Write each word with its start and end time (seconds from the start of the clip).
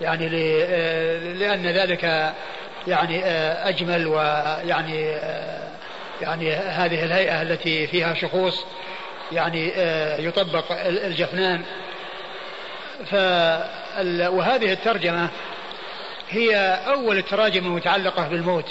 يعني 0.00 0.28
لأن 1.34 1.66
ذلك 1.66 2.32
يعني 2.86 3.24
أجمل 3.68 4.06
ويعني 4.06 5.16
يعني 6.22 6.52
هذه 6.52 7.04
الهيئة 7.04 7.42
التي 7.42 7.86
فيها 7.86 8.14
شخوص 8.14 8.64
يعني 9.32 9.72
يطبق 10.18 10.64
الجفنان. 10.86 11.62
ف 13.06 13.14
وهذه 14.28 14.72
الترجمة 14.72 15.28
هي 16.30 16.56
أول 16.86 17.18
التراجم 17.18 17.66
المتعلقة 17.66 18.28
بالموت 18.28 18.64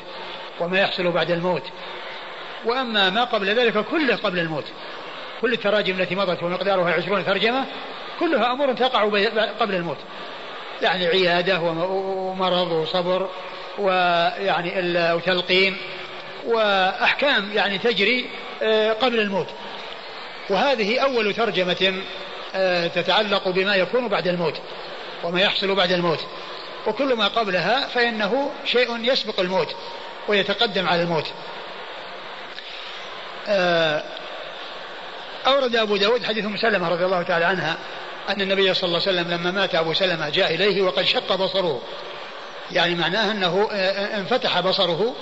وما 0.60 0.80
يحصل 0.80 1.12
بعد 1.12 1.32
الموت. 1.32 1.64
وأما 2.66 3.10
ما 3.10 3.24
قبل 3.24 3.48
ذلك 3.48 3.78
كله 3.78 4.16
قبل 4.16 4.40
الموت. 4.40 4.66
كل 5.42 5.54
التراجم 5.54 6.00
التي 6.00 6.16
مضت 6.16 6.44
ومقدارها 6.44 6.94
عشرون 6.94 7.26
ترجمة 7.26 7.66
كلها 8.20 8.52
أمور 8.52 8.74
تقع 8.74 9.04
قبل 9.60 9.76
الموت. 9.76 9.98
يعني 10.82 11.08
عيادة 11.08 11.60
ومرض 11.62 12.72
وصبر 12.72 13.30
ويعني 13.78 14.74
وتلقين 15.14 15.78
وأحكام 16.46 17.52
يعني 17.54 17.78
تجري 17.78 18.30
آه، 18.62 18.94
قبل 18.94 19.20
الموت. 19.20 19.48
وهذه 20.50 21.00
أول 21.00 21.34
ترجمة 21.34 21.94
آه، 22.56 22.88
تتعلق 22.88 23.48
بما 23.48 23.76
يكون 23.76 24.08
بعد 24.08 24.28
الموت 24.28 24.62
وما 25.24 25.42
يحصل 25.42 25.76
بعد 25.76 25.92
الموت. 25.92 26.20
وكل 26.88 27.14
ما 27.14 27.28
قبلها 27.28 27.88
فإنه 27.88 28.52
شيء 28.66 29.12
يسبق 29.12 29.40
الموت 29.40 29.76
ويتقدم 30.28 30.88
على 30.88 31.02
الموت. 31.02 31.26
آه، 33.48 34.04
أورد 35.48 35.76
أبو 35.76 35.98
داود 35.98 36.24
حديث 36.24 36.46
سلمة 36.62 36.90
رضي 36.90 37.06
الله 37.06 37.24
تعالى 37.24 37.46
عنها 37.46 37.78
أن 38.30 38.42
النبي 38.42 38.74
صلى 38.74 38.88
الله 38.88 39.02
عليه 39.08 39.12
وسلم 39.12 39.32
لما 39.32 39.52
مات 39.52 39.76
أبو 39.76 39.94
سلمة 39.94 40.30
جاء 40.30 40.56
إليه 40.56 40.82
وقد 40.82 41.04
شق 41.04 41.36
بصره. 41.36 41.82
يعني 42.72 42.96
معناه 42.96 43.32
أنه 43.32 43.70
انفتح 44.18 44.60
بصره 44.60 45.16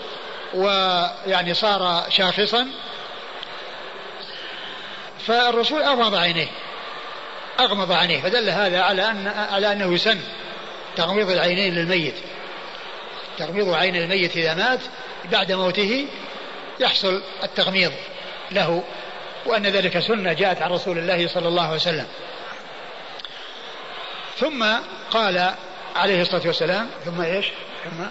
ويعني 0.53 1.53
صار 1.53 2.05
شاخصا. 2.09 2.67
فالرسول 5.27 5.81
أغمض 5.81 6.15
عينيه 6.15 6.47
أغمض 7.59 7.91
عينيه 7.91 8.21
فدل 8.21 8.49
هذا 8.49 8.81
على 8.81 9.11
أن 9.11 9.27
على 9.27 9.71
أنه 9.71 9.93
يسن 9.93 10.19
تغميض 10.95 11.29
العينين 11.29 11.75
للميت. 11.75 12.15
تغميض 13.37 13.73
عين 13.73 13.95
الميت 13.95 14.37
إذا 14.37 14.53
مات 14.53 14.79
بعد 15.31 15.51
موته 15.51 16.07
يحصل 16.79 17.21
التغميض 17.43 17.91
له 18.51 18.83
وأن 19.45 19.63
ذلك 19.63 19.99
سنة 19.99 20.33
جاءت 20.33 20.61
عن 20.61 20.71
رسول 20.71 20.97
الله 20.97 21.27
صلى 21.27 21.47
الله 21.47 21.63
عليه 21.63 21.75
وسلم. 21.75 22.05
ثم 24.43 24.65
قال 25.11 25.55
عليه 25.95 26.21
الصلاة 26.21 26.47
والسلام 26.47 26.89
ثم 27.05 27.21
إيش؟ 27.21 27.45
ثم 27.83 28.03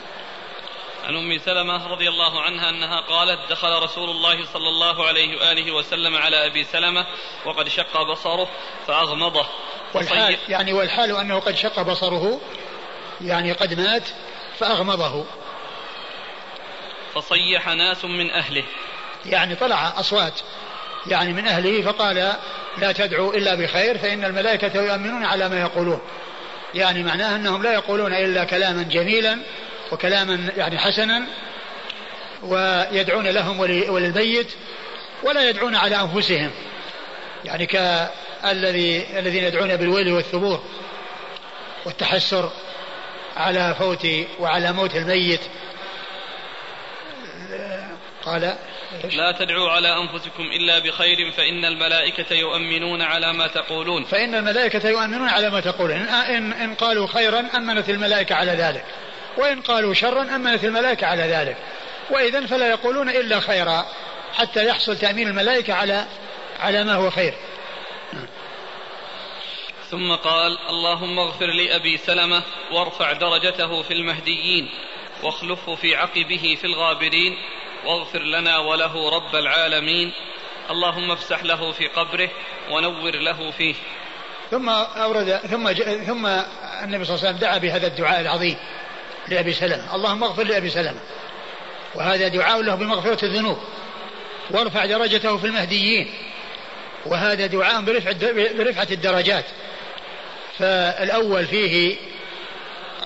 عن 1.04 1.16
أم 1.16 1.38
سلمة 1.38 1.86
رضي 1.86 2.08
الله 2.08 2.40
عنها 2.40 2.70
أنها 2.70 3.00
قالت 3.00 3.50
دخل 3.50 3.82
رسول 3.82 4.10
الله 4.10 4.46
صلى 4.52 4.68
الله 4.68 5.06
عليه 5.06 5.36
وآله 5.36 5.72
وسلم 5.72 6.16
على 6.16 6.46
أبي 6.46 6.64
سلمة 6.64 7.06
وقد 7.44 7.68
شق 7.68 8.02
بصره 8.02 8.48
فأغمضه. 8.86 9.46
والحال 9.94 10.38
يعني 10.48 10.72
والحال 10.72 11.16
أنه 11.16 11.40
قد 11.40 11.56
شق 11.56 11.82
بصره 11.82 12.40
يعني 13.20 13.52
قد 13.52 13.74
مات 13.80 14.08
فأغمضه. 14.58 15.24
فصيح 17.14 17.68
ناس 17.68 18.04
من 18.04 18.30
أهله. 18.30 18.64
يعني 19.26 19.54
طلع 19.54 20.00
أصوات 20.00 20.40
يعني 21.06 21.32
من 21.32 21.46
أهله 21.46 21.82
فقال 21.82 22.32
لا 22.78 22.92
تدعوا 22.92 23.34
إلا 23.34 23.54
بخير 23.54 23.98
فإن 23.98 24.24
الملائكة 24.24 24.82
يؤمنون 24.82 25.24
على 25.24 25.48
ما 25.48 25.60
يقولون. 25.60 26.00
يعني 26.74 27.02
معناه 27.02 27.36
أنهم 27.36 27.62
لا 27.62 27.72
يقولون 27.72 28.14
إلا 28.14 28.44
كلاما 28.44 28.82
جميلا 28.82 29.38
وكلاما 29.92 30.52
يعني 30.56 30.78
حسنا 30.78 31.22
ويدعون 32.42 33.26
لهم 33.26 33.60
وللميت 33.60 34.52
ولا 35.22 35.48
يدعون 35.48 35.76
على 35.76 36.00
أنفسهم. 36.00 36.50
يعني 37.44 37.66
كالذي 37.66 39.18
الذين 39.18 39.44
يدعون 39.44 39.76
بالويل 39.76 40.12
والثبور 40.12 40.64
والتحسر 41.84 42.50
على 43.36 43.74
فوت 43.78 44.06
وعلى 44.38 44.72
موت 44.72 44.96
الميت. 44.96 45.40
قال 48.24 48.56
لا 49.12 49.32
تدعوا 49.32 49.70
على 49.70 49.96
أنفسكم 49.96 50.42
إلا 50.42 50.78
بخير 50.78 51.30
فإن 51.30 51.64
الملائكة 51.64 52.34
يؤمنون 52.34 53.02
على 53.02 53.32
ما 53.32 53.46
تقولون. 53.46 54.04
فإن 54.04 54.34
الملائكة 54.34 54.88
يؤمنون 54.88 55.28
على 55.28 55.50
ما 55.50 55.60
تقولون. 55.60 55.96
إن, 56.08 56.52
إن 56.52 56.74
قالوا 56.74 57.06
خيرا 57.06 57.48
أمنت 57.56 57.90
الملائكة 57.90 58.34
على 58.34 58.52
ذلك. 58.52 58.84
وإن 59.36 59.60
قالوا 59.60 59.94
شرا 59.94 60.22
أمنت 60.22 60.64
الملائكة 60.64 61.06
على 61.06 61.22
ذلك. 61.22 61.56
وإذا 62.10 62.46
فلا 62.46 62.68
يقولون 62.70 63.08
إلا 63.08 63.40
خيرا 63.40 63.86
حتى 64.34 64.66
يحصل 64.66 64.98
تأمين 64.98 65.28
الملائكة 65.28 65.74
على 65.74 66.06
على 66.60 66.84
ما 66.84 66.94
هو 66.94 67.10
خير. 67.10 67.34
ثم 69.90 70.12
قال 70.12 70.58
اللهم 70.68 71.18
اغفر 71.18 71.46
لأبي 71.46 71.96
سلمة 71.96 72.42
وارفع 72.72 73.12
درجته 73.12 73.82
في 73.82 73.94
المهديين 73.94 74.70
واخلفه 75.22 75.74
في 75.74 75.96
عقبه 75.96 76.56
في 76.60 76.64
الغابرين 76.64 77.36
واغفر 77.86 78.22
لنا 78.22 78.58
وله 78.58 79.10
رب 79.10 79.36
العالمين. 79.36 80.12
اللهم 80.70 81.10
افسح 81.10 81.44
له 81.44 81.72
في 81.72 81.86
قبره 81.86 82.30
ونور 82.70 83.10
له 83.10 83.50
فيه. 83.50 83.74
ثم 84.50 84.68
أورد 84.68 85.36
ثم 85.36 85.72
ثم 86.06 86.26
النبي 86.84 87.04
صلى 87.04 87.14
الله 87.14 87.26
عليه 87.26 87.28
وسلم 87.28 87.36
دعا 87.36 87.58
بهذا 87.58 87.86
الدعاء 87.86 88.20
العظيم 88.20 88.56
لأبي 89.28 89.52
سلمة. 89.52 89.94
اللهم 89.94 90.24
اغفر 90.24 90.42
لأبي 90.42 90.70
سلمة. 90.70 91.00
وهذا 91.94 92.28
دعاء 92.28 92.62
له 92.62 92.74
بمغفرة 92.74 93.24
الذنوب. 93.24 93.58
وارفع 94.50 94.84
درجته 94.84 95.36
في 95.36 95.46
المهديين. 95.46 96.14
وهذا 97.06 97.46
دعاء 97.46 97.80
برفع 97.80 98.12
برفعة 98.58 98.88
الدرجات. 98.90 99.44
فالأول 100.58 101.46
فيه 101.46 101.96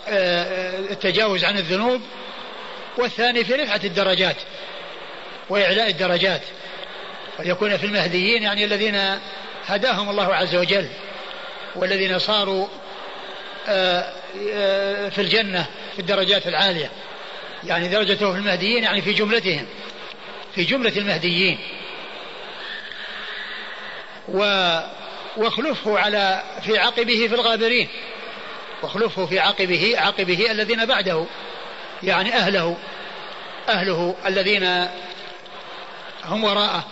آه، 0.08 0.44
آه، 0.44 0.78
التجاوز 0.78 1.44
عن 1.44 1.56
الذنوب. 1.56 2.00
والثاني 2.98 3.44
في 3.44 3.54
رفعة 3.54 3.80
الدرجات 3.84 4.36
وإعلاء 5.48 5.90
الدرجات. 5.90 6.42
ويكون 7.38 7.76
في 7.76 7.86
المهديين 7.86 8.42
يعني 8.42 8.64
الذين 8.64 9.20
هداهم 9.66 10.10
الله 10.10 10.34
عز 10.34 10.54
وجل 10.54 10.88
والذين 11.76 12.18
صاروا 12.18 12.66
آه، 13.68 14.12
في 15.08 15.20
الجنة 15.20 15.66
في 15.94 15.98
الدرجات 15.98 16.46
العالية. 16.46 16.90
يعني 17.64 17.88
درجته 17.88 18.32
في 18.32 18.38
المهديين 18.38 18.84
يعني 18.84 19.02
في 19.02 19.12
جملتهم 19.12 19.66
في 20.54 20.64
جملة 20.64 20.92
المهديين. 20.96 21.58
و 24.28 24.38
واخلفه 25.36 25.98
على 25.98 26.42
في 26.62 26.78
عقبه 26.78 27.26
في 27.28 27.34
الغابرين. 27.34 27.88
واخلفه 28.82 29.26
في 29.26 29.38
عقبه 29.38 29.94
عقبه 29.96 30.50
الذين 30.50 30.86
بعده. 30.86 31.26
يعني 32.02 32.34
أهله 32.34 32.76
أهله 33.68 34.16
الذين 34.26 34.88
هم 36.24 36.44
وراءه 36.44 36.84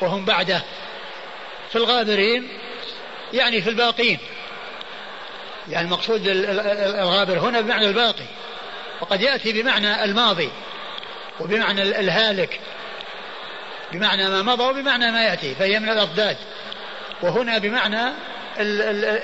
وهم 0.00 0.24
بعده 0.24 0.62
في 1.70 1.76
الغابرين 1.76 2.48
يعني 3.32 3.62
في 3.62 3.70
الباقين. 3.70 4.18
يعني 5.68 5.86
المقصود 5.86 6.26
الغابر 6.26 7.38
هنا 7.38 7.60
بمعنى 7.60 7.86
الباقي 7.86 8.24
وقد 9.00 9.20
يأتي 9.20 9.62
بمعنى 9.62 10.04
الماضي 10.04 10.50
وبمعنى 11.40 11.82
الهالك 11.82 12.60
بمعنى 13.92 14.28
ما 14.28 14.42
مضى 14.42 14.64
وبمعنى 14.64 15.10
ما 15.10 15.24
يأتي 15.24 15.54
فهي 15.54 15.80
من 15.80 15.88
الأضداد. 15.88 16.36
وهنا 17.22 17.58
بمعنى 17.58 18.12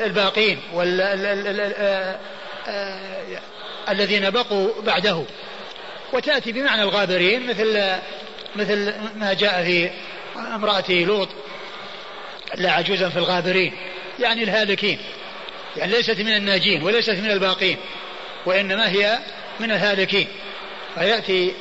الباقين 0.04 0.62
وال 0.72 1.00
الذين 3.88 4.30
بقوا 4.30 4.82
بعده. 4.82 5.24
وتأتي 6.12 6.52
بمعنى 6.52 6.82
الغابرين 6.82 7.46
مثل 7.46 7.98
مثل 8.56 8.94
ما 9.16 9.32
جاء 9.32 9.64
في 9.64 9.90
امرأة 10.36 10.84
لوط. 10.90 11.28
لا 12.54 12.72
عجوزا 12.72 13.08
في 13.08 13.16
الغابرين 13.16 13.72
يعني 14.18 14.42
الهالكين. 14.42 14.98
يعني 15.76 15.92
ليست 15.92 16.20
من 16.20 16.36
الناجين 16.36 16.82
وليست 16.82 17.10
من 17.10 17.30
الباقين 17.30 17.76
وإنما 18.46 18.88
هي 18.88 19.18
من 19.60 19.70
الهالكين. 19.70 20.28
فيأتي 20.94 21.52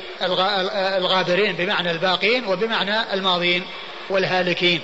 الغابرين 0.96 1.52
بمعنى 1.52 1.90
الباقين 1.90 2.46
وبمعنى 2.46 3.14
الماضين 3.14 3.64
والهالكين. 4.10 4.80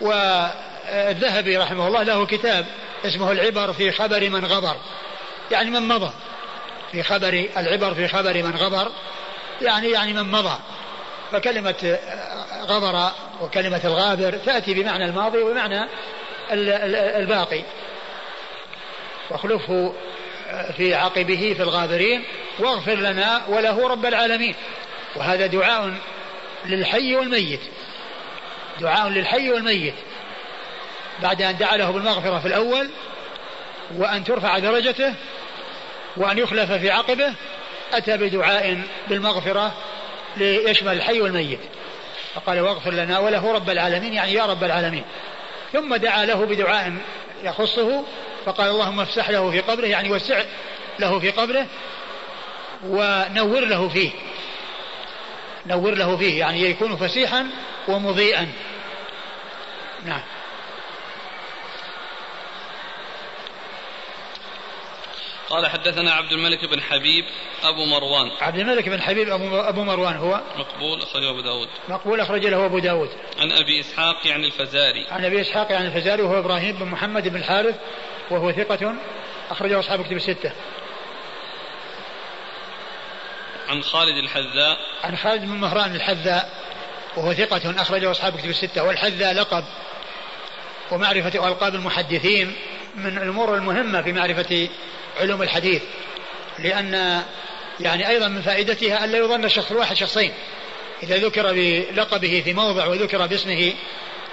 والذهبي 0.00 1.56
رحمه 1.56 1.86
الله 1.88 2.02
له 2.02 2.26
كتاب 2.26 2.66
اسمه 3.04 3.32
العبر 3.32 3.72
في 3.72 3.92
خبر 3.92 4.30
من 4.30 4.44
غبر 4.44 4.76
يعني 5.50 5.70
من 5.70 5.88
مضى. 5.88 6.12
في 6.92 7.02
خبر 7.02 7.48
العبر 7.56 7.94
في 7.94 8.08
خبر 8.08 8.42
من 8.42 8.56
غبر 8.56 8.92
يعني 9.62 9.90
يعني 9.90 10.12
من 10.12 10.32
مضى. 10.32 10.58
فكلمة 11.32 11.98
غبر 12.62 13.10
وكلمة 13.40 13.80
الغابر 13.84 14.32
تأتي 14.32 14.74
بمعنى 14.74 15.04
الماضي 15.04 15.38
وبمعنى 15.38 15.88
الباقي. 17.20 17.62
واخلفه 19.30 19.94
في 20.76 20.94
عقبه 20.94 21.54
في 21.56 21.62
الغابرين 21.62 22.24
واغفر 22.58 22.94
لنا 22.94 23.42
وله 23.48 23.88
رب 23.88 24.06
العالمين. 24.06 24.54
وهذا 25.16 25.46
دعاء 25.46 25.94
للحي 26.66 27.16
والميت. 27.16 27.60
دعاء 28.80 29.08
للحي 29.08 29.50
والميت. 29.50 29.94
بعد 31.22 31.42
أن 31.42 31.56
دعا 31.56 31.76
له 31.76 31.90
بالمغفرة 31.90 32.38
في 32.38 32.48
الأول 32.48 32.90
وأن 33.96 34.24
ترفع 34.24 34.58
درجته 34.58 35.14
وأن 36.16 36.38
يخلف 36.38 36.72
في 36.72 36.90
عقبه 36.90 37.34
أتى 37.92 38.16
بدعاء 38.16 38.82
بالمغفرة 39.08 39.72
ليشمل 40.36 40.92
الحي 40.92 41.20
والميت. 41.20 41.60
فقال 42.34 42.60
واغفر 42.60 42.90
لنا 42.90 43.18
وله 43.18 43.52
رب 43.52 43.70
العالمين 43.70 44.12
يعني 44.12 44.32
يا 44.32 44.46
رب 44.46 44.64
العالمين. 44.64 45.04
ثم 45.72 45.96
دعا 45.96 46.24
له 46.24 46.44
بدعاء 46.44 46.92
يخصه 47.42 48.04
فقال 48.44 48.70
اللهم 48.70 49.00
افسح 49.00 49.30
له 49.30 49.50
في 49.50 49.60
قبره 49.60 49.86
يعني 49.86 50.10
وسع 50.10 50.42
له 50.98 51.18
في 51.18 51.30
قبره 51.30 51.66
ونور 52.84 53.60
له 53.60 53.88
فيه. 53.88 54.10
نور 55.66 55.94
له 55.94 56.16
فيه 56.16 56.38
يعني 56.38 56.62
يكون 56.62 56.96
فسيحا 56.96 57.48
ومضيئا. 57.88 58.48
نعم. 60.04 60.22
قال 65.52 65.66
حدثنا 65.66 66.12
عبد 66.12 66.32
الملك 66.32 66.64
بن 66.64 66.82
حبيب 66.82 67.24
أبو 67.62 67.84
مروان. 67.84 68.30
عبد 68.40 68.58
الملك 68.58 68.88
بن 68.88 69.02
حبيب 69.02 69.28
أبو, 69.28 69.60
أبو 69.60 69.84
مروان 69.84 70.16
هو؟ 70.16 70.40
مقبول 70.56 71.02
أخرجه 71.02 71.30
أبو 71.30 71.40
داود. 71.40 71.68
مقبول 71.88 72.20
أخرج 72.20 72.46
له 72.46 72.66
أبو 72.66 72.78
داود. 72.78 73.10
عن 73.38 73.52
أبي 73.52 73.80
إسحاق 73.80 74.26
يعني 74.26 74.46
الفزاري. 74.46 75.06
عن 75.10 75.24
أبي 75.24 75.40
إسحاق 75.40 75.72
يعني 75.72 75.86
الفزاري 75.86 76.22
وهو 76.22 76.38
إبراهيم 76.38 76.76
بن 76.76 76.86
محمد 76.86 77.28
بن 77.28 77.36
الحارث 77.36 77.74
وهو 78.30 78.52
ثقة 78.52 78.94
أخرجه 79.50 79.78
أصحاب 79.78 80.04
كتب 80.04 80.16
الستة. 80.16 80.52
عن 83.68 83.82
خالد 83.82 84.16
الحذاء. 84.16 84.78
عن 85.04 85.16
خالد 85.16 85.42
بن 85.42 85.56
مهران 85.56 85.94
الحذاء 85.94 86.50
وهو 87.16 87.34
ثقة 87.34 87.82
أخرجه 87.82 88.10
أصحاب 88.10 88.36
كتب 88.36 88.50
الستة. 88.50 88.84
والحذاء 88.84 89.34
لقب 89.34 89.64
ومعرفة 90.90 91.48
ألقاب 91.48 91.74
المحدثين 91.74 92.56
من 92.96 93.18
الأمور 93.18 93.54
المهمة 93.54 94.02
في 94.02 94.12
معرفة 94.12 94.68
علوم 95.22 95.42
الحديث 95.42 95.82
لأن 96.58 97.22
يعني 97.80 98.08
أيضا 98.08 98.28
من 98.28 98.42
فائدتها 98.42 99.04
ألا 99.04 99.18
يظن 99.18 99.44
الشخص 99.44 99.70
الواحد 99.70 99.96
شخصين. 99.96 100.32
إذا 101.02 101.16
ذكر 101.16 101.52
بلقبه 101.52 102.42
في 102.44 102.52
موضع 102.52 102.86
وذكر 102.86 103.26
باسمه 103.26 103.72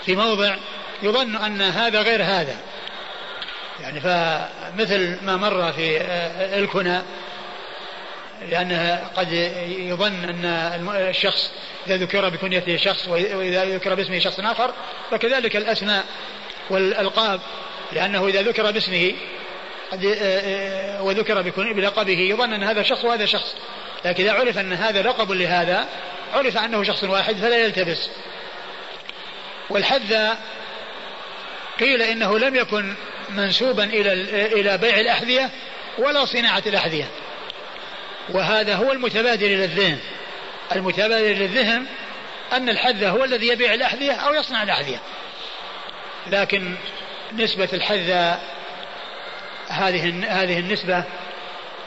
في 0.06 0.16
موضع 0.16 0.56
يظن 1.04 1.36
أن 1.36 1.62
هذا 1.62 2.02
غير 2.02 2.24
هذا. 2.24 2.58
يعني 3.82 4.00
فمثل 4.00 5.18
ما 5.26 5.38
مر 5.38 5.72
في 5.72 6.02
الكنى 6.58 7.02
لأنه 8.50 9.10
قد 9.16 9.32
يظن 9.68 10.24
أن 10.24 10.46
الشخص 11.10 11.52
إذا 11.88 11.98
ذكر 11.98 12.30
بكنيته 12.30 12.78
شخص 12.78 13.08
وإذا 13.08 13.66
ذكر 13.66 13.96
باسمه 13.96 14.20
شخص 14.20 14.40
آخر 14.40 14.74
فكذلك 15.12 15.56
الأسماء 15.56 16.06
والألقاب 16.70 17.42
لأنه 17.92 18.28
إذا 18.28 18.42
ذكر 18.42 18.72
باسمه 18.72 19.14
قد 19.92 20.06
آه، 20.06 20.16
آه، 20.22 21.04
وذكر 21.04 21.42
بلقبه 21.58 22.20
يظن 22.20 22.54
أن 22.54 22.64
هذا 22.64 22.84
شخص 22.84 23.06
وهذا 23.06 23.26
شخص. 23.26 23.56
لكن 24.06 24.24
إذا 24.24 24.34
عرف 24.34 24.58
أن 24.58 24.74
هذا 24.74 25.02
لقب 25.02 25.32
لهذا 25.32 25.88
عرف 26.34 26.58
أنه 26.58 26.84
شخص 26.84 27.04
واحد 27.04 27.36
فلا 27.36 27.58
يلتبس. 27.58 28.10
والحذا 29.70 30.38
قيل 31.80 32.02
إنه 32.02 32.40
لم 32.40 32.56
يكن 32.56 32.94
منسوبا 33.30 33.84
إلى 33.84 34.14
إلى 34.46 34.78
بيع 34.78 35.00
الأحذية 35.00 35.50
ولا 35.98 36.26
صناعة 36.26 36.64
الأحذية. 36.66 37.06
وهذا 38.30 38.76
هو 38.76 38.92
المتبادر 38.92 39.46
إلى 39.46 39.66
الذهن. 39.66 39.98
المتبادر 40.76 41.32
إلى 41.32 41.46
الذهن 41.46 41.86
أن 42.54 42.70
الحذا 42.70 43.10
هو 43.10 43.24
الذي 43.24 43.48
يبيع 43.48 43.74
الأحذية 43.74 44.12
أو 44.12 44.34
يصنع 44.34 44.64
الأحذية. 44.64 45.00
لكن 46.28 46.76
نسبة 47.34 47.70
الحذا 47.74 48.40
هذه 49.70 50.26
هذه 50.28 50.60
النسبة 50.60 51.04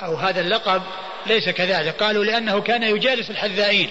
أو 0.02 0.14
هذا 0.16 0.40
اللقب 0.40 0.82
ليس 1.26 1.48
كذلك. 1.48 2.02
قالوا 2.02 2.24
لأنه 2.24 2.60
كان 2.60 2.82
يجالس 2.82 3.30
الحذائين. 3.30 3.90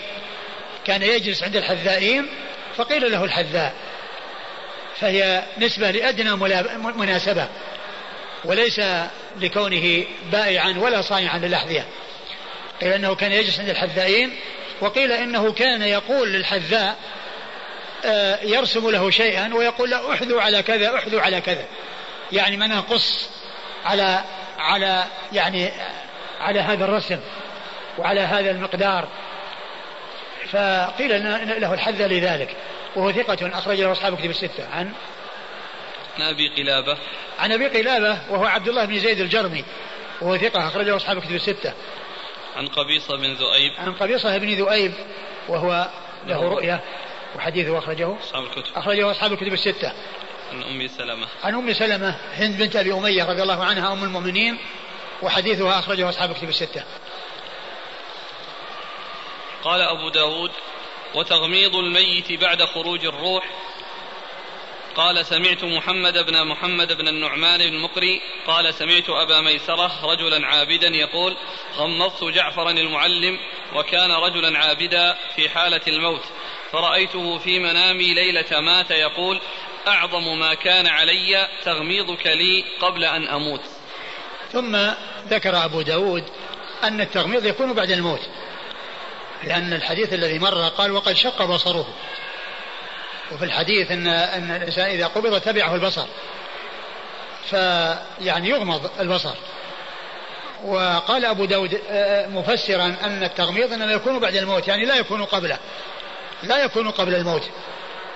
كان 0.85 1.01
يجلس 1.01 1.43
عند 1.43 1.55
الحذائين 1.55 2.27
فقيل 2.77 3.11
له 3.11 3.23
الحذاء. 3.23 3.73
فهي 4.99 5.43
نسبة 5.57 5.91
لأدنى 5.91 6.35
مناسبة 6.95 7.47
وليس 8.45 8.81
لكونه 9.39 10.05
بائعا 10.31 10.75
ولا 10.77 11.01
صانعا 11.01 11.37
للأحذية. 11.37 11.85
قيل 12.81 12.93
أنه 12.93 13.15
كان 13.15 13.31
يجلس 13.31 13.59
عند 13.59 13.69
الحذائين 13.69 14.35
وقيل 14.81 15.11
إنه 15.11 15.51
كان 15.51 15.81
يقول 15.81 16.33
للحذاء 16.33 16.97
آه، 18.05 18.39
يرسم 18.43 18.89
له 18.89 19.09
شيئا 19.09 19.53
ويقول 19.53 19.89
له 19.89 20.13
احذو 20.13 20.39
على 20.39 20.63
كذا 20.63 20.95
احذو 20.95 21.19
على 21.19 21.41
كذا. 21.41 21.65
يعني 22.31 22.57
من 22.57 22.81
قص 22.81 23.29
على 23.85 24.23
على 24.59 25.03
يعني 25.31 25.71
على 26.41 26.59
هذا 26.59 26.85
الرسم 26.85 27.19
وعلى 27.97 28.19
هذا 28.19 28.51
المقدار. 28.51 29.07
فقيل 30.51 31.23
له 31.61 31.73
الحذ 31.73 32.07
لذلك. 32.07 32.55
وهو 32.95 33.11
ثقة 33.11 33.57
أخرج 33.57 33.81
له 33.81 33.91
أصحاب 33.91 34.17
كتب 34.17 34.29
الستة. 34.29 34.67
عن 34.73 34.91
عن 36.19 36.21
أبي 36.21 36.49
قلابة. 36.49 36.97
عن 37.39 37.51
أبي 37.51 37.67
قلابة 37.67 38.19
وهو 38.29 38.45
عبد 38.45 38.67
الله 38.67 38.85
بن 38.85 38.99
زيد 38.99 39.19
الجرمي. 39.19 39.63
وهو 40.21 40.37
ثقة 40.37 40.67
أخرجه 40.67 40.95
أصحاب 40.95 41.19
كتب 41.19 41.35
الستة. 41.35 41.73
عن 42.57 42.67
قبيصة 42.67 43.17
بن 43.17 43.33
ذؤيب. 43.33 43.71
عن 43.79 43.93
قبيصة 43.93 44.37
بن 44.37 44.53
ذؤيب 44.53 44.93
وهو 45.47 45.87
له 46.27 46.41
رؤية 46.41 46.79
وحديثه 47.35 47.77
أخرجه 47.77 48.15
أصحاب 48.23 48.43
الكتب. 48.43 48.75
أخرجه 48.75 49.11
أصحاب 49.11 49.33
الكتب 49.33 49.53
الستة. 49.53 49.91
عن 50.51 50.63
أم 50.63 50.87
سلمة. 50.87 51.27
عن 51.43 51.55
أم 51.55 51.73
سلمة 51.73 52.15
هند 52.33 52.57
بنت 52.57 52.75
أبي 52.75 52.93
أمية 52.93 53.23
رضي 53.23 53.41
الله 53.41 53.63
عنها 53.63 53.93
أم 53.93 54.03
المؤمنين 54.03 54.57
وحديثها 55.21 55.79
أخرجه 55.79 56.09
أصحاب 56.09 56.33
كتب 56.33 56.49
الستة. 56.49 56.83
قال 59.63 59.81
أبو 59.81 60.09
داود 60.09 60.51
وتغميض 61.15 61.75
الميت 61.75 62.31
بعد 62.31 62.63
خروج 62.63 63.05
الروح. 63.05 63.43
قال 64.95 65.25
سمعت 65.25 65.63
محمد 65.63 66.17
بن 66.17 66.47
محمد 66.47 66.97
بن 66.97 67.07
النعمان 67.07 67.59
بن 67.59 67.75
المقري. 67.75 68.21
قال 68.47 68.73
سمعت 68.73 69.09
أبا 69.09 69.41
ميسرة 69.41 70.05
رجلا 70.05 70.47
عابدا 70.47 70.87
يقول 70.87 71.37
غمضت 71.75 72.23
جعفرا 72.23 72.71
المعلم 72.71 73.39
وكان 73.75 74.11
رجلا 74.11 74.59
عابدا 74.59 75.17
في 75.35 75.49
حالة 75.49 75.81
الموت 75.87 76.23
فرأيته 76.71 77.37
في 77.37 77.59
منامي 77.59 78.13
ليلة 78.13 78.59
مات 78.59 78.91
يقول 78.91 79.39
أعظم 79.87 80.39
ما 80.39 80.53
كان 80.53 80.87
علي 80.87 81.47
تغميضك 81.63 82.27
لي 82.27 82.63
قبل 82.81 83.03
أن 83.03 83.27
أموت. 83.27 83.61
ثم 84.51 84.77
ذكر 85.27 85.65
أبو 85.65 85.81
داود 85.81 86.23
أن 86.83 87.01
التغميض 87.01 87.45
يكون 87.45 87.73
بعد 87.73 87.91
الموت 87.91 88.21
لأن 89.43 89.73
الحديث 89.73 90.13
الذي 90.13 90.39
مر 90.39 90.67
قال 90.67 90.91
وقد 90.91 91.13
شق 91.13 91.45
بصره. 91.45 91.87
وفي 93.31 93.45
الحديث 93.45 93.91
أن 93.91 94.07
أن 94.07 94.51
الإنسان 94.51 94.85
إذا 94.85 95.07
قبض 95.07 95.41
تبعه 95.41 95.75
البصر 95.75 96.05
فيعني 97.49 98.49
يغمض 98.49 98.91
البصر. 98.99 99.35
وقال 100.63 101.25
أبو 101.25 101.45
داود 101.45 101.81
آه، 101.89 102.27
مفسرا 102.27 102.95
أن 103.03 103.23
التغميض 103.23 103.73
إنما 103.73 103.91
يكون 103.91 104.19
بعد 104.19 104.35
الموت 104.35 104.67
يعني 104.67 104.85
لا 104.85 104.95
يكون 104.95 105.25
قبله 105.25 105.57
لا 106.43 106.63
يكون 106.63 106.91
قبل 106.91 107.15
الموت. 107.15 107.49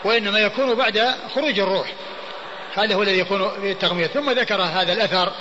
وإنما 0.05 0.39
يكون 0.39 0.75
بعد 0.75 1.15
خروج 1.35 1.59
الروح. 1.59 1.93
هذا 2.75 2.95
هو 2.95 3.03
الذي 3.03 3.19
يكون 3.19 3.51
في 3.61 3.71
التغميض 3.71 4.07
ثم 4.07 4.31
ذكر 4.31 4.61
هذا 4.61 4.93
الأثر 4.93 5.31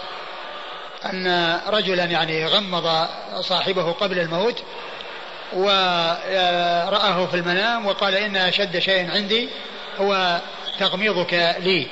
أن 1.04 1.60
رجلا 1.66 2.04
يعني 2.04 2.46
غمض 2.46 3.08
صاحبه 3.40 3.92
قبل 3.92 4.18
الموت 4.18 4.62
ورآه 5.52 7.26
في 7.26 7.36
المنام 7.36 7.86
وقال 7.86 8.14
إن 8.14 8.36
أشد 8.36 8.78
شيء 8.78 9.10
عندي 9.10 9.48
هو 9.98 10.40
تغميضك 10.78 11.56
لي. 11.58 11.86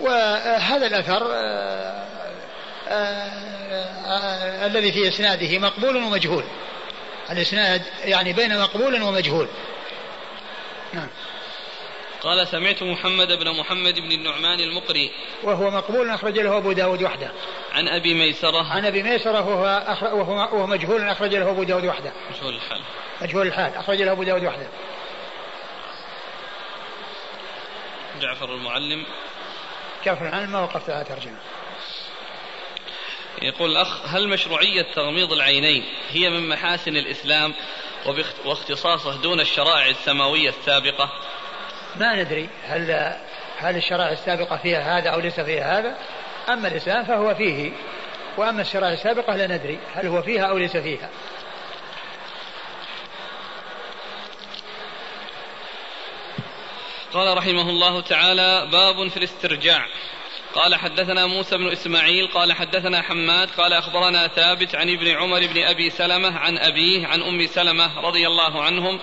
وهذا 0.00 0.86
الأثر 0.86 1.32
آه، 1.34 2.04
آه، 2.88 3.28
آه، 4.06 4.66
الذي 4.66 4.92
في 4.92 5.08
إسناده 5.08 5.58
مقبول 5.58 5.96
ومجهول. 5.96 6.44
الإسناد 7.30 7.82
يعني 8.04 8.32
بين 8.32 8.58
مقبول 8.58 9.02
ومجهول. 9.02 9.48
نعم. 10.92 11.08
قال 12.22 12.48
سمعت 12.48 12.82
محمد 12.82 13.32
بن 13.32 13.50
محمد 13.50 14.00
بن 14.00 14.12
النعمان 14.12 14.60
المقري. 14.60 15.10
وهو 15.42 15.70
مقبول 15.70 16.10
أخرج 16.10 16.38
له 16.38 16.56
أبو 16.56 16.72
داود 16.72 17.02
وحده. 17.02 17.32
عن 17.72 17.88
أبي 17.88 18.14
ميسرة. 18.14 18.72
عن 18.72 18.84
أبي 18.84 19.02
ميسرة 19.02 19.48
وهو, 19.48 19.96
وهو, 20.02 20.34
وهو 20.34 20.66
مجهول 20.66 21.08
أخرج 21.08 21.34
له 21.34 21.50
أبو 21.50 21.62
داود 21.62 21.84
وحده. 21.84 22.12
مجهول 22.30 22.54
الحال. 22.54 22.80
مجهول 23.22 23.46
الحال 23.46 23.74
أخرج 23.74 24.02
له 24.02 24.12
أبو 24.12 24.22
داود 24.22 24.44
وحده. 24.44 24.68
جعفر 28.20 28.54
المعلم. 28.54 29.06
جعفر 30.04 30.26
المعلم 30.26 30.52
ما 30.52 30.60
وقفت 30.60 30.90
على 30.90 31.04
ترجمة. 31.04 31.38
يقول 33.42 33.70
الأخ 33.70 34.14
هل 34.14 34.28
مشروعية 34.28 34.82
تغميض 34.94 35.32
العينين 35.32 35.84
هي 36.10 36.30
من 36.30 36.48
محاسن 36.48 36.96
الإسلام 36.96 37.54
واختصاصه 38.44 39.22
دون 39.22 39.40
الشرائع 39.40 39.86
السماوية 39.86 40.48
السابقة؟ 40.48 41.10
ما 41.96 42.22
ندري 42.22 42.48
هل 42.68 43.12
هل 43.58 43.76
الشرائع 43.76 44.12
السابقة 44.12 44.56
فيها 44.56 44.98
هذا 44.98 45.10
أو 45.10 45.20
ليس 45.20 45.40
فيها 45.40 45.78
هذا. 45.78 45.96
أما 46.48 46.68
الإسلام 46.68 47.04
فهو 47.04 47.34
فيه. 47.34 47.72
وأما 48.36 48.62
الشرائع 48.62 48.92
السابقة 48.92 49.36
لا 49.36 49.46
ندري 49.46 49.78
هل 49.94 50.06
هو 50.06 50.22
فيها 50.22 50.42
أو 50.42 50.58
ليس 50.58 50.76
فيها. 50.76 51.08
قال 57.12 57.36
رحمه 57.36 57.70
الله 57.70 58.00
تعالى 58.00 58.68
باب 58.72 59.08
في 59.08 59.16
الاسترجاع. 59.16 59.86
قال 60.54 60.74
حدثنا 60.74 61.26
موسى 61.26 61.56
بن 61.56 61.72
إسماعيل 61.72 62.26
قال 62.26 62.52
حدثنا 62.52 63.02
حماد 63.02 63.50
قال 63.50 63.72
أخبرنا 63.72 64.28
ثابت 64.28 64.74
عن 64.74 64.88
ابن 64.90 65.08
عمر 65.08 65.46
بن 65.46 65.62
أبي 65.62 65.90
سلمة 65.90 66.38
عن 66.38 66.58
أبيه 66.58 67.06
عن 67.06 67.22
أم 67.22 67.46
سلمة 67.46 68.00
رضي 68.00 68.26
الله 68.26 68.62
عنهم 68.62 68.98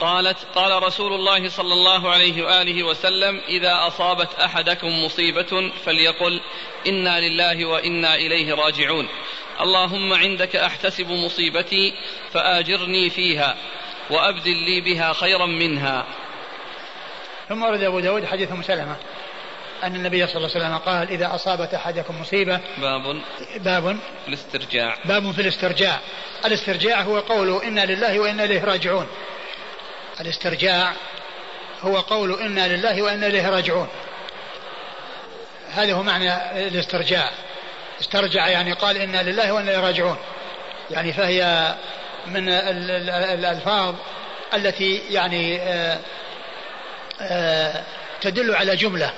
قالت 0.00 0.38
قال 0.54 0.82
رسول 0.82 1.12
الله 1.12 1.48
صلى 1.48 1.72
الله 1.72 2.10
عليه 2.10 2.42
وآله 2.42 2.82
وسلم 2.82 3.40
إذا 3.48 3.86
أصابت 3.86 4.34
أحدكم 4.34 5.04
مصيبة 5.04 5.72
فليقل 5.84 6.40
إنا 6.86 7.20
لله 7.20 7.64
وإنا 7.64 8.14
إليه 8.14 8.54
راجعون. 8.54 9.08
اللهم 9.60 10.12
عندك 10.12 10.56
أحتسب 10.56 11.10
مصيبتي 11.10 11.94
فآجرني 12.32 13.10
فيها 13.10 13.56
وأبدل 14.10 14.56
لي 14.56 14.80
بها 14.80 15.12
خيرا 15.12 15.46
منها. 15.46 16.06
ثم 17.48 17.62
ورد 17.62 17.82
أبو 17.82 18.00
داود 18.00 18.24
حديث 18.24 18.52
أم 18.52 18.62
سلمة 18.62 18.96
أن 19.82 19.94
النبي 19.94 20.26
صلى 20.26 20.36
الله 20.36 20.50
عليه 20.54 20.66
وسلم 20.66 20.78
قال 20.78 21.10
إذا 21.10 21.34
أصابت 21.34 21.74
أحدكم 21.74 22.20
مصيبة 22.20 22.60
باب 22.78 23.20
باب 23.56 23.98
في 24.24 24.28
الاسترجاع. 24.28 24.96
باب 25.04 25.32
في 25.32 25.40
الاسترجاع. 25.40 26.00
الاسترجاع 26.44 27.02
هو 27.02 27.18
قوله 27.18 27.68
إنا 27.68 27.86
لله 27.86 28.18
وإنا 28.18 28.44
إليه 28.44 28.64
راجعون. 28.64 29.06
الاسترجاع 30.20 30.92
هو 31.82 31.96
قول 31.96 32.40
إنا 32.40 32.76
لله 32.76 33.02
وإنا 33.02 33.26
إليه 33.26 33.48
راجعون. 33.48 33.88
هذا 35.70 35.92
هو 35.92 36.02
معنى 36.02 36.34
الاسترجاع. 36.68 37.30
استرجع 38.00 38.48
يعني 38.48 38.72
قال 38.72 38.96
إنا 38.96 39.22
لله 39.22 39.52
وإنا 39.52 39.70
إليه 39.70 39.80
راجعون. 39.80 40.16
يعني 40.90 41.12
فهي 41.12 41.74
من 42.26 42.48
الألفاظ 42.48 43.94
التي 44.54 45.02
يعني 45.10 45.60
آه 45.62 45.98
آه، 47.20 47.82
تدل 48.20 48.54
على 48.54 48.76
جملة. 48.76 49.12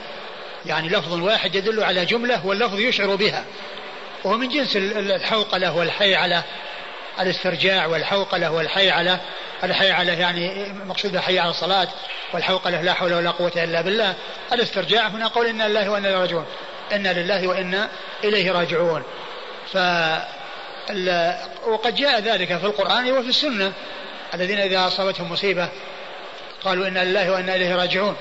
يعني 0.66 0.88
لفظ 0.88 1.12
واحد 1.12 1.54
يدل 1.54 1.84
على 1.84 2.04
جملة 2.04 2.46
واللفظ 2.46 2.80
يشعر 2.80 3.14
بها. 3.14 3.44
وهو 4.24 4.36
من 4.36 4.48
جنس 4.48 4.76
الحوقلة 4.76 5.76
والحيعلة. 5.76 6.42
الاسترجاع 7.20 7.86
والحوقلة 7.86 8.50
والحيعلة. 8.50 9.20
الحيعلة 9.64 10.12
يعني 10.12 10.72
مقصود 10.84 11.18
حي 11.18 11.38
على 11.38 11.50
الصلاة 11.50 11.88
والحوقلة 12.32 12.82
لا 12.82 12.92
حول 12.92 13.12
ولا 13.12 13.30
قوة 13.30 13.52
إلا 13.56 13.80
بالله. 13.80 14.14
الاسترجاع 14.52 15.08
هنا 15.08 15.26
قول 15.26 15.46
إنا 15.46 15.68
لله 15.68 15.90
وإنا 15.90 16.08
إليه 16.08 16.18
راجعون. 16.18 16.46
إنا 16.92 17.12
لله 17.12 17.48
وإنا 17.48 17.88
إليه 18.24 18.52
راجعون. 18.52 19.02
ف 19.72 19.76
وقد 21.66 21.94
جاء 21.94 22.20
ذلك 22.20 22.58
في 22.58 22.64
القرآن 22.64 23.12
وفي 23.12 23.28
السنة. 23.28 23.72
الذين 24.34 24.58
إذا 24.58 24.86
أصابتهم 24.86 25.32
مصيبة 25.32 25.68
قالوا 26.64 26.88
إنا 26.88 27.04
لله 27.04 27.32
وإنا 27.32 27.54
إليه 27.54 27.76
راجعون. 27.76 28.16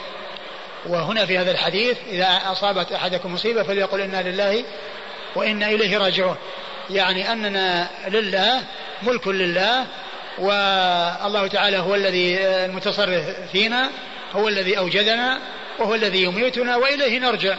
وهنا 0.86 1.26
في 1.26 1.38
هذا 1.38 1.52
الحديث 1.52 1.98
إذا 2.08 2.42
أصابت 2.46 2.92
أحدكم 2.92 3.34
مصيبة 3.34 3.64
فليقل 3.64 4.02
إنا 4.02 4.30
لله 4.30 4.64
وإنا 5.36 5.68
إليه 5.68 5.98
راجعون. 5.98 6.36
يعني 6.90 7.32
أننا 7.32 7.90
لله 8.08 8.62
ملك 9.04 9.28
لله 9.28 9.86
والله 10.40 11.48
تعالى 11.48 11.78
هو 11.78 11.96
الذي 11.96 12.38
المتصرف 12.40 13.24
فينا 13.52 13.90
هو 14.34 14.48
الذي 14.48 14.78
أوجدنا 14.78 15.40
وهو 15.80 15.96
الذي 15.96 16.24
يميتنا 16.24 16.76
وإليه 16.76 17.20
نرجع. 17.20 17.58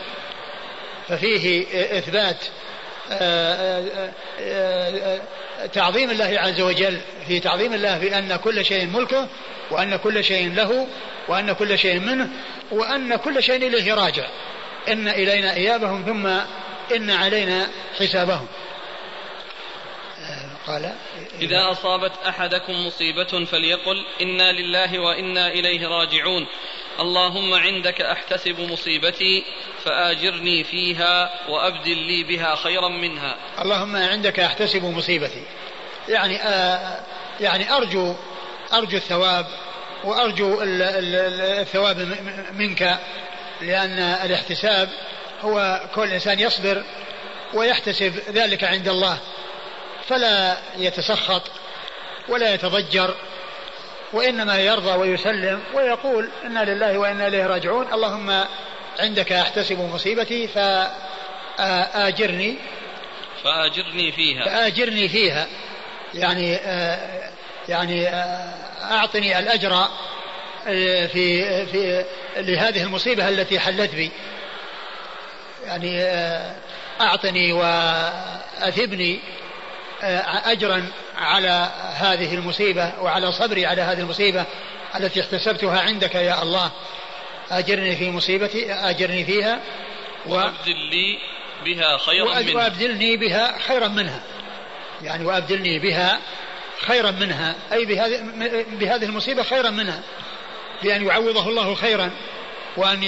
ففيه 1.09 1.67
إثبات 1.99 2.37
تعظيم 5.73 6.11
الله 6.11 6.39
عز 6.39 6.61
وجل 6.61 7.01
في 7.29 7.41
تعظيم 7.41 7.75
الله 7.75 7.99
بأن 7.99 8.37
كل 8.37 8.65
شيء 8.65 8.87
ملكه 8.87 9.29
وأن 9.71 9.97
كل 9.97 10.25
شيء 10.25 10.55
له 10.55 10.87
وأن 11.29 11.53
كل 11.53 11.79
شيء 11.79 11.99
منه 11.99 12.29
وأن 12.71 13.17
كل 13.17 13.43
شيء 13.43 13.67
إليه 13.67 13.95
راجع. 13.95 14.27
إن 14.89 15.09
إلينا 15.09 15.55
إيابهم 15.55 16.03
ثم 16.07 16.27
إن 16.97 17.11
علينا 17.11 17.67
حسابهم. 17.99 18.47
قال 20.71 20.93
إذا 21.41 21.71
أصابت 21.73 22.13
أحدكم 22.29 22.87
مصيبة 22.87 23.45
فليقل 23.45 24.05
إنا 24.23 24.53
لله 24.53 24.99
وإنا 24.99 25.49
إليه 25.49 25.89
راجعون. 25.89 26.47
اللهم 27.01 27.55
عندك 27.55 28.01
أحتسب 28.01 28.61
مصيبتي 28.61 29.45
فآجرني 29.85 30.65
فيها 30.65 31.31
وأبدل 31.49 31.97
لي 31.97 32.25
بها 32.25 32.55
خيرا 32.57 32.89
منها. 32.89 33.37
اللهم 33.63 33.97
عندك 33.97 34.41
أحتسب 34.41 34.85
مصيبتي. 34.85 35.43
يعني 36.09 36.43
آه 36.43 37.01
يعني 37.41 37.73
أرجو 37.73 38.15
أرجو 38.73 38.97
الثواب 38.97 39.47
وأرجو 40.05 40.59
الثواب 40.63 42.17
منك 42.53 42.99
لأن 43.61 43.99
الاحتساب 43.99 44.89
هو 45.41 45.81
كل 45.95 46.09
إنسان 46.09 46.41
يصبر 46.41 46.85
ويحتسب 47.55 48.15
ذلك 48.31 48.65
عند 48.65 48.89
الله. 48.89 49.19
فلا 50.09 50.57
يتسخط 50.77 51.43
ولا 52.29 52.55
يتضجر 52.55 53.15
وإنما 54.13 54.61
يرضى 54.61 54.91
ويسلم 54.91 55.63
ويقول 55.75 56.29
إنا 56.45 56.65
لله 56.65 56.99
وإنا 56.99 57.27
إليه 57.27 57.47
راجعون. 57.47 57.93
اللهم 57.93 58.45
عندك 58.99 59.33
أحتسب 59.33 59.81
مصيبتي 59.81 60.49
فآجرني. 61.59 62.57
فآجرني 63.45 64.13
فيها. 64.13 64.45
فآجرني 64.45 65.09
فيها. 65.09 65.47
يعني 66.15 66.57
آه 66.57 67.31
يعني 67.69 68.09
آه 68.09 68.55
أعطني 68.83 69.39
الأجر 69.39 69.89
في 71.13 71.67
في 71.67 72.05
لهذه 72.37 72.83
المصيبة 72.83 73.29
التي 73.29 73.61
حلت 73.61 73.95
بي. 73.95 74.11
يعني 75.65 76.03
آه 76.03 76.55
أعطني 77.01 77.53
وأثبني. 77.53 79.21
أجرا 80.45 80.87
على 81.17 81.71
هذه 81.95 82.35
المصيبة 82.35 82.93
وعلى 83.01 83.33
صبري 83.33 83.67
على 83.67 83.83
هذه 83.83 84.01
المصيبة 84.01 84.45
التي 84.97 85.21
احتسبتها 85.21 85.81
عندك 85.81 86.15
يا 86.15 86.43
الله. 86.43 86.71
أجرني 87.51 87.97
في 87.97 88.11
مصيبتي 88.11 88.73
أجرني 88.73 89.25
فيها 89.25 89.61
و... 90.27 90.35
وأبدل 90.35 90.77
لي 90.77 91.19
بها 91.65 91.97
خيرا 91.99 92.41
منها. 92.41 92.57
وأبدلني 92.57 93.17
بها 93.17 93.59
خيرا 93.59 93.89
منها. 93.89 94.23
يعني 95.03 95.25
وأبدلني 95.25 95.79
بها 95.79 96.19
خيرا 96.81 97.11
منها. 97.11 97.55
أي 97.73 97.85
بهذه 97.85 98.21
بهذه 98.73 99.05
المصيبة 99.05 99.43
خيرا 99.43 99.71
منها. 99.71 100.01
بأن 100.83 101.07
يعوضه 101.07 101.49
الله 101.49 101.75
خيرا 101.75 102.11
وأن 102.77 103.03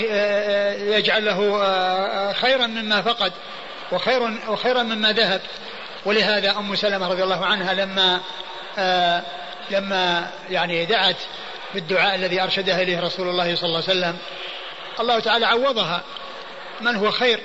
يجعل 0.96 1.24
له 1.24 2.32
خيرا 2.32 2.66
مما 2.66 3.02
فقد 3.02 3.32
وخير 3.92 4.22
وخيرا 4.48 4.82
مما 4.82 5.12
ذهب. 5.12 5.40
ولهذا 6.04 6.58
أم 6.58 6.76
سلمة 6.76 7.08
رضي 7.08 7.22
الله 7.22 7.46
عنها 7.46 7.74
لما 7.74 8.20
آه 8.78 9.22
لما 9.70 10.30
يعني 10.50 10.84
دعت 10.84 11.16
بالدعاء 11.74 12.14
الذي 12.14 12.42
أرشدها 12.42 12.82
إليه 12.82 13.00
رسول 13.00 13.28
الله 13.28 13.54
صلى 13.54 13.68
الله 13.68 13.82
عليه 13.88 14.00
وسلم 14.00 14.18
الله 15.00 15.20
تعالى 15.20 15.46
عوضها 15.46 16.02
من 16.80 16.96
هو 16.96 17.10
خير 17.10 17.40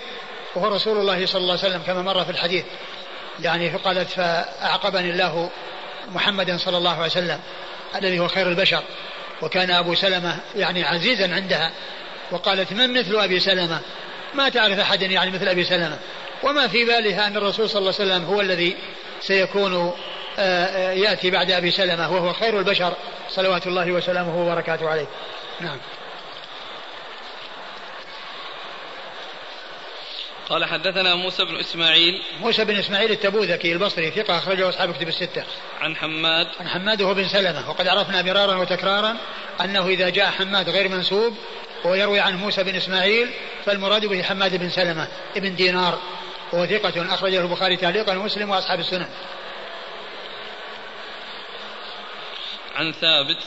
وهو 0.56 0.76
رسول 0.76 0.98
الله 0.98 1.26
صلى 1.26 1.42
الله 1.42 1.58
عليه 1.58 1.68
وسلم 1.70 1.82
كما 1.88 2.02
مر 2.02 2.24
في 2.24 2.32
الحديث. 2.32 2.66
يعني 3.40 3.72
فقالت 3.72 4.10
فأعقبني 4.10 5.12
الله 5.12 5.50
محمدا 6.14 6.58
صلى 6.58 6.78
الله 6.78 6.96
عليه 6.96 7.06
وسلم 7.06 7.40
الذي 7.96 8.20
هو 8.20 8.28
خير 8.28 8.48
البشر. 8.48 8.84
وكان 9.42 9.72
أبو 9.72 9.96
سلمة 9.96 10.40
يعني 10.56 10.84
عزيزا 10.84 11.36
عندها 11.36 11.72
وقالت 12.32 12.74
من 12.74 13.00
مثل 13.00 13.16
أبي 13.16 13.40
سلمة؟ 13.40 13.80
ما 14.34 14.50
تعرف 14.50 14.80
أحدا 14.80 15.06
يعني 15.06 15.32
مثل 15.32 15.48
أبي 15.48 15.64
سلمة؟ 15.64 15.98
وما 16.44 16.68
في 16.68 16.86
بالها 16.86 17.28
أن 17.28 17.38
الرسول 17.38 17.70
صلى 17.70 17.80
الله 17.80 17.94
عليه 18.00 18.12
وسلم 18.12 18.26
هو 18.26 18.42
الذي 18.42 18.78
سيكون 19.22 19.94
يأتي 20.98 21.32
بعد 21.32 21.52
أبي 21.52 21.72
سلمة 21.72 22.14
وهو 22.14 22.34
خير 22.34 22.60
البشر 22.60 22.94
صلوات 23.30 23.68
الله 23.68 23.92
وسلامه 23.92 24.42
وبركاته 24.42 24.90
عليه. 24.90 25.08
نعم. 25.60 25.78
قال 30.50 30.66
حدثنا 30.66 31.16
موسى 31.16 31.46
بن 31.46 31.56
إسماعيل. 31.56 32.22
موسى 32.42 32.66
بن 32.66 32.76
إسماعيل 32.76 33.12
التبوذكي 33.12 33.72
البصري 33.72 34.12
ثقة 34.12 34.38
أخرجه 34.38 34.70
أصحاب 34.70 34.94
كتب 34.94 35.08
الستة. 35.08 35.44
عن 35.82 35.96
حماد. 35.96 36.48
عن 36.60 36.68
حماد 36.68 37.02
وهو 37.02 37.14
بن 37.14 37.28
سلمة. 37.28 37.70
وقد 37.70 37.88
عرفنا 37.88 38.22
مرارا 38.22 38.56
وتكرارا 38.56 39.18
أنه 39.62 39.88
إذا 39.88 40.10
جاء 40.10 40.26
حماد 40.26 40.70
غير 40.70 40.90
منسوب 40.90 41.34
ويروي 41.86 42.20
عن 42.20 42.36
موسى 42.36 42.64
بن 42.64 42.76
إسماعيل 42.76 43.30
فالمراد 43.66 44.06
به 44.06 44.24
حماد 44.24 44.56
بن 44.56 44.70
سلمة 44.70 45.08
ابن 45.36 45.56
دينار. 45.56 46.00
وهو 46.54 46.66
ثقة 46.66 47.14
أخرجه 47.14 47.42
البخاري 47.42 47.78
تعليقا 47.78 48.18
ومسلم 48.18 48.50
وأصحاب 48.50 48.80
السنن 48.80 49.08
عن 52.76 52.92
ثابت 52.92 53.44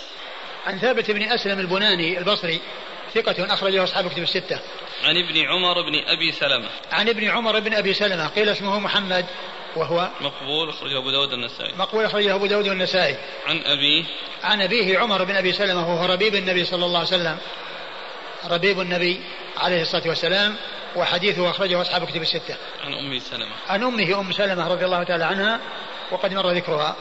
عن 0.67 0.79
ثابت 0.79 1.11
بن 1.11 1.23
أسلم 1.23 1.61
البناني 1.61 2.19
البصري 2.19 2.61
ثقة 3.15 3.55
أخرجه 3.55 3.85
أصحاب 3.85 4.09
كتب 4.09 4.23
الستة. 4.23 4.61
عن 5.05 5.17
ابن 5.17 5.39
عمر 5.49 5.83
بن 5.83 5.95
أبي 6.07 6.33
سلمة. 6.33 6.69
عن 6.93 7.09
ابن 7.09 7.29
عمر 7.29 7.61
بن 7.61 7.75
أبي 7.75 7.95
سلمة 7.95 8.27
قيل 8.27 8.49
اسمه 8.49 8.79
محمد 8.79 9.27
وهو 9.77 10.09
مقبول 10.21 10.69
أخرجه 10.69 10.99
أبو 10.99 11.11
داود 11.11 11.33
النسائي. 11.33 11.73
مقبول 11.77 12.05
أخرجه 12.05 12.35
أبو 12.35 12.47
داود 12.47 12.67
النسائي. 12.67 13.17
عن 13.47 13.63
أبيه. 13.65 14.05
عن 14.43 14.61
أبيه 14.61 14.99
عمر 14.99 15.25
بن 15.25 15.37
أبي 15.37 15.53
سلمة 15.53 15.95
وهو 15.95 16.13
ربيب 16.13 16.35
النبي 16.35 16.65
صلى 16.65 16.87
الله 16.87 16.99
عليه 16.99 17.09
وسلم. 17.09 17.39
ربيب 18.51 18.81
النبي 18.81 19.21
عليه 19.57 19.83
الصلاة 19.83 20.09
والسلام 20.09 20.57
وحديثه 20.97 21.51
أخرجه 21.51 21.81
أصحاب 21.81 22.07
كتب 22.07 22.23
الستة. 22.23 22.57
عن 22.85 22.95
أم 22.95 23.19
سلمة. 23.19 23.53
عن 23.69 23.83
أمه 23.83 24.21
أم 24.21 24.33
سلمة 24.33 24.69
رضي 24.69 24.85
الله 24.85 25.03
تعالى 25.03 25.25
عنها 25.25 25.61
وقد 26.11 26.35
مر 26.35 26.51
ذكرها. 26.51 26.97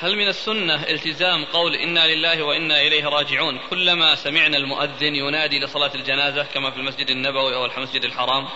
هل 0.00 0.16
من 0.16 0.28
السنة 0.28 0.74
التزام 0.74 1.44
قول 1.44 1.74
إنا 1.74 2.06
لله 2.06 2.42
وإنا 2.42 2.80
إليه 2.80 3.04
راجعون 3.04 3.58
كلما 3.70 4.14
سمعنا 4.14 4.56
المؤذن 4.56 5.14
ينادي 5.14 5.58
لصلاة 5.58 5.94
الجنازة 5.94 6.46
كما 6.54 6.70
في 6.70 6.76
المسجد 6.76 7.10
النبوي 7.10 7.54
أو 7.54 7.64
المسجد 7.64 8.04
الحرام 8.04 8.48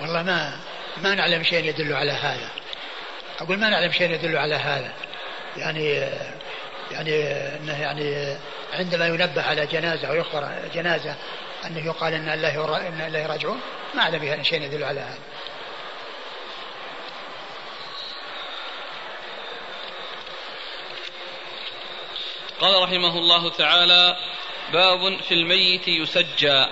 والله 0.00 0.22
ما 0.22 0.60
ما 0.96 1.14
نعلم 1.14 1.42
شيء 1.42 1.64
يدل 1.64 1.92
على 1.92 2.12
هذا 2.12 2.50
أقول 3.40 3.58
ما 3.58 3.68
نعلم 3.68 3.92
شيء 3.92 4.10
يدل 4.10 4.36
على 4.36 4.54
هذا 4.54 4.92
يعني 5.56 5.88
يعني 6.90 7.22
إنه 7.56 7.80
يعني 7.80 8.36
عندما 8.72 9.06
ينبه 9.06 9.42
على 9.42 9.66
جنازة 9.66 10.08
أو 10.08 10.14
يخبر 10.14 10.48
جنازة 10.74 11.14
أنه 11.66 11.86
يقال 11.86 12.14
إن 12.14 12.28
الله 12.28 12.88
إن 12.88 13.00
الله 13.00 13.26
راجعون 13.26 13.60
ما 13.94 14.02
أعلم 14.02 14.18
بها 14.18 14.42
شيء 14.42 14.62
يدل 14.62 14.84
على 14.84 15.00
هذا. 15.00 15.18
قال 22.60 22.82
رحمه 22.82 23.18
الله 23.18 23.50
تعالى 23.50 24.16
باب 24.72 25.20
في 25.20 25.34
الميت 25.34 25.88
يسجى 25.88 26.66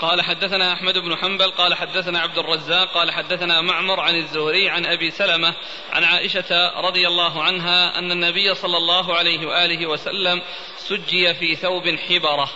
قال 0.00 0.22
حدثنا 0.22 0.72
أحمد 0.72 0.98
بن 0.98 1.16
حنبل 1.16 1.50
قال 1.50 1.74
حدثنا 1.74 2.20
عبد 2.20 2.38
الرزاق 2.38 2.94
قال 2.94 3.10
حدثنا 3.10 3.60
معمر 3.60 4.00
عن 4.00 4.14
الزهري 4.14 4.70
عن 4.70 4.86
أبي 4.86 5.10
سلمة 5.10 5.54
عن 5.92 6.04
عائشة 6.04 6.80
رضي 6.80 7.06
الله 7.08 7.42
عنها 7.42 7.98
أن 7.98 8.12
النبي 8.12 8.54
صلى 8.54 8.76
الله 8.76 9.14
عليه 9.16 9.46
وآله 9.46 9.86
وسلم 9.86 10.42
سجي 10.76 11.34
في 11.34 11.56
ثوب 11.56 11.96
حبرة. 12.08 12.50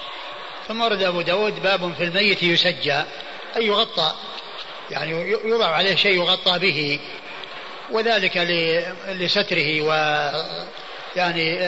ثم 0.69 0.81
ورد 0.81 1.03
أبو 1.03 1.21
داود 1.21 1.63
باب 1.63 1.95
في 1.99 2.05
الميت 2.05 2.43
يسجى. 2.43 3.03
أي 3.57 3.67
يغطى. 3.67 4.15
يعني 4.91 5.31
يوضع 5.45 5.67
عليه 5.67 5.97
شيء 5.97 6.17
يغطى 6.17 6.59
به. 6.59 7.01
وذلك 7.91 8.37
لستره 9.09 9.81
و 9.81 9.93
يعني 11.17 11.59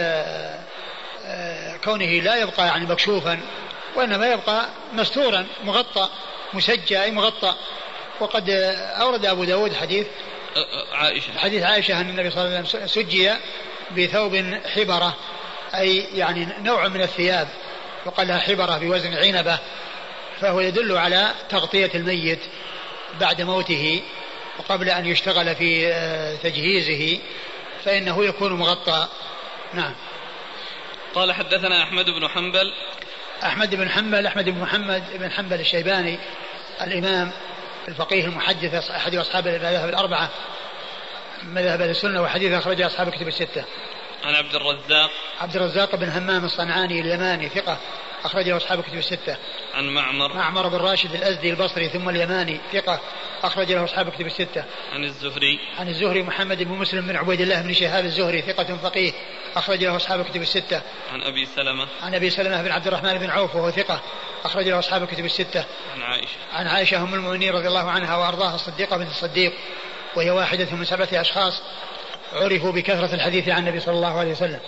كونه 1.85 2.05
لا 2.05 2.37
يبقى 2.37 2.67
يعني 2.67 2.87
مكشوفا 2.87 3.40
وإنما 3.97 4.33
يبقى 4.33 4.67
مستورا 4.93 5.47
مغطى 5.64 6.09
مسجى 6.55 7.02
أي 7.02 7.11
مغطى. 7.11 7.55
وقد 8.21 8.50
أورد 9.00 9.26
أبو 9.26 9.45
داود 9.45 9.75
حديث 9.75 10.07
عائشة. 10.93 11.38
حديث 11.38 11.62
عائشة 11.62 12.00
أن 12.00 12.11
النبي 12.11 12.31
صلى 12.31 12.45
الله 12.45 12.57
عليه 12.57 12.69
وسلم 12.69 12.87
سجي 12.87 13.33
بثوب 13.97 14.61
حبرة 14.75 15.17
أي 15.75 16.05
يعني 16.14 16.49
نوع 16.62 16.88
من 16.88 17.02
الثياب. 17.02 17.49
يقال 18.07 18.28
لها 18.28 18.38
حبرة 18.38 18.78
بوزن 18.78 19.14
عنبة 19.14 19.59
فهو 20.40 20.61
يدل 20.61 20.97
على 20.97 21.35
تغطية 21.49 21.90
الميت 21.95 22.40
بعد 23.21 23.43
موته 23.43 24.02
وقبل 24.59 24.90
أن 24.90 25.07
يشتغل 25.07 25.55
في 25.55 25.93
آه، 25.93 26.37
تجهيزه 26.37 27.19
فإنه 27.84 28.25
يكون 28.25 28.52
مغطى. 28.52 29.08
نعم. 29.75 29.95
قال 31.15 31.32
حدثنا 31.32 31.82
أحمد 31.82 32.04
بن 32.11 32.28
حنبل. 32.28 32.73
أحمد 33.43 33.75
بن 33.75 33.91
حنبل 33.91 34.26
أحمد 34.26 34.45
بن 34.45 34.61
محمد 34.61 35.04
بن 35.15 35.30
حنبل 35.30 35.61
الشيباني 35.61 36.19
الإمام 36.80 37.30
الفقيه 37.89 38.25
المحدث 38.25 38.91
أحد 38.91 39.15
أصحاب 39.15 39.47
المذاهب 39.47 39.89
الأربعة 39.89 40.30
مذهب 41.43 41.82
السنة 41.82 42.23
وحديث 42.23 42.52
أخرج 42.52 42.82
أصحاب 42.82 43.08
الكتب 43.08 43.28
الستة. 43.28 43.65
عن 44.28 44.34
عبد 44.34 44.54
الرزاق 44.54 45.10
عبد 45.41 45.56
الرزاق 45.56 45.97
بن 45.97 46.08
همام 46.08 46.45
الصنعاني 46.45 47.00
اليماني 47.00 47.49
ثقة 47.49 47.78
أخرجه 48.25 48.56
أصحاب 48.56 48.78
الكتب 48.78 48.99
الستة. 48.99 49.36
عن 49.75 49.88
معمر 49.88 50.34
معمر 50.34 50.69
بن 50.69 50.76
راشد 50.76 51.14
الأزدي 51.14 51.50
البصري 51.50 51.88
ثم 51.88 52.08
اليماني 52.08 52.60
ثقة 52.73 53.00
أخرج 53.43 53.73
له 53.73 53.84
أصحاب 53.84 54.08
الكتب 54.08 54.26
الستة. 54.26 54.64
عن 54.93 55.04
الزهري 55.04 55.60
عن 55.78 55.88
الزهري 55.88 56.23
محمد 56.23 56.62
بن 56.62 56.73
مسلم 56.73 57.06
بن 57.06 57.17
عبيد 57.17 57.41
الله 57.41 57.62
بن 57.62 57.73
شهاب 57.73 58.04
الزهري 58.04 58.43
ثقة 58.43 58.76
فقيه 58.76 59.12
أخرج 59.56 59.84
له 59.84 59.97
أصحاب 59.97 60.21
الكتب 60.21 60.43
الستة. 60.43 60.82
عن 61.12 61.23
أبي 61.23 61.47
سلمة 61.47 61.86
عن 62.02 62.14
أبي 62.14 62.30
سلمة 62.30 62.62
بن 62.62 62.73
عبد 62.73 62.86
الرحمن 62.86 63.19
بن 63.19 63.30
عوف 63.30 63.56
وهو 63.56 63.71
ثقة 63.71 64.00
أخرج 64.45 64.69
له 64.69 64.78
أصحاب 64.78 65.02
الكتب 65.02 65.25
الستة. 65.25 65.64
عن 65.95 66.02
عائشة 66.02 66.36
عن 66.52 66.67
عائشة 66.67 67.02
أم 67.02 67.14
المؤمنين 67.14 67.52
رضي 67.52 67.69
الله 67.69 67.91
عنها 67.91 68.17
وأرضاها 68.17 68.54
الصديقة 68.54 68.97
بنت 68.97 69.10
الصديق 69.10 69.52
وهي 70.17 70.30
واحدة 70.30 70.69
من 70.73 70.84
سبعة 70.84 71.08
أشخاص 71.12 71.62
عرفوا 72.32 72.73
بكثرة 72.73 73.14
الحديث 73.14 73.49
عن 73.49 73.58
النبي 73.58 73.80
صلى 73.80 73.95
الله 73.95 74.19
عليه 74.19 74.32
وسلم 74.32 74.60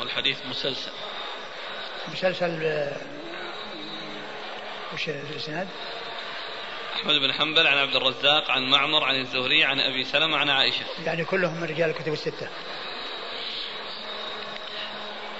والحديث 0.00 0.38
مسلسل 0.50 0.90
مسلسل 2.12 2.60
آه، 2.64 2.96
وش 4.94 5.08
الإسناد؟ 5.08 5.68
أحمد 6.96 7.14
بن 7.14 7.32
حنبل 7.32 7.66
عن 7.66 7.78
عبد 7.78 7.96
الرزاق 7.96 8.50
عن 8.50 8.62
معمر 8.70 9.04
عن 9.04 9.20
الزهري 9.20 9.64
عن 9.64 9.80
أبي 9.80 10.04
سلمة 10.04 10.36
عن 10.36 10.50
عائشة. 10.50 10.84
يعني 11.04 11.24
كلهم 11.24 11.60
من 11.60 11.64
رجال 11.64 11.90
الكتب 11.90 12.12
الستة. 12.12 12.48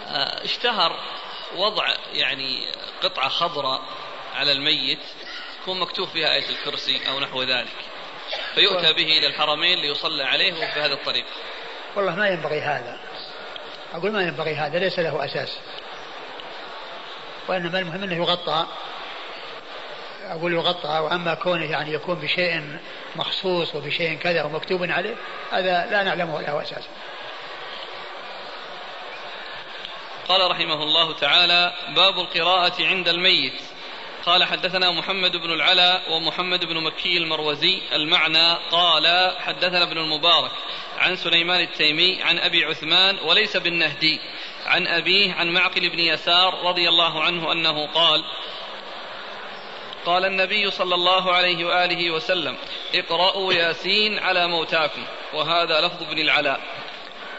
آه، 0.07 0.45
اشتهر 0.45 1.01
وضع 1.57 1.89
يعني 2.13 2.73
قطعة 3.03 3.29
خضراء 3.29 3.83
على 4.35 4.53
الميت 4.53 4.99
تكون 5.63 5.81
مكتوب 5.81 6.09
فيها 6.09 6.35
آية 6.35 6.49
الكرسي 6.51 7.09
أو 7.09 7.21
نحو 7.21 7.43
ذلك. 7.43 7.86
فيؤتى 8.57 8.93
به 8.93 9.19
إلى 9.19 9.27
الحرمين 9.27 9.79
ليصلى 9.79 10.25
عليه 10.25 10.53
بهذه 10.53 10.93
الطريقة. 10.93 11.29
والله 11.97 12.15
ما 12.15 12.29
ينبغي 12.29 12.61
هذا. 12.61 12.99
أقول 13.95 14.13
ما 14.13 14.23
ينبغي 14.23 14.55
هذا 14.55 14.79
ليس 14.79 14.99
له 14.99 15.25
أساس. 15.25 15.59
وإنما 17.49 17.79
المهم 17.79 18.03
أنه 18.03 18.17
يغطى 18.17 18.67
أقول 20.31 20.53
يغطى 20.53 20.89
وأما 20.89 21.35
كونه 21.35 21.71
يعني 21.71 21.93
يكون 21.93 22.15
بشيء 22.15 22.79
مخصوص 23.17 23.75
وبشيء 23.75 24.19
كذا 24.19 24.43
ومكتوب 24.43 24.91
عليه 24.91 25.15
هذا 25.53 25.87
لا 25.91 26.03
نعلمه 26.03 26.41
له 26.41 26.63
أساسا 26.63 26.91
قال 30.29 30.51
رحمه 30.51 30.83
الله 30.83 31.13
تعالى 31.13 31.75
باب 31.97 32.19
القراءة 32.19 32.87
عند 32.87 33.09
الميت 33.09 33.61
قال 34.27 34.45
حدثنا 34.45 34.91
محمد 34.91 35.37
بن 35.37 35.53
العلا 35.53 36.01
ومحمد 36.11 36.65
بن 36.65 36.83
مكي 36.83 37.17
المروزي. 37.17 37.83
المعنى 37.93 38.55
قال 38.71 39.37
حدثنا 39.39 39.83
ابن 39.83 39.99
المبارك 39.99 40.51
عن 40.99 41.17
سليمان 41.17 41.61
التيمي 41.61 42.23
عن 42.23 42.39
أبي 42.39 42.65
عثمان 42.65 43.19
وليس 43.19 43.57
بالنهدي. 43.57 44.21
عن 44.67 44.87
أبيه 44.87 45.33
عن 45.33 45.49
معقل 45.49 45.91
بن 45.91 45.99
يسار 45.99 46.55
رضي 46.65 46.89
الله 46.89 47.23
عنه 47.23 47.53
أنه 47.53 47.87
قال 47.87 48.25
قال 50.07 50.25
النبي 50.25 50.71
صلى 50.71 50.95
الله 50.95 51.33
عليه 51.33 51.65
وآله 51.65 52.11
وسلم 52.11 52.57
اقرأوا 52.95 53.53
ياسين 53.53 54.19
على 54.19 54.49
موتاكم. 54.49 55.03
وهذا 55.35 55.81
لفظ 55.81 56.03
ابن 56.03 56.19
العلاء 56.19 56.61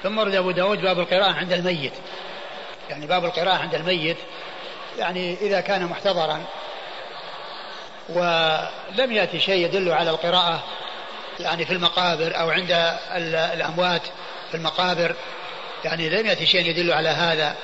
ثم 0.04 0.18
ورد 0.18 0.36
أبو 0.36 0.52
داود 0.52 0.82
باب 0.82 1.00
القراءة 1.00 1.32
عند 1.34 1.54
الميت. 1.54 1.94
يعني 2.90 3.08
باب 3.08 3.26
القراءة 3.26 3.58
عند 3.58 3.76
الميت. 3.76 4.18
يعني 4.98 5.34
إذا 5.34 5.62
كان 5.62 5.86
محتضرا. 5.86 6.46
ولم 8.10 9.12
يأتي 9.12 9.40
شيء 9.40 9.66
يدل 9.66 9.92
على 9.92 10.10
القراءة 10.10 10.64
يعني 11.40 11.66
في 11.66 11.74
المقابر 11.74 12.40
أو 12.40 12.50
عند 12.50 12.98
الأموات 13.54 14.02
في 14.52 14.58
المقابر 14.58 15.16
يعني 15.86 16.10
لم 16.10 16.26
يأتي 16.26 16.46
شيء 16.46 16.66
يدل 16.66 16.92
على 16.92 17.10
هذا. 17.10 17.56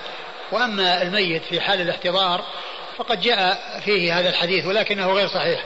وأما 0.52 1.02
الميت 1.02 1.44
في 1.44 1.62
حال 1.62 1.82
الاحتضار 1.82 2.44
فقد 2.98 3.22
جاء 3.22 3.60
فيه 3.86 4.20
هذا 4.20 4.30
الحديث 4.30 4.66
ولكنه 4.66 5.14
غير 5.14 5.28
صحيح 5.28 5.64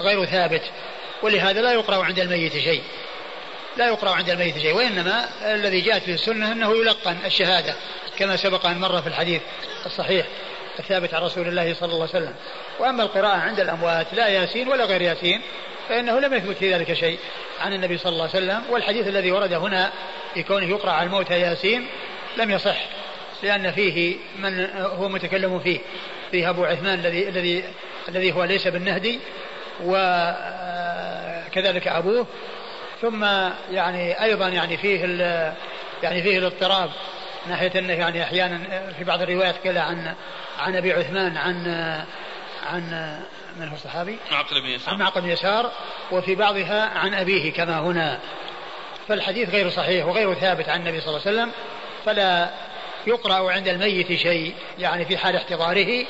غير 0.00 0.24
ثابت. 0.24 0.62
ولهذا 1.22 1.60
لا 1.60 1.72
يقرأ 1.72 2.04
عند 2.04 2.18
الميت 2.18 2.52
شيء 2.52 2.82
لا 3.76 3.86
يقرأ 3.86 4.10
عند 4.10 4.30
الميت 4.30 4.58
شيء 4.58 4.74
وإنما 4.74 5.28
الذي 5.54 5.80
جاءت 5.80 6.06
به 6.06 6.14
السنة 6.14 6.52
أنه 6.52 6.76
يلقن 6.76 7.16
الشهادة 7.24 7.74
كما 8.18 8.36
سبق 8.36 8.66
أن 8.66 8.78
مر 8.78 9.02
في 9.02 9.08
الحديث 9.08 9.42
الصحيح 9.86 10.26
الثابت 10.78 11.14
عن 11.14 11.22
رسول 11.22 11.48
الله 11.48 11.74
صلى 11.74 11.92
الله 11.92 12.08
عليه 12.14 12.24
وسلم. 12.24 12.34
وأما 12.78 13.02
القراءة 13.02 13.36
عند 13.36 13.60
الأموات 13.60 14.06
لا 14.14 14.28
ياسين 14.28 14.68
ولا 14.68 14.84
غير 14.84 15.02
ياسين 15.02 15.42
فإنه 15.88 16.20
لم 16.20 16.34
يثبت 16.34 16.56
في 16.56 16.74
ذلك 16.74 16.92
شيء 16.92 17.18
عن 17.60 17.72
النبي 17.72 17.98
صلى 17.98 18.12
الله 18.12 18.28
عليه 18.34 18.44
وسلم 18.44 18.62
والحديث 18.70 19.08
الذي 19.08 19.32
ورد 19.32 19.52
هنا 19.52 19.90
في 20.34 20.42
كونه 20.42 20.66
يقرأ 20.66 20.90
على 20.90 21.06
الموتى 21.06 21.40
ياسين 21.40 21.86
لم 22.36 22.50
يصح 22.50 22.76
لأن 23.42 23.72
فيه 23.72 24.16
من 24.38 24.68
هو 24.76 25.08
متكلم 25.08 25.58
فيه 25.58 25.78
فيه 26.30 26.50
أبو 26.50 26.64
عثمان 26.64 26.98
الذي 26.98 27.28
الذي 27.28 27.64
الذي 28.08 28.32
هو 28.32 28.44
ليس 28.44 28.68
بالنهدي 28.68 29.20
وكذلك 29.84 30.78
أبوه 31.88 32.26
ثم 33.02 33.24
يعني 33.72 34.22
أيضا 34.22 34.48
يعني 34.48 34.76
فيه 34.76 35.00
يعني 36.02 36.22
فيه 36.22 36.38
الاضطراب 36.38 36.90
ناحية 37.48 37.72
أنه 37.78 37.92
يعني 37.92 38.22
أحيانا 38.22 38.60
في 38.98 39.04
بعض 39.04 39.22
الروايات 39.22 39.66
قال 39.66 39.78
عن 39.78 40.14
عن 40.58 40.76
أبي 40.76 40.92
عثمان 40.92 41.36
عن 41.36 41.64
عن 42.66 43.20
من 43.56 43.68
هو 43.68 43.74
الصحابي؟ 43.74 44.18
معقل 44.30 44.60
بن 44.60 44.66
يسار 44.66 44.94
عن 44.94 44.98
معقل 44.98 45.20
بن 45.20 45.28
يسار 45.28 45.72
وفي 46.10 46.34
بعضها 46.34 46.98
عن 46.98 47.14
أبيه 47.14 47.52
كما 47.52 47.78
هنا 47.78 48.20
فالحديث 49.08 49.50
غير 49.50 49.70
صحيح 49.70 50.06
وغير 50.06 50.34
ثابت 50.34 50.68
عن 50.68 50.80
النبي 50.80 51.00
صلى 51.00 51.08
الله 51.08 51.20
عليه 51.26 51.36
وسلم 51.36 51.52
فلا 52.04 52.50
يقرأ 53.06 53.52
عند 53.52 53.68
الميت 53.68 54.12
شيء 54.12 54.54
يعني 54.78 55.04
في 55.04 55.18
حال 55.18 55.36
احتضاره 55.36 56.06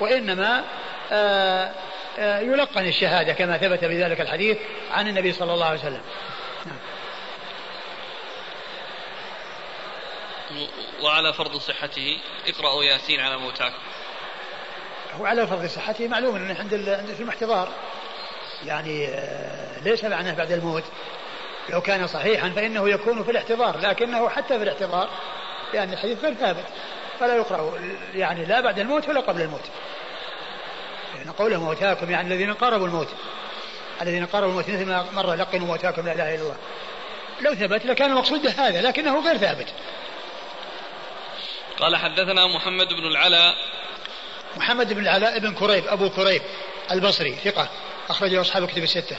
وإنما 0.00 0.64
آآ 1.12 1.72
آآ 2.18 2.40
يلقن 2.40 2.86
الشهادة 2.86 3.32
كما 3.32 3.58
ثبت 3.58 3.84
بذلك 3.84 4.20
الحديث 4.20 4.58
عن 4.92 5.08
النبي 5.08 5.32
صلى 5.32 5.54
الله 5.54 5.66
عليه 5.66 5.78
وسلم 5.78 6.02
نعم. 6.66 6.78
وعلى 11.02 11.32
فرض 11.32 11.56
صحته 11.56 12.18
اقرأوا 12.46 12.84
ياسين 12.84 13.20
على 13.20 13.36
موتاكم 13.36 13.78
هو 15.20 15.26
على 15.26 15.46
فرض 15.46 15.66
صحته 15.66 16.08
معلوم 16.08 16.36
إنه 16.36 16.58
عند 16.58 16.70
في 17.16 17.20
المحتضار 17.20 17.68
يعني 18.66 19.08
ليس 19.84 20.04
معناه 20.04 20.34
بعد 20.34 20.52
الموت. 20.52 20.84
لو 21.68 21.80
كان 21.80 22.06
صحيحا 22.06 22.50
فإنه 22.50 22.88
يكون 22.90 23.24
في 23.24 23.30
الاحتضار 23.30 23.78
لكنه 23.78 24.28
حتى 24.28 24.58
في 24.58 24.62
الاحتضار 24.62 25.10
لأن 25.74 25.92
الحديث 25.92 26.24
غير 26.24 26.34
ثابت. 26.34 26.64
فلا 27.20 27.36
يقرأ 27.36 27.80
يعني 28.14 28.44
لا 28.44 28.60
بعد 28.60 28.78
الموت 28.78 29.08
ولا 29.08 29.20
قبل 29.20 29.40
الموت. 29.40 29.64
يعني 31.16 31.30
قوله 31.30 31.60
موتاكم 31.60 32.10
يعني 32.10 32.34
الذين 32.34 32.54
قاربوا 32.54 32.86
الموت. 32.86 33.08
الذين 34.02 34.26
قاربوا 34.26 34.50
الموت 34.50 34.70
مثل 34.70 34.86
ما 34.86 35.06
مر 35.12 35.34
لقنوا 35.34 35.66
موتاكم 35.66 36.06
لا 36.06 36.12
إله 36.12 36.34
إلا 36.34 36.42
الله. 36.42 36.56
لو 37.40 37.54
ثبت 37.54 37.86
لكان 37.86 38.10
المقصود 38.10 38.46
هذا 38.46 38.82
لكنه 38.82 39.24
غير 39.24 39.38
ثابت. 39.38 39.66
قال 41.78 41.96
حدثنا 41.96 42.46
محمد 42.46 42.88
بن 42.88 43.06
العلاء 43.06 43.54
محمد 44.56 44.92
بن 44.92 45.02
العلاء 45.02 45.38
بن 45.38 45.54
كريب 45.54 45.86
أبو 45.86 46.10
كريب 46.10 46.42
البصري 46.90 47.36
ثقة 47.44 47.68
أخرجه 48.08 48.40
أصحاب 48.40 48.68
كتب 48.68 48.82
الستة. 48.82 49.16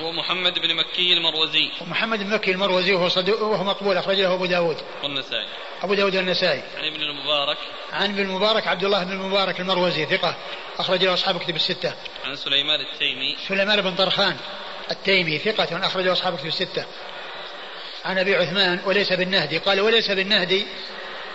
ومحمد 0.00 0.54
بن 0.54 0.76
مكي 0.76 1.12
المروزي. 1.12 1.70
ومحمد 1.80 2.18
بن 2.18 2.34
مكي 2.34 2.50
المروزي 2.50 2.94
وهو 2.94 3.08
صدوق 3.08 3.42
وهو 3.42 3.64
مقبول 3.64 3.96
أخرجه 3.96 4.34
أبو 4.34 4.46
داود. 4.46 4.76
والنسائي. 5.02 5.46
أبو 5.82 5.94
داود 5.94 6.16
والنسائي. 6.16 6.62
عن 6.76 6.84
ابن 6.84 7.02
المبارك. 7.02 7.58
عن 7.92 8.10
ابن 8.10 8.20
المبارك 8.20 8.66
عبد 8.66 8.84
الله 8.84 9.04
بن 9.04 9.12
المبارك 9.12 9.60
المروزي 9.60 10.06
ثقة 10.06 10.36
أخرجه 10.78 11.14
أصحاب 11.14 11.38
كتب 11.38 11.56
الستة. 11.56 11.94
عن 12.24 12.36
سليمان 12.36 12.80
التيمي. 12.80 13.36
سليمان 13.48 13.80
بن 13.80 13.94
طرخان 13.94 14.36
التيمي 14.90 15.38
ثقة 15.38 15.86
أخرجه 15.86 16.12
أصحاب 16.12 16.36
كتب 16.36 16.46
الستة. 16.46 16.84
عن 18.04 18.18
أبي 18.18 18.34
عثمان 18.34 18.80
وليس 18.84 19.12
بالنهدي 19.12 19.58
قال 19.58 19.80
وليس 19.80 20.10
بالنهدي 20.10 20.66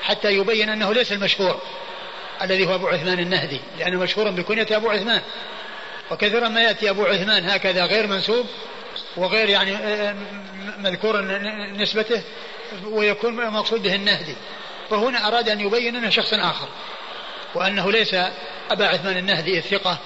حتى 0.02 0.34
يبين 0.34 0.70
أنه 0.70 0.94
ليس 0.94 1.12
المشهور. 1.12 1.62
الذي 2.42 2.68
هو 2.68 2.76
أبو 2.76 2.88
عثمان 2.88 3.20
النهدي 3.20 3.60
لأنه 3.80 4.00
مشهور 4.00 4.32
بكنية 4.32 4.68
أبو 4.72 4.90
عثمان. 4.90 5.22
وكثيرا 6.12 6.48
ما 6.48 6.62
يأتي 6.62 6.90
أبو 6.90 7.06
عثمان 7.06 7.50
هكذا 7.50 7.86
غير 7.86 8.08
منسوب 8.08 8.46
وغير 9.18 9.50
يعني 9.50 9.76
آه، 9.76 10.16
مذكور 10.78 11.22
نسبته 11.72 12.22
ويكون 12.86 13.50
مقصود 13.50 13.84
به 13.84 13.96
النهدي. 13.96 14.36
فهنا 14.90 15.28
أراد 15.28 15.50
أن 15.50 15.60
يبين 15.60 15.96
أنه 15.96 16.10
شخص 16.10 16.34
آخر 16.34 16.68
وأنه 17.56 17.92
ليس 17.92 18.16
أبا 18.72 18.88
عثمان 18.88 19.18
النهدي 19.18 19.58
الثقة 19.58 19.98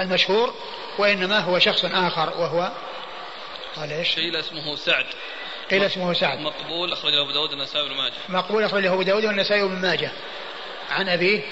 المشهور 0.00 0.54
وإنما 0.98 1.38
هو 1.38 1.58
شخص 1.58 1.84
آخر 1.84 2.32
وهو 2.38 2.72
قال 3.76 3.92
إيش؟ 3.92 4.16
قيل 4.16 4.36
اسمه 4.36 4.76
سعد. 4.76 5.06
قيل 5.70 5.84
اسمه 5.84 6.12
سعد. 6.12 6.38
مقبول 6.38 6.92
أخرجه 6.92 7.22
أبو 7.22 7.30
داود 7.30 7.50
والنسائي 7.50 7.88
بن 7.88 7.94
ماجه. 7.94 8.12
مقبول 8.28 8.64
أخرجه 8.64 8.92
أبو 8.92 9.02
داود 9.02 9.24
والنسائي 9.24 9.62
بن 9.62 9.80
ماجه. 9.80 10.10
عن 10.90 11.08
أبيه 11.08 11.42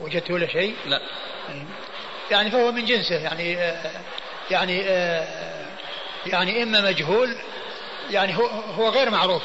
وجدت 0.00 0.30
له 0.30 0.46
شيء؟ 0.46 0.76
لا. 0.86 1.00
يعني 2.30 2.50
فهو 2.50 2.72
من 2.72 2.84
جنسه 2.84 3.16
يعني 3.16 3.52
يعني 4.50 4.78
يعني 6.26 6.62
إما 6.62 6.80
مجهول 6.80 7.36
يعني 8.10 8.36
هو 8.36 8.46
هو 8.46 8.88
غير 8.88 9.10
معروف. 9.10 9.42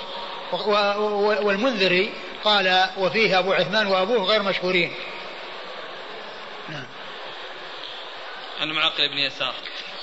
والمنذري 1.42 2.13
قال 2.44 2.89
وفيه 2.98 3.39
أبو 3.39 3.54
عثمان 3.54 3.88
وأبوه 3.88 4.24
غير 4.24 4.44
مشهورين. 4.44 4.94
نعم. 6.70 6.86
عن 8.62 8.70
معقل 8.70 9.10
بن 9.10 9.18
يسار. 9.18 9.54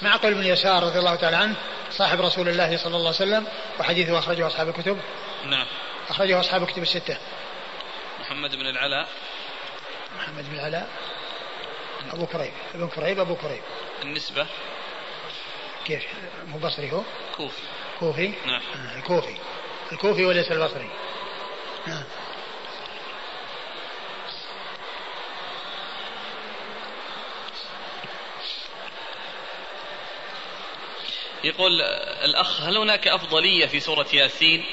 معقل 0.03 0.35
بن 0.35 0.45
يسار 0.45 0.83
رضي 0.83 0.99
الله 0.99 1.15
تعالى 1.15 1.37
عنه 1.37 1.55
صاحب 1.91 2.21
رسول 2.21 2.49
الله 2.49 2.77
صلى 2.77 2.97
الله 2.97 3.15
عليه 3.15 3.17
وسلم 3.17 3.47
وحديثه 3.81 4.19
أخرجه 4.19 4.47
أصحاب 4.47 4.69
الكتب. 4.69 5.01
نعم. 5.47 5.67
أخرجه 6.11 6.41
أصحاب 6.41 6.63
الكتب 6.63 6.83
الستة. 6.83 7.19
محمد 8.21 8.57
بن 8.57 8.67
العلاء. 8.67 9.09
محمد 10.41 10.53
بن 10.53 10.59
العلاء 10.59 10.89
أبو 12.13 12.27
كريب 12.27 12.53
ابن 12.75 12.89
كريب 12.89 13.21
أبو 13.21 13.35
كريب. 13.37 13.63
النسبة؟ 14.03 14.47
كيف؟ 15.85 16.07
مو 16.47 16.59
بصري 16.59 16.93
هو؟ 16.93 17.03
كوفي. 17.37 17.63
كوفي؟ 18.01 18.35
نعم. 18.47 18.63
آه 18.75 18.97
الكوفي. 18.97 19.37
الكوفي 19.93 20.25
وليس 20.25 20.53
البصري. 20.53 20.91
نعم 21.87 22.05
يقول 31.45 31.81
الأخ 32.25 32.63
هل 32.63 32.77
هناك 32.77 33.09
أفضلية 33.09 33.67
في 33.67 33.81
سورة 33.81 34.07
ياسين؟ 34.13 34.65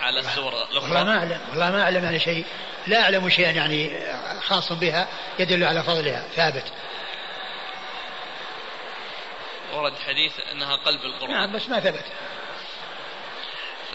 على 0.00 0.20
السورة 0.20 0.68
الأخرى. 0.70 0.80
والله 0.80 1.04
ما 1.04 1.18
أعلم 1.18 1.40
والله 1.50 1.70
ما 1.70 1.82
أعلم 1.82 2.04
يعني 2.04 2.18
شيء. 2.18 2.44
لا 2.86 3.02
أعلم 3.02 3.28
شيئا 3.28 3.50
يعني 3.50 4.00
خاص 4.40 4.72
بها 4.72 5.08
يدل 5.38 5.64
على 5.64 5.82
فضلها. 5.82 6.24
ثابت. 6.36 6.64
ورد 9.74 9.92
حديث 10.06 10.32
أنها 10.52 10.76
قلب 10.76 11.00
القرآن. 11.04 11.30
نعم 11.30 11.52
بس 11.52 11.68
ما 11.68 11.80
ثبت. 11.80 12.04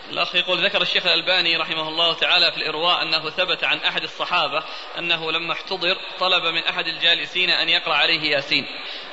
الأخ 0.09 0.35
يقول 0.35 0.65
ذكر 0.65 0.81
الشيخ 0.81 1.05
الألباني 1.05 1.57
رحمه 1.57 1.87
الله 1.87 2.13
تعالى 2.13 2.51
في 2.51 2.57
الإرواء 2.57 3.01
أنه 3.01 3.29
ثبت 3.29 3.63
عن 3.63 3.77
أحد 3.77 4.03
الصحابة 4.03 4.63
أنه 4.97 5.31
لما 5.31 5.53
احتضر 5.53 5.97
طلب 6.19 6.45
من 6.45 6.63
أحد 6.63 6.85
الجالسين 6.87 7.49
أن 7.49 7.69
يقرأ 7.69 7.93
عليه 7.93 8.31
ياسين. 8.31 8.65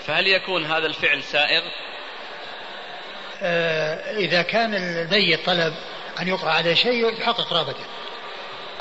فهل 0.06 0.26
يكون 0.26 0.64
هذا 0.64 0.86
الفعل 0.86 1.22
سائغ؟ 1.22 1.62
آه 3.42 4.16
إذا 4.16 4.42
كان 4.42 4.74
الميت 4.74 5.46
طلب 5.46 5.74
أن 6.20 6.28
يقرأ 6.28 6.50
عليه 6.50 6.74
شيء 6.74 7.20
يحقق 7.20 7.52
رغبته. 7.52 7.84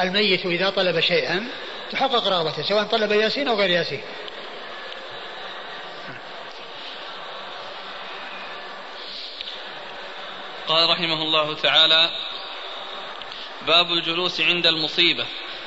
الميت 0.01 0.45
إذا 0.45 0.69
طلب 0.69 0.99
شيئا 0.99 1.47
تحقق 1.91 2.27
رغبته 2.27 2.63
سواء 2.63 2.83
طلب 2.83 3.11
ياسين 3.11 3.47
أو 3.47 3.55
غير 3.55 3.69
ياسين. 3.69 4.01
قال 10.67 10.89
رحمه 10.89 11.21
الله 11.21 11.55
تعالى 11.55 12.09
باب 13.67 13.91
الجلوس 13.91 14.41
عند 14.41 14.65
المصيبة. 14.65 15.25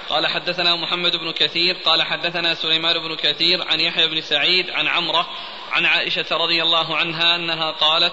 قال 0.09 0.27
حدثنا 0.27 0.77
محمد 0.77 1.17
بن 1.17 1.33
كثير 1.33 1.77
قال 1.85 2.03
حدثنا 2.03 2.55
سليمان 2.55 2.99
بن 2.99 3.17
كثير 3.17 3.69
عن 3.69 3.81
يحيى 3.81 4.09
بن 4.09 4.21
سعيد 4.21 4.71
عن 4.71 4.88
عمرة 4.88 5.29
عن 5.73 5.87
عائشة 5.87 6.27
رضي 6.31 6.62
الله 6.62 6.97
عنها 6.97 7.37
أنها 7.37 7.71
قالت 7.71 8.12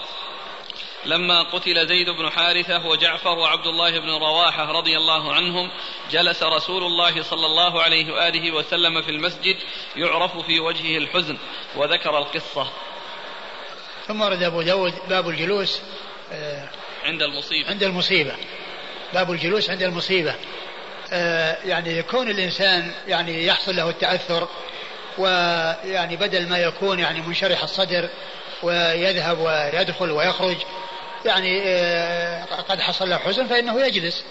لما 1.06 1.44
قتل 1.44 1.88
زيد 1.88 2.10
بن 2.10 2.30
حارثة 2.30 2.88
وجعفر 2.88 3.40
وعبد 3.40 3.68
الله 3.68 4.00
بن 4.00 4.10
رواحة 4.10 4.72
رضي 4.72 4.98
الله 4.98 5.34
عنهم 5.34 5.72
جلس 6.12 6.44
رسول 6.44 6.84
الله 6.84 7.24
صلى 7.24 7.46
الله 7.46 7.82
عليه 7.82 8.14
وآله 8.14 8.52
وسلم 8.52 9.02
في 9.02 9.12
المسجد 9.12 9.56
يعرف 9.96 10.38
في 10.38 10.60
وجهه 10.60 10.98
الحزن 10.98 11.38
وذكر 11.76 12.18
القصة. 12.18 12.68
ثم 14.08 14.22
ورد 14.22 14.44
أبو 14.44 14.62
داود 14.62 14.94
باب 15.10 15.30
الجلوس 15.30 15.82
آه، 16.32 16.70
عند 17.04 17.22
المصيبة. 17.22 17.70
عند 17.70 17.84
المصيبة. 17.84 18.34
باب 19.14 19.32
الجلوس 19.32 19.70
عند 19.70 19.84
المصيبة. 19.84 20.36
آه، 21.14 21.58
يعني 21.66 21.98
يكون 21.98 22.30
الإنسان 22.30 22.92
يعني 23.08 23.46
يحصل 23.46 23.76
له 23.76 23.90
التأثر 23.90 24.48
ويعني 25.18 26.16
بدل 26.16 26.50
ما 26.50 26.58
يكون 26.58 27.00
يعني 27.00 27.22
منشرح 27.22 27.64
الصدر 27.64 28.10
ويذهب 28.64 29.40
ويدخل 29.40 30.12
ويخرج 30.12 30.56
يعني 31.26 31.62
آه، 31.66 32.46
قد 32.46 32.82
حصل 32.82 33.10
له 33.10 33.18
حزن 33.18 33.48
فإنه 33.48 33.86
يجلس. 33.86 34.24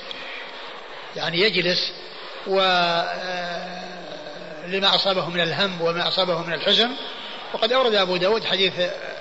يعني 1.17 1.41
يجلس 1.41 1.93
و 2.47 2.61
لما 4.67 4.95
أصابه 4.95 5.29
من 5.29 5.41
الهم 5.41 5.81
وما 5.81 6.09
أصابه 6.09 6.43
من 6.43 6.53
الحزن. 6.53 6.91
وقد 7.55 7.73
أورد 7.73 7.95
أبو 7.95 8.17
داود 8.17 8.45
حديث 8.45 8.73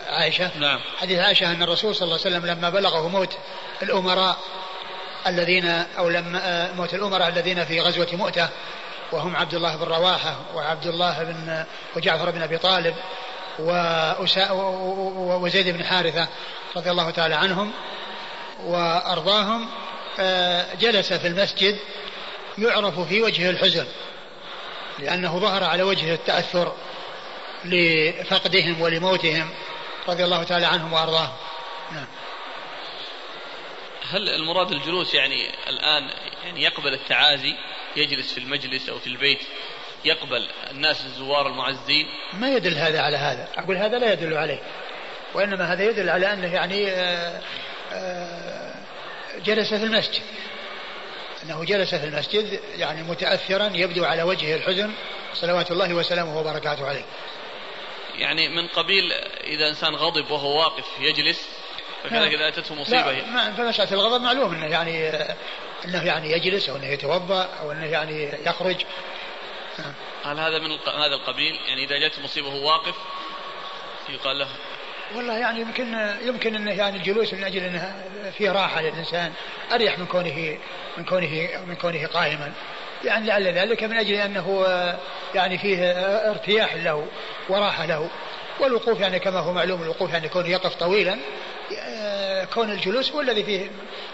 عائشة. 0.09 0.51
نعم. 0.59 0.79
حديث 0.97 1.19
عائشة 1.19 1.51
أن 1.51 1.63
الرسول 1.63 1.95
صلى 1.95 2.05
الله 2.05 2.19
عليه 2.25 2.37
وسلم 2.37 2.45
لما 2.45 2.69
بلغه 2.69 3.07
موت 3.07 3.37
الأمراء 3.81 4.37
الذين 5.27 5.65
أو 5.97 6.09
لما 6.09 6.71
موت 6.71 6.93
الأمراء 6.93 7.27
الذين 7.29 7.65
في 7.65 7.79
غزوة 7.79 8.07
مؤتة 8.13 8.49
وهم 9.11 9.35
عبد 9.35 9.53
الله 9.53 9.75
بن 9.75 9.83
رواحة 9.83 10.35
وعبد 10.55 10.87
الله 10.87 11.23
بن 11.23 11.65
وجعفر 11.95 12.31
بن 12.31 12.41
أبي 12.41 12.57
طالب 12.57 12.95
وزيد 15.43 15.69
بن 15.69 15.85
حارثة 15.85 16.27
رضي 16.75 16.91
الله 16.91 17.09
تعالى 17.11 17.35
عنهم 17.35 17.71
وأرضاهم 18.63 19.69
جلس 20.79 21.13
في 21.13 21.27
المسجد 21.27 21.79
يعرف 22.57 22.99
في 22.99 23.21
وجهه 23.21 23.49
الحزن 23.49 23.85
لأنه 24.99 25.39
ظهر 25.39 25.63
على 25.63 25.83
وجهه 25.83 26.13
التأثر 26.13 26.75
لفقدهم 27.65 28.81
ولموتهم 28.81 29.49
رضي 30.07 30.23
الله 30.23 30.43
تعالى 30.43 30.65
عنهم 30.65 30.93
وأرضاهم. 30.93 31.33
نعم. 31.91 32.07
هل 34.09 34.29
المراد 34.29 34.71
الجلوس 34.71 35.13
يعني 35.13 35.49
الآن 35.69 36.09
يعني 36.43 36.63
يقبل 36.63 36.93
التعازي 36.93 37.55
يجلس 37.95 38.33
في 38.33 38.39
المجلس 38.39 38.89
أو 38.89 38.99
في 38.99 39.07
البيت 39.07 39.39
يقبل 40.05 40.47
الناس 40.71 41.05
الزوار 41.05 41.47
المعزين؟ 41.47 42.07
ما 42.33 42.55
يدل 42.55 42.77
هذا 42.77 43.01
على 43.01 43.17
هذا. 43.17 43.47
أقول 43.57 43.77
هذا 43.77 43.99
لا 43.99 44.13
يدل 44.13 44.37
عليه. 44.37 44.61
وإنما 45.33 45.73
هذا 45.73 45.83
يدل 45.83 46.09
على 46.09 46.33
أنه 46.33 46.53
يعني 46.53 46.91
آه، 46.91 47.41
آه، 47.91 48.73
جلس 49.45 49.73
في 49.73 49.83
المسجد. 49.83 50.21
أنه 51.43 51.63
جلس 51.63 51.95
في 51.95 52.05
المسجد 52.05 52.59
يعني 52.77 53.03
متأثرا 53.03 53.71
يبدو 53.73 54.05
على 54.05 54.23
وجهه 54.23 54.55
الحزن 54.55 54.91
صلوات 55.33 55.71
الله 55.71 55.93
وسلامه 55.93 56.39
وبركاته 56.39 56.87
عليه. 56.87 57.05
يعني 58.15 58.49
من 58.49 58.67
قبيل 58.67 59.11
إذا 59.43 59.69
إنسان 59.69 59.95
غضب 59.95 60.31
وهو 60.31 60.59
واقف 60.59 60.85
يجلس 60.99 61.47
فكذلك 62.03 62.33
إذا 62.33 62.47
أتته 62.47 62.75
مصيبة. 62.75 63.11
لا 63.11 63.51
فمسألة 63.51 63.93
الغضب 63.93 64.21
معلوم 64.21 64.53
أنه 64.53 64.65
يعني 64.65 65.09
أنه 65.85 66.05
يعني 66.05 66.31
يجلس 66.31 66.69
أو 66.69 66.75
أنه 66.75 66.87
يتوضأ 66.87 67.49
أو 67.59 67.71
أنه 67.71 67.85
يعني 67.85 68.31
يخرج. 68.45 68.85
هل 70.23 70.39
هذا 70.39 70.59
من 70.59 70.71
هذا 70.71 71.15
القبيل 71.15 71.59
يعني 71.67 71.83
إذا 71.83 71.97
جاءت 71.97 72.19
مصيبة 72.19 72.47
وهو 72.47 72.67
واقف 72.67 72.95
يقال 74.09 74.39
له 74.39 74.47
والله 75.15 75.37
يعني 75.37 75.61
يمكن 75.61 76.15
يمكن 76.25 76.55
إنه 76.55 76.71
يعني 76.71 76.97
الجلوس 76.97 77.33
من 77.33 77.43
أجل 77.43 77.63
إنه 77.63 78.03
فيه 78.37 78.51
راحة 78.51 78.81
للإنسان 78.81 79.33
أريح 79.71 79.99
من 79.99 80.05
كونه 80.05 80.57
من 80.97 81.05
كونه 81.05 81.49
من 81.67 81.75
كونه 81.75 82.07
قائما. 82.07 82.53
يعني 83.03 83.27
لعل 83.27 83.47
ذلك 83.47 83.83
من 83.83 83.97
أجل 83.97 84.13
أنه 84.13 84.65
يعني 85.35 85.57
فيه 85.57 85.91
ارتياح 86.31 86.75
له 86.75 87.07
وراحة 87.49 87.85
له. 87.85 88.09
والوقوف 88.59 88.99
يعني 88.99 89.19
كما 89.19 89.39
هو 89.39 89.53
معلوم 89.53 89.81
الوقوف 89.83 90.13
يعني 90.13 90.29
كونه 90.29 90.49
يقف 90.49 90.75
طويلا 90.75 91.17
كون 92.53 92.71
الجلوس 92.71 93.11
هو 93.11 93.21
الذي 93.21 93.43
فيه 93.43 93.71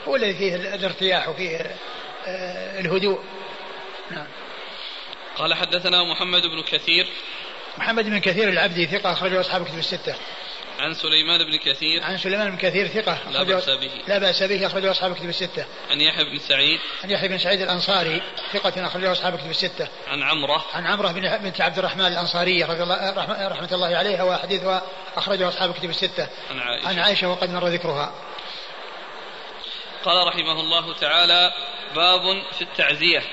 هو 0.08 0.16
الذي 0.16 0.34
فيه 0.34 0.56
الارتياح 0.56 1.30
وفيه 1.30 1.76
الهدوء. 2.80 3.20
نعم. 4.12 4.28
قال 5.36 5.54
حدثنا 5.54 6.04
محمد 6.04 6.42
بن 6.42 6.62
كثير. 6.62 7.08
محمد 7.78 8.06
بن 8.06 8.20
كثير 8.20 8.50
العبدي 8.50 8.86
ثقة 8.86 9.12
أخرجه 9.12 9.40
أصحاب 9.40 9.66
كتب 9.66 9.78
الستة. 9.78 10.16
عن 10.80 10.94
سليمان 10.94 11.44
بن 11.44 11.58
كثير. 11.58 12.04
عن 12.04 12.18
سليمان 12.18 12.52
بن 12.52 12.58
كثير 12.58 12.88
ثقة. 12.88 13.18
لا 13.32 13.44
بأس 13.44 13.70
به. 13.70 13.92
لا 14.08 14.18
بأس 14.18 14.44
به 14.44 14.68
أخرجه 14.68 14.92
أصحاب 14.92 15.16
كتب 15.16 15.30
الستة. 15.30 15.66
عن 15.92 16.02
يحيى 16.02 16.24
بن 16.24 16.40
سعيد. 16.40 16.80
عن 17.04 17.12
يحيى 17.12 17.28
بن 17.28 17.38
سعيد 17.38 17.62
الأنصاري 17.62 18.22
ثقة 18.54 18.88
أخرجه 18.88 19.12
أصحاب 19.12 19.38
كتب 19.38 19.50
الستة. 19.50 19.88
عن 20.08 20.24
عمرة. 20.24 20.66
عن 20.74 20.86
عمرة 20.86 21.12
بن 21.12 21.38
بنت 21.38 21.62
عبد 21.62 21.78
الرحمن 21.78 22.06
الأنصارية 22.06 22.66
رضي 22.66 22.84
الله 22.84 23.48
رحمة 23.48 23.70
الله 23.72 23.98
عليها 23.98 24.24
وحديثها 24.24 24.82
أخرجه 25.16 25.50
أصحاب 25.50 25.74
كتب 25.74 25.90
الستة. 25.90 26.28
عن 26.50 26.60
عائشة. 26.60 26.88
عن 26.88 27.00
عائشة 27.00 27.30
وقد 27.30 27.50
مر 27.50 27.68
ذكرها. 27.68 28.14
قال 30.06 30.28
رحمه 30.28 30.60
الله 30.60 30.94
تعالى 30.94 31.54
باب 31.96 32.44
في 32.58 32.62
التعزية. 32.62 33.24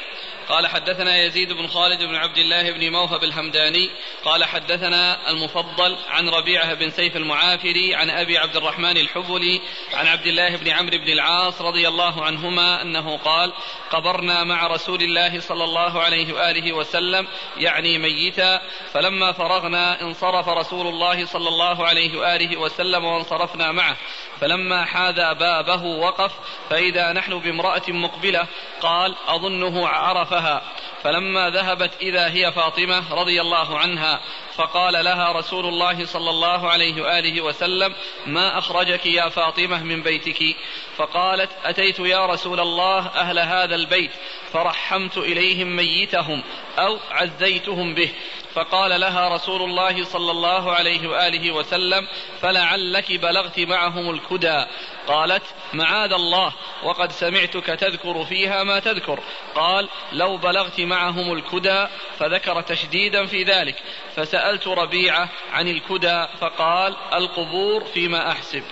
قال 0.49 0.67
حدثنا 0.67 1.23
يزيد 1.23 1.53
بن 1.53 1.67
خالد 1.67 2.03
بن 2.03 2.15
عبد 2.15 2.39
الله 2.39 2.71
بن 2.71 2.93
موهب 2.93 3.25
الهمداني 3.25 3.91
قال 4.25 4.45
حدثنا 4.45 5.31
المفضل 5.31 5.97
عن 6.09 6.29
ربيعة 6.29 6.75
بن 6.75 6.91
سيف 6.91 7.17
المعافري 7.17 7.95
عن 7.95 8.11
أبي 8.11 8.39
عبد 8.39 8.57
الرحمن 8.57 8.97
الحبلي 8.97 9.61
عن 9.95 10.07
عبد 10.07 10.27
الله 10.27 10.57
بن 10.57 10.69
عمرو 10.69 10.99
بن 10.99 11.09
العاص 11.09 11.63
رضي 11.63 11.89
الله 11.89 12.25
عنهما 12.25 12.83
أنه 12.83 13.17
قال 13.17 13.53
قبرنا 13.91 14.45
مع 14.45 14.67
رسول 14.67 15.03
الله 15.03 15.41
صلى 15.41 15.65
الله 15.65 16.03
عليه 16.03 16.35
وآله 16.35 16.73
وسلم 16.73 17.27
يعني 17.57 17.99
ميتا 17.99 18.61
فلما 18.93 19.33
فرغنا 19.33 20.03
انصرف 20.03 20.49
رسول 20.49 20.87
الله 20.87 21.27
صلى 21.27 21.49
الله 21.49 21.87
عليه 21.87 22.19
وآله 22.19 22.57
وسلم 22.57 23.05
وانصرفنا 23.05 23.73
معه. 23.73 23.97
فلما 24.41 24.85
حاذا 24.85 25.33
بابه 25.33 25.83
وقف 25.85 26.33
فإذا 26.71 27.13
نحن 27.13 27.39
بامرأة 27.39 27.83
مقبلة 27.89 28.47
قال 28.81 29.15
أظنه 29.29 29.89
عرفها 30.37 30.63
فلما 31.03 31.51
ذهبت 31.51 31.91
إذا 32.01 32.29
هي 32.29 32.53
فاطمة 32.53 33.15
رضي 33.15 33.41
الله 33.41 33.79
عنها 33.79 34.21
فقال 34.55 35.05
لها 35.05 35.33
رسول 35.33 35.67
الله 35.67 36.07
صلى 36.07 36.31
الله 36.31 36.71
عليه 36.71 37.03
وآله 37.03 37.41
وسلم 37.41 37.95
ما 38.27 38.59
أخرجك 38.59 39.07
يا 39.07 39.29
فاطمة 39.29 39.83
من 39.83 40.03
بيتك؟ 40.03 40.57
فقالت 40.97 41.51
أتيت 41.65 41.99
يا 41.99 42.27
رسول 42.27 42.61
الله 42.61 43.07
أهل 43.07 43.39
هذا 43.39 43.75
البيت 43.75 44.11
فرحمت 44.53 45.19
إليهم 45.19 45.77
ميتهم 45.77 46.43
أو 46.79 46.99
عزيتهم 47.11 47.95
به. 47.95 48.11
فقال 48.57 49.01
لها 49.01 49.29
رسول 49.29 49.63
الله 49.63 50.05
صلى 50.05 50.31
الله 50.31 50.73
عليه 50.73 51.09
وآله 51.09 51.53
وسلم 51.53 52.09
فلعلك 52.43 53.13
بلغت 53.13 53.61
معهم 53.61 54.11
الكدى. 54.11 54.65
قالت 55.07 55.43
معاذ 55.73 56.13
الله 56.13 56.53
وقد 56.83 57.13
سمعتك 57.13 57.67
تذكر 57.67 58.25
فيها 58.25 58.65
ما 58.65 58.79
تذكر. 58.79 59.21
قال 59.55 59.89
لو 60.13 60.37
بلغت 60.37 60.81
معهم 60.81 61.33
الكدى 61.33 61.87
فذكر 62.19 62.61
تشديدا 62.61 63.27
في 63.27 63.43
ذلك 63.43 63.75
فسألت 64.17 64.69
ربيعة 64.69 65.29
عن 65.53 65.69
الكدى 65.69 66.27
فقال 66.41 66.97
القبور 67.15 67.85
فيما 67.85 68.31
أحسب. 68.31 68.63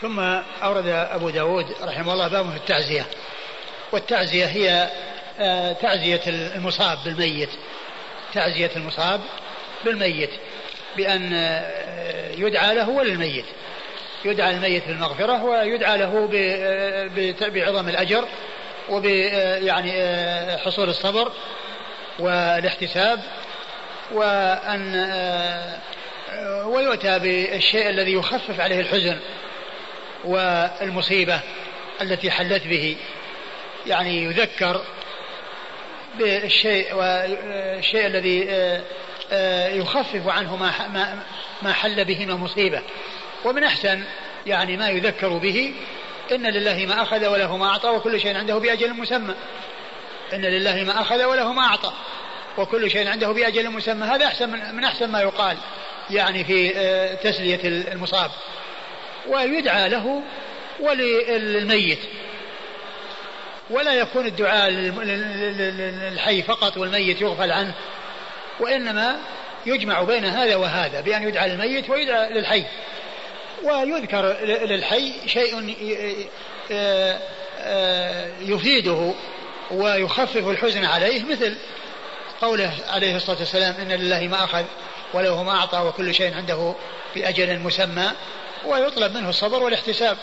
ثم 0.00 0.20
أورد 0.62 0.86
أبو 0.86 1.30
داود 1.30 1.66
رحمه 1.82 2.12
الله 2.12 2.28
بابه 2.28 2.50
في 2.50 2.56
التعزية 2.56 3.06
والتعزية 3.92 4.46
هي 4.46 4.90
آه، 5.38 5.72
تعزية 5.72 6.22
المصاب 6.26 6.98
بالميت. 7.04 7.50
تعزية 8.36 8.70
المصاب 8.76 9.20
بالميت 9.84 10.30
بأن 10.96 11.32
يدعى 12.38 12.74
له 12.74 12.88
وللميت. 12.88 13.44
يدعى 14.24 14.50
الميت 14.50 14.88
بالمغفرة 14.88 15.44
ويدعى 15.44 15.98
له 15.98 16.28
بعظم 17.40 17.88
الأجر 17.88 18.24
وب 18.88 19.04
يعني 19.04 19.92
آه، 19.94 20.56
حصول 20.56 20.88
الصبر 20.88 21.32
والاحتساب 22.18 23.20
وأن 24.12 25.06
ويؤتى 26.64 27.18
بالشيء 27.18 27.88
الذي 27.88 28.12
يخفف 28.12 28.60
عليه 28.60 28.80
الحزن 28.80 29.18
والمصيبة 30.24 31.40
التي 32.00 32.30
حلت 32.30 32.66
به. 32.66 32.96
يعني 33.86 34.24
يذكر 34.24 34.80
بالشيء 36.18 36.94
والشيء 36.94 38.06
الذي 38.06 38.46
آه، 38.50 38.82
آه، 39.32 39.68
يخفف 39.68 40.28
عنه 40.28 40.56
ما 40.56 41.22
ما 41.62 41.72
حل 41.72 42.04
به 42.04 42.26
من 42.26 42.34
مصيبة. 42.34 42.82
ومن 43.44 43.64
أحسن 43.64 44.04
يعني 44.46 44.76
ما 44.76 44.88
يذكر 44.88 45.28
به 45.28 45.74
إن 46.32 46.46
لله 46.46 46.86
ما 46.86 47.02
أخذ 47.02 47.26
وله 47.26 47.56
ما 47.56 47.66
أعطى 47.66 47.88
وكل 47.88 48.20
شيء 48.20 48.36
عنده 48.36 48.58
بأجل 48.58 48.94
مسمى. 48.94 49.34
إن 50.32 50.42
لله 50.42 50.84
ما 50.84 51.00
أخذ 51.00 51.24
وله 51.24 51.52
ما 51.52 51.62
أعطى 51.62 51.92
وكل 52.58 52.90
شيء 52.90 53.08
عنده 53.08 53.32
بأجل 53.32 53.70
مسمى. 53.70 54.06
هذا 54.06 54.26
أحسن 54.26 54.74
من 54.76 54.84
أحسن 54.84 55.10
ما 55.10 55.20
يقال 55.20 55.56
يعني 56.10 56.44
في 56.44 56.72
آه، 56.76 57.14
تسلية 57.14 57.60
المصاب. 57.64 58.30
ويدعى 59.28 59.88
له 59.88 60.22
وللميت. 60.80 61.98
ولا 63.70 63.94
يكون 63.94 64.26
الدعاء 64.26 64.70
للحي 64.70 66.42
فقط 66.42 66.76
والميت 66.76 67.20
يغفل 67.20 67.52
عنه 67.52 67.74
وإنما 68.60 69.16
يجمع 69.66 70.02
بين 70.02 70.24
هذا 70.24 70.56
وهذا 70.56 71.00
بأن 71.00 71.28
يدعى 71.28 71.48
للميت 71.48 71.90
ويدعى 71.90 72.32
للحي. 72.32 72.64
ويذكر 73.62 74.36
للحي 74.44 75.12
شيء 75.26 75.76
يفيده 78.40 79.14
ويخفف 79.70 80.48
الحزن 80.48 80.84
عليه 80.84 81.24
مثل 81.24 81.56
قوله 82.40 82.72
عليه 82.88 83.16
الصلاة 83.16 83.38
والسلام 83.38 83.74
إن 83.80 83.92
لله 83.92 84.28
ما 84.28 84.44
أخذ 84.44 84.64
وله 85.14 85.42
ما 85.42 85.52
أعطى 85.52 85.78
وكل 85.78 86.14
شيء 86.14 86.34
عنده 86.34 86.74
في 87.14 87.28
أجل 87.28 87.58
مسمى 87.58 88.10
ويطلب 88.66 89.16
منه 89.16 89.28
الصبر 89.28 89.62
والاحتساب. 89.62 90.16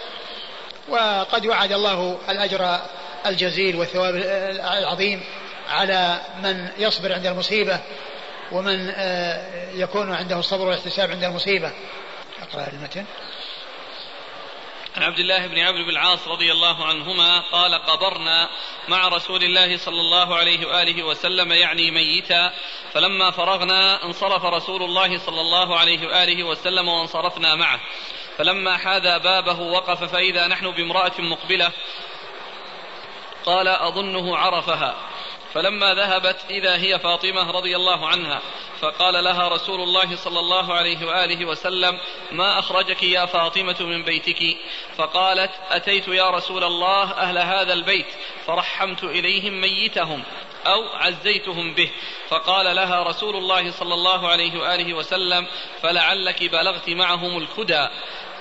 وقد 0.90 1.46
وعد 1.46 1.72
الله 1.72 2.18
الأجر 2.30 2.80
الجزيل 3.26 3.76
والثواب 3.76 4.16
العظيم 4.80 5.22
على 5.70 6.18
من 6.44 6.68
يصبر 6.78 7.14
عند 7.14 7.26
المصيبة 7.26 7.80
ومن 8.52 8.94
آه، 8.96 9.72
يكون 9.72 10.14
عنده 10.14 10.40
الصبر 10.40 10.66
والاحتساب 10.66 11.12
عند 11.12 11.24
المصيبة. 11.24 11.72
أقرأ 12.42 12.68
المتن. 12.74 13.06
عن 14.96 15.04
عبد 15.04 15.20
الله 15.20 15.48
بن 15.48 15.58
عمرو 15.58 15.84
بن 15.84 15.90
العاص 15.90 16.28
رضي 16.28 16.52
الله 16.52 16.86
عنهما 16.86 17.40
قال 17.40 17.74
قبرنا 17.74 18.50
مع 18.88 19.08
رسول 19.08 19.44
الله 19.44 19.78
صلى 19.78 20.02
الله 20.02 20.36
عليه 20.36 20.68
وآله 20.68 21.04
وسلم 21.04 21.52
يعني 21.52 21.92
ميتا. 21.92 22.54
فلما 22.94 23.32
فرغنا 23.32 24.06
انصرف 24.06 24.46
رسول 24.46 24.84
الله 24.84 25.18
صلى 25.18 25.42
الله 25.42 25.80
عليه 25.80 26.08
وآله 26.08 26.44
وسلم 26.44 26.88
وانصرفنا 26.88 27.56
معه. 27.56 27.80
فلما 28.38 28.78
حاذى 28.78 29.20
بابه 29.20 29.60
وقف 29.60 30.04
فإذا 30.04 30.48
نحن 30.48 30.72
بامرأة 30.72 31.14
مقبلة 31.20 31.72
قال 33.46 33.68
أظنه 33.68 34.38
عرفها. 34.38 34.96
فلما 35.54 35.94
ذهبت 35.94 36.46
إذا 36.50 36.76
هي 36.76 37.00
فاطمة 37.00 37.52
رضي 37.52 37.76
الله 37.76 38.08
عنها 38.08 38.42
فقال 38.80 39.24
لها 39.24 39.48
رسول 39.48 39.82
الله 39.82 40.16
صلى 40.16 40.40
الله 40.40 40.74
عليه 40.74 41.06
وآله 41.08 41.46
وسلم 41.46 42.00
ما 42.32 42.60
أخرجك 42.60 43.04
يا 43.04 43.26
فاطمة 43.26 43.76
من 43.80 44.04
بيتك؟ 44.04 44.58
فقالت 44.98 45.52
أتيت 45.70 46.08
يا 46.08 46.30
رسول 46.30 46.64
الله 46.64 47.12
أهل 47.12 47.38
هذا 47.38 47.74
البيت 47.74 48.08
فرحمت 48.46 49.04
إليهم 49.04 49.62
ميتهم. 49.62 50.24
أو 50.68 50.88
عزيتهم 50.88 51.74
به. 51.74 51.92
فقال 52.30 52.76
لها 52.76 53.04
رسول 53.04 53.36
الله 53.36 53.72
صلى 53.72 53.94
الله 53.94 54.28
عليه 54.28 54.60
وآله 54.60 54.94
وسلم 54.94 55.48
فلعلك 55.82 56.44
بلغت 56.44 56.90
معهم 56.90 57.38
الكدى 57.38 57.88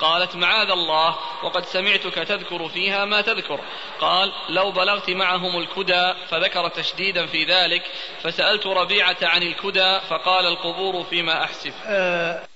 قالت 0.00 0.36
معاذ 0.36 0.70
الله 0.70 1.18
وقد 1.42 1.64
سمعتك 1.64 2.14
تذكر 2.14 2.68
فيها 2.68 3.04
ما 3.04 3.20
تذكر. 3.20 3.60
قال 4.00 4.32
لو 4.48 4.72
بلغت 4.72 5.10
معهم 5.10 5.58
الكدى 5.58 6.14
فذكر 6.28 6.68
تشديدا 6.68 7.26
في 7.26 7.44
ذلك 7.44 7.82
فسألت 8.22 8.66
ربيعة 8.66 9.16
عن 9.22 9.42
الكدى 9.42 10.00
فقال 10.00 10.46
القبور 10.46 11.04
فيما 11.04 11.44
أحسب. 11.44 11.72
أه 11.86 12.46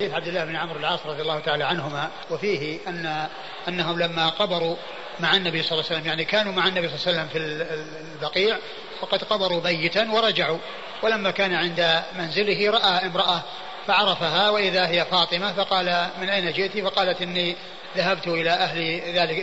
حديث 0.00 0.14
عبد 0.14 0.26
الله 0.28 0.44
بن 0.44 0.56
عمرو 0.56 0.78
العاص 0.78 1.06
رضي 1.06 1.22
الله 1.22 1.40
تعالى 1.40 1.64
عنهما 1.64 2.10
وفيه 2.30 2.88
ان 2.88 3.28
أنهم 3.68 3.98
لما 3.98 4.28
قبروا 4.28 4.76
مع 5.22 5.36
النبي 5.36 5.62
صلى 5.62 5.72
الله 5.72 5.84
عليه 5.84 5.96
وسلم. 5.96 6.06
يعني 6.08 6.24
كانوا 6.24 6.52
مع 6.52 6.68
النبي 6.68 6.88
صلى 6.88 6.96
الله 6.96 7.20
عليه 7.20 7.20
وسلم 7.20 7.28
في 7.28 7.38
البقيع 8.14 8.56
وقد 9.02 9.24
قبروا 9.24 9.62
ميتا 9.64 10.10
ورجعوا. 10.10 10.58
ولما 11.02 11.30
كان 11.30 11.54
عند 11.54 12.02
منزله 12.18 12.70
رأى 12.70 13.06
امرأة 13.06 13.42
فعرفها 13.86 14.50
وإذا 14.50 14.88
هي 14.88 15.04
فاطمة 15.04 15.52
فقال 15.52 16.06
من 16.20 16.28
أين 16.28 16.52
جئت؟ 16.52 16.78
فقالت 16.78 17.22
إني 17.22 17.56
ذهبت 17.96 18.28
إلى 18.28 18.50
أهل 18.50 19.00
ذلك 19.14 19.42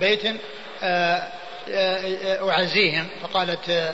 بيت 0.00 0.40
آه، 0.82 1.28
آه، 1.70 2.50
أعزيهم. 2.50 3.08
فقالت 3.22 3.92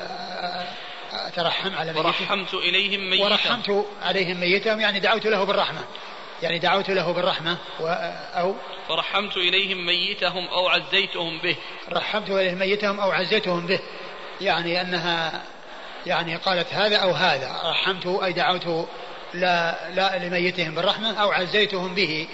أترحم 1.13 1.75
على 1.75 1.93
ميتهم 1.93 2.07
ورحمت 2.07 2.55
إليهم 2.55 3.11
ميتهم. 3.11 3.27
ورحمت 3.27 3.87
عليهم 4.03 4.41
ميتهم 4.41 4.81
يعني 4.81 5.01
دعوت 5.01 5.27
له 5.27 5.45
بالرحمة. 5.45 5.81
يعني 6.43 6.59
دعوت 6.59 6.91
له 6.91 7.13
بالرحمة 7.13 7.57
أو 8.35 8.55
فرحمت 8.89 9.37
إليهم 9.37 9.87
ميتهم 9.87 10.49
أو 10.49 10.69
عزيتهم 10.69 11.39
به. 11.39 11.57
رحمت 11.93 12.31
إليهم 12.31 12.59
ميتهم 12.59 13.01
أو 13.01 13.11
عزيتهم 13.11 13.67
به. 13.67 13.79
يعني 14.41 14.81
أنها 14.81 15.43
يعني 16.07 16.37
قالت 16.37 16.75
هذا 16.75 16.97
أو 16.97 17.11
هذا. 17.11 17.61
رحمت 17.65 18.07
أي 18.07 18.33
دعوت 18.33 18.89
لا, 19.35 19.91
لا 19.91 20.19
لميتهم 20.19 20.75
بالرحمة 20.75 21.23
أو 21.23 21.33
عزيتهم 21.33 21.95
به. 21.95 22.29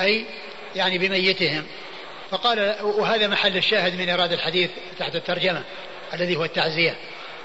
أي 0.00 0.26
يعني 0.76 0.98
بميتهم. 0.98 1.66
فقال 2.30 2.76
وهذا 2.82 3.26
محل 3.26 3.56
الشاهد 3.56 4.00
من 4.00 4.10
إرادة 4.10 4.34
الحديث 4.34 4.70
تحت 4.98 5.14
الترجمة 5.14 5.62
الذي 6.14 6.36
هو 6.36 6.44
التعزية. 6.44 6.96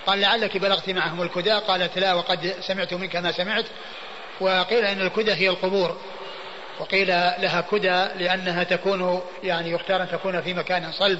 قال 0.08 0.20
لعلك 0.20 0.58
بلغت 0.58 0.90
معهم 0.90 1.22
الكدى 1.22 1.52
قالت 1.52 2.00
لا 2.00 2.14
وقد 2.14 2.56
سمعت 2.60 2.94
منك 2.94 3.16
ما 3.16 3.32
سمعت. 3.32 3.66
وقيل 4.42 4.86
إن 4.86 5.02
الكدى 5.02 5.34
هي 5.34 5.50
القبور. 5.50 5.98
وقيل 6.80 7.08
لها 7.08 7.62
كدى 7.72 8.06
لأنها 8.24 8.64
تكون 8.64 9.22
يعني 9.44 9.72
يختار 9.72 10.02
أن 10.02 10.10
تكون 10.10 10.42
في 10.42 10.54
مكان 10.54 10.92
صلب 10.92 11.20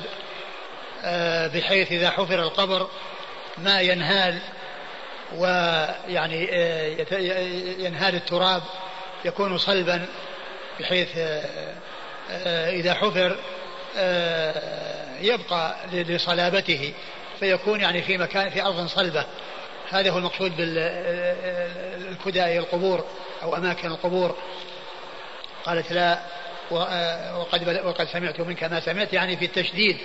آه، 1.04 1.48
بحيث 1.48 1.92
إذا 1.92 2.10
حفر 2.10 2.40
القبر 2.40 2.88
ما 3.58 3.82
ينهال 3.82 4.40
ويعني 5.36 6.50
آه، 6.52 7.06
ينهال 7.80 8.16
التراب 8.16 8.62
يكون 9.26 9.58
صلبا 9.58 10.06
بحيث 10.80 11.18
آه، 11.18 12.70
إذا 12.70 12.94
حفر 12.94 13.38
يبقى 15.22 15.76
لصلابته 15.92 16.94
فيكون 17.40 17.82
يعني 17.82 18.02
في 18.02 18.18
مكان 18.18 18.50
في 18.50 18.62
أرض 18.62 18.88
صلبة. 18.88 19.26
هذا 19.90 20.12
هو 20.12 20.18
المقصود 20.18 20.58
بالكداء 20.58 22.58
القبور 22.58 23.06
أو 23.44 23.56
أماكن 23.56 23.88
القبور. 23.88 24.38
قالت 25.66 25.92
لا 25.92 26.20
وقد 26.72 27.82
وقد 27.86 28.08
سمعت 28.08 28.40
منك 28.40 28.64
ما 28.64 28.80
سمعت 28.80 29.14
يعني 29.14 29.38
في 29.38 29.46
التشديد 29.46 29.98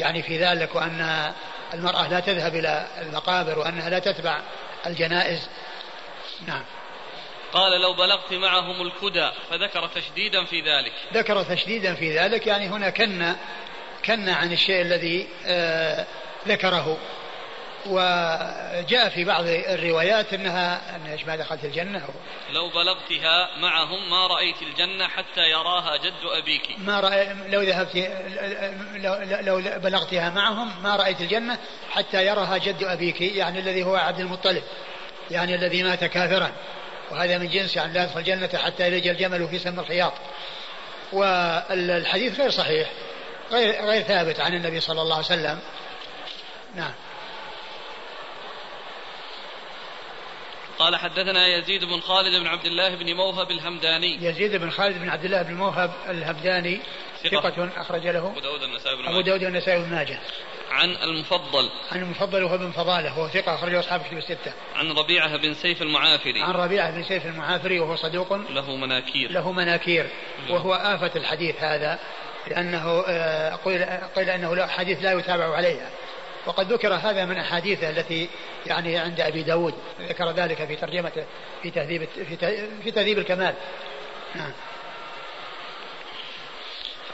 يعني 0.00 0.22
في 0.22 0.38
ذلك 0.38 0.74
وأن 0.74 1.32
المرأة 1.74 2.08
لا 2.08 2.20
تذهب 2.20 2.54
إلى 2.54 2.86
المقابر 3.02 3.58
وأنها 3.58 3.90
لا 3.90 3.98
تتبع 3.98 4.38
الجنائز. 4.86 5.48
نعم. 6.46 6.62
قال 7.52 7.80
لو 7.80 7.94
بلغت 7.94 8.32
معهم 8.32 8.82
الكدى 8.82 9.30
فذكر 9.50 9.86
تشديدا 9.86 10.44
في 10.44 10.60
ذلك. 10.60 10.92
ذكر 11.14 11.42
تشديدا 11.42 11.94
في 11.94 12.18
ذلك 12.18 12.46
يعني 12.46 12.68
هنا 12.68 12.90
كن 12.90 13.34
كن 14.04 14.28
عن 14.28 14.52
الشيء 14.52 14.82
الذي 14.82 15.28
آه 15.46 16.06
ذكره. 16.48 16.98
وجاء 17.86 19.08
في 19.08 19.24
بعض 19.24 19.44
الروايات 19.46 20.34
إنها 20.34 20.96
أن 20.96 21.06
إيش 21.06 21.24
ما 21.24 21.36
دخلت 21.36 21.64
الجنة. 21.64 22.08
لو 22.52 22.68
بلغتها 22.68 23.56
معهم 23.56 24.10
ما 24.10 24.26
رأيت 24.26 24.62
الجنة 24.62 25.08
حتى 25.08 25.50
يراها 25.50 25.96
جد 25.96 26.24
أبيك. 26.42 26.62
ما 26.78 27.00
رأي 27.00 27.34
لو 27.48 27.62
ذهبت 27.62 27.96
لو, 28.94 29.58
لو 29.58 29.78
بلغتها 29.78 30.30
معهم 30.30 30.82
ما 30.82 30.96
رأيت 30.96 31.20
الجنة 31.20 31.58
حتى 31.90 32.26
يراها 32.26 32.58
جد 32.58 32.82
أبيك 32.84 33.20
يعني 33.20 33.58
الذي 33.58 33.82
هو 33.82 33.96
عبد 33.96 34.20
المطلب 34.20 34.62
يعني 35.30 35.54
الذي 35.54 35.82
مات 35.82 36.04
كافرا. 36.04 36.52
وهذا 37.10 37.38
من 37.38 37.48
جنس 37.48 37.76
يعني 37.76 37.92
لا 37.92 38.04
يدخل 38.04 38.20
الجنة 38.20 38.50
حتى 38.64 38.86
يلج 38.86 39.08
الجمل 39.08 39.48
في 39.48 39.58
سم 39.58 39.80
الخياط 39.80 40.12
والحديث 41.12 42.40
غير 42.40 42.50
صحيح 42.50 42.88
غير 43.50 43.84
غير 43.84 44.02
ثابت 44.02 44.40
عن 44.40 44.54
النبي 44.54 44.80
صلى 44.80 45.02
الله 45.02 45.14
عليه 45.14 45.26
وسلم. 45.26 45.58
نعم. 46.74 46.92
قال 50.80 50.96
حدثنا 50.96 51.46
يزيد 51.46 51.84
بن 51.84 52.00
خالد 52.00 52.40
بن 52.40 52.46
عبد 52.46 52.64
الله 52.64 52.94
بن 52.94 53.14
موهب 53.14 53.50
الهمداني. 53.50 54.24
يزيد 54.24 54.56
بن 54.56 54.70
خالد 54.70 54.98
بن 54.98 55.08
عبد 55.08 55.24
الله 55.24 55.42
بن 55.42 55.54
موهب 55.54 55.90
الهمداني. 56.08 56.80
ثقة. 57.30 57.70
أخرج 57.76 58.06
له. 58.06 58.28
أبو 58.28 58.40
داود 58.40 58.62
النسائي 58.62 58.96
بن 58.96 59.04
أبو 59.08 59.20
داود 59.20 59.40
بن 59.40 59.90
ماجه. 59.90 60.18
عن 60.70 60.90
المفضل. 60.90 61.70
عن 61.92 62.02
المفضل 62.02 62.44
وهو 62.44 62.58
بن 62.58 62.70
فضالة 62.70 63.18
وهو 63.18 63.28
ثقة 63.28 63.54
أخرجه 63.54 63.80
أصحاب 63.80 64.00
كتب 64.00 64.18
الستة. 64.18 64.52
عن 64.76 64.92
ربيعة 64.92 65.36
بن 65.36 65.54
سيف 65.54 65.82
المعافري. 65.82 66.42
عن 66.42 66.52
ربيعة 66.52 66.90
بن 66.90 67.02
سيف 67.02 67.26
المعافري 67.26 67.80
وهو 67.80 67.96
صدوق. 67.96 68.32
له 68.32 68.76
مناكير. 68.76 69.30
له 69.30 69.52
مناكير. 69.52 70.06
وهو 70.50 70.74
آفة 70.74 71.10
الحديث 71.16 71.62
هذا 71.62 71.98
لأنه 72.46 73.04
آه، 73.08 73.54
قيل 73.54 73.84
قيل 74.16 74.30
أنه 74.30 74.66
حديث 74.66 75.02
لا 75.02 75.12
يتابع 75.12 75.56
عليها. 75.56 75.90
وقد 76.46 76.72
ذكر 76.72 76.94
هذا 76.94 77.24
من 77.24 77.36
أحاديثه 77.36 77.90
التي 77.90 78.28
يعني 78.66 78.98
عند 78.98 79.20
أبي 79.20 79.42
داود 79.42 79.74
ذكر 80.00 80.30
ذلك 80.30 80.64
في 80.64 80.76
ترجمته 80.76 81.24
في 81.62 81.70
تهذيب 81.70 82.08
في 82.82 82.90
تهذيب 82.90 83.18
الكمال. 83.18 83.54
نعم. 84.34 84.52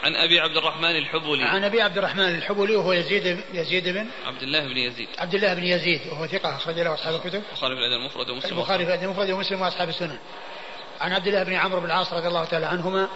عن 0.05 0.17
أبي 0.17 0.41
عبد 0.41 0.57
الرحمن 0.57 0.97
الحبولي. 0.97 1.45
عن 1.45 1.65
أبي 1.65 1.83
عبد 1.83 1.99
الرحمن 1.99 2.35
الحبولي 2.35 2.77
وهو 2.77 2.93
يزيد 2.93 3.41
يزيد 3.53 3.89
بن 3.89 4.07
عبد 4.27 4.43
الله 4.43 4.61
بن 4.61 4.77
يزيد. 4.77 5.09
عبد 5.19 5.35
الله 5.35 5.55
بن 5.55 5.65
يزيد 5.65 6.01
وهو 6.11 6.27
ثقة 6.27 6.57
أخرج 6.57 6.81
له 6.81 6.95
أصحاب 6.95 7.15
الكتب. 7.15 7.43
البخاري 7.51 7.75
في 7.75 7.81
الأدب 7.81 8.01
المفرد 8.01 8.31
ومسلم 8.31 8.59
البخاري 8.59 8.85
في 8.85 8.91
الأدب 8.91 9.05
المفرد 9.05 9.31
ومسلم 9.31 9.61
وأصحاب 9.61 9.89
السنن. 9.89 10.19
عن 11.01 11.12
عبد 11.12 11.27
الله 11.27 11.43
بن 11.43 11.55
عمرو 11.55 11.81
بن 11.81 11.87
العاص 11.87 12.12
رضي 12.12 12.29
الله 12.29 12.45
تعالى 12.45 12.67
عنهما 12.67 13.09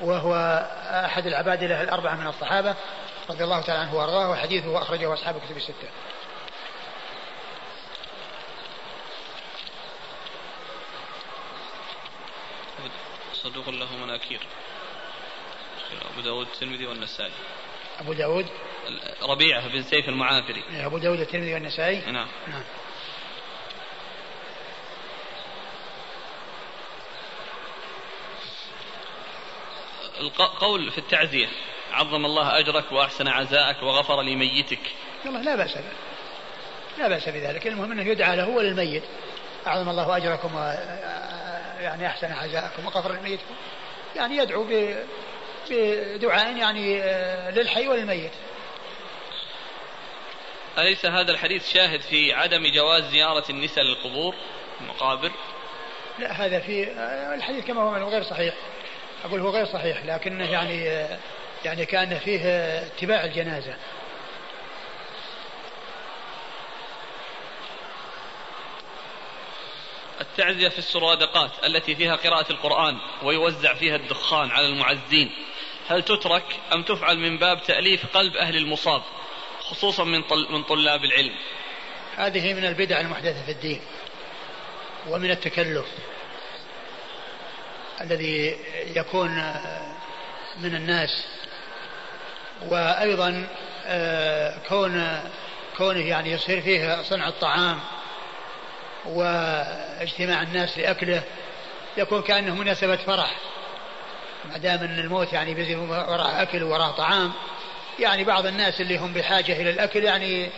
وهو 0.00 0.34
أحد 1.04 1.26
العباد 1.26 1.64
له 1.64 1.82
الأربعة 1.82 2.14
من 2.14 2.26
الصحابة 2.26 2.74
رضي 3.30 3.44
الله 3.44 3.60
تعالى 3.60 3.80
عنه 3.80 3.94
وأرضاه 3.94 4.30
وحديثه 4.30 4.82
اخرجه 4.82 5.14
اصحاب 5.14 5.36
الكتب 5.36 5.56
الستة. 5.56 5.88
صدوق 13.34 13.68
له 13.68 13.96
مناكير 13.96 14.40
أبو 16.12 16.20
داود 16.20 16.46
الترمذي 16.46 16.86
والنسائي. 16.86 17.32
أبو 18.00 18.12
داود؟ 18.12 18.46
ربيعة 19.22 19.68
بن 19.68 19.82
سيف 19.82 20.08
المعافري. 20.08 20.62
أبو 20.86 20.98
داود 20.98 21.20
الترمذي 21.20 21.54
والنسائي؟ 21.54 22.00
نعم. 22.00 22.28
نعم. 22.48 22.62
القول 30.20 30.90
في 30.90 30.98
التعزية. 30.98 31.48
عظم 31.92 32.24
الله 32.24 32.58
أجرك 32.58 32.92
وأحسن 32.92 33.28
عزاءك 33.28 33.82
وغفر 33.82 34.22
لميتك. 34.22 34.78
والله 35.24 35.42
لا 35.42 35.56
بأس 35.56 35.74
به. 35.74 35.82
لا 36.98 37.08
بأس 37.08 37.28
بذلك. 37.28 37.66
المهم 37.66 37.92
أنه 37.92 38.02
يدعى 38.02 38.36
له 38.36 38.48
وللميت 38.48 39.02
أعظم 39.66 39.88
الله 39.88 40.16
أجركم 40.16 40.54
و 40.54 40.58
يعني 41.80 42.06
أحسن 42.06 42.32
عزاءكم 42.32 42.86
وغفر 42.86 43.12
لميتكم. 43.12 43.54
يعني 44.16 44.36
يدعو 44.36 44.66
بدعاء 45.70 46.56
يعني 46.56 47.02
آه، 47.02 47.50
للحي 47.50 47.88
وللميت. 47.88 48.32
أليس 50.78 51.06
هذا 51.06 51.32
الحديث 51.32 51.72
شاهد 51.72 52.00
في 52.00 52.32
عدم 52.32 52.66
جواز 52.74 53.04
زيارة 53.04 53.44
النساء 53.50 53.84
للقبور؟ 53.84 54.34
المقابر 54.80 55.30
لا 56.18 56.32
هذا 56.32 56.60
في 56.60 56.86
آه، 56.86 57.34
الحديث 57.34 57.66
كما 57.66 57.82
هو 57.82 58.08
غير 58.10 58.22
صحيح. 58.22 58.54
أقول 59.24 59.40
هو 59.40 59.50
غير 59.50 59.66
صحيح 59.66 60.04
لكنه 60.04 60.50
يعني 60.50 60.90
آه، 60.90 61.18
يعني 61.64 61.86
كان 61.86 62.18
فيه 62.18 62.40
اتباع 62.86 63.24
الجنازة. 63.24 63.76
التعزية 70.20 70.68
في 70.68 70.78
السرادقات 70.78 71.50
التي 71.64 71.96
فيها 71.96 72.16
قراءة 72.16 72.52
القرآن 72.52 72.98
ويوزع 73.22 73.74
فيها 73.74 73.96
الدخان 73.96 74.50
على 74.50 74.66
المعزين. 74.66 75.30
هل 75.88 76.02
تترك 76.02 76.44
أم 76.72 76.82
تفعل 76.82 77.18
من 77.18 77.38
باب 77.38 77.62
تأليف 77.62 78.06
قلب 78.16 78.36
أهل 78.36 78.56
المصاب 78.56 79.02
خصوصا 79.60 80.04
من 80.04 80.22
طل 80.22 80.46
من 80.50 80.62
طلاب 80.62 81.04
العلم؟ 81.04 81.34
هذه 82.16 82.54
من 82.54 82.64
البدع 82.64 83.00
المحدثة 83.00 83.44
في 83.44 83.50
الدين 83.50 83.80
ومن 85.08 85.30
التكلف 85.30 85.86
الذي 88.00 88.56
يكون 88.96 89.30
من 90.60 90.74
الناس 90.74 91.26
وأيضا 92.68 93.46
آه، 93.86 94.54
كون 94.68 95.20
كونه 95.78 96.00
يعني 96.00 96.32
يصير 96.32 96.60
فيه 96.60 97.02
صنع 97.02 97.28
الطعام 97.28 97.80
واجتماع 99.06 100.42
الناس 100.42 100.78
لأكله 100.78 101.22
يكون 101.96 102.22
كأنه 102.22 102.54
مناسبة 102.54 102.96
فرح. 102.96 103.36
ما 104.44 104.58
دام 104.58 104.78
إن 104.78 104.98
الموت 104.98 105.32
يعني 105.32 105.54
بيزي 105.54 105.74
وراء 105.74 106.42
أكل 106.42 106.62
وراء 106.62 106.90
طعام 106.90 107.32
يعني 107.98 108.24
بعض 108.24 108.46
الناس 108.46 108.80
اللي 108.80 108.98
هم 108.98 109.12
بحاجة 109.12 109.52
إلى 109.52 109.70
الأكل 109.70 110.04
يعني 110.04 110.50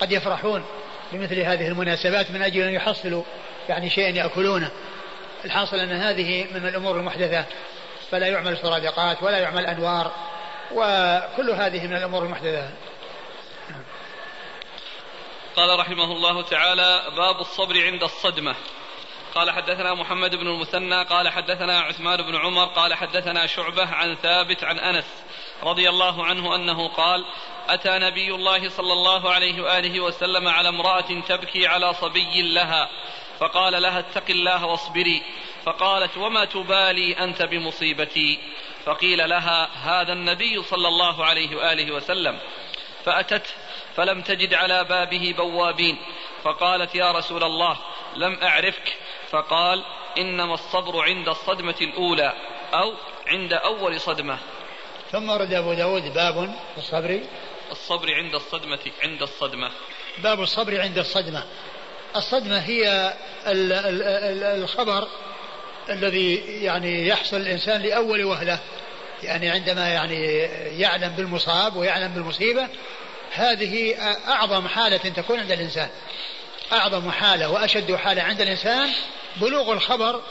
قد 0.00 0.12
يفرحون 0.12 0.64
بمثل 1.12 1.40
هذه 1.40 1.68
المناسبات 1.68 2.30
من 2.30 2.42
أجل 2.42 2.62
أن 2.62 2.74
يحصلوا 2.74 3.22
يعني 3.68 3.90
شيئا 3.90 4.10
يأكلونه. 4.10 4.70
الحاصل 5.44 5.76
أن 5.76 5.92
هذه 5.92 6.46
من 6.54 6.68
الأمور 6.68 6.96
المحدثة. 6.96 7.44
فلا 8.10 8.26
يعمل 8.26 8.58
سرادقات 8.58 9.22
ولا 9.22 9.38
يعمل 9.38 9.66
أنوار. 9.66 10.12
وكل 10.72 11.50
هذه 11.50 11.86
من 11.86 11.96
الأمور 11.96 12.22
المحدثة. 12.22 12.70
قال 15.56 15.78
رحمه 15.78 16.12
الله 16.12 16.42
تعالى 16.42 17.02
باب 17.16 17.40
الصبر 17.40 17.84
عند 17.84 18.02
الصدمة. 18.02 18.54
قال 19.34 19.50
حدثنا 19.50 19.94
محمد 19.94 20.34
بن 20.34 20.46
المثنى 20.46 21.02
قال 21.02 21.28
حدثنا 21.28 21.80
عثمان 21.80 22.22
بن 22.22 22.36
عمر 22.36 22.64
قال 22.64 22.94
حدثنا 22.94 23.46
شعبة 23.46 23.86
عن 23.86 24.14
ثابت 24.14 24.64
عن 24.64 24.78
أنس 24.78 25.24
رضي 25.62 25.88
الله 25.88 26.24
عنه 26.24 26.54
أنه 26.54 26.88
قال 26.88 27.24
أتى 27.68 27.98
نبي 27.98 28.34
الله 28.34 28.68
صلى 28.68 28.92
الله 28.92 29.30
عليه 29.30 29.62
وآله 29.62 30.00
وسلم 30.00 30.48
على 30.48 30.68
امرأة 30.68 31.20
تبكي 31.28 31.66
على 31.66 31.94
صبي 31.94 32.42
لها 32.42 32.88
فقال 33.40 33.82
لها 33.82 33.98
اتق 33.98 34.30
الله 34.30 34.66
واصبري. 34.66 35.22
فقالت 35.64 36.16
وما 36.16 36.44
تبالي 36.44 37.12
أنت 37.12 37.42
بمصيبتي؟ 37.42 38.38
فقيل 38.84 39.28
لها 39.28 39.68
هذا 39.84 40.12
النبي 40.12 40.62
صلى 40.62 40.88
الله 40.88 41.24
عليه 41.24 41.56
وآله 41.56 41.94
وسلم. 41.94 42.38
فأتته 43.04 43.50
فلم 43.96 44.22
تجد 44.22 44.54
على 44.54 44.84
بابه 44.84 45.34
بوابين. 45.38 45.98
فقالت 46.44 46.94
يا 46.94 47.12
رسول 47.12 47.44
الله 47.44 47.78
لم 48.16 48.38
أعرفك. 48.42 48.96
فقال 49.30 49.84
إنما 50.18 50.54
الصبر 50.54 51.02
عند 51.02 51.28
الصدمة 51.28 51.76
الأولى 51.80 52.32
أو 52.74 52.94
عند 53.26 53.52
أول 53.52 54.00
صدمة. 54.00 54.38
ثم 55.12 55.30
ورد 55.30 55.52
أبو 55.52 55.74
داود 55.74 56.14
باب 56.14 56.54
الصبر. 56.76 57.20
الصبر 57.70 58.14
عند 58.14 58.34
الصدمة 58.34 58.78
عند 59.02 59.22
الصدمة. 59.22 59.70
باب 60.18 60.40
الصبر 60.40 60.80
عند 60.80 60.98
الصدمة. 60.98 61.44
الصدمة 62.16 62.58
هي 62.58 63.14
الخبر 64.56 65.08
الذي 65.90 66.34
يعني 66.62 67.08
يحصل 67.08 67.36
الإنسان 67.36 67.82
لأول 67.82 68.24
وهلة. 68.24 68.58
يعني 69.22 69.50
عندما 69.50 69.88
يعني 69.88 70.24
يعلم 70.80 71.08
بالمصاب 71.08 71.76
ويعلم 71.76 72.08
بالمصيبة 72.08 72.66
هذه 73.32 73.94
أعظم 74.28 74.68
حالة 74.68 74.96
تكون 74.96 75.40
عند 75.40 75.52
الإنسان. 75.52 75.88
أعظم 76.72 77.10
حالة 77.10 77.50
وأشد 77.50 77.94
حالة 77.94 78.22
عند 78.22 78.40
الإنسان 78.40 78.90
بلوغ 79.36 79.72
الخبر 79.72 80.22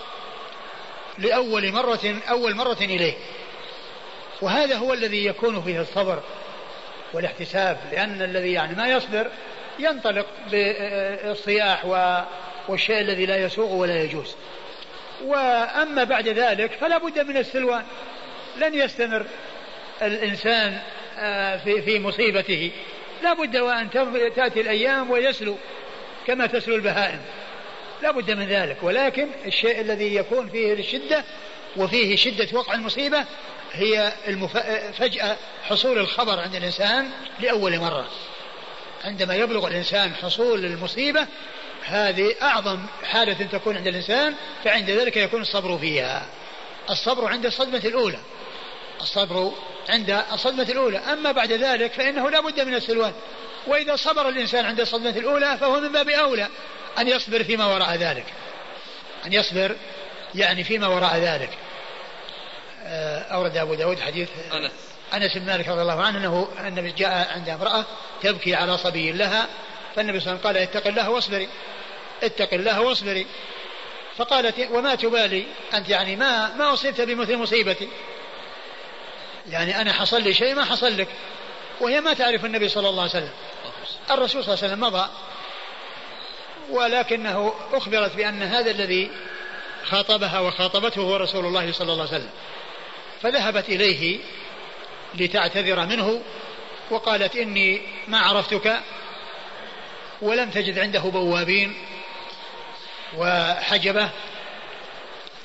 لأول 1.18 1.72
مرة 1.72 2.22
أول 2.30 2.56
مرة 2.56 2.78
إليه. 2.82 3.14
وهذا 4.42 4.76
هو 4.76 4.94
الذي 4.94 5.26
يكون 5.26 5.64
فيه 5.64 5.82
الصبر 5.82 6.20
والاحتساب 7.14 7.78
لأن 7.92 8.22
الذي 8.22 8.52
يعني 8.52 8.76
ما 8.76 8.88
يصبر 8.88 9.32
ينطلق 9.80 10.26
بالصياح 10.52 11.86
والشيء 12.68 13.00
الذي 13.00 13.26
لا 13.26 13.38
يسوغ 13.38 13.74
ولا 13.74 14.04
يجوز. 14.04 14.36
وأما 15.24 16.04
بعد 16.04 16.28
ذلك 16.28 16.72
فلا 16.72 16.98
بد 16.98 17.20
من 17.20 17.38
السلوان. 17.38 17.84
لن 18.58 18.74
يستمر 18.74 19.26
الإنسان 20.02 20.80
آه، 21.20 21.58
في 21.58 21.82
في 21.82 22.00
مصيبته. 22.00 22.72
لا 23.24 23.34
بد 23.34 23.58
وأن 23.58 23.90
تأتي 24.36 24.62
الأيام 24.62 25.12
ويسلو 25.12 25.58
كما 26.28 26.46
تسلو 26.46 26.76
البهائم. 26.76 27.20
لا 28.02 28.12
بد 28.12 28.32
من 28.32 28.48
ذلك. 28.48 28.78
ولكن 28.82 29.28
الشيء 29.46 29.82
الذي 29.82 30.16
يكون 30.16 30.50
فيه 30.50 30.74
الشدة 30.74 31.24
وفيه 31.78 32.16
شدة 32.16 32.48
وقع 32.54 32.74
المصيبة 32.74 33.26
هي 33.74 34.14
المف... 34.28 34.58
فجأة 34.98 35.38
حصول 35.64 35.98
الخبر 35.98 36.40
عند 36.40 36.56
الإنسان 36.56 37.10
لأول 37.40 37.80
مرة. 37.80 38.08
عندما 39.06 39.36
يبلغ 39.36 39.68
الإنسان 39.68 40.14
حصول 40.14 40.66
المصيبة 40.66 41.28
هذه 41.88 42.36
أعظم 42.42 42.80
حالة 43.04 43.48
تكون 43.52 43.78
عند 43.78 43.88
الإنسان 43.88 44.36
فعند 44.64 44.90
ذلك 44.90 45.18
يكون 45.18 45.42
الصبر 45.42 45.78
فيها. 45.78 46.26
الصبر 46.90 47.28
عند 47.28 47.46
الصدمة 47.46 47.82
الأولى. 47.86 48.20
الصبر 49.02 49.52
عند 49.90 50.24
الصدمة 50.34 50.64
الأولى. 50.64 50.98
أما 50.98 51.32
بعد 51.32 51.52
ذلك 51.52 51.92
فإنه 51.92 52.30
لا 52.30 52.42
بد 52.42 52.60
من 52.62 52.74
السلوان. 52.76 53.14
وإذا 53.68 53.96
صبر 53.96 54.30
الإنسان 54.30 54.66
عند 54.66 54.80
الصدمة 54.80 55.10
الأولى 55.10 55.58
فهو 55.58 55.80
من 55.80 55.92
باب 55.92 56.10
أولى 56.10 56.48
أن 56.98 57.08
يصبر 57.08 57.44
فيما 57.44 57.66
وراء 57.66 57.96
ذلك. 57.96 58.26
أن 59.26 59.34
يصبر 59.34 59.76
يعني 60.36 60.64
فيما 60.64 60.88
وراء 60.88 61.18
ذلك. 61.18 61.50
آه، 62.84 63.20
أورد 63.20 63.58
أبو 63.58 63.74
داود 63.74 64.00
حديث 64.00 64.30
أنس. 64.54 64.72
أنس 65.14 65.38
بن 65.38 65.46
مالك 65.46 65.68
رضي 65.68 65.82
الله 65.82 66.04
عنه 66.04 66.18
أنه 66.18 66.48
النبي 66.60 66.92
جاء 66.92 67.28
عند 67.36 67.50
امرأة 67.50 67.86
تبكي 68.22 68.56
على 68.56 68.78
صبي 68.78 69.12
لها 69.12 69.48
فالنبي 69.98 70.20
صلى 70.20 70.34
الله 70.34 70.48
عليه 70.48 70.60
وسلم 70.62 70.72
قال 70.72 70.78
اتق 70.78 70.88
الله 70.88 71.10
واصبري. 71.10 71.50
اتق 72.24 72.54
الله 72.54 72.82
واصبري. 72.82 73.28
فقالت 74.18 74.68
وما 74.72 74.96
تبالي؟ 74.96 75.46
أنت 75.74 75.90
يعني 75.90 76.16
ما 76.16 76.56
ما 76.56 76.74
أصبت 76.74 77.02
بمثل 77.02 77.38
مصيبتي. 77.38 77.90
يعني 79.50 79.82
أنا 79.82 79.94
حصل 79.94 80.22
لي 80.22 80.34
شيء 80.34 80.56
ما 80.56 80.66
حصل 80.66 80.98
لك. 80.98 81.08
وهي 81.82 82.02
ما 82.02 82.14
تعرف 82.14 82.46
النبي 82.46 82.70
صلى 82.70 82.90
الله 82.90 83.02
عليه 83.02 83.12
وسلم. 83.12 83.32
الرسول 84.12 84.44
صلى 84.44 84.54
الله 84.54 84.64
عليه 84.64 84.74
وسلم 84.74 84.80
مضى. 84.80 85.10
ولكنه 86.70 87.54
أخبرت 87.74 88.16
بأن 88.16 88.44
هذا 88.44 88.72
الذي 88.72 89.12
خاطبها 89.86 90.40
وخاطبته 90.40 91.02
هو 91.02 91.16
رسول 91.16 91.46
الله 91.46 91.72
صلى 91.72 91.94
الله 91.94 92.08
عليه 92.08 92.18
وسلم. 92.18 92.32
فذهبت 93.22 93.70
إليه 93.70 94.20
لتعتذر 95.16 95.86
منه 95.86 96.22
وقالت 96.90 97.36
إني 97.36 97.82
ما 98.08 98.20
عرفتك 98.20 98.80
ولم 100.22 100.50
تجد 100.50 100.80
عنده 100.80 101.00
بوابين 101.00 101.74
وحجبة 103.18 104.10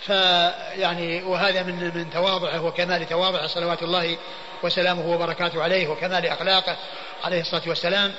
فيعني 0.06 1.22
وهذا 1.22 1.62
من 1.62 1.92
من 1.94 2.10
تواضعه 2.10 2.64
وكمال 2.64 3.08
تواضعه 3.08 3.46
صلوات 3.46 3.82
الله 3.82 4.18
وسلامه 4.62 5.14
وبركاته 5.14 5.62
عليه 5.62 5.88
وكمال 5.88 6.26
أخلاقه 6.26 6.76
عليه 7.24 7.40
الصلاة 7.40 7.62
والسلام. 7.66 8.14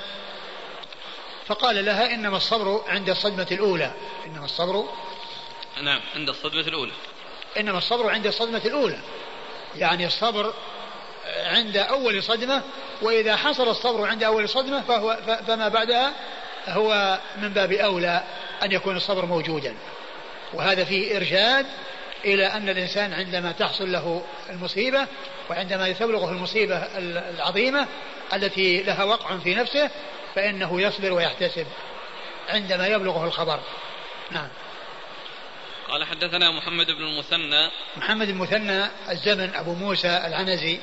فقال 1.46 1.84
لها 1.84 2.14
إنما 2.14 2.36
الصبر 2.36 2.84
عند 2.88 3.10
الصدمة 3.10 3.46
الأولى. 3.52 3.92
إنما 4.26 4.44
الصبر 4.44 4.84
نعم 5.82 6.00
عند 6.16 6.28
الصدمة 6.28 6.60
الأولى. 6.60 6.92
إنما 7.60 7.78
الصبر 7.78 8.10
عند 8.10 8.26
الصدمة 8.26 8.62
الأولى. 8.64 8.98
يعني 9.76 10.06
الصبر 10.06 10.54
عند 11.44 11.76
أول 11.76 12.22
صدمة 12.22 12.62
وإذا 13.02 13.36
حصل 13.36 13.68
الصبر 13.68 14.06
عند 14.06 14.24
أول 14.24 14.48
صدمة 14.48 14.82
فهو 14.82 15.18
فما 15.46 15.68
بعدها 15.68 16.12
هو 16.68 17.18
من 17.36 17.48
باب 17.48 17.72
أولى 17.72 18.22
أن 18.62 18.72
يكون 18.72 18.96
الصبر 18.96 19.26
موجودا 19.26 19.74
وهذا 20.52 20.84
فيه 20.84 21.16
إرشاد 21.16 21.66
إلى 22.24 22.46
أن 22.46 22.68
الإنسان 22.68 23.12
عندما 23.12 23.52
تحصل 23.52 23.92
له 23.92 24.22
المصيبة 24.50 25.06
وعندما 25.50 25.92
تبلغه 25.92 26.30
المصيبة 26.30 26.76
العظيمة 26.98 27.86
التي 28.32 28.82
لها 28.82 29.04
وقع 29.04 29.38
في 29.38 29.54
نفسه 29.54 29.90
فإنه 30.34 30.80
يصبر 30.80 31.12
ويحتسب 31.12 31.66
عندما 32.48 32.86
يبلغه 32.86 33.24
الخبر. 33.24 33.60
نعم. 34.30 34.48
قال 35.88 36.04
حدثنا 36.04 36.50
محمد 36.50 36.86
بن 36.86 37.02
المثنى. 37.02 37.70
محمد 37.96 38.28
المثنى 38.28 38.84
الزمن 39.10 39.54
أبو 39.54 39.74
موسى 39.74 40.22
العنزي 40.26 40.78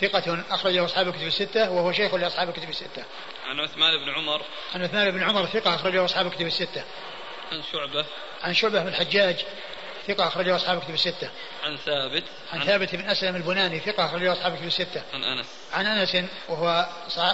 ثقة 0.00 0.44
أخرجه 0.50 0.84
أصحاب 0.84 1.08
الكتب 1.08 1.26
الستة 1.26 1.70
وهو 1.70 1.92
شيخ 1.92 2.14
لأصحاب 2.14 2.48
الكتب 2.48 2.68
الستة. 2.68 3.04
عن 3.48 3.60
عثمان 3.60 4.04
بن 4.04 4.10
عمر. 4.10 4.42
عن 4.74 4.82
عثمان 4.82 5.10
بن 5.10 5.22
عمر 5.22 5.46
ثقة 5.46 5.74
أخرجه 5.74 6.04
أصحاب 6.04 6.26
الكتب 6.26 6.46
الستة. 6.46 6.84
عن 7.52 7.62
شعبة. 7.72 8.04
عن 8.42 8.54
شعبة 8.54 8.82
بن 8.82 8.88
الحجاج 8.88 9.44
ثقة 10.06 10.28
أخرجه 10.28 10.56
أصحاب 10.56 10.78
الكتب 10.78 10.94
الستة. 10.94 11.30
عن 11.64 11.76
ثابت. 11.76 12.24
عن, 12.52 12.60
عن 12.60 12.66
ثابت 12.66 12.94
بن 12.94 13.08
أسلم 13.10 13.36
البناني 13.36 13.80
ثقة 13.80 14.06
أخرجه 14.06 14.32
أصحاب 14.32 14.52
الكتب 14.52 14.66
الستة. 14.66 15.02
عن 15.14 15.24
أنس. 15.24 15.46
عن 15.72 15.86
أنس 15.86 16.16
وهو 16.48 16.88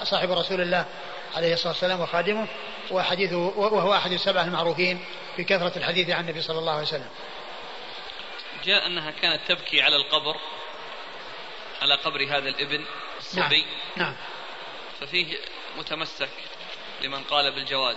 صاحب 0.04 0.30
رسول 0.30 0.60
الله 0.60 0.86
عليه 1.34 1.54
الصلاة 1.54 1.72
والسلام 1.72 2.00
وخادمه 2.00 2.46
وحديثه 2.90 3.36
وهو 3.36 3.94
أحد 3.94 4.12
السبعة 4.12 4.44
المعروفين 4.44 5.04
في 5.36 5.44
كثرة 5.44 5.72
الحديث 5.78 6.10
عن 6.10 6.20
النبي 6.20 6.42
صلى 6.42 6.58
الله 6.58 6.72
عليه 6.72 6.82
وسلم. 6.82 7.08
جاء 8.64 8.86
أنها 8.86 9.10
كانت 9.10 9.40
تبكي 9.48 9.82
على 9.82 9.96
القبر 9.96 10.36
على 11.82 11.94
قبر 11.94 12.24
هذا 12.24 12.48
الابن 12.48 12.84
الصبي 13.18 13.64
نعم, 13.96 14.06
نعم. 14.06 14.16
ففيه 15.00 15.38
متمسك 15.78 16.28
لمن 17.02 17.22
قال 17.24 17.52
بالجواز. 17.54 17.96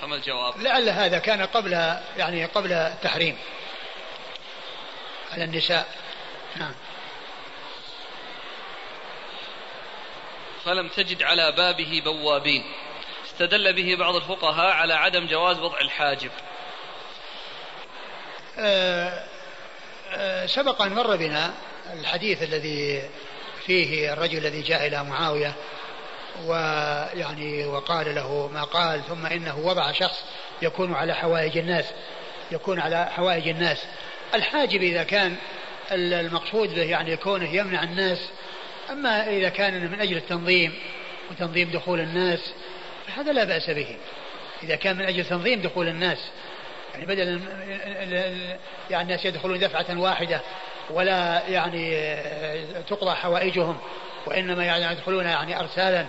فما 0.00 0.16
الجواب؟ 0.16 0.60
لعل 0.60 0.88
هذا 0.88 1.18
كان 1.18 1.42
قبل 1.42 1.72
يعني 2.16 2.44
قبل 2.44 2.72
التحريم 2.72 3.38
على 5.32 5.44
النساء. 5.44 5.86
نعم. 6.56 6.74
فلم 10.64 10.88
تجد 10.88 11.22
على 11.22 11.52
بابه 11.52 12.02
بوابين. 12.04 12.64
استدل 13.26 13.72
به 13.72 13.96
بعض 13.96 14.14
الفقهاء 14.14 14.72
على 14.72 14.94
عدم 14.94 15.26
جواز 15.26 15.58
وضع 15.58 15.80
الحاجب. 15.80 16.30
أه 18.58 19.24
أه 20.10 20.46
سبق 20.46 20.82
أن 20.82 20.94
مر 20.94 21.16
بنا 21.16 21.54
الحديث 21.92 22.42
الذي 22.42 23.10
فيه 23.66 24.12
الرجل 24.12 24.38
الذي 24.38 24.62
جاء 24.62 24.86
إلى 24.86 25.04
معاوية 25.04 25.54
ويعني 26.46 27.66
وقال 27.66 28.14
له 28.14 28.50
ما 28.54 28.64
قال 28.64 29.02
ثم 29.04 29.26
إنه 29.26 29.58
وضع 29.58 29.92
شخص 29.92 30.24
يكون 30.62 30.94
على 30.94 31.14
حوائج 31.14 31.58
الناس 31.58 31.84
يكون 32.52 32.80
على 32.80 33.06
حوائج 33.06 33.48
الناس. 33.48 33.84
الحاجب 34.34 34.82
إذا 34.82 35.02
كان 35.02 35.36
المقصود 35.92 36.74
به 36.74 36.82
يعني 36.82 37.16
كونه 37.16 37.54
يمنع 37.54 37.82
الناس 37.82 38.18
أما 38.90 39.28
إذا 39.28 39.48
كان 39.48 39.90
من 39.90 40.00
أجل 40.00 40.16
التنظيم 40.16 40.74
وتنظيم 41.30 41.70
دخول 41.70 42.00
الناس 42.00 42.52
فهذا 43.06 43.32
لا 43.32 43.44
بأس 43.44 43.70
به. 43.70 43.96
إذا 44.62 44.76
كان 44.76 44.96
من 44.96 45.04
أجل 45.04 45.24
تنظيم 45.24 45.60
دخول 45.62 45.88
الناس 45.88 46.18
يعني 46.94 47.06
بدل 47.06 47.40
يعني 48.90 49.02
الناس 49.02 49.24
يدخلون 49.24 49.58
دفعة 49.58 50.00
واحدة 50.00 50.40
ولا 50.90 51.42
يعني 51.48 52.16
تقضى 52.88 53.14
حوائجهم 53.14 53.78
وإنما 54.28 54.64
يعني 54.64 54.92
يدخلون 54.92 55.24
يعني 55.24 55.60
أرسالا 55.60 56.06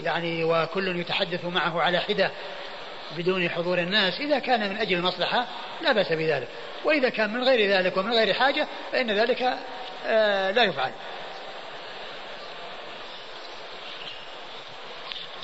يعني 0.00 0.44
وكل 0.44 1.00
يتحدث 1.00 1.44
معه 1.44 1.82
على 1.82 2.00
حدة 2.00 2.30
بدون 3.16 3.50
حضور 3.50 3.78
الناس. 3.78 4.20
إذا 4.20 4.38
كان 4.38 4.70
من 4.70 4.78
أجل 4.78 4.96
المصلحة 4.96 5.46
لا 5.82 5.92
بأس 5.92 6.12
بذلك. 6.12 6.48
وإذا 6.84 7.08
كان 7.08 7.32
من 7.32 7.44
غير 7.44 7.70
ذلك 7.70 7.96
ومن 7.96 8.12
غير 8.12 8.34
حاجة 8.34 8.68
فإن 8.92 9.10
ذلك 9.10 9.58
آه، 10.06 10.50
لا 10.50 10.64
يفعل. 10.64 10.92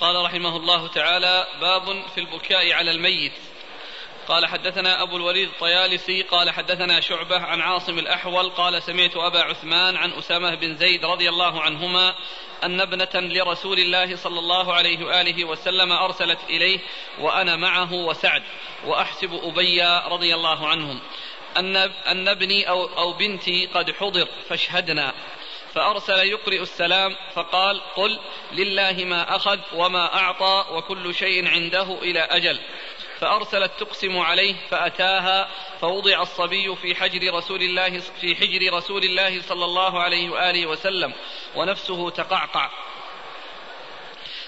قال 0.00 0.24
رحمه 0.24 0.56
الله 0.56 0.88
تعالى 0.88 1.46
باب 1.60 2.02
في 2.14 2.20
البكاء 2.20 2.72
على 2.72 2.90
الميت. 2.90 3.32
قال 4.28 4.46
حدثنا 4.46 5.02
أبو 5.02 5.16
الوليد 5.16 5.48
الطيالسي 5.48 6.22
قال 6.22 6.50
حدثنا 6.50 7.00
شعبة 7.00 7.38
عن 7.38 7.60
عاصم 7.60 7.98
الأحول 7.98 8.50
قال 8.50 8.82
سمعت 8.82 9.16
أبا 9.16 9.42
عثمان 9.42 9.96
عن 9.96 10.12
أسامة 10.12 10.54
بن 10.54 10.76
زيد 10.76 11.04
رضي 11.04 11.28
الله 11.28 11.60
عنهما 11.60 12.14
أن 12.64 12.80
ابنة 12.80 13.10
لرسول 13.14 13.78
الله 13.78 14.16
صلى 14.16 14.38
الله 14.38 14.72
عليه 14.72 15.04
وآله 15.04 15.44
وسلم 15.44 15.92
أرسلت 15.92 16.38
إليه 16.50 16.78
وأنا 17.20 17.56
معه 17.56 17.92
وسعد 17.92 18.42
وأحسب 18.86 19.40
أبي 19.42 19.82
رضي 20.06 20.34
الله 20.34 20.68
عنهم. 20.68 21.00
أن 21.56 21.76
أن 22.06 22.28
ابني 22.28 22.68
أو 22.68 22.84
أو 22.84 23.12
بنتي 23.12 23.66
قد 23.66 23.90
حضر 23.90 24.28
فاشهدنا. 24.48 25.12
فأرسل 25.74 26.18
يقرئ 26.18 26.62
السلام 26.62 27.16
فقال 27.34 27.80
قل 27.96 28.18
لله 28.52 29.04
ما 29.04 29.36
أخذ 29.36 29.58
وما 29.74 30.14
أعطى 30.14 30.64
وكل 30.70 31.14
شيء 31.14 31.48
عنده 31.48 31.98
إلى 32.02 32.20
أجل. 32.20 32.58
فأرسلت 33.22 33.72
تقسم 33.78 34.18
عليه 34.18 34.54
فأتاها 34.70 35.48
فوضع 35.80 36.22
الصبي 36.22 36.76
في 36.76 36.94
حجر 36.94 37.34
رسول 37.34 37.62
الله 37.62 37.98
في 37.98 38.36
حجر 38.36 38.76
رسول 38.76 39.04
الله 39.04 39.42
صلى 39.42 39.64
الله 39.64 40.00
عليه 40.00 40.30
وآله 40.30 40.66
وسلم 40.66 41.12
ونفسه 41.56 42.10
تقعقع. 42.10 42.70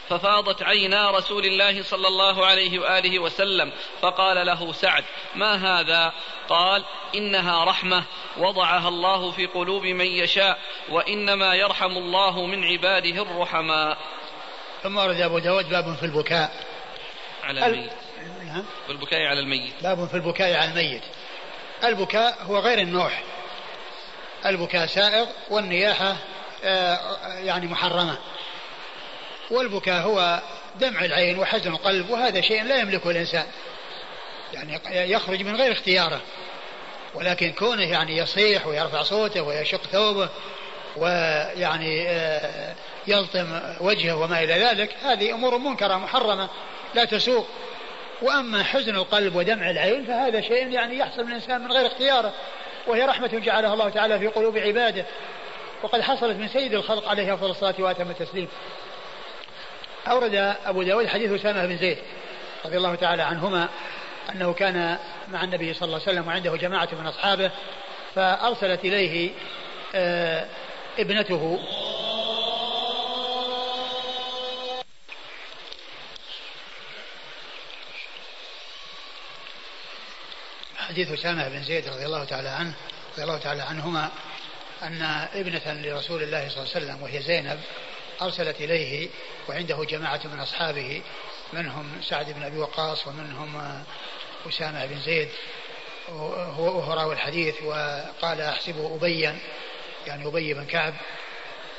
ففاضت 0.09 0.63
عينا 0.63 1.11
رسول 1.11 1.45
الله 1.45 1.83
صلى 1.83 2.09
الله 2.09 2.47
عليه 2.47 2.79
وآله 2.79 3.19
وسلم 3.19 3.73
فقال 4.03 4.47
له 4.47 4.73
سعد 4.73 5.05
ما 5.35 5.81
هذا؟ 5.81 6.13
قال 6.49 6.85
إنها 7.15 7.65
رحمة 7.65 8.05
وضعها 8.37 8.89
الله 8.89 9.31
في 9.31 9.47
قلوب 9.47 9.83
من 9.83 10.07
يشاء 10.07 10.59
وإنما 10.89 11.55
يرحم 11.55 11.97
الله 11.97 12.47
من 12.47 12.65
عباده 12.65 13.23
الرحماء. 13.23 13.99
ثم 14.83 14.97
ورد 14.97 15.21
أبو 15.21 15.39
داود 15.39 15.69
باب 15.69 15.97
في 15.97 16.07
البكاء. 16.07 16.67
على 17.45 17.67
الميت. 17.67 18.04
نعم 18.55 18.65
البكاء 18.91 19.21
على 19.23 19.41
الميت. 19.41 19.73
باب 19.83 20.09
في 20.09 20.15
البكاء 20.15 20.57
على 20.57 20.71
الميت. 20.71 21.03
البكاء 21.85 22.39
هو 22.43 22.59
غير 22.59 22.79
النوح. 22.79 23.23
البكاء 24.47 24.87
سائغ 24.87 25.27
والنياحة 25.51 26.17
آه، 26.65 26.99
يعني 27.39 27.67
محرمة. 27.67 28.19
والبكاء 29.51 30.03
هو 30.03 30.43
دمع 30.81 31.05
العين 31.05 31.39
وحزن 31.39 31.73
القلب 31.73 32.11
وهذا 32.11 32.41
شيء 32.41 32.65
لا 32.65 32.77
يملكه 32.77 33.11
الإنسان. 33.11 33.47
يعني 34.53 34.81
يخرج 35.13 35.43
من 35.43 35.57
غير 35.57 35.73
اختياره. 35.73 36.21
ولكن 37.15 37.53
كونه 37.53 37.91
يعني 37.91 38.17
يصيح 38.17 38.67
ويرفع 38.67 39.03
صوته 39.03 39.43
ويشق 39.43 39.83
ثوبه 39.83 40.29
ويعني 40.97 42.09
آه، 42.09 42.75
يلطم 43.07 43.61
وجهه 43.81 44.17
وما 44.17 44.43
إلى 44.43 44.55
ذلك 44.55 44.97
هذه 45.03 45.35
أمور 45.35 45.59
منكرة 45.59 45.95
محرمة 45.95 46.49
لا 46.95 47.05
تسوق 47.05 47.47
وأما 48.25 48.63
حزن 48.63 48.97
القلب 48.97 49.37
ودمع 49.37 49.71
العين 49.71 50.05
فهذا 50.05 50.41
شيء 50.41 50.69
يعني 50.69 50.99
يحصل 50.99 51.25
من 51.25 51.29
الإنسان 51.29 51.61
من 51.61 51.73
غير 51.73 51.87
اختياره 51.87 52.33
وهي 52.87 53.03
رحمة 53.03 53.29
جعلها 53.45 53.73
الله 53.73 53.89
تعالى 53.89 54.19
في 54.19 54.27
قلوب 54.27 54.59
عباده. 54.59 55.05
وقد 55.83 56.01
حصلت 56.01 56.37
من 56.37 56.49
سيد 56.49 56.75
الخلق 56.75 57.09
عليه 57.09 57.35
أفضل 57.35 57.51
الصلاة 57.51 57.75
وأتم 57.79 58.11
التسليم. 58.11 58.49
أورد 60.09 60.57
أبو 60.67 60.83
داود 60.83 61.07
حديث 61.07 61.33
أسامة 61.33 61.67
بن 61.67 61.77
زيد 61.77 61.99
رضي 62.65 62.77
الله 62.77 62.95
تعالى 62.95 63.23
عنهما 63.23 63.69
أنه 64.33 64.53
كان 64.53 64.99
مع 65.29 65.45
النبي 65.45 65.75
صلى 65.75 65.87
الله 65.87 66.01
عليه 66.01 66.13
وسلم 66.13 66.29
وعنده 66.29 66.57
جماعة 66.57 66.89
من 67.01 67.07
أصحابه 67.07 67.51
فأرسلت 68.15 68.85
إليه 68.85 69.31
آه، 69.95 70.47
ابنته 70.99 71.59
حديث 80.95 81.13
أسامة 81.13 81.49
بن 81.49 81.63
زيد 81.63 81.89
رضي 81.89 82.07
الله 82.07 82.25
تعالى 82.25 82.49
عنه 82.49 82.73
رضي 83.13 83.23
الله 83.23 83.39
تعالى 83.39 83.63
عنهما 83.63 84.11
أن 84.83 85.03
ابنة 85.35 85.63
لرسول 85.67 86.23
الله 86.23 86.49
صلى 86.49 86.63
الله 86.63 86.75
عليه 86.75 86.87
وسلم 86.87 87.03
وهي 87.03 87.23
زينب 87.23 87.61
أرسلت 88.23 88.61
إليه 88.61 89.09
وعنده 89.49 89.85
جماعة 89.85 90.21
من 90.25 90.41
أصحابه 90.41 91.03
منهم 91.53 92.01
سعد 92.03 92.31
بن 92.31 92.43
أبي 92.43 92.59
وقاص 92.59 93.07
ومنهم 93.07 93.83
أسامة 94.49 94.87
بن 94.87 95.01
زيد 95.01 95.29
وهو 96.09 96.93
راوي 96.93 97.15
الحديث 97.15 97.63
وقال 97.63 98.41
أحسبه 98.41 98.97
أبيا 98.97 99.39
يعني 100.07 100.27
أبي 100.27 100.55
بن 100.55 100.67
كعب. 100.67 100.95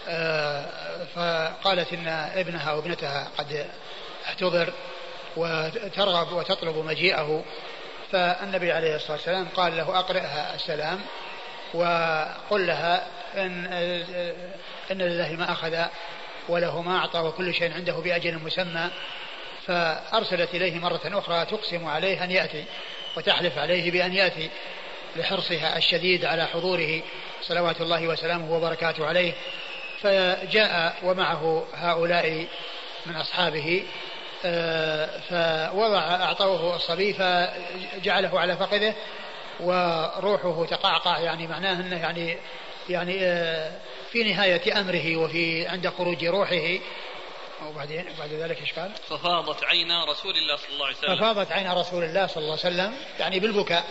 آه، 0.08 1.06
فقالت 1.16 1.94
إن 1.94 2.08
ابنها 2.08 2.74
وابنتها 2.74 3.32
قد 3.38 3.68
احتضر 4.26 4.74
وترغب 5.38 6.32
وتطلب 6.32 6.78
مجيئه 6.78 7.44
فالنبي 8.16 8.72
عليه 8.72 8.96
الصلاة 8.96 9.12
والسلام 9.12 9.48
قال 9.56 9.78
له 9.78 10.00
أقرئها 10.00 10.56
السلام 10.56 11.02
وقل 11.74 12.68
لها 12.68 13.08
إن, 13.38 13.66
إن 14.92 14.98
لله 14.98 15.32
ما 15.32 15.52
أخذ 15.52 15.86
وله 16.50 16.82
ما 16.82 16.98
أعطى 16.98 17.20
وكل 17.20 17.54
شيء 17.54 17.74
عنده 17.74 17.94
بأجل 17.94 18.40
مسمى. 18.44 18.90
فأرسلت 19.68 20.56
إليه 20.56 20.80
مرة 20.80 21.02
أخرى 21.06 21.46
تقسم 21.46 21.86
عليه 21.88 22.24
أن 22.24 22.32
يأتي 22.32 22.66
وتحلف 23.18 23.58
عليه 23.58 23.92
بأن 23.92 24.14
يأتي 24.14 24.50
لحرصها 25.16 25.78
الشديد 25.78 26.26
على 26.26 26.46
حضوره 26.46 27.02
صلوات 27.42 27.82
الله 27.82 28.08
وسلامه 28.08 28.54
وبركاته 28.54 29.08
عليه. 29.08 29.34
فجاء 30.02 30.96
ومعه 31.04 31.66
هؤلاء 31.74 32.48
من 33.06 33.16
أصحابه 33.16 33.84
فوضع 35.30 36.00
أعطوه 36.00 36.76
الصبي 36.76 37.14
فجعله 37.14 38.40
على 38.40 38.58
فخذه 38.58 38.96
وروحه 39.60 40.66
تقعقع. 40.66 41.20
يعني 41.20 41.48
معناه 41.48 41.74
إنه 41.74 42.02
يعني 42.02 42.38
يعني 42.90 43.18
آه، 43.22 43.72
في 44.12 44.24
نهاية 44.24 44.80
أمره 44.80 45.18
وفي 45.18 45.68
عند 45.68 45.90
خروج 45.90 46.26
روحه. 46.26 46.80
وبعدين 47.68 48.06
بعد 48.20 48.30
ذلك 48.30 48.62
إيش 48.62 48.74
قال؟ 48.74 48.92
ففاضت 49.10 49.64
عينا 49.64 50.06
رسول 50.06 50.38
الله 50.38 50.56
صلى 50.56 50.74
الله 50.74 50.86
عليه 50.86 50.98
وسلم. 50.98 51.16
ففاضت 51.16 51.52
عين 51.52 51.72
رسول 51.72 52.04
الله 52.04 52.28
صلى 52.28 52.44
الله 52.44 52.58
عليه 52.64 52.76
وسلم 52.76 52.96
يعني 53.20 53.40
بالبكاء. 53.40 53.84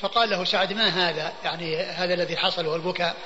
فقال 0.00 0.30
له 0.30 0.44
سعد 0.44 0.72
ما 0.72 0.88
هذا؟ 0.88 1.32
يعني 1.44 1.76
هذا 1.76 2.14
الذي 2.14 2.36
حصل 2.36 2.66
هو 2.66 2.76
البكاء. 2.76 3.16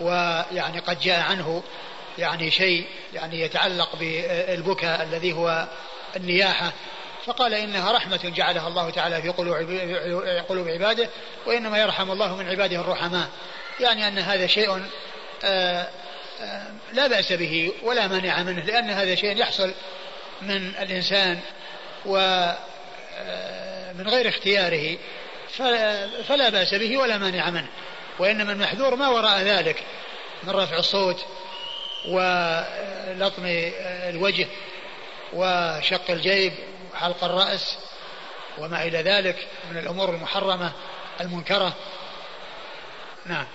ويعني 0.00 0.78
قد 0.78 1.00
جاء 1.00 1.20
عنه. 1.20 1.62
يعني 2.18 2.50
شيء 2.50 2.86
يعني 3.14 3.40
يتعلق 3.40 3.96
بالبكاء 3.96 5.02
الذي 5.02 5.32
هو 5.32 5.68
النياحة. 6.16 6.72
فقال 7.26 7.54
إنها 7.54 7.92
رحمة 7.92 8.20
جعلها 8.36 8.68
الله 8.68 8.90
تعالى 8.90 9.22
في 9.22 9.28
قلوب 10.48 10.68
عباده 10.68 11.08
وإنما 11.46 11.78
يرحم 11.78 12.10
الله 12.10 12.36
من 12.36 12.48
عباده 12.48 12.80
الرحماء. 12.80 13.28
يعني 13.80 14.08
أن 14.08 14.18
هذا 14.18 14.46
شيء 14.46 14.82
آه، 15.44 15.88
آه، 16.40 16.66
لا 16.92 17.06
بأس 17.06 17.32
به 17.32 17.72
ولا 17.82 18.06
مانع 18.06 18.42
منه 18.42 18.64
لأن 18.64 18.90
هذا 18.90 19.14
شيء 19.14 19.36
يحصل 19.36 19.74
من 20.42 20.72
الإنسان 20.80 21.40
ومن 22.06 22.54
آه، 23.18 24.02
غير 24.02 24.28
اختياره. 24.28 24.96
فلا 26.28 26.48
بأس 26.48 26.74
به 26.74 26.96
ولا 26.96 27.18
مانع 27.18 27.50
منه. 27.50 27.68
وإنما 28.18 28.52
المحذور 28.52 28.96
ما 28.96 29.08
وراء 29.08 29.40
ذلك 29.40 29.82
من 30.42 30.50
رفع 30.50 30.78
الصوت 30.78 31.24
ولطم 32.08 33.42
الوجه 34.08 34.46
وشق 35.32 36.10
الجيب 36.10 36.52
وحلق 36.92 37.24
الرأس 37.24 37.78
وما 38.58 38.82
إلى 38.82 38.98
ذلك 38.98 39.48
من 39.70 39.78
الأمور 39.78 40.10
المحرمة 40.10 40.72
المنكرة. 41.20 41.74
نعم. 43.26 43.46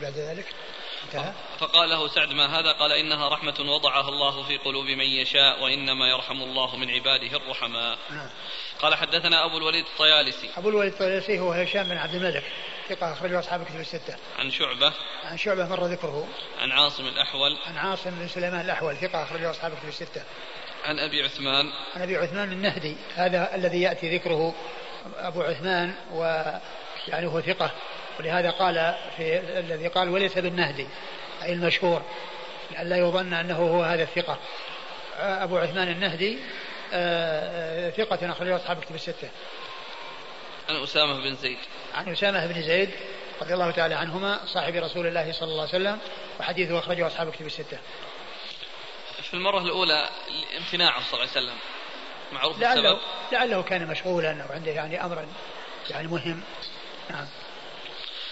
بعد 0.00 0.12
ذلك؟ 0.12 0.46
انتهى. 1.04 1.32
فقال 1.58 1.90
له 1.90 2.08
سعد 2.08 2.32
ما 2.32 2.58
هذا؟ 2.58 2.72
قال 2.72 2.92
إنها 2.92 3.28
رحمة 3.28 3.54
وضعها 3.60 4.08
الله 4.08 4.42
في 4.42 4.56
قلوب 4.56 4.84
من 4.84 5.04
يشاء 5.04 5.62
وإنما 5.62 6.08
يرحم 6.08 6.42
الله 6.42 6.76
من 6.76 6.90
عباده 6.90 7.36
الرحماء. 7.36 7.98
نعم. 8.10 8.28
قال 8.82 8.94
حدثنا 8.94 9.44
أبو 9.44 9.58
الوليد 9.58 9.84
الطيالسي. 9.84 10.50
أبو 10.56 10.68
الوليد 10.68 10.92
الطيالسي 10.92 11.38
هو 11.38 11.52
هشام 11.52 11.88
بن 11.88 11.96
عبد 11.96 12.14
الملك. 12.14 12.44
ثقة 12.88 13.12
أخرجه 13.12 13.38
أصحاب 13.38 13.64
كتب 13.64 13.80
الستة. 13.80 14.16
عن 14.38 14.50
شعبة. 14.50 14.92
عن 15.24 15.36
شعبة 15.36 15.68
مر 15.68 15.86
ذكره. 15.86 16.28
عن 16.60 16.72
عاصم 16.72 17.06
الأحول. 17.06 17.58
عن 17.66 17.76
عاصم 17.76 18.10
بن 18.10 18.28
سليمان 18.28 18.60
الأحول 18.60 18.96
ثقة 18.96 19.22
أخرجه 19.22 19.50
أصحاب 19.50 19.72
كتب 19.72 19.88
الستة. 19.88 20.22
عن 20.84 20.98
أبي 20.98 21.22
عثمان. 21.22 21.72
عن 21.94 22.02
أبي 22.02 22.16
عثمان 22.16 22.52
النهدي 22.52 22.96
هذا 23.16 23.54
الذي 23.54 23.82
يأتي 23.82 24.16
ذكره 24.16 24.54
أبو 25.16 25.42
عثمان 25.42 25.94
ويعني 26.12 27.26
هو 27.26 27.40
ثقة. 27.40 27.70
ولهذا 28.20 28.50
قال 28.50 28.94
في 29.16 29.38
الذي 29.58 29.88
قال 29.88 30.08
وليس 30.08 30.38
بالنهدي. 30.38 30.86
أي 31.42 31.52
المشهور. 31.52 32.02
لا 32.82 32.96
يظن 32.96 33.32
أنه 33.32 33.56
هو 33.56 33.82
هذا 33.82 34.02
الثقة. 34.02 34.38
أبو 35.18 35.58
عثمان 35.58 35.88
النهدي 35.88 36.38
آه، 36.94 37.88
آه، 37.88 37.90
ثقة 37.90 38.32
أخرجه 38.32 38.56
أصحاب 38.56 38.80
كتب 38.80 38.94
الستة. 38.94 39.28
عن 40.68 40.82
أسامة 40.82 41.14
بن 41.14 41.36
زيد. 41.36 41.58
عن 41.94 42.08
أسامة 42.08 42.46
بن 42.46 42.62
زيد 42.62 42.90
رضي 43.42 43.54
الله 43.54 43.70
تعالى 43.70 43.94
عنهما 43.94 44.40
صاحب 44.46 44.74
رسول 44.74 45.06
الله 45.06 45.32
صلى 45.32 45.48
الله 45.48 45.68
عليه 45.68 45.74
وسلم 45.74 45.98
وحديثه 46.40 46.78
أخرجه 46.78 47.06
أصحاب 47.06 47.32
كتب 47.32 47.46
الستة. 47.46 47.78
في 49.22 49.34
المرة 49.34 49.58
الأولى 49.58 50.08
امتناعه 50.58 51.00
صلى 51.00 51.20
الله 51.20 51.30
عليه 51.30 51.46
وسلم. 51.46 51.56
معروف 52.32 52.58
لعله 52.58 52.80
السبب. 52.80 52.98
لعله 53.32 53.62
كان 53.62 53.86
مشغولا 53.86 54.42
أو 54.42 54.52
عنده 54.52 54.70
يعني 54.70 55.04
أمرا 55.04 55.26
يعني 55.90 56.08
مهم. 56.08 56.42
نعم. 57.10 57.26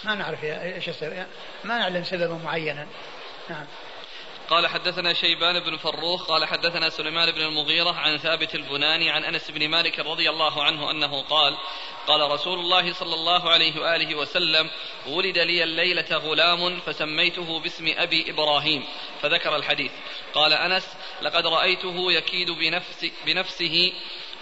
ما 0.03 0.15
نعرف 0.15 0.43
إيش 0.43 0.89
السبب؟ 0.89 1.25
ما 1.63 1.77
نعلم 1.77 2.03
سببا 2.03 2.39
معينا. 2.43 2.87
نعم. 3.49 3.65
قال 4.51 4.67
حدثنا 4.67 5.13
شيبان 5.13 5.59
بن 5.59 5.77
فروخ 5.77 6.27
قال 6.27 6.45
حدثنا 6.45 6.89
سليمان 6.89 7.31
بن 7.31 7.41
المغيرة 7.41 7.91
عن 7.91 8.17
ثابت 8.17 8.55
البناني 8.55 9.09
عن 9.09 9.23
أنس 9.23 9.51
بن 9.51 9.69
مالك 9.69 9.99
رضي 9.99 10.29
الله 10.29 10.63
عنه 10.63 10.91
أنه 10.91 11.21
قال 11.21 11.57
قال 12.07 12.31
رسول 12.31 12.59
الله 12.59 12.93
صلى 12.93 13.13
الله 13.13 13.49
عليه 13.49 13.81
وآله 13.81 14.15
وسلم 14.15 14.69
ولد 15.07 15.37
لي 15.37 15.63
الليلة 15.63 16.17
غلام 16.17 16.79
فسميته 16.79 17.59
باسم 17.59 17.93
أبي 17.97 18.31
إبراهيم 18.31 18.83
فذكر 19.21 19.55
الحديث. 19.55 19.91
قال 20.33 20.53
أنس 20.53 20.97
لقد 21.21 21.47
رأيته 21.47 22.11
يكيد 22.11 22.51
بنفس 22.51 23.11
بنفسه 23.25 23.93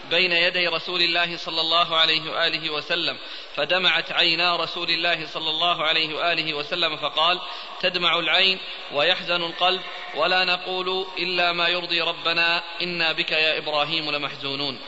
بين 0.10 0.32
يدي 0.32 0.68
رسول 0.68 1.02
الله 1.02 1.38
صلى 1.38 1.62
الله 1.62 1.98
عليه 1.98 2.32
وآله 2.32 2.70
وسلم 2.70 3.18
فدمعت 3.56 4.12
عينا 4.12 4.56
رسول 4.56 4.90
الله 4.90 5.28
صلى 5.28 5.50
الله 5.50 5.84
عليه 5.84 6.16
وآله 6.16 6.54
وسلم 6.54 6.98
فقال 6.98 7.40
تدمع 7.82 8.20
العين 8.20 8.60
ويحزن 8.94 9.44
القلب 9.44 9.82
ولا 10.16 10.46
نقول 10.46 11.06
إلا 11.18 11.52
ما 11.52 11.68
يرضي 11.68 12.02
ربنا 12.02 12.64
إنا 12.82 13.12
بك 13.12 13.32
يا 13.32 13.58
إبراهيم 13.58 14.12
لمحزونون. 14.12 14.80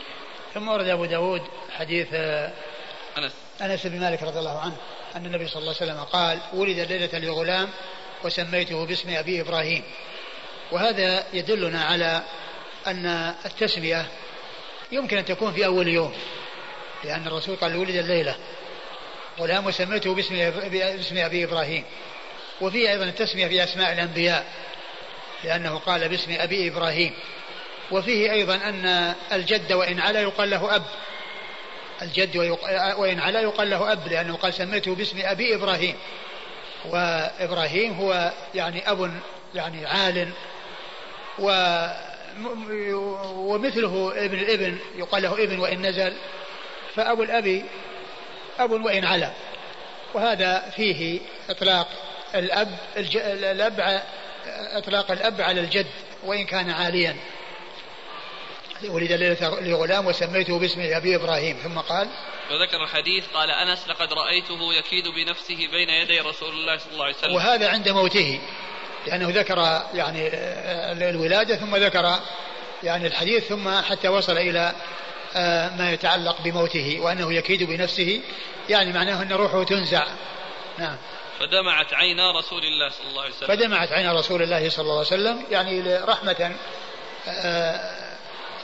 ثم 0.54 0.68
ورد 0.68 0.88
أبو 0.88 1.06
داود 1.06 1.42
حديث 1.78 2.14
أنس 3.18 3.34
أنس 3.62 3.88
بن 3.88 4.00
مالك 4.00 4.24
رضي 4.24 4.40
الله 4.40 4.60
عنه 4.60 4.78
أن 5.16 5.26
النبي 5.26 5.48
صلى 5.48 5.62
الله 5.62 5.76
عليه 5.82 5.92
وسلم 5.92 6.04
قال 6.04 6.40
ولد 6.54 6.80
ليلة 6.80 7.20
لغلام 7.20 7.70
وسميته 8.24 8.86
باسم 8.86 9.10
أبي 9.10 9.42
إبراهيم 9.42 9.84
وهذا 10.72 11.24
يدلنا 11.34 11.84
على 11.84 12.22
أن 12.88 13.36
التسمية 13.46 14.06
يمكن 14.92 15.18
أن 15.18 15.26
تكون 15.26 15.54
في 15.54 15.66
أول 15.66 15.88
يوم 15.88 16.14
لأن 17.04 17.28
الرسول 17.28 17.56
قال 17.56 17.76
ولد 17.76 17.96
الليلة 17.96 18.36
غلام 19.40 19.66
وسميته 19.66 20.16
باسم 20.16 20.52
باسم 20.70 21.18
أبي 21.18 21.44
إبراهيم 21.44 21.84
وفيه 22.62 22.92
أيضا 22.92 23.04
التسمية 23.04 23.48
في 23.48 23.64
أسماء 23.64 23.94
الأنبياء 23.94 24.46
لأنه 25.44 25.78
قال 25.78 26.10
باسم 26.10 26.36
أبي 26.40 26.68
إبراهيم 26.68 27.14
وفيه 27.92 28.32
أيضا 28.32 28.56
أن 28.56 29.14
الجد 29.32 29.74
وإن 29.74 30.00
علا 30.00 30.22
يقال 30.22 30.50
له 30.50 30.76
أب 30.76 30.84
الجد 32.02 32.38
وإن 32.98 33.20
علا 33.20 33.42
يقال 33.42 33.70
له 33.70 33.92
أب 33.92 34.08
لأنه 34.08 34.36
قال 34.36 34.54
سميته 34.54 34.96
باسم 34.96 35.20
أبي 35.24 35.56
إبراهيم 35.56 35.96
وإبراهيم 36.86 37.94
هو 37.94 38.32
يعني 38.56 38.92
أب 38.92 39.12
يعني 39.56 39.86
عال 39.86 40.30
و 41.40 41.50
ومثله 43.36 44.14
ابن 44.26 44.40
الابن 44.40 44.78
يقال 44.96 45.24
له 45.24 45.44
ابن 45.44 45.60
وإن 45.60 45.86
نزل 45.86 46.14
فأبو 46.96 47.24
الأب 47.24 47.66
أب 48.60 48.72
وإن 48.72 49.06
علا 49.06 49.32
وهذا 50.14 50.70
فيه 50.76 51.20
إطلاق 51.50 51.88
الأب 52.36 52.78
الأب 52.98 54.04
إطلاق 54.54 55.12
الأب 55.12 55.42
على 55.42 55.62
الجد 55.62 55.88
وإن 56.24 56.46
كان 56.46 56.70
عاليا. 56.70 57.16
ولد 58.90 59.12
ليلة 59.12 59.60
لغلام 59.62 60.06
وسميته 60.06 60.60
باسم 60.60 60.82
أبي 60.82 61.16
إبراهيم. 61.16 61.58
ثم 61.64 61.80
قال 61.80 62.08
وذكر 62.52 62.84
الحديث 62.84 63.24
قال 63.34 63.52
أنس 63.52 63.88
لقد 63.88 64.14
رأيته 64.14 64.74
يكيد 64.74 65.08
بنفسه 65.08 65.68
بين 65.72 65.90
يدي 65.90 66.20
رسول 66.20 66.50
الله 66.50 66.78
صلى 66.78 66.94
الله 66.94 67.06
عليه 67.06 67.16
وسلم. 67.16 67.36
وهذا 67.36 67.70
عند 67.70 67.90
موته. 67.90 68.40
لأنه 69.08 69.30
ذكر 69.30 69.82
يعني 69.94 70.30
الولادة 71.10 71.56
ثم 71.56 71.76
ذكر 71.76 72.20
يعني 72.84 73.08
الحديث 73.08 73.44
ثم 73.44 73.82
حتى 73.82 74.08
وصل 74.08 74.38
إلى 74.38 74.74
آه، 75.36 75.70
ما 75.70 75.92
يتعلق 75.92 76.42
بموته 76.42 76.98
وأنه 77.00 77.34
يكيد 77.34 77.64
بنفسه. 77.64 78.22
يعني 78.70 78.94
معناه 78.94 79.22
أن 79.22 79.32
روحه 79.32 79.64
تنزع. 79.64 80.08
نعم. 80.78 80.98
فدمعت 81.40 81.94
عينا 81.94 82.32
رسول 82.40 82.64
الله 82.64 82.90
صلى 82.90 83.10
الله 83.10 83.22
عليه 83.22 83.34
وسلم. 83.34 83.48
فدمعت 83.48 83.92
عينا 83.92 84.14
رسول 84.14 84.42
الله 84.42 84.70
صلى 84.70 84.84
الله 84.84 84.98
عليه 84.98 85.08
وسلم. 85.08 85.46
يعني 85.52 85.96
رحمة 85.96 86.52
آه، 87.28 87.80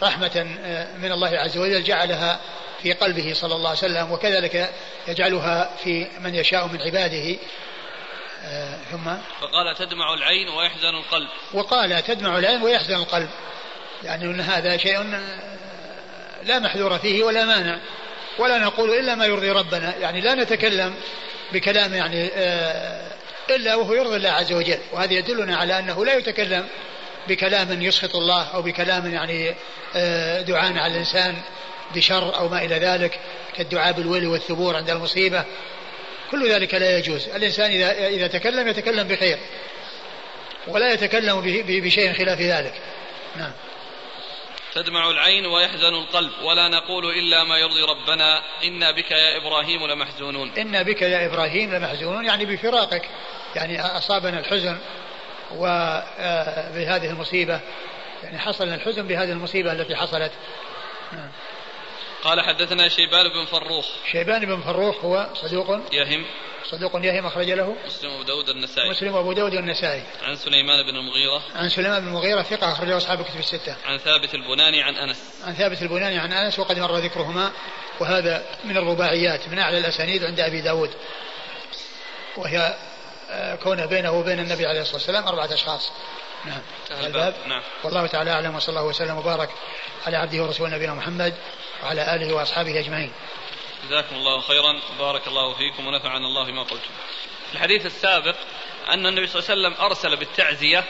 رحمة 0.04 0.48
آه، 0.64 0.98
من 0.98 1.12
الله 1.12 1.38
عز 1.38 1.58
وجل 1.58 1.84
جعلها 1.84 2.40
في 2.84 2.94
قلبه 2.94 3.34
صلى 3.34 3.56
الله 3.56 3.70
عليه 3.70 3.80
وسلم 3.80 4.12
وكذلك 4.12 4.74
يجعلها 5.08 5.70
في 5.84 6.08
من 6.20 6.36
يشاء 6.36 6.68
من 6.68 6.82
عباده. 6.82 7.32
آه، 7.32 7.38
ثم؟ 8.92 9.16
فقال 9.42 9.76
تدمع 9.78 10.14
العين 10.14 10.50
ويحزن 10.50 10.96
القلب. 10.96 11.28
وقال 11.54 12.04
تدمع 12.04 12.38
العين 12.38 12.62
ويحزن 12.62 12.96
القلب. 12.96 13.30
يعني 14.04 14.26
أن 14.26 14.42
هذا 14.42 14.78
شيء 14.78 14.98
آه، 14.98 16.44
لا 16.44 16.60
محذور 16.60 16.98
فيه 16.98 17.24
ولا 17.24 17.46
مانع. 17.46 17.80
ولا 18.40 18.58
نقول 18.58 18.90
إلا 18.90 19.16
ما 19.16 19.26
يرضي 19.26 19.52
ربنا. 19.52 19.96
يعني 19.96 20.22
لا 20.22 20.36
نتكلم 20.36 20.96
بكلام 21.54 21.94
يعني 21.94 22.30
آه، 22.34 23.12
إلا 23.50 23.76
وهو 23.76 23.94
يرضي 23.94 24.16
الله 24.16 24.30
عز 24.30 24.54
وجل. 24.54 24.80
وهذا 24.92 25.14
يدلنا 25.14 25.58
على 25.58 25.80
أنه 25.80 26.06
لا 26.06 26.14
يتكلم 26.14 26.68
بكلام 27.28 27.82
يسخط 27.82 28.16
الله 28.16 28.44
أو 28.54 28.62
بكلام 28.62 29.14
يعني 29.14 29.56
دعاء 30.44 30.78
على 30.78 30.94
الإنسان 30.94 31.36
بشر 31.96 32.36
أو 32.38 32.50
ما 32.50 32.66
إلى 32.66 32.76
ذلك 32.76 33.20
كالدعاء 33.56 33.92
بالويل 33.92 34.28
والثبور 34.28 34.76
عند 34.76 34.90
المصيبة. 34.90 35.46
كل 36.32 36.52
ذلك 36.52 36.74
لا 36.74 36.98
يجوز. 36.98 37.30
الإنسان 37.30 37.72
إذا, 37.72 38.08
إذا 38.08 38.28
تكلم 38.28 38.68
يتكلم 38.68 39.08
بخير 39.08 39.38
ولا 40.68 40.94
يتكلم 40.94 41.42
بشيء 41.68 42.14
خلاف 42.14 42.42
ذلك. 42.42 42.74
نعم. 43.36 43.52
تدمع 44.74 45.10
العين 45.10 45.46
ويحزن 45.46 45.94
القلب 45.96 46.32
ولا 46.44 46.68
نقول 46.68 47.06
إلا 47.06 47.44
ما 47.44 47.58
يرضي 47.58 47.82
ربنا. 47.82 48.42
إنا 48.64 48.92
بك 48.92 49.12
يا 49.12 49.38
إبراهيم 49.38 49.88
لمحزونون. 49.88 50.52
إنا 50.58 50.82
بك 50.82 51.02
يا 51.02 51.26
إبراهيم 51.26 51.76
لمحزونون 51.76 52.26
يعني 52.26 52.46
بفراقك. 52.46 53.10
يعني 53.56 53.82
أصابنا 53.82 54.40
الحزن 54.40 54.78
وبهذه 55.56 57.10
المصيبة. 57.10 57.60
يعني 58.24 58.40
حصل 58.40 58.68
الحزن 58.68 59.08
بهذه 59.08 59.32
المصيبة 59.32 59.72
التي 59.72 59.96
حصلت. 59.96 60.32
نعم. 61.12 61.30
قال 62.28 62.42
حدثنا 62.42 62.90
شيبان 62.90 63.30
بن 63.30 63.46
فروخ. 63.46 63.86
شيبان 64.12 64.46
بن 64.46 64.62
فروخ 64.62 65.06
هو 65.06 65.30
صدوق. 65.34 65.80
يهم. 65.92 66.26
صدوق 66.72 66.92
يهم 66.96 67.26
أخرج 67.26 67.52
له. 67.52 67.76
مسلم 67.86 68.12
أبو 68.12 68.24
داود 68.24 68.50
النسائي. 68.50 68.90
مسلم 68.90 69.16
أبو 69.16 69.34
داود 69.34 69.54
النسائي. 69.54 70.04
عن 70.24 70.36
سليمان 70.36 70.84
بن 70.84 70.96
المغيرة. 70.96 71.44
عن 71.56 71.70
سليمان 71.70 72.02
بن 72.02 72.08
المغيرة 72.08 72.42
ثقة 72.42 72.72
أخرجه 72.72 72.98
أصحاب 72.98 73.20
الكتب 73.20 73.40
الستة. 73.40 73.76
عن 73.86 73.98
ثابت 73.98 74.34
البناني 74.34 74.84
عن 74.84 74.96
أنس. 74.96 75.18
عن 75.46 75.54
ثابت 75.54 75.82
البناني 75.82 76.18
عن 76.18 76.34
أنس 76.34 76.60
وقد 76.60 76.80
مر 76.80 76.98
ذكرهما 76.98 77.52
وهذا 78.00 78.46
من 78.64 78.78
الرباعيات 78.78 79.50
من 79.50 79.60
أعلى 79.60 79.78
الأسانيد 79.78 80.24
عند 80.24 80.40
أبي 80.40 80.62
داود. 80.62 80.90
وهي 82.38 82.76
آه، 83.30 83.56
كونه 83.56 83.86
بينه 83.86 84.12
وبين 84.12 84.40
النبي 84.40 84.66
عليه 84.66 84.82
الصلاة 84.82 84.96
والسلام 84.96 85.28
أربعة 85.28 85.54
أشخاص. 85.54 85.92
نعم. 86.46 86.62
الباب 87.06 87.34
نعم. 87.48 87.62
والله 87.84 88.08
تعالى 88.08 88.32
أعلم 88.32 88.56
وصلى 88.56 88.70
الله 88.70 88.86
وسلم 88.86 89.18
وبارك 89.18 89.50
على 90.08 90.18
عبده 90.18 90.44
ورسوله 90.44 90.76
نبينا 90.76 90.94
محمد. 90.94 91.34
وعلى 91.84 92.16
آله 92.16 92.34
وأصحابه 92.34 92.80
أجمعين. 92.80 93.12
جزاكم 93.88 94.16
الله 94.16 94.42
خيرا. 94.42 94.82
بارك 95.00 95.28
الله 95.28 95.54
فيكم 95.54 95.88
ونفعنا 95.88 96.26
الله 96.26 96.52
ما 96.52 96.64
قلتم. 96.64 96.90
في 97.50 97.56
الحديث 97.56 97.86
السابق 97.86 98.36
أن 98.90 99.06
النبي 99.06 99.28
صلى 99.28 99.40
الله 99.40 99.52
عليه 99.52 99.62
وسلم 99.62 99.86
أرسل 99.86 100.16
بالتعزية 100.16 100.84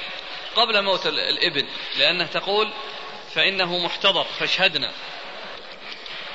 قبل 0.56 0.84
موت 0.84 1.08
الابن 1.08 1.68
لأنه 1.98 2.26
تقول 2.26 2.70
فإنه 3.34 3.78
محتضر 3.78 4.24
فاشهدنا. 4.24 4.92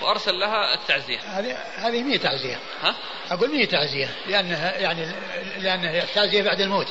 وأرسل 0.01 0.39
لها 0.39 0.75
التعزية. 0.75 1.19
هذه 1.19 1.53
هذه 1.77 2.03
مية 2.03 2.19
تعزية. 2.19 2.59
ها؟ 2.83 2.95
أقول 3.31 3.51
مية 3.51 3.67
تعزية 3.67 4.09
لأنها 4.27 4.79
يعني 4.79 5.13
لأنها 5.59 6.03
التعزية 6.03 6.43
بعد 6.43 6.61
الموت. 6.61 6.87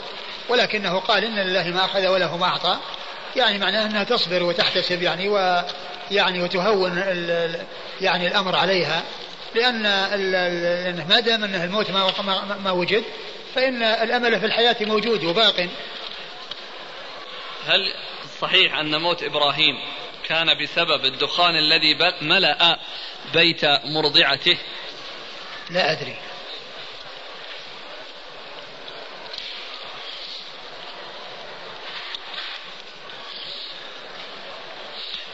ولكنه 0.49 0.99
قال 0.99 1.23
إن 1.23 1.39
لله 1.39 1.63
ما 1.63 1.85
أخذ 1.85 2.07
وله 2.07 2.37
ما 2.37 2.45
أعطى. 2.45 2.79
يعني 3.35 3.57
معناه 3.57 3.85
أنها 3.85 4.03
تصبر 4.03 4.43
وتحتسب 4.43 5.01
يعني 5.01 5.29
و 5.29 5.63
يعني 6.11 6.43
وتهون 6.43 6.97
يعني 8.01 8.27
الأمر 8.27 8.55
عليها. 8.55 9.03
لأنه 9.55 11.05
ما 11.09 11.19
دام 11.19 11.43
أن 11.43 11.55
الموت 11.55 11.91
ما, 11.91 12.57
ما 12.63 12.71
وجد 12.71 13.03
فإن 13.55 13.83
الأمل 13.83 14.39
في 14.39 14.45
الحياة 14.45 14.75
موجود 14.81 15.23
وباق. 15.23 15.67
هل 17.67 17.93
صحيح 18.41 18.75
أن 18.75 19.01
موت 19.01 19.23
إبراهيم 19.23 19.75
كان 20.27 20.63
بسبب 20.63 21.05
الدخان 21.05 21.55
الذي 21.55 22.13
ملأ 22.21 22.79
بيت 23.33 23.65
مرضعته؟ 23.85 24.57
لا 25.69 25.91
أدري. 25.91 26.15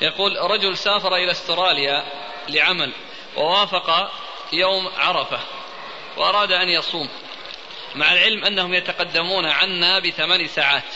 يقول 0.01 0.37
رجل 0.37 0.77
سافر 0.77 1.15
إلى 1.15 1.31
استراليا 1.31 2.05
لعمل 2.47 2.93
ووافق 3.35 4.11
يوم 4.53 4.87
عرفة 4.97 5.39
وأراد 6.17 6.51
أن 6.51 6.69
يصوم 6.69 7.09
مع 7.95 8.13
العلم 8.13 8.45
أنهم 8.45 8.73
يتقدمون 8.73 9.45
عنا 9.45 9.99
بثمان 9.99 10.47
ساعات. 10.47 10.95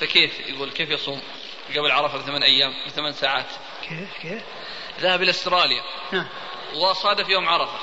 فكيف؟ 0.00 0.48
يقول 0.48 0.70
كيف 0.70 0.90
يصوم 0.90 1.22
قبل 1.76 1.90
عرفة 1.90 2.18
بثمان 2.18 2.42
أيام 2.42 2.74
بثمان 2.86 3.12
ساعات؟ 3.12 3.46
كيف 3.88 4.18
كيف؟ 4.22 4.42
ذهب 5.00 5.22
إلى 5.22 5.30
استراليا 5.30 5.82
نعم. 6.12 6.26
وصادف 6.74 7.28
يوم 7.28 7.48
عرفة. 7.48 7.78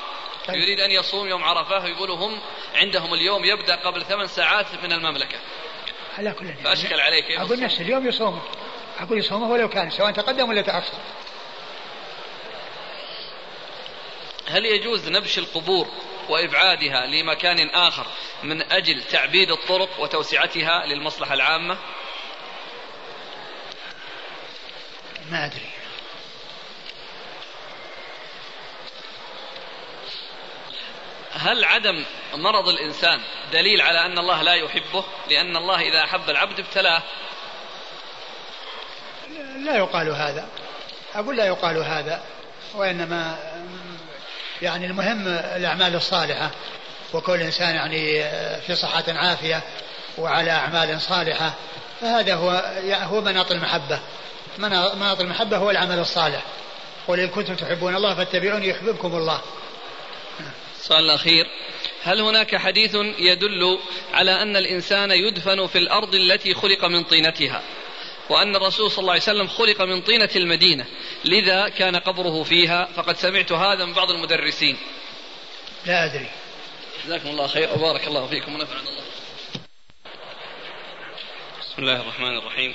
طيب. 0.47 0.57
يريد 0.57 0.79
أن 0.79 0.91
يصوم 0.91 1.27
يوم 1.27 1.43
عرفة 1.43 1.83
ويقولوا 1.83 2.15
هم 2.15 2.39
عندهم 2.75 3.13
اليوم 3.13 3.45
يبدأ 3.45 3.75
قبل 3.75 4.05
ثمان 4.05 4.27
ساعات 4.27 4.65
من 4.83 4.91
المملكة. 4.91 5.37
على 6.17 6.31
كل 6.31 6.53
فأشكل 6.53 6.99
عليه 6.99 7.23
كيف 7.23 7.41
أقول 7.41 7.59
نفس 7.59 7.81
اليوم 7.81 8.07
يصوم. 8.07 8.41
أقول 8.99 9.17
يصومه 9.17 9.51
ولو 9.51 9.69
كان 9.69 9.89
سواء 9.89 10.11
تقدم 10.11 10.49
ولا 10.49 10.61
تأخر. 10.61 10.97
هل 14.47 14.65
يجوز 14.65 15.09
نبش 15.09 15.37
القبور 15.37 15.87
وإبعادها 16.29 17.05
لمكان 17.05 17.69
آخر 17.69 18.05
من 18.43 18.71
أجل 18.71 19.03
تعبيد 19.03 19.51
الطرق 19.51 19.99
وتوسعتها 19.99 20.85
للمصلحة 20.85 21.33
العامة؟ 21.33 21.77
ما 25.31 25.45
أدري. 25.45 25.69
هل 31.31 31.65
عدم 31.65 32.05
مرض 32.33 32.67
الإنسان 32.67 33.21
دليل 33.51 33.81
على 33.81 34.05
أن 34.05 34.17
الله 34.17 34.41
لا 34.41 34.53
يحبه؟ 34.53 35.05
لأن 35.29 35.57
الله 35.57 35.81
إذا 35.81 36.03
أحب 36.03 36.29
العبد 36.29 36.59
ابتلاه. 36.59 37.03
لا 39.65 39.77
يقال 39.77 40.09
هذا. 40.09 40.45
أقول 41.15 41.37
لا 41.37 41.45
يقال 41.45 41.77
هذا 41.77 42.21
وإنما 42.75 43.37
يعني 44.61 44.85
المهم 44.85 45.27
الأعمال 45.27 45.95
الصالحة 45.95 46.51
وكل 47.13 47.41
إنسان 47.41 47.75
يعني 47.75 48.23
في 48.61 48.75
صحة 48.75 49.03
عافية 49.07 49.63
وعلى 50.17 50.51
أعمال 50.51 51.01
صالحة 51.01 51.53
فهذا 52.01 52.35
هو 52.35 52.49
هو 52.89 53.21
مناط 53.21 53.51
المحبة. 53.51 53.99
مناط 54.57 55.21
المحبة 55.21 55.57
هو 55.57 55.71
العمل 55.71 55.99
الصالح. 55.99 56.43
قل 57.07 57.19
إن 57.19 57.27
كنتم 57.27 57.55
تحبون 57.55 57.95
الله 57.95 58.15
فاتبعوني 58.15 58.69
يحببكم 58.69 59.15
الله. 59.15 59.41
السؤال 60.79 61.03
الأخير 61.05 61.45
هل 62.03 62.21
هناك 62.21 62.55
حديث 62.55 62.95
يدل 63.19 63.79
على 64.13 64.41
أن 64.41 64.55
الإنسان 64.55 65.11
يدفن 65.11 65.67
في 65.67 65.77
الأرض 65.77 66.15
التي 66.15 66.53
خلق 66.53 66.85
من 66.85 67.03
طينتها؟ 67.03 67.61
وأن 68.29 68.55
الرسول 68.55 68.91
صلى 68.91 68.99
الله 68.99 69.11
عليه 69.11 69.21
وسلم 69.21 69.47
خلق 69.47 69.81
من 69.81 70.01
طينة 70.01 70.29
المدينة. 70.35 70.85
لذا 71.25 71.69
كان 71.69 71.95
قبره 71.95 72.43
فيها 72.43 72.85
فقد 72.85 73.17
سمعت 73.17 73.51
هذا 73.51 73.85
من 73.85 73.93
بعض 73.93 74.11
المدرسين. 74.11 74.77
لا 75.85 76.05
أدري. 76.05 76.29
جزاكم 77.05 77.29
الله 77.29 77.47
خير. 77.47 77.69
وبارك 77.73 78.07
الله 78.07 78.27
فيكم 78.27 78.55
ونفعنا 78.55 78.89
الله. 78.89 79.03
بسم 81.61 81.81
الله 81.81 82.01
الرحمن 82.01 82.37
الرحيم. 82.37 82.73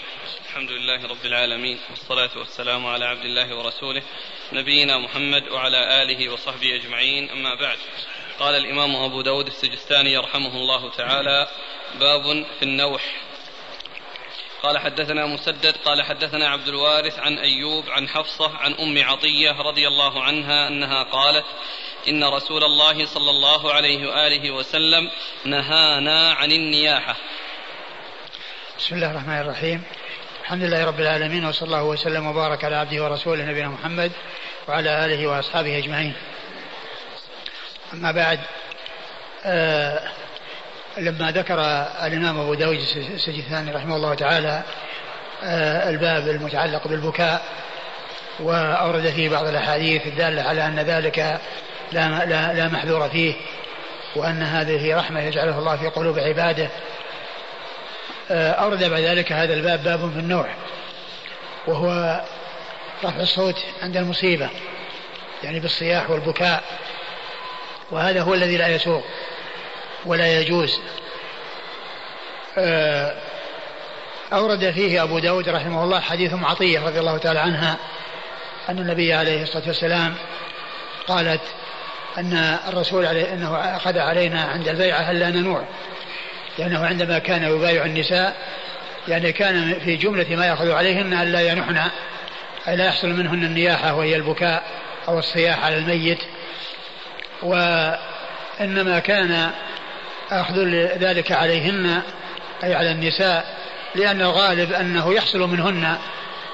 الحمد 0.48 0.70
لله 0.70 1.06
رب 1.06 1.24
العالمين 1.24 1.78
والصلاة 1.90 2.38
والسلام 2.38 2.86
على 2.86 3.04
عبد 3.04 3.24
الله 3.24 3.56
ورسوله 3.56 4.02
نبينا 4.52 4.98
محمد 4.98 5.48
وعلى 5.48 6.02
آله 6.02 6.32
وصحبه 6.32 6.74
أجمعين. 6.74 7.30
أما 7.30 7.54
بعد 7.54 7.78
قال 8.38 8.54
الإمام 8.54 8.96
أبو 8.96 9.20
داود 9.20 9.46
السجستاني 9.46 10.12
يرحمه 10.12 10.54
الله 10.56 10.90
تعالى 10.90 11.48
باب 12.00 12.46
في 12.58 12.62
النوح. 12.62 13.31
قال 14.62 14.78
حدثنا 14.78 15.26
مسدد 15.26 15.76
قال 15.84 16.02
حدثنا 16.02 16.48
عبد 16.48 16.68
الوارث 16.68 17.18
عن 17.18 17.38
أيوب 17.38 17.90
عن 17.90 18.08
حفصة 18.08 18.56
عن 18.56 18.72
أم 18.72 19.04
عطية 19.04 19.52
رضي 19.52 19.88
الله 19.88 20.22
عنها 20.22 20.68
أنها 20.68 21.02
قالت 21.02 21.44
إن 22.08 22.24
رسول 22.24 22.64
الله 22.64 23.06
صلى 23.06 23.30
الله 23.30 23.72
عليه 23.72 24.08
وآله 24.08 24.50
وسلم 24.50 25.10
نهانا 25.44 26.32
عن 26.32 26.52
النياحة. 26.52 27.16
بسم 28.78 28.94
الله 28.94 29.10
الرحمن 29.10 29.40
الرحيم. 29.40 29.82
الحمد 30.42 30.62
لله 30.62 30.84
رب 30.84 31.00
العالمين 31.00 31.44
وصلى 31.44 31.66
الله 31.66 31.84
وسلم 31.84 32.26
وبارك 32.26 32.64
على 32.64 32.76
عبده 32.76 33.04
ورسوله 33.04 33.44
نبينا 33.44 33.68
محمد 33.68 34.12
وعلى 34.68 35.04
آله 35.04 35.26
وأصحابه 35.26 35.78
أجمعين. 35.78 36.14
أما 37.92 38.12
بعد 38.12 38.40
آه 39.44 40.12
لما 40.98 41.30
ذكر 41.30 41.60
الإمام 42.06 42.40
أبو 42.40 42.54
داود 42.54 42.76
السجستاني 42.96 43.70
رحمه 43.70 43.96
الله 43.96 44.14
تعالى 44.14 44.62
آه 45.44 45.90
الباب 45.90 46.28
المتعلق 46.28 46.88
بالبكاء 46.88 47.42
وأورد 48.40 49.10
فيه 49.10 49.28
بعض 49.28 49.46
الأحاديث 49.46 50.06
الدالة 50.06 50.42
على 50.42 50.66
أن 50.66 50.80
ذلك 50.80 51.40
لا, 51.92 52.24
لا, 52.24 52.52
لا 52.52 52.68
محذور 52.68 53.08
فيه 53.08 53.34
وأن 54.16 54.42
هذه 54.42 54.96
رحمة 54.96 55.20
يجعلها 55.20 55.58
الله 55.58 55.76
في 55.76 55.88
قلوب 55.88 56.18
عباده. 56.18 56.68
آه، 58.30 58.50
أورد 58.50 58.84
بعد 58.84 59.02
ذلك 59.02 59.32
هذا 59.32 59.54
الباب 59.54 59.82
باب 59.82 59.98
في 59.98 60.18
النوع 60.18 60.48
وهو 61.66 62.20
رفع 63.04 63.20
الصوت 63.20 63.64
عند 63.82 63.96
المصيبة 63.96 64.50
يعني 65.44 65.60
بالصياح 65.60 66.10
والبكاء 66.10 66.62
وهذا 67.90 68.22
هو 68.22 68.34
الذي 68.34 68.56
لا 68.56 68.68
يسوق. 68.68 69.04
ولا 70.06 70.40
يجوز. 70.40 70.80
آه، 72.58 73.14
أورد 74.32 74.70
فيه 74.70 75.02
أبو 75.02 75.18
داود 75.18 75.48
رحمه 75.48 75.84
الله 75.84 76.00
حديث 76.00 76.34
عطية 76.34 76.86
رضي 76.86 77.00
الله 77.00 77.18
تعالى 77.18 77.38
عنها 77.38 77.76
أن 78.68 78.78
النبي 78.78 79.12
عليه 79.14 79.42
الصلاة 79.42 79.66
والسلام 79.66 80.14
قالت 81.06 81.40
أن 82.18 82.58
الرسول 82.68 83.06
عليه 83.06 83.32
أنه 83.34 83.76
أخذ 83.76 83.98
علينا 83.98 84.42
عند 84.42 84.68
البيعة 84.68 85.10
ألا 85.10 85.30
ننوع؟ 85.30 85.64
لأنه 86.58 86.86
عندما 86.86 87.18
كان 87.18 87.42
يبايع 87.42 87.84
النساء 87.84 88.36
يعني 89.08 89.32
كان 89.32 89.80
في 89.84 89.96
جملة 89.96 90.36
ما 90.36 90.46
يأخذ 90.46 90.70
عليهن 90.70 91.12
ألا 91.12 91.40
ينحن 91.40 91.90
أي 92.68 92.76
لا 92.76 92.86
يحصل 92.86 93.08
منهن 93.08 93.44
النياحة 93.44 93.94
وهي 93.94 94.16
البكاء 94.16 94.62
أو 95.08 95.18
الصياح 95.18 95.64
على 95.64 95.78
الميت 95.78 96.18
وإنما 97.42 98.98
كان 98.98 99.50
أخذ 100.40 100.58
ذلك 100.98 101.32
عليهن 101.32 102.02
أي 102.64 102.74
على 102.74 102.90
النساء 102.92 103.56
لأن 103.94 104.20
الغالب 104.20 104.72
أنه 104.72 105.14
يحصل 105.14 105.40
منهن 105.40 105.96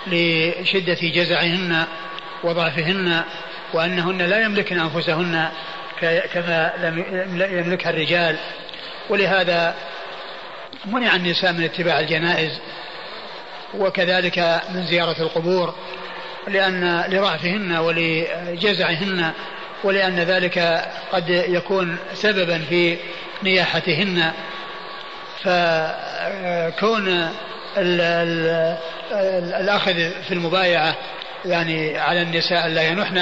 لشدة 0.06 0.98
جزعهن 1.02 1.84
وضعفهن 2.44 3.22
وأنهن 3.72 4.18
لا 4.18 4.44
يملكن 4.44 4.80
أنفسهن 4.80 5.48
كما 6.32 6.72
لم 6.82 7.04
يملكها 7.58 7.90
الرجال. 7.90 8.36
ولهذا 9.08 9.74
منع 10.84 11.16
النساء 11.16 11.52
من 11.52 11.64
اتباع 11.64 12.00
الجنائز 12.00 12.60
وكذلك 13.74 14.62
من 14.74 14.86
زيارة 14.86 15.22
القبور 15.22 15.74
لأن 16.48 17.04
لضعفهن 17.08 17.76
ولجزعهن 17.76 19.32
ولأن 19.84 20.20
ذلك 20.20 20.84
قد 21.12 21.28
يكون 21.28 21.96
سببا 22.14 22.64
في 22.68 22.96
نياحتهن. 23.42 24.32
فكون 25.44 27.28
الأخذ 29.60 29.94
في 30.28 30.32
المبايعة 30.32 30.94
يعني 31.44 31.98
على 31.98 32.22
النساء 32.22 32.68
لا 32.68 32.82
ينحن 32.82 33.16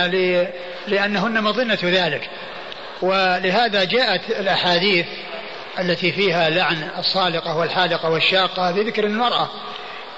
لأنهن 0.86 1.42
مظنة 1.42 1.78
ذلك. 1.82 2.30
ولهذا 3.02 3.84
جاءت 3.84 4.30
الأحاديث 4.30 5.06
التي 5.78 6.12
فيها 6.12 6.50
لعن 6.50 6.88
الصالقة 6.98 7.56
والحالقة 7.56 8.10
والشاقة 8.10 8.70
بذكر 8.70 9.04
المرأة 9.04 9.48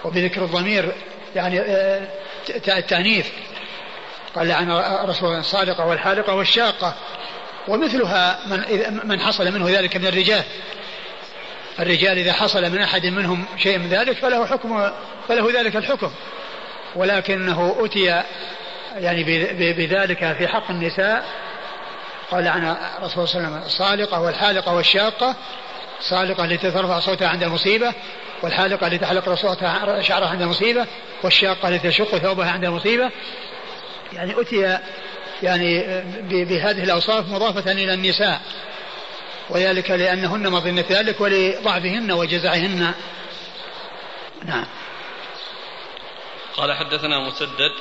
وبذكر 0.05 0.45
الضمير 0.45 0.93
يعني 1.37 1.61
آه، 1.61 2.01
التأنيث. 2.69 3.27
قال 4.39 4.49
لعن 4.49 4.71
رسول 5.05 5.29
الله 5.29 5.41
الصالقة 5.41 5.87
والحالقة 5.87 6.35
والشاقة. 6.35 6.95
ومثلها 7.69 8.39
من 8.47 9.01
من 9.05 9.21
حصل 9.21 9.53
منه 9.53 9.71
ذلك 9.71 9.97
من 9.97 10.07
الرجال. 10.07 10.45
الرجال 11.81 12.19
إذا 12.19 12.33
حصل 12.33 12.71
من 12.71 12.79
أحد 12.79 13.07
منهم 13.07 13.45
شيء 13.57 13.79
من 13.79 13.89
ذلك 13.89 14.17
فله 14.17 14.47
حكم 14.47 14.91
فله 15.29 15.61
ذلك 15.61 15.77
الحكم. 15.77 16.11
ولكنه 16.97 17.77
أتي 17.81 18.23
يعني 18.97 19.25
بذلك 19.73 20.37
في 20.39 20.49
حق 20.49 20.71
النساء. 20.71 21.25
قال 22.31 22.49
عن 22.49 22.77
رسول 23.03 23.29
صلى 23.29 23.41
الله 23.41 23.47
عليه 23.47 23.57
وسلم 23.57 23.67
الصالقة 23.67 24.21
والحالقة 24.21 24.75
والشاقة. 24.75 25.37
الصالقة 26.01 26.45
التي 26.45 26.71
ترفع 26.71 27.01
صوتها 27.01 27.29
عند 27.29 27.43
المصيبة 27.43 27.95
والحالقة 28.43 28.87
التي 28.87 28.99
تحلق 28.99 29.35
صوتها 29.35 30.03
شعرها 30.03 30.29
عند 30.29 30.43
المصيبة 30.43 30.87
والشاقة 31.23 31.69
التي 31.69 31.89
تشق 31.89 32.19
ثوبها 32.19 32.51
عند 32.51 32.65
المصيبة. 32.65 33.11
يعني 34.13 34.41
أتي 34.41 34.79
يعني 35.43 35.85
بهذه 36.45 36.85
الأوصاف 36.85 37.29
مضافة 37.29 37.73
إلى 37.73 37.95
النساء 37.95 38.41
وذلك 39.51 39.91
لأنهن 39.91 40.49
مظنة 40.49 40.85
ذلك 40.91 41.21
ولضعفهن 41.21 42.13
وجزعهن. 42.13 42.95
نعم. 44.45 44.67
قال 46.57 46.73
حدثنا 46.73 47.21
مسدد. 47.21 47.73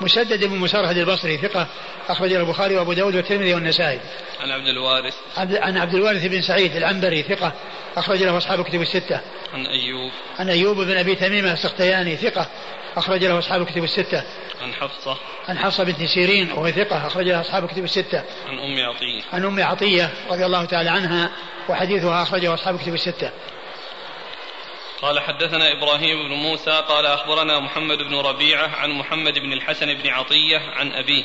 مسدد 0.00 0.44
بن 0.44 0.56
مسرهد 0.56 0.96
البصري 0.96 1.36
ثقة 1.36 1.68
أخرج 2.08 2.32
البخاري 2.32 2.76
وأبو 2.76 2.92
داود 2.92 3.14
والترمذي 3.14 3.54
والنسائي. 3.54 4.00
عن 4.40 4.50
عبد 4.50 4.66
الوارث. 4.66 5.14
عبد 5.36 5.54
عن 5.54 5.76
عبد 5.76 5.94
الوارث 5.94 6.26
بن 6.26 6.42
سعيد 6.42 6.76
العنبري 6.76 7.22
ثقة 7.22 7.52
أخرج 7.96 8.22
له 8.22 8.36
أصحاب 8.36 8.64
كتب 8.64 8.80
الستة. 8.82 9.20
عن 9.54 9.66
أيوب. 9.66 10.10
عن 10.38 10.48
أيوب 10.48 10.76
بن 10.76 10.96
أبي 10.96 11.14
تميمة 11.14 11.52
السختياني 11.52 12.16
ثقة 12.16 12.46
أخرج 12.96 13.24
له 13.24 13.38
أصحاب 13.38 13.66
كتب 13.66 13.84
الستة. 13.84 14.24
عن 14.62 14.74
حفصة. 14.74 15.16
عن 15.48 15.58
حفصة 15.58 15.84
بنت 15.84 16.02
سيرين 16.02 16.52
وهي 16.52 16.72
ثقة 16.72 17.06
أخرج 17.06 17.28
له 17.28 17.40
أصحاب 17.40 17.68
كتب 17.68 17.84
الستة. 17.84 18.24
عن 18.48 18.58
أم 18.58 18.88
عطية. 18.88 19.22
عن 19.32 19.44
أم 19.44 19.62
عطية 19.62 20.10
رضي 20.30 20.46
الله 20.46 20.64
تعالى 20.64 20.90
عنها 20.90 21.30
وحديثها 21.68 22.22
أخرجه 22.22 22.54
أصحاب 22.54 22.78
كتب 22.78 22.94
الستة. 22.94 23.30
قال 25.02 25.20
حدثنا 25.20 25.72
إبراهيم 25.72 26.28
بن 26.28 26.34
موسى 26.34 26.84
قال 26.88 27.06
أخبرنا 27.06 27.60
محمد 27.60 27.98
بن 27.98 28.16
ربيعة 28.16 28.68
عن 28.68 28.90
محمد 28.90 29.38
بن 29.38 29.52
الحسن 29.52 29.94
بن 29.94 30.08
عطية 30.08 30.58
عن 30.58 30.92
أبيه 30.92 31.24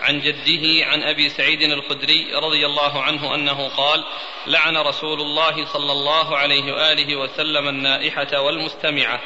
عن 0.00 0.20
جده 0.20 0.86
عن 0.86 1.02
أبي 1.02 1.28
سعيد 1.28 1.62
الخدري 1.62 2.34
رضي 2.34 2.66
الله 2.66 3.02
عنه 3.02 3.34
أنه 3.34 3.68
قال 3.68 4.04
لعن 4.46 4.76
رسول 4.76 5.20
الله 5.20 5.64
صلى 5.64 5.92
الله 5.92 6.36
عليه 6.36 6.72
وآله 6.72 7.16
وسلم 7.16 7.68
النائحة 7.68 8.40
والمستمعة. 8.40 9.20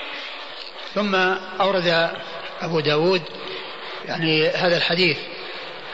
ثم 0.97 1.15
أورد 1.61 2.11
أبو 2.61 2.81
داود 2.81 3.23
يعني 4.05 4.49
هذا 4.49 4.77
الحديث 4.77 5.19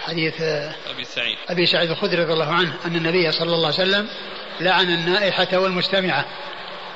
حديث 0.02 0.42
أبي 0.42 1.04
سعيد. 1.04 1.36
أبي 1.48 1.66
سعيد 1.66 1.90
الخدري 1.90 2.22
رضي 2.22 2.32
الله 2.32 2.52
عنه 2.52 2.74
أن 2.86 2.96
النبي 2.96 3.32
صلى 3.32 3.54
الله 3.54 3.66
عليه 3.66 3.82
وسلم 3.82 4.08
لعن 4.60 4.94
النائحة 4.94 5.58
والمستمعة. 5.58 6.24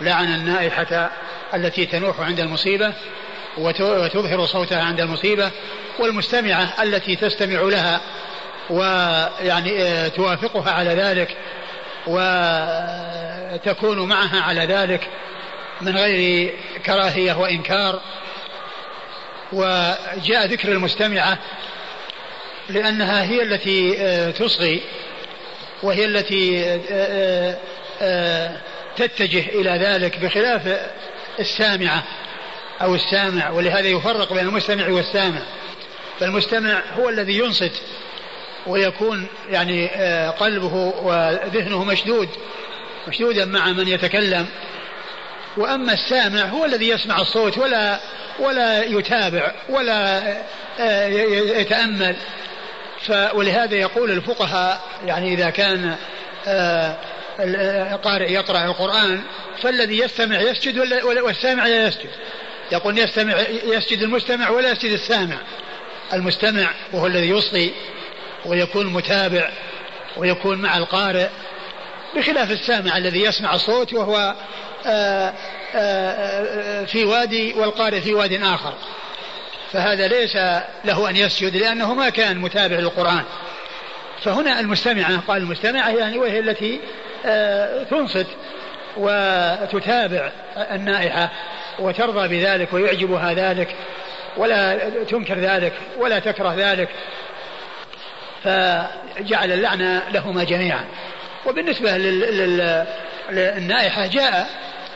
لعن 0.00 0.34
النائحة 0.34 1.10
التي 1.54 1.86
تنوح 1.86 2.20
عند 2.20 2.40
المصيبة 2.40 2.92
وتظهر 3.58 4.46
صوتها 4.46 4.82
عند 4.82 5.00
المصيبة 5.00 5.50
والمستمعة 5.98 6.82
التي 6.82 7.16
تستمع 7.16 7.60
لها 7.60 8.00
ويعني 8.70 9.82
آه، 9.82 10.08
توافقها 10.08 10.72
على 10.72 10.90
ذلك 10.90 11.36
وتكون 12.06 14.08
معها 14.08 14.40
على 14.40 14.60
ذلك. 14.60 15.08
من 15.80 15.96
غير 15.96 16.52
كراهية 16.86 17.32
وإنكار 17.32 18.00
وجاء 19.52 20.46
ذكر 20.46 20.72
المستمعة 20.72 21.38
لأنها 22.68 23.22
هي 23.22 23.42
التي 23.42 23.96
آه، 23.98 24.30
تصغي 24.30 24.82
وهي 25.82 26.04
التي 26.04 26.64
آه، 28.00 28.56
تتجه 28.96 29.48
إلى 29.48 29.70
ذلك 29.70 30.18
بخلاف 30.18 30.80
السامعة 31.40 32.02
أو 32.82 32.94
السامع 32.94 33.50
ولهذا 33.50 33.88
يفرق 33.88 34.32
بين 34.32 34.46
المستمع 34.46 34.88
والسامع. 34.88 35.40
فالمستمع 36.20 36.82
هو 36.98 37.08
الذي 37.08 37.38
ينصت 37.38 37.72
ويكون 38.66 39.26
يعني 39.50 39.90
آه، 39.94 40.30
قلبه 40.30 40.74
وذهنه 41.02 41.84
مشدود 41.84 42.28
مشدودا 43.08 43.44
مع 43.44 43.72
من 43.72 43.88
يتكلم. 43.88 44.46
وأما 45.56 45.92
السامع 45.92 46.40
هو 46.40 46.64
الذي 46.64 46.88
يسمع 46.88 47.20
الصوت 47.20 47.58
ولا 47.58 47.98
ولا 48.38 48.84
يتابع 48.84 49.52
ولا 49.68 50.22
آه، 50.80 51.06
يتأمل. 51.60 52.16
ولهذا 53.34 53.74
يقول 53.74 54.10
الفقهاء 54.10 54.80
يعني 55.04 55.34
إذا 55.34 55.50
كان 55.50 55.96
آه، 56.46 56.96
القارئ 57.94 58.32
يقرأ 58.32 58.64
القرآن 58.64 59.20
فالذي 59.62 59.98
يستمع 59.98 60.40
يسجد 60.40 60.78
والسامع 61.04 61.66
لا 61.66 61.86
يسجد. 61.86 62.10
يقول 62.72 62.98
يستمع 62.98 63.34
يسجد 63.64 64.02
المستمع 64.02 64.50
ولا 64.50 64.70
يسجد 64.70 64.92
السامع. 64.92 65.36
المستمع 66.12 66.70
وهو 66.92 67.06
الذي 67.06 67.30
يصغي 67.30 67.72
ويكون 68.46 68.86
متابع 68.86 69.50
ويكون 70.16 70.58
مع 70.58 70.76
القارئ 70.76 71.28
بخلاف 72.16 72.50
السامع 72.50 72.96
الذي 72.96 73.22
يسمع 73.22 73.54
الصوت 73.54 73.92
وهو 73.92 74.34
في 76.86 77.04
وادي 77.04 77.54
والقارئ 77.54 78.00
في 78.00 78.14
واد 78.14 78.32
آخر. 78.32 78.74
فهذا 79.72 80.08
ليس 80.08 80.36
له 80.84 81.10
أن 81.10 81.16
يسجد 81.16 81.56
لأنه 81.56 81.94
ما 81.94 82.08
كان 82.08 82.38
متابع 82.38 82.76
للقرآن. 82.76 83.24
فهنا 84.22 84.60
المستمعة 84.60 85.20
قال 85.28 85.42
المستمعة 85.42 85.90
يعني 85.90 86.18
وهي 86.18 86.38
التي 86.38 86.80
آه، 87.26 87.82
تنصت 87.82 88.26
وتتابع 88.96 90.30
النائحة 90.56 91.30
وترضى 91.78 92.28
بذلك 92.28 92.72
ويعجبها 92.72 93.32
ذلك 93.32 93.74
ولا 94.36 94.90
تنكر 95.04 95.38
ذلك 95.38 95.72
ولا 95.98 96.18
تكره 96.18 96.54
ذلك. 96.56 96.88
فجعل 98.44 99.52
اللعنة 99.52 100.02
لهما 100.10 100.44
جميعا. 100.44 100.84
وبالنسبة 101.46 101.96
للنائحة 103.30 104.06
جاء 104.06 104.48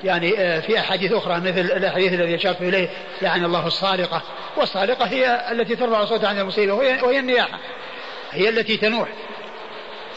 يعني 0.04 0.38
آه، 0.38 0.60
في 0.60 0.78
أحاديث 0.78 1.12
أخرى 1.12 1.40
مثل 1.40 1.60
الأحاديث 1.60 2.12
الذي 2.12 2.34
أشرت 2.34 2.60
إليه 2.60 2.88
لعن 3.22 3.44
الله 3.44 3.66
الصارقة 3.66 4.22
والصارقة 4.56 5.04
هي 5.06 5.52
التي 5.52 5.76
ترفع 5.76 6.04
صوتها 6.04 6.28
عن 6.28 6.38
المصيبة 6.38 6.72
وهي 6.72 7.18
النياحة. 7.18 7.58
هي 8.30 8.48
التي 8.48 8.76
تنوح. 8.76 9.08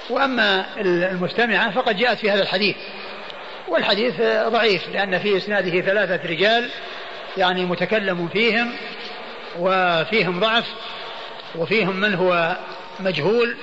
وأما 0.10 0.66
المستمعة 0.78 1.72
فقد 1.72 1.98
جاءت 1.98 2.18
في 2.18 2.32
هذا 2.32 2.42
الحديث. 2.42 2.76
والحديث 3.68 4.22
ضعيف 4.48 4.90
لأن 4.94 5.20
في 5.20 5.38
إسناده 5.38 5.82
ثلاثة 5.82 6.30
رجال 6.30 6.70
يعني 7.38 7.66
متكلم 7.66 8.28
فيهم 8.28 8.72
وفيهم 9.60 10.40
ضعف 10.40 10.66
وفيهم 11.56 11.96
من 11.96 12.14
هو 12.14 12.58
مجهول 13.00 13.58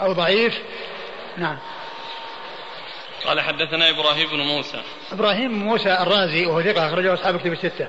أو 0.00 0.12
ضعيف. 0.12 0.58
نعم. 1.36 1.58
قال 3.26 3.40
حدثنا 3.40 3.90
إبراهيم 3.90 4.30
بن 4.30 4.40
موسى. 4.40 4.82
إبراهيم 5.12 5.52
موسى 5.52 5.92
الرازي 5.92 6.46
وهو 6.46 6.62
ثقة 6.62 6.88
أخرجه 6.88 7.14
أصحاب 7.14 7.34
الكتب 7.34 7.52
الستة. 7.52 7.88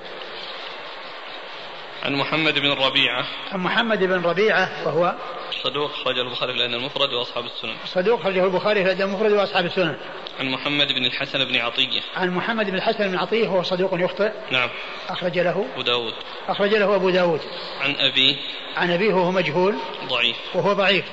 عن 2.04 2.16
محمد 2.16 2.60
بن 2.60 2.72
ربيعة. 2.72 3.26
عن 3.52 3.60
محمد 3.60 4.00
بن 4.04 4.22
ربيعة 4.22 4.88
وهو 4.88 5.16
صدوق 5.64 5.92
خرجه 5.92 6.22
البخاري 6.22 6.54
في 6.54 6.60
الأدب 6.60 6.74
المفرد 6.74 7.14
وأصحاب 7.14 7.46
السنن. 7.46 7.76
صدوق 7.86 8.24
خرجه 8.24 8.46
البخاري 8.46 8.84
في 8.84 8.92
الأدب 8.92 9.02
المفرد 9.02 9.32
وأصحاب 9.32 9.66
السنن. 9.66 9.98
عن 10.40 10.50
محمد 10.50 10.88
بن 10.88 11.06
الحسن 11.06 11.46
بن 11.46 11.56
عطية. 11.56 12.02
عن 12.16 12.30
محمد 12.30 12.70
بن 12.70 12.76
الحسن 12.76 13.08
بن 13.08 13.18
عطية 13.18 13.48
وهو 13.48 13.64
صدوق 13.64 13.92
يخطئ. 13.94 14.32
نعم. 14.52 14.70
أخرج 15.10 15.40
له 15.40 15.66
أبو 15.74 15.82
داود. 15.82 16.14
أخرج 16.48 16.76
له 16.76 16.96
أبو 16.96 17.10
داود. 17.10 17.42
عن 17.82 17.96
أبيه. 17.96 18.36
عن 18.78 18.92
أبيه 18.92 19.14
وهو 19.14 19.32
مجهول. 19.32 19.76
ضعيف. 20.08 20.38
وهو 20.54 20.74
ضعيف. 20.74 21.06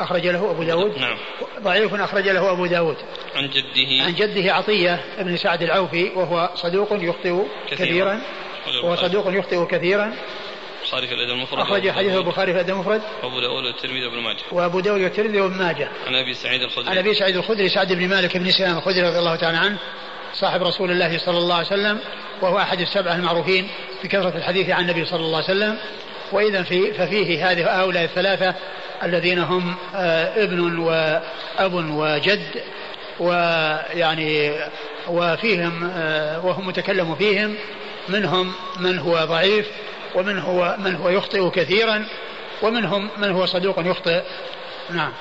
أخرج 0.00 0.26
له 0.26 0.50
أبو 0.50 0.62
داود. 0.62 0.98
نعم. 0.98 1.16
ضعيف 1.62 1.94
أخرج 1.94 2.28
له 2.28 2.52
أبو 2.52 2.66
داود. 2.66 2.96
عن 3.34 3.50
جده. 3.50 4.04
عن 4.04 4.14
جده 4.14 4.54
عطية 4.54 5.04
بن 5.18 5.36
سعد 5.36 5.62
العوفي 5.62 6.10
وهو 6.14 6.50
صدوق 6.54 6.88
يخطئ 6.92 7.42
كثيرا, 7.70 8.20
كثيرا. 8.66 8.84
وهو 8.84 8.96
صدوق 8.96 9.26
يخطئ 9.28 9.66
كثيرا. 9.66 10.14
البخاري 10.84 11.06
في 11.06 11.14
الأدب 11.14 11.30
المفرد. 11.30 11.58
أخرج 11.58 11.90
حديث 11.90 12.16
البخاري 12.16 12.52
في 12.52 12.60
الأدب 12.60 12.74
المفرد. 12.74 13.02
وأبو 13.22 13.40
داود 13.40 13.64
والترمذي 13.64 14.06
وابن 14.06 14.20
ماجه. 14.20 14.42
وأبو 14.52 14.80
داود 14.80 15.00
والترمذي 15.00 15.40
وابن 15.40 15.56
ماجه. 15.56 15.88
عن 16.06 16.14
أبي 16.14 16.34
سعيد 16.34 16.62
الخدري. 16.62 16.90
عن 16.90 16.98
أبي 16.98 17.14
سعيد 17.14 17.36
الخدري 17.36 17.68
سعد 17.68 17.92
بن 17.92 18.08
مالك 18.08 18.36
بن 18.36 18.50
سلام 18.50 18.76
الخدري 18.76 19.02
رضي 19.02 19.18
الله 19.18 19.36
تعالى 19.36 19.58
عنه 19.58 19.78
صاحب 20.34 20.62
رسول 20.62 20.90
الله 20.90 21.18
صلى 21.18 21.38
الله 21.38 21.54
عليه 21.54 21.66
وسلم 21.66 21.98
وهو 22.42 22.58
أحد 22.58 22.80
السبعة 22.80 23.14
المعروفين 23.14 23.68
بكثره 24.04 24.36
الحديث 24.36 24.70
عن 24.70 24.82
النبي 24.82 25.04
صلى 25.04 25.20
الله 25.20 25.36
عليه 25.36 25.46
وسلم. 25.46 25.78
واذا 26.32 26.62
في 26.62 26.92
ففيه 26.92 27.50
هذه 27.50 27.80
هؤلاء 27.80 28.04
الثلاثة 28.04 28.54
الذين 29.04 29.38
هم 29.38 29.74
آه، 29.94 30.44
ابن 30.44 30.78
واب 30.78 31.74
وجد 31.74 32.62
ويعني 33.20 34.52
وفيهم 35.08 35.90
آه، 35.96 36.46
وهم 36.46 36.66
متكلم 36.66 37.14
فيهم 37.14 37.54
منهم 38.08 38.52
من 38.80 38.98
هو 38.98 39.24
ضعيف 39.24 39.66
ومن 40.14 40.38
هو 40.38 40.76
من 40.78 40.96
هو 40.96 41.08
يخطئ 41.08 41.50
كثيرا 41.50 42.04
ومنهم 42.62 43.08
من 43.18 43.30
هو 43.30 43.46
صدوق 43.46 43.80
يخطئ. 43.86 44.22
نعم. 44.90 45.12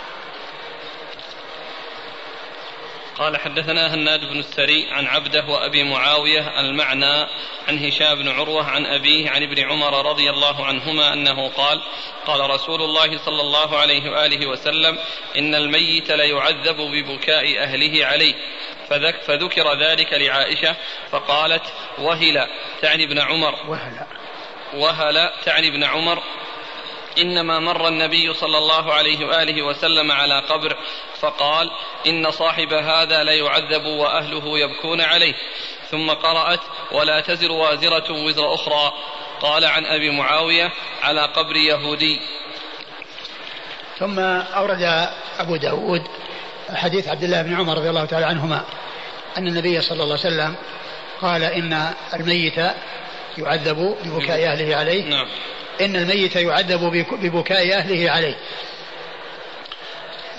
قال 3.24 3.38
حدثنا 3.38 3.94
هناد 3.94 4.20
بن 4.20 4.40
السري 4.40 4.88
عن 4.92 5.08
عبده 5.08 5.46
وأبي 5.46 5.84
معاوية 5.84 6.60
المعنى 6.60 7.28
عن 7.68 7.86
هشام 7.86 8.16
بن 8.16 8.30
عروة 8.30 8.64
عن 8.64 8.86
أبيه 8.86 9.30
عن 9.30 9.44
ابن 9.44 9.60
عمر 9.60 10.10
رضي 10.10 10.30
الله 10.30 10.66
عنهما 10.66 11.14
أنه 11.14 11.50
قال 11.50 11.82
قال 12.26 12.50
رسول 12.50 12.82
الله 12.82 13.18
صلى 13.18 13.42
الله 13.42 13.78
عليه 13.78 14.12
وآله 14.12 14.48
وسلم 14.48 14.98
إن 15.38 15.56
الميت 15.56 16.12
ليعذب 16.12 16.78
ببكاء 16.78 17.60
أهله 17.60 18.06
عليه. 18.06 18.34
فذك 18.90 19.22
فذكر 19.22 19.74
ذلك 19.74 20.14
لعائشة 20.14 20.76
فقالت 21.12 21.74
وهل 21.98 22.48
تعني 22.82 23.04
ابن 23.04 23.20
عمر؟ 23.20 23.56
وهل 23.68 24.06
وهل 24.74 25.30
تعني 25.46 25.68
ابن 25.68 25.84
عمر؟ 25.84 26.24
إنما 27.18 27.60
مر 27.60 27.88
النبي 27.88 28.34
صلى 28.34 28.58
الله 28.58 28.94
عليه 28.94 29.26
وآله 29.26 29.62
وسلم 29.62 30.12
على 30.12 30.40
قبر 30.40 30.78
فقال 31.20 31.72
إن 32.08 32.32
صاحب 32.32 32.74
هذا 32.74 33.24
ليعذب 33.24 33.86
وأهله 33.86 34.60
يبكون 34.60 35.02
عليه. 35.02 35.34
ثم 35.92 36.10
قرأت 36.10 36.60
ولا 36.92 37.20
تزر 37.20 37.52
وازرة 37.52 38.12
وزر 38.12 38.54
أخرى. 38.54 38.94
قال 39.42 39.66
عن 39.66 39.86
أبي 39.86 40.10
معاوية 40.10 40.72
على 41.02 41.22
قبر 41.22 41.56
يهودي. 41.56 42.20
ثم 44.00 44.20
أورد 44.20 45.10
أبو 45.40 45.56
داود 45.56 46.02
حديث 46.70 47.08
عبد 47.08 47.24
الله 47.24 47.42
بن 47.42 47.56
عمر 47.56 47.78
رضي 47.78 47.90
الله 47.90 48.06
تعالى 48.06 48.26
عنهما 48.26 48.66
أن 49.38 49.48
النبي 49.48 49.82
صلى 49.82 50.04
الله 50.04 50.18
عليه 50.20 50.36
وسلم 50.36 50.56
قال 51.22 51.44
إن 51.44 51.94
الميت 52.14 52.58
يعذب 53.38 53.98
ببكاء 54.06 54.46
أهله 54.46 54.76
عليه. 54.76 55.04
نعم. 55.04 55.28
إن 55.82 55.96
الميت 55.96 56.36
يعذب 56.36 57.06
ببكاء 57.12 57.78
أهله 57.78 58.12
عليه. 58.12 58.36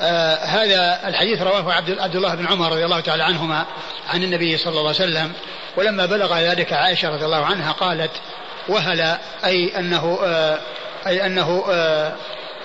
آه 0.00 0.34
هذا 0.34 1.08
الحديث 1.08 1.42
رواه 1.42 1.72
عبد, 1.72 1.98
عبد 1.98 2.16
الله 2.16 2.34
بن 2.34 2.46
عمر 2.46 2.72
رضي 2.72 2.84
الله 2.84 3.00
تعالى 3.00 3.22
عنهما 3.22 3.66
عن 4.08 4.22
النبي 4.22 4.56
صلى 4.56 4.70
الله 4.70 4.80
عليه 4.80 4.90
وسلم 4.90 5.32
ولما 5.76 6.06
بلغ 6.06 6.38
ذلك 6.38 6.72
عائشة 6.72 7.08
رضي 7.08 7.24
الله 7.24 7.44
عنها 7.44 7.72
قالت 7.72 8.10
وهل 8.68 9.16
أي 9.44 9.78
أنه 9.78 10.18
آه 10.24 10.58
أي 11.06 11.26
أنه 11.26 11.64
آه 11.70 12.12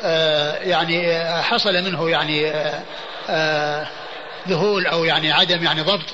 آه 0.04 0.58
يعني 0.58 1.12
آه، 1.12 1.42
حصل 1.42 1.74
منه 1.74 2.10
يعني 2.10 2.48
آه، 2.48 2.82
آه، 3.30 3.88
ذهول 4.48 4.88
أو 4.88 5.06
يعني 5.06 5.32
عدم 5.32 5.64
يعني 5.64 5.82
ضبط؟ 5.82 6.06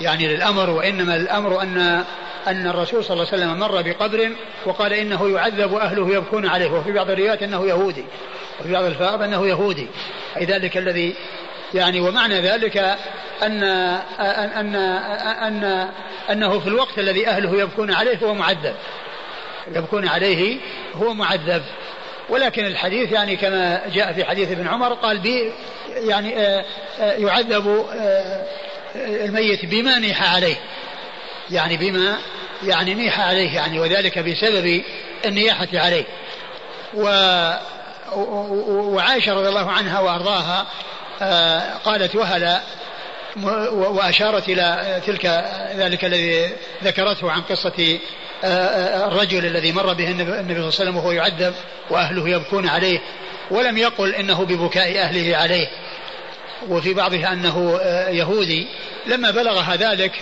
يعني 0.00 0.28
للأمر 0.28 0.70
وإنما 0.70 1.16
الأمر 1.16 1.62
أن 1.62 2.04
أن 2.46 2.66
الرسول 2.66 3.04
صلى 3.04 3.14
الله 3.14 3.26
عليه 3.32 3.44
وسلم 3.44 3.58
مر 3.58 3.82
بقبر 3.82 4.30
وقال 4.66 4.92
إنه 4.92 5.28
يعذب 5.28 5.74
أهله 5.74 6.14
يبكون 6.14 6.46
عليه. 6.46 6.70
وفي 6.70 6.92
بعض 6.92 7.10
الروايات 7.10 7.42
أنه 7.42 7.66
يهودي 7.66 8.04
وفي 8.60 8.72
بعض 8.72 8.84
الفاظ 8.84 9.22
أنه 9.22 9.46
يهودي. 9.46 9.86
أي 10.36 10.44
ذلك 10.44 10.76
الذي 10.76 11.14
يعني 11.74 12.00
ومعنى 12.00 12.40
ذلك 12.40 12.76
أن 13.42 13.62
أن 13.62 14.76
أن 15.42 15.88
أنه 16.30 16.58
في 16.60 16.66
الوقت 16.66 16.98
الذي 16.98 17.28
أهله 17.28 17.60
يبكون 17.60 17.94
عليه 17.94 18.18
هو 18.22 18.34
معذب. 18.34 18.74
يبكون 19.74 20.08
عليه 20.08 20.58
هو 20.94 21.14
معذب. 21.14 21.62
ولكن 22.28 22.66
الحديث 22.66 23.12
يعني 23.12 23.36
كما 23.36 23.82
جاء 23.94 24.12
في 24.12 24.24
حديث 24.24 24.50
ابن 24.50 24.68
عمر 24.68 24.92
قال 24.92 25.18
بي 25.18 25.52
يعني 25.96 26.36
آه، 26.36 26.64
آه، 27.00 27.12
يعذب 27.12 27.86
آه، 27.94 28.46
الميت 28.96 29.64
بما 29.64 29.98
نيح 29.98 30.34
عليه. 30.34 30.56
يعني 31.50 31.76
بما 31.76 32.18
يعني 32.62 32.94
نيح 32.94 33.20
عليه 33.20 33.54
يعني 33.54 33.80
وذلك 33.80 34.18
بسبب 34.18 34.82
النياحة 35.24 35.68
عليه. 35.74 36.04
و 36.94 37.04
وعائشة 38.12 39.34
رضي 39.34 39.48
الله 39.48 39.70
عنها 39.70 40.00
وأرضاها 40.00 40.66
آه، 41.22 41.74
قالت 41.84 42.16
وهل 42.16 42.60
وأشارت 43.72 44.48
إلى 44.48 45.00
تلك 45.06 45.26
ذلك 45.76 46.04
الذي 46.04 46.50
ذكرته 46.84 47.30
عن 47.30 47.40
قصة 47.40 47.98
آه، 48.44 48.46
آه، 48.46 49.08
الرجل 49.08 49.46
الذي 49.46 49.72
مر 49.72 49.92
به 49.92 50.08
النبي 50.08 50.24
صلى 50.24 50.40
الله 50.40 50.54
عليه 50.54 50.66
وسلم 50.66 50.96
وهو 50.96 51.12
يعذب 51.12 51.54
وأهله 51.90 52.28
يبكون 52.28 52.68
عليه 52.68 53.00
ولم 53.50 53.78
يقل 53.78 54.14
إنه 54.14 54.44
ببكاء 54.44 54.98
أهله 54.98 55.36
عليه. 55.36 55.68
وفي 56.68 56.94
بعضها 56.94 57.32
أنه 57.32 57.80
يهودي. 58.10 58.66
لما 59.06 59.30
بلغها 59.30 59.76
ذلك 59.76 60.12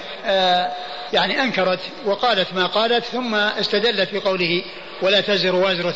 يعني 1.12 1.42
أنكرت 1.42 1.80
وقالت 2.04 2.54
ما 2.54 2.66
قالت 2.66 3.04
ثم 3.04 3.34
استدلت 3.34 4.14
بقوله 4.14 4.62
ولا 5.02 5.20
تزر 5.20 5.54
وازرة 5.54 5.94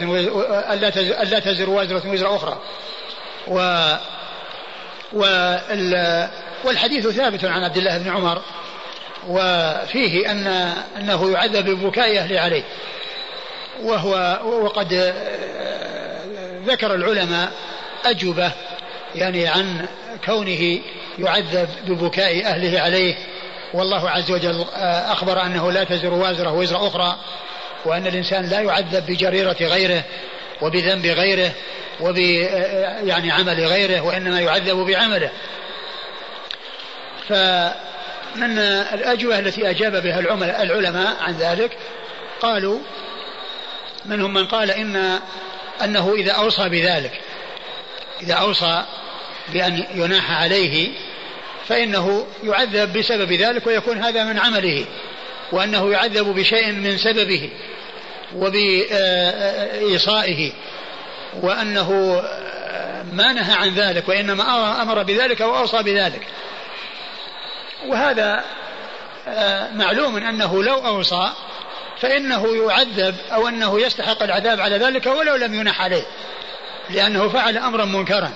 ألا 1.22 1.38
تزر 1.38 1.70
وازرة 1.70 2.11
وزر 2.11 2.36
أخرى. 2.36 2.59
و 3.49 3.86
والحديث 6.64 7.09
ثابت 7.09 7.45
عن 7.45 7.64
عبد 7.64 7.76
الله 7.76 7.99
بن 7.99 8.11
عمر. 8.11 8.43
وفيه 9.28 10.30
أن 10.30 10.47
أنه 10.97 11.30
يعذب 11.32 11.70
ببكاء 11.70 12.18
أهله 12.18 12.40
عليه. 12.40 12.62
وهو 13.82 14.40
وقد 14.45 15.14
ذكر 16.66 16.95
العلماء 16.95 17.53
أجوبة 18.05 18.53
يعني 19.14 19.49
عن 19.49 19.86
كونه 20.25 20.81
يعذب 21.18 21.68
ببكاء 21.87 22.47
أهله 22.47 22.81
عليه. 22.81 23.14
والله 23.75 24.11
عز 24.11 24.31
وجل 24.31 24.64
آه، 24.75 25.12
أخبر 25.12 25.43
أنه 25.43 25.73
لا 25.73 25.85
تزر 25.85 26.14
وازرة 26.14 26.53
وزر 26.53 26.87
أخرى 26.87 27.16
وأن 27.85 28.07
الإنسان 28.07 28.47
لا 28.47 28.61
يعذب 28.61 29.07
بجريرة 29.07 29.57
غيره 29.61 30.05
وبذنب 30.62 31.07
غيره 31.07 31.53
وب 32.01 32.18
آه، 32.18 33.01
يعني 33.01 33.31
عمل 33.31 33.66
غيره 33.66 34.01
وإنما 34.01 34.41
يعذب 34.41 34.77
بعمله. 34.77 35.31
فمن 37.29 38.59
الأجوبة 38.93 39.39
التي 39.39 39.70
أجاب 39.70 40.03
بها 40.03 40.18
العلماء 40.62 41.16
عن 41.20 41.33
ذلك 41.33 41.77
قالوا 42.41 42.79
منهم 44.05 44.35
من 44.35 44.47
قال 44.47 44.70
إن 44.70 45.20
أنه 45.85 46.14
إذا 46.14 46.33
أوصى 46.33 46.68
بذلك 46.68 47.20
إذا 48.23 48.35
أوصى 48.35 48.85
بأن 49.53 49.84
يناح 49.94 50.30
عليه 50.42 50.88
فإنه 51.68 52.26
يعذب 52.44 52.98
بسبب 52.98 53.32
ذلك 53.32 53.66
ويكون 53.66 53.98
هذا 53.98 54.24
من 54.24 54.38
عمله 54.38 54.84
وأنه 55.53 55.92
يعذب 55.92 56.26
بشيء 56.26 56.72
من 56.72 56.98
سببه 56.98 57.50
وبإيصائه 58.36 59.42
وأنه 61.42 62.22
ما 63.12 63.32
نهى 63.32 63.55
عن 63.55 63.74
ذلك 63.74 64.09
وإنما 64.09 64.82
أمر 64.82 65.03
بذلك 65.03 65.40
وأوصى 65.40 65.82
بذلك. 65.82 66.26
وهذا 67.86 68.44
معلوم 69.74 70.16
أنه 70.16 70.62
لو 70.62 70.74
أوصى 70.74 71.32
فإنه 72.00 72.57
يعذب 72.57 73.16
أو 73.32 73.48
أنه 73.48 73.80
يستحق 73.80 74.22
العذاب 74.22 74.61
على 74.61 74.78
ذلك 74.78 75.07
ولو 75.07 75.36
لم 75.36 75.55
ينح 75.55 75.80
عليه 75.80 76.03
لأنه 76.90 77.28
فعل 77.28 77.59
أمرا 77.59 77.84
منكرا. 77.84 78.32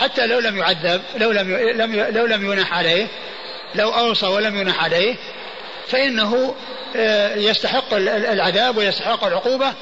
حتى 0.00 0.26
لو 0.26 0.38
لم 0.38 0.56
يعذب 0.58 1.02
لو 1.16 1.30
لم 1.30 1.56
لم 1.56 1.96
لو 1.96 2.26
لم 2.26 2.52
ينح 2.52 2.72
عليه 2.78 3.06
لو 3.74 3.90
أوصى 3.90 4.26
ولم 4.26 4.56
ينح 4.56 4.84
عليه 4.84 5.16
فإنه 5.88 6.54
آه، 6.96 7.36
يستحق 7.36 7.94
العذاب 7.94 8.76
ويستحق 8.76 9.24
العقوبة 9.24 9.72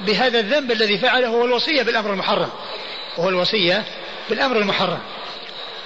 بهذا 0.00 0.38
الذنب 0.38 0.72
الذي 0.72 0.98
فعله 0.98 1.28
هو 1.28 1.44
الوصية 1.44 1.82
بالأمر 1.82 2.12
المحرم. 2.12 2.50
وهو 3.18 3.28
الوصية 3.28 3.84
بالأمر 4.30 4.56
المحرم. 4.56 4.98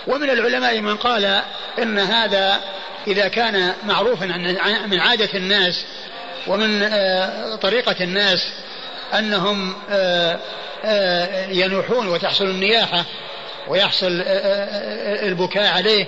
ومن 0.06 0.30
العلماء 0.30 0.80
من 0.80 0.96
قال 0.96 1.42
إن 1.78 1.98
هذا 1.98 2.60
إذا 3.06 3.28
كان 3.28 3.74
معروفا 3.84 4.26
من 4.86 5.00
عادة 5.00 5.28
الناس 5.34 5.84
ومن 6.46 6.82
آه، 6.82 7.56
طريقة 7.56 7.96
الناس 8.00 8.52
أنهم 9.14 9.74
آه، 9.90 10.38
ينوحون 11.48 12.08
وتحصل 12.08 12.44
النياحة 12.44 13.04
ويحصل 13.68 14.22
البكاء 15.22 15.72
عليه 15.72 16.06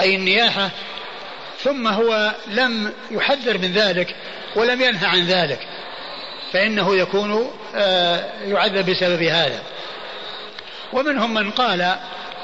أي 0.00 0.14
النياحة. 0.14 0.70
ثم 1.62 1.86
هو 1.86 2.34
لم 2.46 2.92
يحذر 3.10 3.58
من 3.58 3.72
ذلك 3.72 4.14
ولم 4.56 4.82
ينهى 4.82 5.06
عن 5.06 5.26
ذلك 5.26 5.58
فإنه 6.52 6.96
يكون 6.96 7.50
آه، 7.76 8.24
يعذب 8.46 8.90
بسبب 8.90 9.22
هذا. 9.22 9.62
ومنهم 10.92 11.34
من 11.34 11.50
قال 11.50 11.80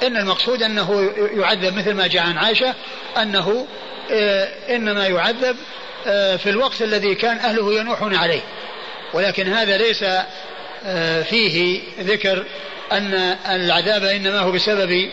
إن 0.02 0.16
المقصود 0.16 0.62
أنه 0.62 1.12
يعذب 1.16 1.76
مثل 1.76 1.92
ما 1.94 2.06
جاء 2.06 2.22
عن 2.22 2.38
عائشة 2.38 2.74
أنه 3.22 3.66
آه، 4.10 4.48
إنما 4.70 5.06
يعذب 5.06 5.56
آه، 6.06 6.36
في 6.36 6.50
الوقت 6.50 6.82
الذي 6.82 7.14
كان 7.14 7.36
أهله 7.36 7.74
ينوحون 7.74 8.14
عليه. 8.14 8.42
ولكن 9.12 9.52
هذا 9.52 9.76
ليس 9.76 10.04
فيه 11.22 11.80
ذكر 12.00 12.44
أن 12.92 13.14
العذاب 13.48 14.04
إنما 14.04 14.38
هو 14.38 14.52
بسبب 14.52 15.10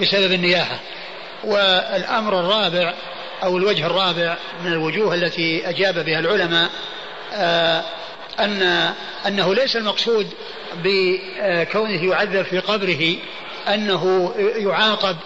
بسبب 0.00 0.32
النياحة. 0.32 0.78
والأمر 1.44 2.40
الرابع 2.40 2.94
أو 3.42 3.58
الوجه 3.58 3.86
الرابع 3.86 4.36
من 4.64 4.72
الوجوه 4.72 5.14
التي 5.14 5.68
أجاب 5.68 6.04
بها 6.04 6.18
العلماء 6.18 6.70
آه، 7.34 7.82
أن 8.40 8.62
أنه 9.26 9.54
ليس 9.54 9.76
المقصود 9.76 10.26
بكونه 10.84 12.04
يعذب 12.04 12.42
في 12.42 12.58
قبره 12.58 13.16
أنه 13.68 14.34
يعاقب 14.56 15.16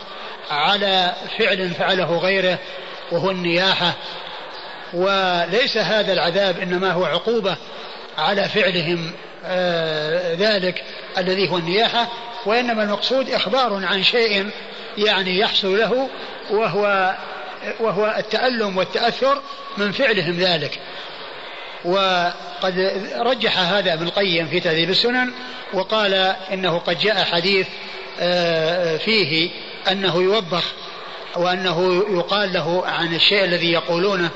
على 0.50 1.14
فعل 1.38 1.70
فعله 1.70 2.18
غيره 2.18 2.58
وهو 3.12 3.30
النياحة. 3.30 3.94
وليس 4.92 5.76
هذا 5.76 6.12
العذاب 6.12 6.58
إنما 6.58 6.92
هو 6.92 7.04
عقوبة 7.04 7.56
على 8.18 8.48
فعلهم 8.48 9.12
آه، 9.44 10.34
ذلك 10.34 10.84
الذي 11.18 11.50
هو 11.50 11.58
النياحة 11.58 12.08
وإنما 12.46 12.82
المقصود 12.82 13.30
إخبار 13.30 13.86
عن 13.86 14.02
شيء 14.02 14.50
يعني 14.98 15.38
يحصل 15.38 15.78
له 15.78 16.08
وهو 16.50 17.14
وهو 17.80 18.14
التألم 18.18 18.76
والتأثر 18.76 19.42
من 19.78 19.92
فعلهم 19.92 20.38
ذلك. 20.38 20.78
وقد 21.84 22.92
رجح 23.16 23.58
هذا 23.58 23.94
ابن 23.94 24.06
القيم 24.06 24.46
في 24.46 24.60
تهذيب 24.60 24.90
السنن 24.90 25.32
وقال 25.72 26.14
إنه 26.52 26.78
قد 26.78 26.98
جاء 26.98 27.24
حديث 27.24 27.66
آه، 28.20 28.96
فيه 28.96 29.50
أنه 29.90 30.22
يوبخ 30.22 30.64
وأنه 31.36 32.04
يقال 32.10 32.52
له 32.52 32.86
عن 32.86 33.14
الشيء 33.14 33.44
الذي 33.44 33.72
يقولونه 33.72 34.30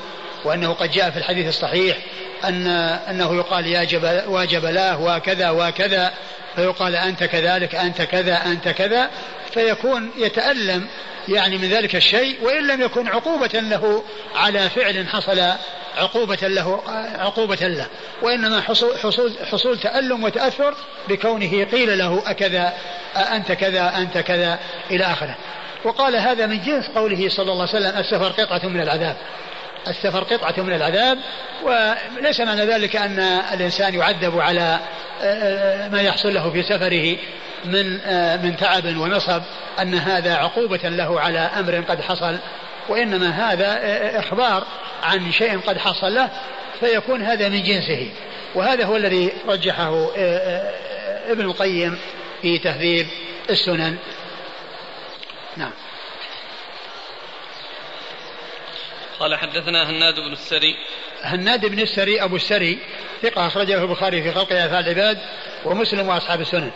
وأنه 0.47 0.73
قد 0.73 0.91
جاء 0.91 1.09
في 1.09 1.17
الحديث 1.17 1.47
الصحيح 1.47 1.97
ان 2.43 2.67
أنه 3.09 3.35
يقال 3.35 3.67
يا 3.67 3.83
جبل 3.83 4.21
وجبلاه 4.27 5.01
وكذا 5.01 5.49
وكذا 5.49 6.13
فيقال 6.55 6.95
أنت 6.95 7.23
كذلك 7.23 7.75
أنت 7.75 8.01
كذا 8.01 8.45
أنت 8.45 8.69
كذا 8.69 9.09
فيكون 9.53 10.11
يتألم 10.17 10.87
يعني 11.27 11.57
من 11.57 11.69
ذلك 11.69 11.95
الشيء 11.95 12.37
وإن 12.41 12.67
لم 12.67 12.81
يكن 12.81 13.07
عقوبة 13.07 13.59
له 13.59 14.03
على 14.35 14.69
فعل 14.69 15.07
حصل 15.07 15.41
عقوبة 15.97 16.47
له 16.47 16.81
عقوبة 17.19 17.67
له 17.67 17.87
وإنما 18.21 18.61
حصول, 18.61 18.97
حصول, 18.97 19.33
حصول 19.51 19.79
تألم 19.79 20.23
وتأثر 20.23 20.73
بكونه 21.09 21.63
قيل 21.63 21.97
له 21.97 22.23
أكذا 22.25 22.73
أنت 23.15 23.51
كذا 23.51 23.97
أنت 23.97 24.17
كذا 24.17 24.59
إلى 24.91 25.03
آخره. 25.03 25.35
وقال 25.83 26.15
هذا 26.15 26.45
من 26.45 26.61
جنس 26.61 26.87
قوله 26.95 27.29
صلى 27.29 27.51
الله 27.51 27.67
عليه 27.67 27.87
وسلم 27.87 27.99
السفر 27.99 28.43
قطعة 28.43 28.67
من 28.67 28.81
العذاب. 28.81 29.15
السفر 29.89 30.23
قطعة 30.23 30.63
من 30.63 30.73
العذاب 30.73 31.19
وليس 31.63 32.39
معنى 32.39 32.65
ذلك 32.65 32.95
أن 32.95 33.19
الإنسان 33.53 33.93
يعذب 33.93 34.39
على 34.39 34.79
ما 35.91 36.01
يحصل 36.01 36.33
له 36.33 36.49
في 36.51 36.63
سفره 36.63 37.17
من 37.65 37.93
من 38.43 38.57
تعب 38.57 38.97
ونصب 38.97 39.41
أن 39.81 39.95
هذا 39.95 40.35
عقوبة 40.35 40.89
له 40.89 41.19
على 41.19 41.39
أمر 41.39 41.75
قد 41.75 42.01
حصل 42.01 42.37
وإنما 42.89 43.29
هذا 43.29 43.79
إخبار 44.19 44.63
عن 45.03 45.31
شيء 45.31 45.59
قد 45.59 45.77
حصل 45.77 46.15
له 46.15 46.29
فيكون 46.79 47.21
هذا 47.21 47.49
من 47.49 47.63
جنسه. 47.63 48.09
وهذا 48.55 48.85
هو 48.85 48.95
الذي 48.95 49.31
رجحه 49.47 50.07
ابن 51.27 51.45
القيم 51.45 51.97
في 52.41 52.57
تهذيب 52.57 53.07
السنن. 53.49 53.97
نعم. 55.57 55.71
قال 59.19 59.35
حدثنا 59.35 59.89
هناد 59.89 60.19
بن 60.19 60.31
السري. 60.31 60.75
هناد 61.21 61.65
بن 61.65 61.79
السري 61.79 62.23
أبو 62.23 62.35
السري 62.35 62.79
ثقة 63.21 63.47
أخرجه 63.47 63.83
البخاري 63.83 64.23
في 64.23 64.31
خلق 64.31 64.51
أفعال 64.51 64.85
العباد 64.85 65.17
ومسلم 65.65 66.07
وأصحاب 66.07 66.41
السنن. 66.41 66.71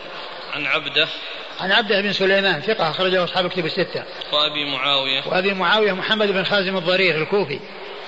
عن 0.54 0.66
عبده. 0.66 1.08
عن 1.60 1.72
عبده 1.72 2.02
بن 2.02 2.14
سليمان 2.14 2.62
ثقة 2.62 2.90
أخرجه 2.90 3.24
أصحاب 3.24 3.46
الكتب 3.46 3.66
الستة. 3.66 4.04
وأبي 4.32 4.66
معاوية. 4.66 5.24
وأبي 5.28 5.54
معاوية 5.54 5.92
محمد 5.92 6.28
بن 6.28 6.44
خازم 6.44 6.78
الضرير 6.78 7.22
الكوفي 7.22 7.60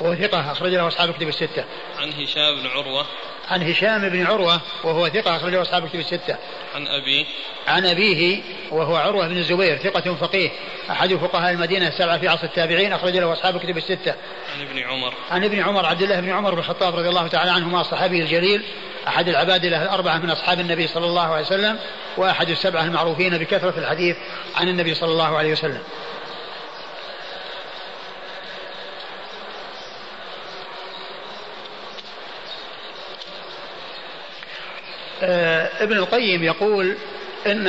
وهو 0.01 0.15
ثقة 0.15 0.51
أخرج 0.51 0.71
له 0.71 0.87
أصحاب 0.87 1.09
الكتب 1.09 1.27
الستة. 1.27 1.65
عن 1.99 2.13
هشام 2.13 2.61
بن 2.61 2.67
عروة. 2.67 3.05
عن 3.51 3.63
هشام 3.63 4.09
بن 4.09 4.25
عروة 4.25 4.61
وهو 4.83 5.09
ثقة 5.09 5.35
أخرج 5.35 5.53
له 5.53 5.61
أصحاب 5.61 5.83
الكتب 5.83 5.99
الستة. 5.99 6.35
عن 6.75 6.87
أبيه. 6.87 7.25
عن 7.67 7.85
أبيه 7.85 8.41
وهو 8.71 8.95
عروة 8.95 9.27
بن 9.27 9.37
الزبير 9.37 9.77
ثقة 9.77 10.15
فقيه 10.15 10.49
أحد 10.91 11.13
فقهاء 11.13 11.51
المدينة 11.51 11.87
السبعة 11.87 12.17
في 12.17 12.27
عصر 12.27 12.43
التابعين 12.43 12.93
أخرج 12.93 13.17
له 13.17 13.33
أصحاب 13.33 13.55
الكتب 13.55 13.77
الستة. 13.77 14.15
عن 14.55 14.61
ابن 14.61 14.79
عمر. 14.79 15.13
عن 15.31 15.43
ابن 15.43 15.59
عمر 15.59 15.85
عبد 15.85 16.01
الله 16.01 16.19
بن 16.19 16.29
عمر 16.29 16.53
بن 16.53 16.59
الخطاب 16.59 16.95
رضي 16.95 17.09
الله 17.09 17.27
تعالى 17.27 17.51
عنهما 17.51 17.81
الصحابي 17.81 18.21
الجليل 18.21 18.63
أحد 19.07 19.29
العبادلة 19.29 19.83
الأربعة 19.83 20.17
من 20.17 20.29
أصحاب 20.29 20.59
النبي 20.59 20.87
صلى 20.87 21.05
الله 21.05 21.33
عليه 21.33 21.45
وسلم 21.45 21.79
وأحد 22.17 22.49
السبعة 22.49 22.83
المعروفين 22.83 23.37
بكثرة 23.37 23.73
الحديث 23.77 24.17
عن 24.55 24.69
النبي 24.69 24.93
صلى 24.93 25.11
الله 25.11 25.37
عليه 25.37 25.51
وسلم. 25.51 25.81
ابن 35.81 35.97
القيم 35.97 36.43
يقول 36.43 36.95
إن 37.47 37.67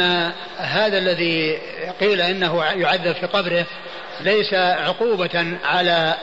هذا 0.59 0.99
الذي 0.99 1.59
قيل 2.01 2.21
إنه 2.21 2.65
يعذب 2.65 3.13
في 3.13 3.27
قبره 3.27 3.67
ليس 4.21 4.55
عقوبة 4.55 5.47
على 5.65 6.15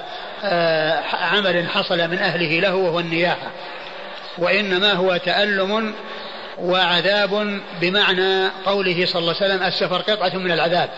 آه، 0.43 1.03
عمل 1.13 1.69
حصل 1.69 1.97
من 1.97 2.17
أهله 2.17 2.59
له 2.59 2.75
وهو 2.75 2.99
النياحة 2.99 3.51
وإنما 4.37 4.93
هو 4.93 5.17
تألم 5.17 5.93
وعذاب 6.59 7.61
بمعنى 7.81 8.47
قوله 8.65 9.05
صلى 9.05 9.19
الله 9.19 9.35
عليه 9.41 9.53
وسلم 9.53 9.63
السفر 9.63 9.97
قطعة 9.97 10.37
من 10.37 10.51
العذاب 10.51 10.89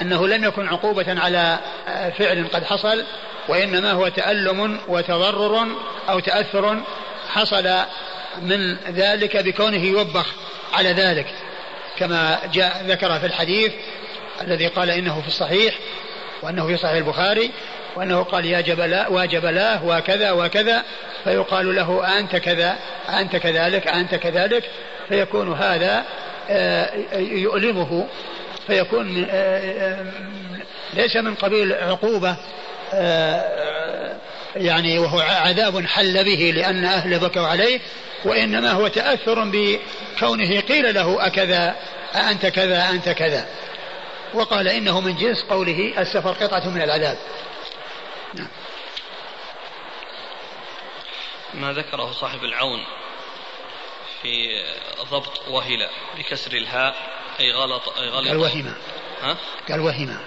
أنه 0.00 0.28
لم 0.28 0.44
يكن 0.44 0.68
عقوبة 0.68 1.20
على 1.20 1.58
آه، 1.88 2.10
فعل 2.10 2.46
قد 2.52 2.64
حصل 2.64 3.04
وإنما 3.48 3.92
هو 3.92 4.08
تألم 4.08 4.78
وتضرر 4.88 5.66
أو 6.08 6.20
تأثر 6.20 6.82
حصل 7.28 7.68
من 8.42 8.76
ذلك 8.90 9.36
بكونه 9.36 9.84
يوبخ 9.84 10.34
على 10.72 10.92
ذلك 10.92 11.26
كما 11.98 12.38
جاء 12.52 12.84
ذكر 12.86 13.18
في 13.18 13.26
الحديث 13.26 13.72
الذي 14.42 14.66
قال 14.66 14.90
إنه 14.90 15.20
في 15.20 15.28
الصحيح 15.28 15.74
وأنه 16.42 16.66
في 16.66 16.76
صحيح 16.76 16.96
البخاري 16.96 17.50
وأنه 17.96 18.22
قال 18.22 18.46
يا 18.46 18.60
جبلا 18.60 19.08
وجبلاه 19.08 19.84
وكذا 19.84 20.30
وكذا 20.30 20.82
فيقال 21.24 21.74
له 21.74 22.18
أنت 22.18 22.36
كذا 22.36 22.76
أنت 23.08 23.36
كذلك 23.36 23.88
أنت 23.88 24.14
كذلك 24.14 24.64
فيكون 25.08 25.52
هذا 25.52 26.04
آه، 26.50 26.94
يؤلمه 27.18 28.06
فيكون 28.66 29.26
آه، 29.30 29.60
آه، 29.60 30.04
ليس 30.94 31.16
من 31.16 31.34
قبيل 31.34 31.72
عقوبة 31.72 32.36
يعني 34.56 34.98
وهو 34.98 35.20
عذاب 35.20 35.86
حل 35.86 36.24
به 36.24 36.52
لأن 36.56 36.84
أهله 36.84 37.18
بكوا 37.18 37.46
عليه 37.46 37.80
وإنما 38.24 38.70
هو 38.70 38.88
تأثر 38.88 39.44
بكونه 39.44 40.60
قيل 40.60 40.94
له 40.94 41.26
أكذا 41.26 41.76
أنت 42.14 42.46
كذا 42.46 42.90
أنت 42.90 43.08
كذا. 43.08 43.48
وقال 44.34 44.68
إنه 44.68 45.00
من 45.00 45.16
جنس 45.16 45.42
قوله 45.42 45.94
السفر 45.98 46.32
قطعة 46.32 46.68
من 46.68 46.82
العذاب. 46.82 47.18
نعم. 48.34 48.48
ما 51.54 51.72
ذكره 51.72 52.12
صاحب 52.12 52.44
العون 52.44 52.84
في 54.22 54.48
ضبط 55.10 55.48
وهلة 55.48 55.88
بكسر 56.18 56.52
الهاء 56.52 56.94
أي 57.40 57.52
غلط 57.52 57.98
أي 57.98 58.08
غلط. 58.08 58.28
قال 58.28 58.36
وهمة. 58.36 58.74
ها؟ 59.22 59.36
قال 59.68 59.80
وهمة. 59.80 60.20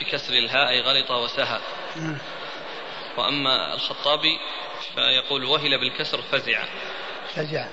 بكسر 0.00 0.34
الهاء 0.34 0.80
غلط 0.80 1.10
وسهى. 1.10 1.60
وأما 3.16 3.74
الخطابي 3.74 4.38
فيقول 4.94 5.44
وهل 5.44 5.78
بالكسر 5.80 6.22
فزع. 6.22 6.64
فزع. 7.34 7.66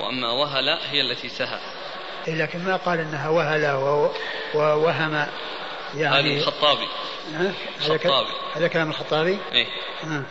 وأما 0.00 0.30
وهل 0.30 0.68
هي 0.68 1.00
التي 1.00 1.28
سهى. 1.28 1.58
إيه، 2.28 2.34
لكن 2.34 2.58
ما 2.58 2.76
قال 2.76 3.00
إنها 3.00 3.28
وهل 3.28 3.64
ووهم 4.54 5.26
يعني. 5.94 6.16
هذه 6.16 6.38
الخطابي. 6.38 6.88
الخطابي 7.80 8.32
هذا 8.56 8.68
كلام 8.68 8.90
الخطابي؟ 8.90 9.38
إيه. 9.52 9.66
آه. 10.04 10.22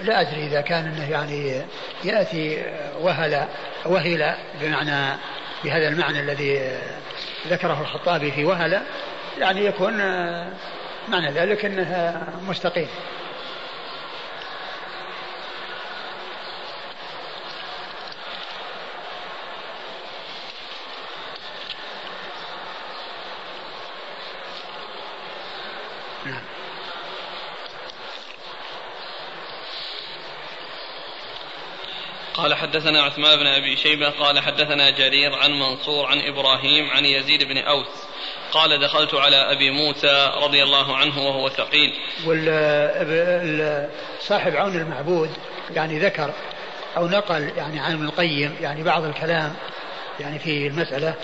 لا 0.00 0.20
أدري 0.20 0.46
إذا 0.46 0.60
كان 0.60 0.84
إنه 0.84 1.10
يعني 1.10 1.64
يأتي 2.04 2.64
وهل 3.00 3.48
وهل 3.86 4.34
بمعنى 4.60 5.18
بهذا 5.64 5.88
المعنى 5.88 6.20
الذي 6.20 6.78
ذكره 7.46 7.80
الخطابي 7.80 8.32
في 8.32 8.44
وهل 8.44 8.82
يعني 9.38 9.64
يكون 9.64 9.96
معنى 11.08 11.30
ذلك 11.30 11.64
انه 11.64 12.22
مستقيم 12.48 12.88
قال 32.38 32.52
حدثنا 32.68 33.02
عثمان 33.02 33.38
بن 33.38 33.46
أبي 33.46 33.76
شيبة 33.76 34.10
قال 34.10 34.40
حدثنا 34.40 34.90
جرير 34.90 35.34
عن 35.34 35.52
منصور 35.52 36.06
عن 36.06 36.20
إبراهيم 36.20 36.90
عن 36.90 37.04
يزيد 37.04 37.42
بن 37.42 37.58
أوس 37.58 37.86
قال 38.52 38.80
دخلت 38.80 39.14
على 39.14 39.36
أبي 39.36 39.70
موسى 39.70 40.32
رضي 40.42 40.62
الله 40.62 40.96
عنه 40.96 41.18
وهو 41.18 41.48
ثقيل. 41.48 41.94
صاحب 44.20 44.56
عون 44.56 44.76
المعبود 44.76 45.30
يعني 45.74 45.98
ذكر 45.98 46.32
أو 46.96 47.08
نقل 47.08 47.52
يعني 47.56 47.80
عن 47.80 47.92
ابن 47.92 48.04
القيم 48.04 48.56
يعني 48.60 48.82
بعض 48.82 49.04
الكلام 49.04 49.54
يعني 50.20 50.38
في 50.38 50.66
المسألة 50.66 51.14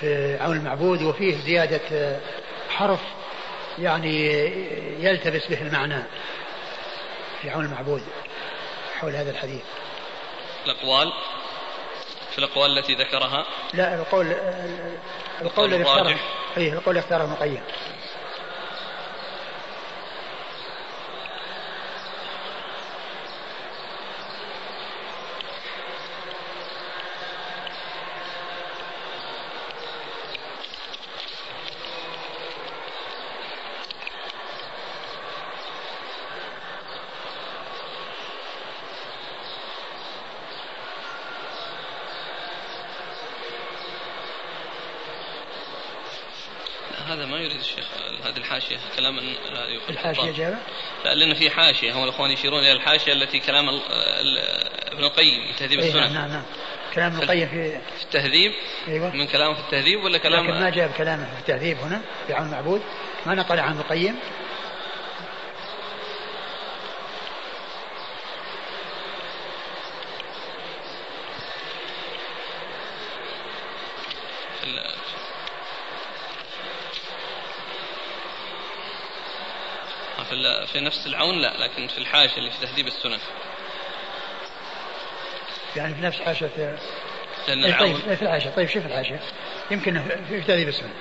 في 0.00 0.38
عون 0.40 0.56
المعبود 0.56 1.02
وفيه 1.02 1.36
زيادة 1.36 2.20
حرف 2.70 3.00
يعني 3.78 4.32
يلتبس 5.00 5.46
به 5.46 5.62
المعنى 5.62 6.02
في 7.42 7.50
عون 7.50 7.64
المعبود 7.64 8.02
حول 9.00 9.16
هذا 9.16 9.30
الحديث 9.30 9.62
الأقوال 10.66 11.12
في 12.32 12.38
الأقوال 12.38 12.78
التي 12.78 12.94
ذكرها؟ 12.94 13.46
لا 13.74 13.94
القول 13.94 14.32
القول 15.42 15.74
الذي 15.74 15.82
اختاره 15.82 16.18
القول 16.56 16.98
اختاره 16.98 17.24
ابن 17.24 17.32
القيم 17.32 17.62
الحاشية 48.42 48.78
كلام 49.02 49.16
لا 49.16 49.90
الحاشية 49.90 50.30
جابه؟ 50.30 50.58
لا 51.04 51.14
لأن 51.14 51.34
في 51.34 51.50
حاشية 51.50 51.92
هم 51.92 52.04
الإخوان 52.04 52.30
يشيرون 52.30 52.60
إلى 52.60 52.72
الحاشية 52.72 53.12
التي 53.12 53.38
كلام 53.38 53.68
ابن 54.92 55.04
القيم 55.04 55.46
في 55.46 55.58
تهذيب 55.58 55.80
إيه، 55.80 55.88
السنن 55.88 56.12
نعم 56.12 56.30
نعم. 56.30 56.42
كلام 56.94 57.12
ابن 57.12 57.22
القيم 57.22 57.48
في 57.48 57.70
في 57.70 58.04
التهذيب؟ 58.04 58.52
أيوة. 58.88 59.16
من 59.16 59.26
كلامه 59.26 59.54
في 59.54 59.60
التهذيب 59.60 60.04
ولا 60.04 60.18
كلام؟ 60.18 60.44
لكن 60.44 60.60
ما 60.60 60.70
جاب 60.70 60.90
كلامه 60.98 61.24
في 61.34 61.40
التهذيب 61.40 61.78
هنا 61.78 62.00
في 62.26 62.32
عون 62.32 62.46
المعبود؟ 62.46 62.82
ما 63.26 63.34
نقل 63.34 63.60
عن 63.60 63.70
ابن 63.70 63.80
القيم؟ 63.80 64.16
في 80.72 80.80
نفس 80.80 81.06
العون؟ 81.06 81.40
لا 81.40 81.52
لكن 81.56 81.86
في 81.86 81.98
الحاشية 81.98 82.38
اللي 82.38 82.50
في 82.50 82.66
تهذيب 82.66 82.86
السنن. 82.86 83.18
يعني 85.76 85.94
في 85.94 86.00
نفس 86.00 86.20
حاشية 86.20 86.78
لأن 87.48 87.64
إيه، 87.64 87.78
طيب 87.78 87.96
في 87.96 88.22
الحاشية. 88.22 88.50
طيب 88.50 88.68
شوف 88.68 88.86
الحاشية. 88.86 89.20
يمكن 89.70 90.02
في 90.28 90.40
تهذيب 90.40 90.68
السنن. 90.68 90.92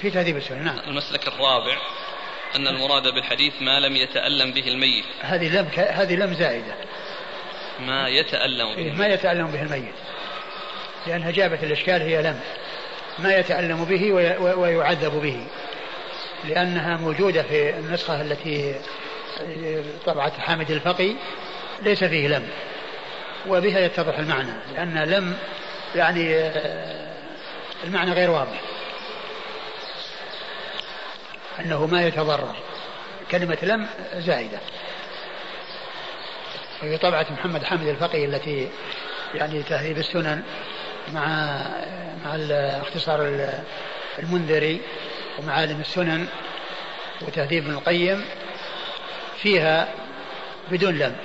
في 0.00 0.10
تهذيب 0.10 0.36
السنن 0.36 0.64
نعم. 0.64 0.78
المسلك 0.78 1.28
الرابع 1.28 1.76
أن 2.56 2.68
المراد 2.68 3.02
بالحديث 3.02 3.52
ما 3.60 3.80
لم 3.80 3.96
يتألم 3.96 4.52
به 4.52 4.68
الميت. 4.68 5.04
هذه 5.20 5.60
لم 5.60 5.68
ك... 5.68 5.78
هذه 5.78 6.14
لم 6.14 6.34
زائدة. 6.34 6.74
ما 7.80 8.08
يتألم 8.08 8.74
به 8.74 8.78
إيه 8.78 8.92
ما 8.92 9.06
يتألم 9.06 9.46
به 9.46 9.62
الميت. 9.62 9.94
لأنها 11.06 11.30
جابت 11.30 11.62
الإشكال 11.62 12.02
هي 12.02 12.22
لم. 12.22 12.40
ما 13.18 13.36
يتألم 13.36 13.84
به 13.84 14.12
وي... 14.12 14.36
ويعذب 14.36 15.12
به. 15.12 15.46
لأنها 16.48 16.96
موجودة 16.96 17.42
في 17.42 17.70
النسخة 17.70 18.20
التي 18.20 18.74
طبعت 20.06 20.32
حامد 20.32 20.70
الفقي 20.70 21.14
ليس 21.82 22.04
فيه 22.04 22.28
لم. 22.28 22.48
وبها 23.48 23.78
يتضح 23.78 24.18
المعنى 24.18 24.52
لأن 24.74 24.98
لم 24.98 25.36
يعني 25.94 26.34
آه، 26.34 27.12
المعنى 27.84 28.12
غير 28.12 28.30
واضح. 28.30 28.60
أنه 31.60 31.86
ما 31.86 32.06
يتضرر. 32.06 32.56
كلمة 33.30 33.58
لم 33.62 33.86
زائدة. 34.14 34.58
وفي 36.82 36.98
طبعة 36.98 37.26
محمد 37.30 37.64
حامد 37.64 37.86
الفقي 37.86 38.24
التي 38.24 38.68
يعني 39.34 39.62
تهذيب 39.62 39.98
السنن 39.98 40.42
مع 41.12 41.26
مع 42.24 42.36
اختصار 42.82 43.48
المنذري. 44.18 44.80
ومعالم 45.38 45.80
السنن 45.80 46.28
وتهذيب 47.20 47.64
ابن 47.64 47.74
القيم 47.74 48.24
فيها 49.42 49.94
بدون 50.70 50.98
لم. 50.98 51.16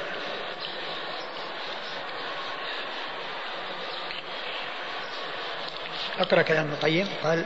أقرأ 6.19 6.41
كلام 6.41 6.65
ابن 6.65 6.73
القيم 6.73 7.07
قال 7.23 7.45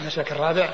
المسلك 0.00 0.32
الرابع. 0.32 0.70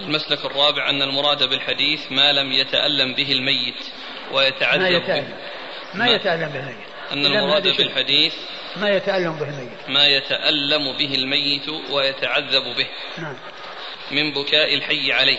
المسلك 0.00 0.44
الرابع 0.44 0.90
أن 0.90 1.02
المراد 1.02 1.42
بالحديث 1.42 2.12
ما 2.12 2.32
لم 2.32 2.52
يتألم 2.52 3.14
به 3.14 3.32
الميت 3.32 3.84
ويتعذب 4.32 4.80
ما 4.80 4.88
يتألم 4.88 5.24
به. 5.24 5.98
ما 5.98 6.06
يتألم 6.08 6.48
به 6.48 6.60
الميت. 6.60 6.88
أن 7.12 7.26
المراد 7.26 7.76
بالحديث 7.76 8.34
ما 8.76 8.88
يتألم 8.88 9.32
به 9.32 9.48
الميت. 9.48 9.88
ما 9.88 10.06
يتألم 10.06 10.92
به 10.92 11.14
الميت 11.14 11.68
ويتعذب 11.90 12.76
به. 12.76 12.86
نعم. 13.18 13.36
من 14.10 14.32
بكاء 14.32 14.74
الحي 14.74 15.12
عليه 15.12 15.38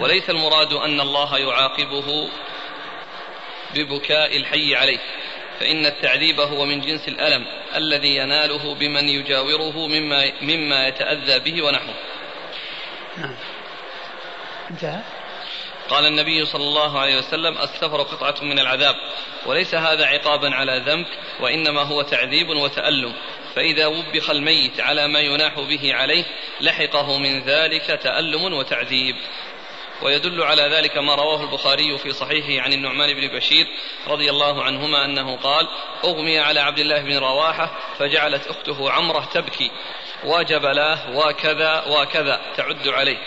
وليس 0.00 0.30
المراد 0.30 0.72
أن 0.72 1.00
الله 1.00 1.38
يعاقبه 1.38 2.28
ببكاء 3.74 4.36
الحي 4.36 4.74
عليه 4.74 4.98
فإن 5.60 5.86
التعذيب 5.86 6.40
هو 6.40 6.64
من 6.64 6.80
جنس 6.80 7.08
الألم 7.08 7.46
الذي 7.76 8.16
يناله 8.16 8.74
بمن 8.74 9.08
يجاوره 9.08 9.86
مما 9.86 10.32
مما 10.42 10.88
يتأذى 10.88 11.38
به 11.38 11.62
ونحوه. 11.62 11.94
نعم. 13.16 13.34
انتهى. 14.70 15.00
قال 15.88 16.06
النبي 16.06 16.44
صلى 16.44 16.62
الله 16.62 16.98
عليه 16.98 17.18
وسلم 17.18 17.58
السفر 17.58 18.02
قطعة 18.02 18.44
من 18.44 18.58
العذاب 18.58 18.94
وليس 19.46 19.74
هذا 19.74 20.06
عقابا 20.06 20.54
على 20.54 20.82
ذنب 20.86 21.06
وإنما 21.40 21.82
هو 21.82 22.02
تعذيب 22.02 22.48
وتألم 22.48 23.12
فإذا 23.58 23.86
وبخ 23.86 24.30
الميت 24.30 24.80
على 24.80 25.08
ما 25.08 25.20
يناح 25.20 25.60
به 25.60 25.94
عليه 25.94 26.24
لحقه 26.60 27.18
من 27.18 27.42
ذلك 27.42 27.86
تألم 28.02 28.54
وتعذيب. 28.54 29.16
ويدل 30.02 30.42
على 30.42 30.62
ذلك 30.62 30.98
ما 30.98 31.14
رواه 31.14 31.42
البخاري 31.42 31.98
في 31.98 32.12
صحيحه 32.12 32.64
عن 32.64 32.72
النعمان 32.72 33.14
بن 33.14 33.28
بشير 33.28 33.66
رضي 34.06 34.30
الله 34.30 34.62
عنهما 34.62 35.04
أنه 35.04 35.36
قال 35.36 35.68
أغمي 36.04 36.38
على 36.38 36.60
عبد 36.60 36.78
الله 36.78 37.02
بن 37.02 37.18
رواحة 37.18 37.78
فجعلت 37.98 38.46
أخته 38.46 38.90
عمرة 38.90 39.28
تبكي. 39.34 39.70
وجبلاه 40.24 41.16
وكذا 41.16 41.84
وكذا 41.88 42.40
تعد 42.56 42.88
عليه. 42.88 43.18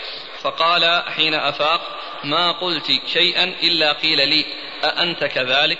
فقال 0.42 1.04
حين 1.08 1.34
أفاق 1.34 1.82
ما 2.24 2.52
قلت 2.52 2.92
شيئا 3.14 3.44
إلا 3.44 3.94
قيل 3.94 4.30
لي 4.30 4.46
أأنت 4.84 5.24
كذلك؟ 5.24 5.80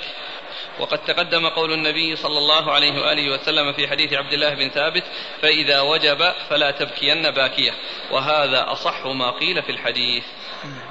وقد 0.82 0.98
تقدم 0.98 1.48
قول 1.48 1.74
النبي 1.74 2.16
صلى 2.16 2.38
الله 2.38 2.72
عليه 2.72 3.02
وآله 3.02 3.34
وسلم 3.34 3.74
في 3.74 3.88
حديث 3.88 4.14
عبد 4.14 4.34
الله 4.34 4.54
بن 4.54 4.70
ثابت 4.70 5.04
فإذا 5.42 5.82
وجب 5.82 6.34
فلا 6.50 6.72
تبكين 6.72 7.32
باكية. 7.32 7.72
وهذا 8.12 8.72
أصح 8.72 9.06
ما 9.06 9.32
قيل 9.32 9.64
في 9.64 9.72
الحديث. 9.72 10.24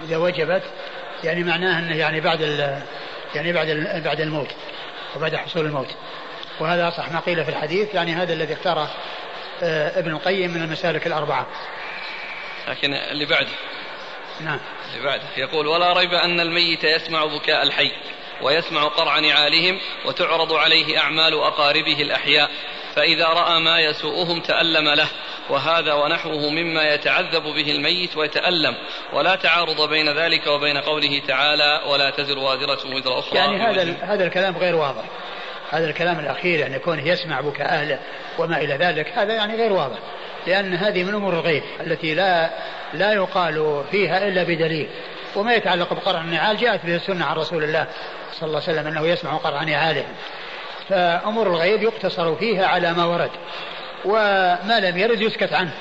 إذا 0.04 0.16
وجبت 0.16 0.62
يعني 1.24 1.44
معناه 1.44 1.78
أنه 1.78 1.96
يعني 1.96 2.20
بعد 2.20 2.40
يعني 3.34 3.52
بعد 3.52 3.66
بعد 4.04 4.20
الموت 4.20 4.48
وبعد 5.16 5.36
حصول 5.36 5.66
الموت. 5.66 5.88
وهذا 6.60 6.88
أصح 6.88 7.12
ما 7.12 7.20
قيل 7.20 7.44
في 7.44 7.50
الحديث 7.50 7.94
يعني 7.94 8.12
هذا 8.12 8.32
الذي 8.32 8.52
اختاره 8.52 8.90
آه، 9.62 9.98
ابن 9.98 10.10
القيم 10.10 10.50
من 10.50 10.62
المسالك 10.62 11.06
الأربعة. 11.06 11.46
لكن 12.68 12.94
اللي 12.94 13.26
بعده. 13.26 13.52
نعم. 14.40 14.60
اللي 14.90 15.04
بعده. 15.04 15.26
يقول 15.36 15.66
ولا 15.66 15.92
ريب 15.92 16.12
أن 16.12 16.40
الميت 16.40 16.84
يسمع 16.84 17.24
بكاء 17.24 17.62
الحي. 17.62 17.92
ويسمع 18.42 18.84
قرع 18.84 19.18
نعالهم 19.18 19.78
وتعرض 20.04 20.52
عليه 20.52 20.98
أعمال 20.98 21.34
أقاربه 21.34 22.02
الأحياء 22.02 22.50
فإذا 22.94 23.26
رأى 23.26 23.60
ما 23.60 23.80
يسوءهم 23.80 24.40
تألم 24.40 24.88
له 24.88 25.08
وهذا 25.50 25.94
ونحوه 25.94 26.50
مما 26.50 26.94
يتعذب 26.94 27.42
به 27.42 27.70
الميت 27.70 28.16
ويتألم 28.16 28.74
ولا 29.12 29.36
تعارض 29.36 29.88
بين 29.88 30.08
ذلك 30.08 30.46
وبين 30.46 30.76
قوله 30.76 31.22
تعالى 31.28 31.80
ولا 31.86 32.10
تزر 32.10 32.38
وازرة 32.38 32.94
وزر 32.94 33.18
أخرى 33.18 33.38
يعني 33.38 33.56
هذا 33.56 33.96
هذا 34.02 34.26
الكلام 34.26 34.56
غير 34.56 34.76
واضح. 34.76 35.04
هذا 35.70 35.90
الكلام 35.90 36.18
الأخير 36.18 36.60
يعني 36.60 36.78
كونه 36.78 37.08
يسمع 37.08 37.40
بكاء 37.40 37.68
أهله 37.68 37.98
وما 38.38 38.60
إلى 38.60 38.74
ذلك 38.74 39.12
هذا 39.18 39.34
يعني 39.34 39.56
غير 39.56 39.72
واضح 39.72 39.98
لأن 40.46 40.74
هذه 40.74 41.04
من 41.04 41.14
أمور 41.14 41.32
الغيب 41.32 41.62
التي 41.86 42.14
لا 42.14 42.50
لا 42.94 43.12
يقال 43.12 43.84
فيها 43.90 44.28
إلا 44.28 44.42
بدليل. 44.42 44.88
وما 45.36 45.54
يتعلق 45.54 45.92
بقرع 45.92 46.20
النعال 46.20 46.56
جاءت 46.56 46.86
به 46.86 46.96
السنة 46.96 47.24
عن 47.24 47.36
رسول 47.36 47.64
الله 47.64 47.86
صلى 48.32 48.46
الله 48.46 48.62
عليه 48.62 48.72
وسلم 48.72 48.86
أنه 48.86 49.06
يسمع 49.06 49.36
قرع 49.36 49.62
نعالهم 49.62 50.12
فأمور 50.88 51.46
الغيب 51.46 51.82
يقتصر 51.82 52.36
فيها 52.36 52.66
على 52.66 52.92
ما 52.92 53.04
ورد 53.04 53.30
وما 54.04 54.80
لم 54.82 54.98
يرد 54.98 55.20
يسكت 55.20 55.52
عنه. 55.52 55.72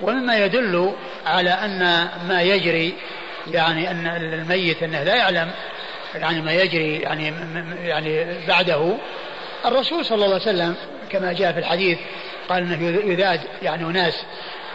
ومما 0.00 0.38
يدل 0.38 0.92
على 1.26 1.50
أن 1.50 2.08
ما 2.28 2.42
يجري 2.42 2.94
يعني 3.50 3.90
أن 3.90 4.06
الميت 4.06 4.82
أنه 4.82 5.02
لا 5.02 5.14
يعلم 5.14 5.50
يعني 6.14 6.40
ما 6.40 6.52
يجري 6.52 6.96
يعني 6.96 7.34
يعني 7.82 8.26
بعده. 8.48 8.94
الرسول 9.66 10.04
صلى 10.04 10.24
الله 10.24 10.40
عليه 10.40 10.50
وسلم 10.50 10.76
كما 11.10 11.32
جاء 11.32 11.52
في 11.52 11.58
الحديث 11.58 11.98
قال 12.48 12.62
أنه 12.62 13.10
يذاد 13.12 13.40
يعني 13.62 13.84
أناس 13.84 14.24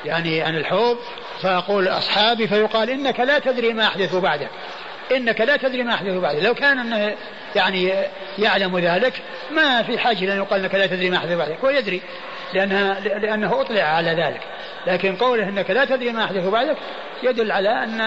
يعني 0.05 0.41
عن 0.41 0.55
الحوض 0.57 0.97
فيقول 1.41 1.87
أصحابي 1.87 2.47
فيقال 2.47 2.89
إنك 2.89 3.19
لا 3.19 3.39
تدري 3.39 3.73
ما 3.73 3.83
أحدث 3.83 4.15
بعدك. 4.15 4.49
إنك 5.11 5.41
لا 5.41 5.57
تدري 5.57 5.83
ما 5.83 5.93
أحدث 5.93 6.13
بعدك. 6.13 6.43
لو 6.43 6.53
كان 6.53 6.79
أنه 6.79 7.15
يعني 7.55 7.93
يعلم 8.37 8.79
ذلك 8.79 9.21
ما 9.51 9.83
في 9.83 9.97
حاجة 9.97 10.25
لأن 10.25 10.37
يقال 10.37 10.59
إنك 10.59 10.75
لا 10.75 10.85
تدري 10.85 11.09
ما 11.09 11.17
أحدث 11.17 11.37
بعدك. 11.37 11.57
هو 11.65 11.69
يدري 11.69 12.01
لانها 12.53 12.99
لأنه 12.99 13.61
أطلع 13.61 13.83
على 13.83 14.11
ذلك. 14.11 14.41
لكن 14.87 15.15
قوله 15.15 15.49
إنك 15.49 15.69
لا 15.69 15.85
تدري 15.85 16.11
ما 16.11 16.23
أحدث 16.23 16.47
بعدك 16.47 16.77
يدل 17.23 17.51
على 17.51 17.69
ان 17.69 18.01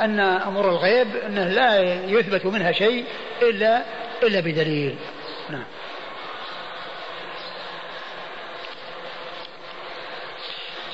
أن 0.00 0.20
امور 0.20 0.68
الغيب 0.68 1.16
أنه 1.16 1.48
لا 1.48 1.80
يثبت 2.06 2.46
منها 2.46 2.72
شيء 2.72 3.04
الا 3.42 3.82
إلا 4.22 4.40
بدليل. 4.40 4.96
نعم. 5.50 5.64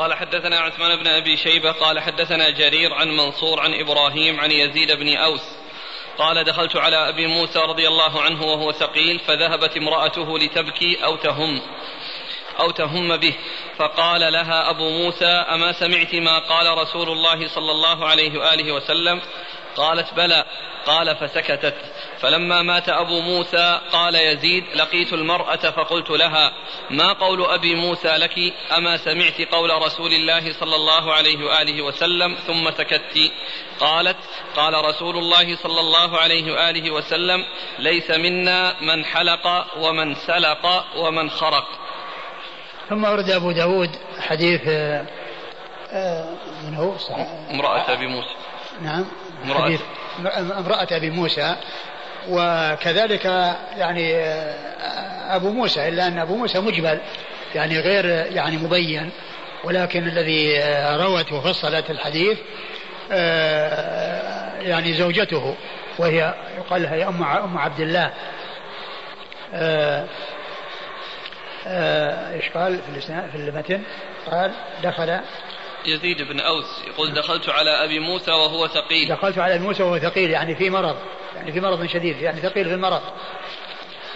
قال 0.00 0.14
حدثنا 0.14 0.60
عثمان 0.60 0.96
بن 0.96 1.06
أبي 1.06 1.36
شيبة 1.36 1.72
قال 1.72 2.00
حدثنا 2.00 2.50
جرير 2.50 2.94
عن 2.94 3.08
منصور 3.08 3.60
عن 3.60 3.74
إبراهيم 3.74 4.40
عن 4.40 4.50
يزيد 4.50 4.92
بن 4.92 5.16
أوس 5.16 5.40
قال 6.18 6.44
دخلت 6.44 6.76
على 6.76 7.08
أبي 7.08 7.26
موسى 7.26 7.58
رضي 7.58 7.88
الله 7.88 8.22
عنه 8.22 8.42
وهو 8.44 8.72
ثقيل 8.72 9.18
فذهبت 9.18 9.76
امرأته 9.76 10.38
لتبكي 10.38 11.04
أو 11.04 11.16
تهم 11.16 11.60
أو 12.60 12.70
تهم 12.70 13.16
به 13.16 13.34
فقال 13.78 14.32
لها 14.32 14.70
أبو 14.70 14.90
موسى 14.90 15.26
أما 15.26 15.72
سمعت 15.72 16.14
ما 16.14 16.38
قال 16.38 16.78
رسول 16.78 17.08
الله 17.08 17.48
صلى 17.48 17.70
الله 17.70 18.08
عليه 18.08 18.38
وآله 18.38 18.72
وسلم 18.72 19.20
قالت 19.76 20.14
بلى 20.14 20.44
قال 20.86 21.16
فسكتت. 21.16 21.74
فلما 22.20 22.62
مات 22.62 22.88
أبو 22.88 23.20
موسى 23.20 23.80
قال 23.92 24.14
يزيد 24.14 24.64
لقيت 24.74 25.12
المرأة 25.12 25.56
فقلت 25.56 26.10
لها 26.10 26.52
ما 26.90 27.12
قول 27.12 27.44
أبي 27.44 27.74
موسى 27.74 28.08
لك؟ 28.08 28.34
أما 28.76 28.96
سمعت 28.96 29.40
قول 29.52 29.82
رسول 29.82 30.12
الله 30.12 30.52
صلى 30.52 30.76
الله 30.76 31.14
عليه 31.14 31.44
وآله 31.44 31.82
وسلم 31.82 32.36
ثم 32.46 32.70
سكت. 32.70 33.32
قالت 33.80 34.16
قال 34.56 34.84
رسول 34.84 35.16
الله 35.16 35.56
صلى 35.56 35.80
الله 35.80 36.18
عليه 36.18 36.52
وآله 36.52 36.90
وسلم 36.90 37.44
ليس 37.78 38.10
منا 38.10 38.80
من 38.80 39.04
حلق 39.04 39.66
ومن 39.78 40.14
سلق 40.14 40.84
ومن 40.96 41.30
خرق. 41.30 41.66
ثم 42.88 43.04
ورد 43.04 43.30
أبو 43.30 43.52
داود 43.52 43.90
حديث 44.20 44.60
آه، 44.68 45.06
آه، 45.92 46.34
من 46.64 46.74
هو؟ 46.74 46.94
امرأة 47.50 47.92
أبي 47.92 48.06
موسى. 48.06 48.34
نعم. 48.82 49.04
حديث. 49.48 49.80
امرأة 50.58 50.88
أبي 50.90 51.10
موسى 51.10 51.56
وكذلك 52.28 53.24
يعني 53.76 54.14
آه، 54.14 55.36
أبو 55.36 55.50
موسى 55.50 55.88
إلا 55.88 56.06
أن 56.06 56.18
أبو 56.18 56.36
موسى 56.36 56.60
مجمل 56.60 57.00
يعني 57.54 57.80
غير 57.80 58.04
يعني 58.06 58.56
مبين. 58.56 59.10
ولكن 59.64 60.08
الذي 60.08 60.58
آه، 60.58 60.96
روت 60.96 61.32
وفصلت 61.32 61.90
الحديث 61.90 62.38
آه، 63.12 64.60
يعني 64.60 64.92
زوجته 64.92 65.56
وهي 65.98 66.34
يقال 66.58 66.82
لها 66.82 67.08
أم 67.08 67.22
أم 67.22 67.58
عبد 67.58 67.80
الله. 67.80 68.12
إيش 72.34 72.48
قال؟ 72.48 72.78
في 72.94 73.00
في 73.00 73.36
المتن 73.36 73.82
قال 74.30 74.52
دخل 74.82 75.20
يزيد 75.86 76.22
بن 76.22 76.40
أوس 76.40 76.84
يقول 76.86 77.14
دخلت 77.14 77.48
على 77.48 77.84
أبي 77.84 77.98
موسى 77.98 78.30
وهو 78.30 78.68
ثقيل. 78.68 79.08
دخلت 79.08 79.38
على 79.38 79.54
أبي 79.54 79.64
موسى 79.64 79.82
وهو 79.82 79.98
ثقيل 79.98 80.30
يعني 80.30 80.54
في 80.54 80.70
مرض 80.70 80.96
يعني 81.36 81.52
في 81.52 81.60
مرض 81.60 81.86
شديد 81.86 82.16
يعني 82.22 82.40
ثقيل 82.40 82.64
في 82.64 82.74
المرض. 82.74 83.02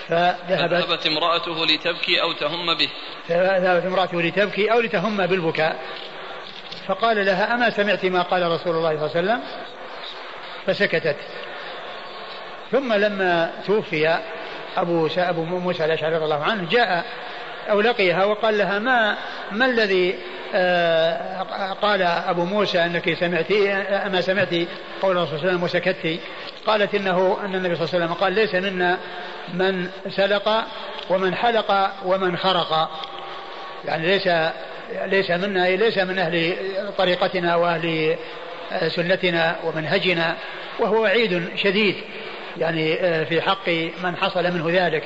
فذهبت 0.09 0.85
فذهبت 0.85 1.07
امرأته 1.07 1.67
لتبكي 1.67 2.23
أو 2.23 2.33
تهم 2.33 2.75
به. 2.75 2.89
فذهبت 3.29 3.87
امرأته 3.87 4.23
لتبكي 4.23 4.73
أو 4.73 4.81
لتهم 4.81 5.27
بالبكاء. 5.27 5.79
فقال 6.87 7.27
لها 7.27 7.55
أما 7.55 7.71
سمعت 7.71 8.05
ما 8.05 8.23
قال 8.23 8.43
رسول 8.43 8.77
الله 8.77 9.09
صلى 9.09 9.21
الله 9.21 9.33
عليه 9.33 9.43
وسلم؟ 9.43 9.43
فسكتت. 10.67 11.17
ثم 12.73 12.93
لما 12.93 13.53
توفي 13.67 14.19
أبو 14.77 15.09
أبو 15.17 15.45
موسى 15.45 15.85
الأشعري 15.85 16.15
رضي 16.15 16.25
الله 16.25 16.45
عنه 16.45 16.69
جاء 16.71 17.05
أو 17.71 17.81
لقيها 17.81 18.25
وقال 18.25 18.59
لها 18.59 18.79
ما 18.79 19.17
ما 19.53 19.67
الذي 19.67 20.15
آه، 20.57 21.73
قال 21.83 22.03
أبو 22.03 22.45
موسى 22.45 22.85
أنك 22.85 23.15
سمعتي 23.15 23.73
أما 23.73 24.21
سمعتي 24.21 24.67
قول 25.03 25.17
الرسول 25.17 25.39
صلى 25.39 25.49
الله 25.49 25.53
عليه 25.53 25.65
وسلم 25.65 25.81
وسكتي. 25.81 26.21
قالت 26.67 26.95
إنه 26.95 27.39
أن 27.45 27.55
النبي 27.55 27.77
صلى 27.77 27.85
الله 27.85 27.95
عليه 27.95 28.05
وسلم 28.05 28.13
قال 28.13 28.33
ليس 28.33 28.55
منا 28.55 28.99
من 29.55 29.89
سلق 30.09 30.65
ومن 31.11 31.35
حلق 31.35 31.91
ومن 32.05 32.37
خرق. 32.37 32.91
يعني 33.85 34.07
ليس 34.07 34.29
ليس 35.07 35.31
منا 35.31 35.77
ليس 35.77 35.99
من 35.99 36.19
أهل 36.19 36.57
طريقتنا 36.99 37.57
وأهل 37.57 38.17
سنتنا 38.89 39.57
ومنهجنا. 39.65 40.37
وهو 40.79 41.03
وعيد 41.03 41.49
شديد. 41.57 41.97
يعني 42.57 43.01
آه، 43.01 43.25
في 43.25 43.41
حق 43.41 43.69
من 44.05 44.17
حصل 44.17 44.45
منه 44.45 44.87
ذلك. 44.87 45.03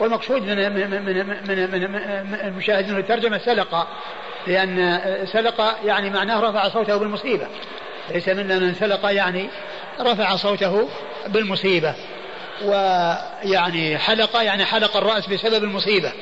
والمقصود 0.00 0.42
من 0.42 0.72
من 0.72 0.90
من 0.90 1.26
من, 1.26 1.70
من, 1.70 1.90
من 2.30 2.40
المشاهد 2.40 2.88
منه 2.88 2.98
الترجمه 2.98 3.38
سلق 3.38 3.86
لأن 4.46 5.00
سلق 5.32 5.76
يعني 5.84 6.10
معناه 6.10 6.40
رفع 6.40 6.68
صوته 6.68 6.96
بالمصيبة. 6.96 7.46
ليس 8.10 8.28
منا 8.28 8.58
من 8.58 8.74
سلق 8.74 9.10
يعني 9.10 9.48
رفع 10.00 10.36
صوته 10.36 10.88
بالمصيبة. 11.26 11.94
ويعني 12.64 13.98
حلق 13.98 14.36
يعني 14.36 14.64
حلق 14.64 14.96
الرأس 14.96 15.26
بسبب 15.26 15.64
المصيبة. 15.64 16.12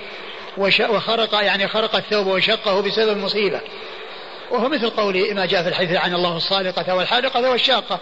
وخرق 0.59 1.35
يعني 1.35 1.69
خرق 1.69 1.97
الثوب 1.97 2.27
وشقه 2.27 2.83
بسبب 2.83 3.13
المصيبة. 3.17 3.61
وهو 4.51 4.69
مثل 4.69 4.91
قول 4.91 5.35
ما 5.35 5.47
جاء 5.47 5.63
في 5.63 5.69
الحديث 5.69 5.93
لعن 5.93 6.15
الله 6.15 6.37
الصادقة 6.37 6.95
والحالقة 6.95 7.51
والشاقة. 7.51 7.99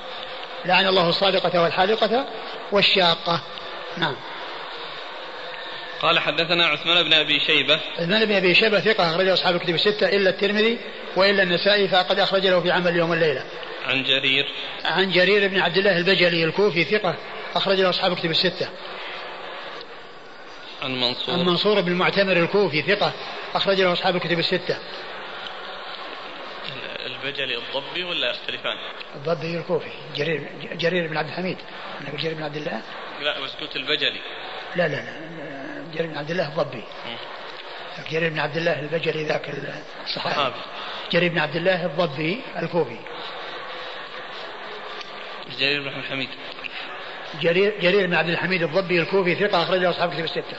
لعن 0.65 0.86
الله 0.86 1.09
الصادقة 1.09 1.62
والحالقة 1.62 2.24
والشاقة. 2.73 3.40
نعم. 3.97 4.15
قال 6.07 6.19
حدثنا 6.19 6.66
عثمان 6.66 7.03
بن 7.03 7.12
أبي 7.12 7.41
شيبة 7.41 7.81
عثمان 7.99 8.24
بن 8.24 8.35
أبي 8.35 8.55
شيبة 8.55 8.81
ثقة 8.81 9.11
أخرجه 9.11 9.33
أصحاب 9.33 9.57
الكتب 9.57 9.74
الستة 9.74 10.09
إلا 10.09 10.31
الترمذي 10.31 10.78
وإلا 11.16 11.43
النسائي 11.43 11.89
فقد 11.89 12.19
أخرج 12.19 12.47
له 12.47 12.61
في 12.61 12.70
عمل 12.70 12.89
اليوم 12.89 13.11
والليله. 13.11 13.45
عن 13.87 14.03
جرير 14.03 14.47
عن 14.85 15.11
جرير 15.11 15.49
بن 15.49 15.61
عبد 15.61 15.77
الله 15.77 15.99
البجلي 15.99 16.45
الكوفي 16.45 16.85
ثقة 16.85 17.15
أخرج 17.55 17.81
له 17.81 17.91
أصحاب 17.91 18.12
الكتب 18.12 18.31
الستة. 18.31 18.69
عن 20.83 21.01
منصور 21.01 21.35
عن 21.35 21.45
منصور 21.45 21.81
بن 21.81 21.93
المعتمر 21.93 22.37
الكوفي 22.37 22.83
ثقة 22.83 23.12
أخرج 23.55 23.81
له 23.81 23.93
أصحاب 23.93 24.16
الكتب 24.16 24.39
الستة. 24.39 24.78
البجلي 27.07 27.57
الضبي 27.57 28.05
ولا 28.05 28.31
يختلفان؟ 28.31 28.77
الضبي 29.15 29.59
الكوفي 29.59 29.91
جرير 30.16 30.49
جرير 30.73 31.07
بن 31.07 31.16
عبد 31.16 31.28
الحميد 31.28 31.57
جرير 32.19 32.35
بن 32.35 32.43
عبد 32.43 32.57
الله 32.57 32.83
لا 33.23 33.41
بس 33.41 33.51
قلت 33.51 33.77
البجلي 33.77 34.20
لا 34.77 34.89
لا 34.89 34.97
لا 34.97 35.26
جرير 35.95 36.07
بن 36.07 36.19
عبد 36.19 36.31
الله 36.31 36.49
الضبي. 36.49 36.83
جرير 38.11 38.31
بن 38.31 38.39
عبد 38.39 38.57
الله 38.57 38.81
البجلي 38.81 39.25
ذاك 39.25 39.55
الصحابي 40.05 40.55
جرير 41.13 41.31
بن 41.33 41.39
عبد 41.39 41.57
الله 41.57 41.87
الضبي 41.87 42.41
الكوفي. 42.63 42.97
جرير 45.59 45.83
بن 45.83 46.03
حميد 46.11 46.29
جرير 47.41 47.75
جرير 47.81 48.07
بن 48.07 48.15
عبد 48.15 48.29
الحميد 48.29 48.63
الضبي 48.63 49.01
الكوفي 49.01 49.35
ثقة 49.35 49.63
أخرجه 49.63 49.91
أصحاب 49.91 50.15
كتب 50.15 50.25
الستة. 50.25 50.57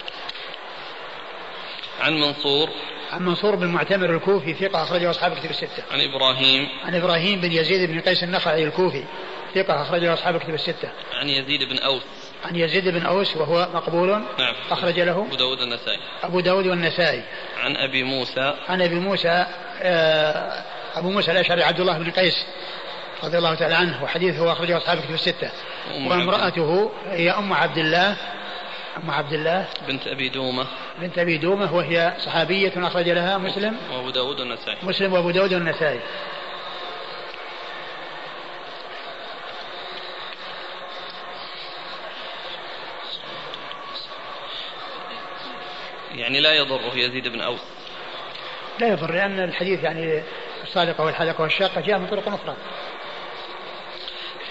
عن 2.00 2.14
منصور. 2.14 2.70
عن 3.12 3.26
منصور 3.26 3.56
بن 3.56 3.68
معتمر 3.68 4.16
الكوفي 4.16 4.54
ثقة 4.54 4.84
أخرجه 4.84 5.10
أصحاب 5.10 5.34
كتب 5.34 5.50
الستة. 5.50 5.84
عن 5.92 6.02
إبراهيم. 6.02 6.68
عن 6.84 6.96
إبراهيم 6.96 7.42
بن 7.42 7.52
يزيد 7.52 7.90
بن 7.90 8.02
قيس 8.02 8.24
النخعي 8.24 8.64
الكوفي 8.64 9.04
ثقة 9.56 9.82
أخرجه 9.82 10.14
أصحاب 10.14 10.38
كتب 10.38 10.54
الستة. 10.54 10.90
عن 11.14 11.30
يزيد 11.30 11.64
بن 11.64 11.80
أوس. 11.80 12.04
عن 12.46 12.56
يزيد 12.56 12.88
بن 12.88 13.06
أوس 13.06 13.38
وهو 13.38 13.68
مقبول. 13.74 14.10
نعم. 14.40 14.54
أخرج 14.72 15.00
له 15.00 15.28
أبو 15.28 15.36
داود 15.36 15.62
النسائي 15.62 16.00
أبو 16.24 16.40
داود 16.40 16.68
والنسائي. 16.68 17.24
عن 17.64 17.78
أبي 17.78 18.04
موسى. 18.04 18.54
عن 18.70 18.82
أبي 18.82 18.96
موسى 18.96 19.46
آه، 19.82 20.64
أبو 20.96 21.10
موسى 21.10 21.32
الأشعري 21.32 21.64
عبد 21.64 21.80
الله 21.80 21.98
بن 21.98 22.12
قيس 22.12 22.46
رضي 23.24 23.38
الله 23.38 23.56
تعالى 23.56 23.76
عنه 23.76 24.04
وحديثه 24.04 24.52
أخرجه 24.52 24.78
أصحاب 24.78 24.98
كتب 24.98 25.14
الستة. 25.14 25.50
وامرأته 26.08 26.92
هي 27.10 27.32
أم 27.32 27.54
عبد 27.54 27.78
الله. 27.78 28.16
أم 29.04 29.12
عبد 29.12 29.34
الله. 29.34 29.68
بنت 29.88 30.08
أبي 30.08 30.30
دومة. 30.30 30.66
بنت 31.02 31.20
أبي 31.20 31.38
دومة 31.38 31.76
وهي 31.76 32.14
صحابية 32.20 32.74
أخرج 32.78 33.10
لها 33.10 33.38
مسلم. 33.38 33.78
وأبو 33.94 34.10
داود 34.10 34.40
النسائي 34.40 34.78
مسلم 34.84 35.14
وأبو 35.14 35.32
داود 35.32 35.54
والنسائي. 35.54 36.00
يعني 46.18 46.40
لا 46.40 46.54
يضره 46.54 46.96
يزيد 46.96 47.28
بن 47.28 47.42
أوس. 47.42 47.60
لا 48.80 48.88
يضر 48.88 49.14
لأن 49.14 49.40
الحديث 49.40 49.84
يعني 49.84 50.24
الصادقة 50.64 51.04
والحلقة 51.04 51.42
والشاقة 51.42 51.82
جاء 51.82 52.00
من 52.00 52.08
طرق 52.08 52.28
أخرى. 52.28 52.56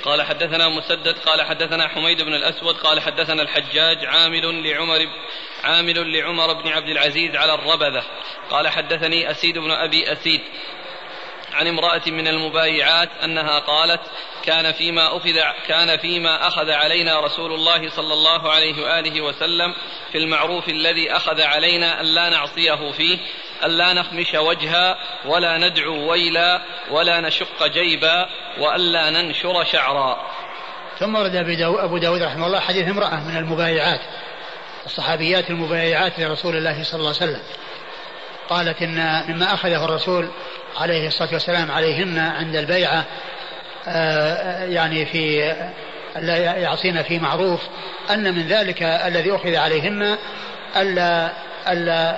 قال 0.03 0.23
حدثنا 0.23 0.69
مسدد 0.69 1.19
قال 1.19 1.43
حدثنا 1.43 1.89
حميد 1.89 2.23
بن 2.23 2.35
الأسود 2.35 2.75
قال 2.75 3.01
حدثنا 3.01 3.43
الحجاج 3.43 4.05
عامل 4.05 4.71
لعمر 4.71 5.09
عامل 5.65 6.19
لعمر 6.19 6.53
بن 6.53 6.69
عبد 6.69 6.89
العزيز 6.89 7.37
على 7.37 7.55
الربذة. 7.55 8.05
قال 8.51 8.69
حدثني 8.69 9.31
أسيد 9.31 9.59
بن 9.59 9.71
أبي 9.71 10.13
أسيد 10.13 10.41
عن 11.57 11.67
امرأة 11.67 12.03
من 12.07 12.29
المبايعات 12.29 13.09
أنها 13.25 13.59
قالت 13.59 14.01
كان 14.45 14.73
فيما 14.73 15.17
أخذ 15.17 15.33
كان 15.69 15.99
فيما 15.99 16.47
أخذ 16.47 16.71
علينا 16.71 17.21
رسول 17.21 17.53
الله 17.53 17.91
صلى 17.91 18.13
الله 18.13 18.51
عليه 18.53 18.83
وآله 18.83 19.21
وسلم 19.21 19.75
في 20.13 20.19
المعروف 20.19 20.69
الذي 20.69 21.13
أخذ 21.13 21.41
علينا 21.41 22.01
أن 22.01 22.07
لا 22.07 22.29
نعصيه 22.29 22.91
فيه 22.91 23.19
أن 23.65 23.71
لا 23.71 23.93
نخمش 23.93 24.35
وجها 24.35 24.99
ولا 25.27 25.59
ندعو 25.59 26.11
ويلا 26.11 26.63
ولا 26.91 27.21
نشق 27.21 27.67
جيبا 27.67 28.29
وألا 28.59 29.11
ننشر 29.11 29.65
شعرا. 29.65 30.27
ثم 30.99 31.17
ورد 31.17 31.35
أبو 31.35 31.99
داود 31.99 32.23
رحمه 32.23 32.47
الله 32.47 32.61
حديث 32.61 32.89
امرأة 32.89 33.29
من 33.29 33.37
المبايعات 33.37 34.01
الصحابيات 34.87 35.51
المبايعات 35.51 36.19
لرسول 36.19 36.57
الله 36.57 36.83
صلى 36.83 37.01
الله 37.01 37.15
عليه 37.21 37.33
وسلم. 37.33 37.43
قالت 38.49 38.83
إن 38.83 39.25
مما 39.29 39.55
أخذه 39.55 39.85
الرسول 39.85 40.31
عليه 40.77 41.07
الصلاة 41.07 41.33
والسلام 41.33 41.71
عليهن 41.71 42.19
عند 42.19 42.57
البيعة 42.57 43.05
آه، 43.89 44.65
يعني 44.65 45.07
في 45.07 45.55
لا 46.17 46.37
يعصين 46.37 47.03
في 47.03 47.19
معروف 47.19 47.61
أن 48.11 48.35
من 48.35 48.47
ذلك 48.49 48.83
الذي 48.83 49.35
أخذ 49.35 49.57
عليهن 49.57 50.17
ألا 50.77 51.33
ألا 51.69 52.17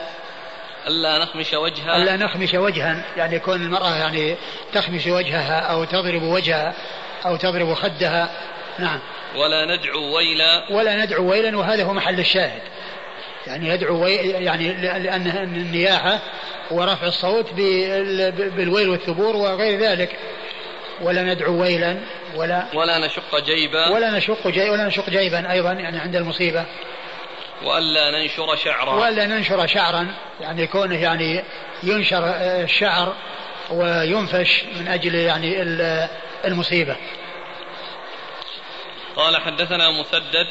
ألا 0.87 1.19
نخمش 1.19 1.53
وجها 1.55 1.97
ألا 1.97 2.17
نخمش 2.17 2.55
وجها 2.55 3.05
يعني 3.17 3.37
يكون 3.37 3.63
المرأة 3.63 3.97
يعني 3.97 4.37
تخمش 4.73 5.07
وجهها 5.07 5.61
أو 5.61 5.85
تضرب 5.85 6.23
وجهها 6.23 6.75
أو 7.27 7.37
تضرب 7.37 7.75
خدها. 7.75 8.31
نعم. 8.79 9.01
ولا 9.37 9.77
ندعو 9.77 10.17
ويلا. 10.17 10.73
ولا 10.73 11.05
ندعو 11.05 11.31
ويلا 11.31 11.57
وهذا 11.57 11.85
هو 11.85 11.93
محل 11.93 12.21
الشاهد. 12.21 12.63
يعني 13.49 13.69
يدعو 13.69 14.05
وي 14.05 14.17
يعني 14.17 14.73
لأن 14.73 15.27
النياحة 15.27 16.19
ورفع 16.71 17.07
الصوت 17.07 17.53
بالويل 18.57 18.89
والثبور 18.89 19.37
وغير 19.37 19.81
ذلك. 19.81 20.17
ولا 21.01 21.23
ندعو 21.23 21.61
ويلا 21.61 22.01
ولا 22.35 22.67
ولا 22.75 22.99
نشق 22.99 23.45
جيبا. 23.45 23.89
ولا 23.89 24.11
نشق 24.11 24.49
جي 24.49 24.71
ولا 24.71 24.87
نشق 24.87 25.11
جيبا 25.11 25.53
أيضا 25.53 25.73
يعني 25.73 25.99
عند 25.99 26.17
المصيبة. 26.17 26.65
وألا 27.63 28.11
ننشر 28.11 28.57
شعرا. 28.57 28.91
وألا 28.95 29.27
ننشر 29.27 29.67
شعرا 29.67 30.15
يعني 30.41 30.67
كونه 30.67 31.03
يعني 31.03 31.45
ينشر 31.83 32.25
الشعر 32.63 33.15
وينفش 33.71 34.65
من 34.81 34.89
أجل 34.89 35.15
يعني 35.15 35.63
المصيبة. 36.45 36.97
قال 39.17 39.37
حدثنا 39.37 39.91
مسدد 39.91 40.47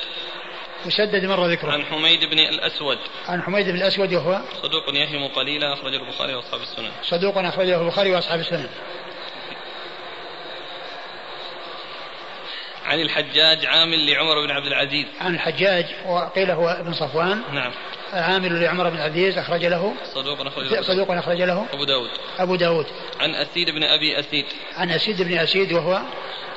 مسدد 0.86 1.26
مر 1.26 1.48
ذكره. 1.48 1.72
عن 1.72 1.86
حميد 1.86 2.26
بن 2.26 2.40
الأسود. 2.40 2.98
عن 3.28 3.44
حميد 3.44 3.70
بن 3.70 3.76
الأسود 3.76 4.14
وهو 4.14 4.42
صدوق 4.64 4.96
يهم 4.96 5.28
قليلا 5.28 5.74
أخرجه 5.74 5.96
البخاري 5.96 6.36
وأصحاب 6.36 6.62
السنن. 6.62 6.92
صدوق 7.04 7.38
أخرجه 7.38 7.82
البخاري 7.82 8.12
وأصحاب 8.16 8.40
السنن. 8.40 8.70
عن 12.86 13.02
الحجاج 13.02 13.66
عامل 13.66 14.12
لعمر 14.12 14.46
بن 14.46 14.52
عبد 14.52 14.66
العزيز. 14.66 15.06
عن 15.22 15.36
الحجاج 15.36 15.86
وقيل 16.06 16.52
هو 16.52 16.70
ابن 16.70 16.94
صفوان. 16.94 17.42
نعم. 17.54 17.72
عامل 18.14 18.62
لعمر 18.62 18.90
بن 18.90 18.98
عبد 18.98 19.16
العزيز 19.16 19.38
أخرج 19.38 19.66
له. 19.66 19.94
صدوق 20.14 20.42
أخرج 20.42 20.74
له. 20.74 20.82
صدوق 20.82 21.12
أخرج 21.12 21.42
له. 21.42 21.66
أبو 21.74 21.84
داود. 21.84 22.10
أبو 22.40 22.56
داود. 22.56 22.86
عن 23.20 23.36
أسيد 23.36 23.70
بن 23.70 23.84
أبي 23.84 24.20
أسيد. 24.20 24.46
عن 24.76 24.92
أسيد 24.92 25.22
بن 25.22 25.38
أسيد 25.38 25.74
وهو 25.74 26.02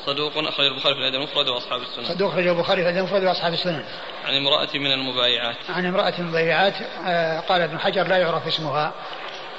صدوق 0.06 0.32
أخرج 0.38 0.66
البخاري 0.66 0.94
في 0.94 1.00
الأدب 1.00 1.14
المفرد 1.14 1.48
وأصحاب 1.48 1.82
السنن 1.82 2.04
صدوق 2.04 2.30
أخرج 2.30 2.46
البخاري 2.46 2.82
في 2.82 2.88
الأدب 2.88 2.98
المفرد 2.98 3.24
وأصحاب 3.24 3.52
السنن 3.52 3.84
عن 4.24 4.34
امرأة 4.34 4.68
من 4.74 4.92
المبايعات. 4.92 5.56
عن 5.68 5.86
امرأة 5.86 6.14
من 6.18 6.24
المبايعات 6.24 6.74
آه، 7.06 7.40
قال 7.40 7.62
ابن 7.62 7.78
حجر 7.78 8.06
لا 8.06 8.16
يعرف 8.16 8.46
اسمها. 8.46 8.92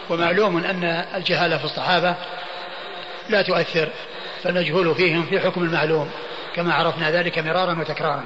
ومعلوم 0.10 0.58
أن 0.58 0.84
الجهالة 1.16 1.58
في 1.58 1.66
الصحابة 1.66 2.16
لا 3.30 3.42
تؤثر 3.42 3.90
فالمجهول 4.44 4.96
فيهم 4.96 5.26
في 5.26 5.40
حكم 5.40 5.64
المعلوم 5.64 6.12
كما 6.56 6.74
عرفنا 6.74 7.12
ذلك 7.12 7.40
مرارا 7.40 7.80
وتكرارا. 7.80 8.26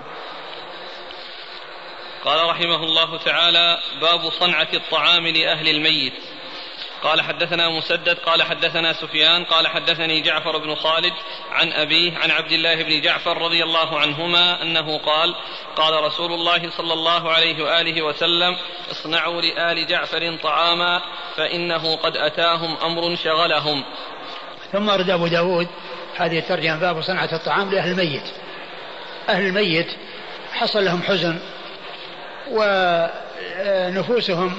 قال 2.25 2.49
رحمه 2.49 2.83
الله 2.83 3.17
تعالى 3.17 3.77
باب 4.01 4.29
صنعة 4.29 4.67
الطعام 4.73 5.27
لأهل 5.27 5.67
الميت. 5.69 6.13
قال 7.05 7.21
حدثنا 7.21 7.69
مسدد 7.69 8.19
قال 8.19 8.43
حدثنا 8.43 8.93
سفيان 8.93 9.43
قال 9.43 9.67
حدثني 9.67 10.21
جعفر 10.21 10.57
بن 10.57 10.75
خالد 10.75 11.13
عن 11.51 11.71
أبيه 11.71 12.17
عن 12.17 12.31
عبد 12.31 12.51
الله 12.51 12.83
بن 12.83 13.01
جعفر 13.01 13.37
رضي 13.37 13.63
الله 13.63 13.99
عنهما 13.99 14.61
أنه 14.61 14.97
قال 14.97 15.35
قال 15.75 16.03
رسول 16.03 16.33
الله 16.33 16.69
صلى 16.69 16.93
الله 16.93 17.31
عليه 17.31 17.63
وآله 17.63 18.01
وسلم 18.01 18.55
اصنعوا 18.91 19.41
لآل 19.41 19.87
جعفر 19.87 20.37
طعاما 20.43 21.01
فإنه 21.37 21.95
قد 21.95 22.17
أتاهم 22.17 22.77
أمر 22.77 23.15
شغلهم. 23.15 23.83
ثم 24.71 24.89
أرد 24.89 25.09
أبو 25.09 25.27
داود 25.27 25.67
هذه 26.15 26.39
الترجمة 26.39 26.79
باب 26.79 27.01
صنعة 27.01 27.29
الطعام 27.33 27.71
لأهل 27.71 27.91
الميت. 27.91 28.31
أهل 29.29 29.45
الميت 29.45 29.87
حصل 30.53 30.85
لهم 30.85 31.03
حزن 31.03 31.39
ونفوسهم 32.51 34.57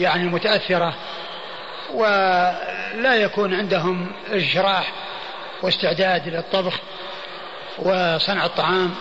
يعني 0.00 0.24
متأثرة 0.24 0.94
ولا 1.94 3.14
يكون 3.14 3.54
عندهم 3.54 4.12
إجراح 4.30 4.92
واستعداد 5.62 6.28
للطبخ 6.28 6.74
وصنع 7.78 8.44
الطعام. 8.44 8.94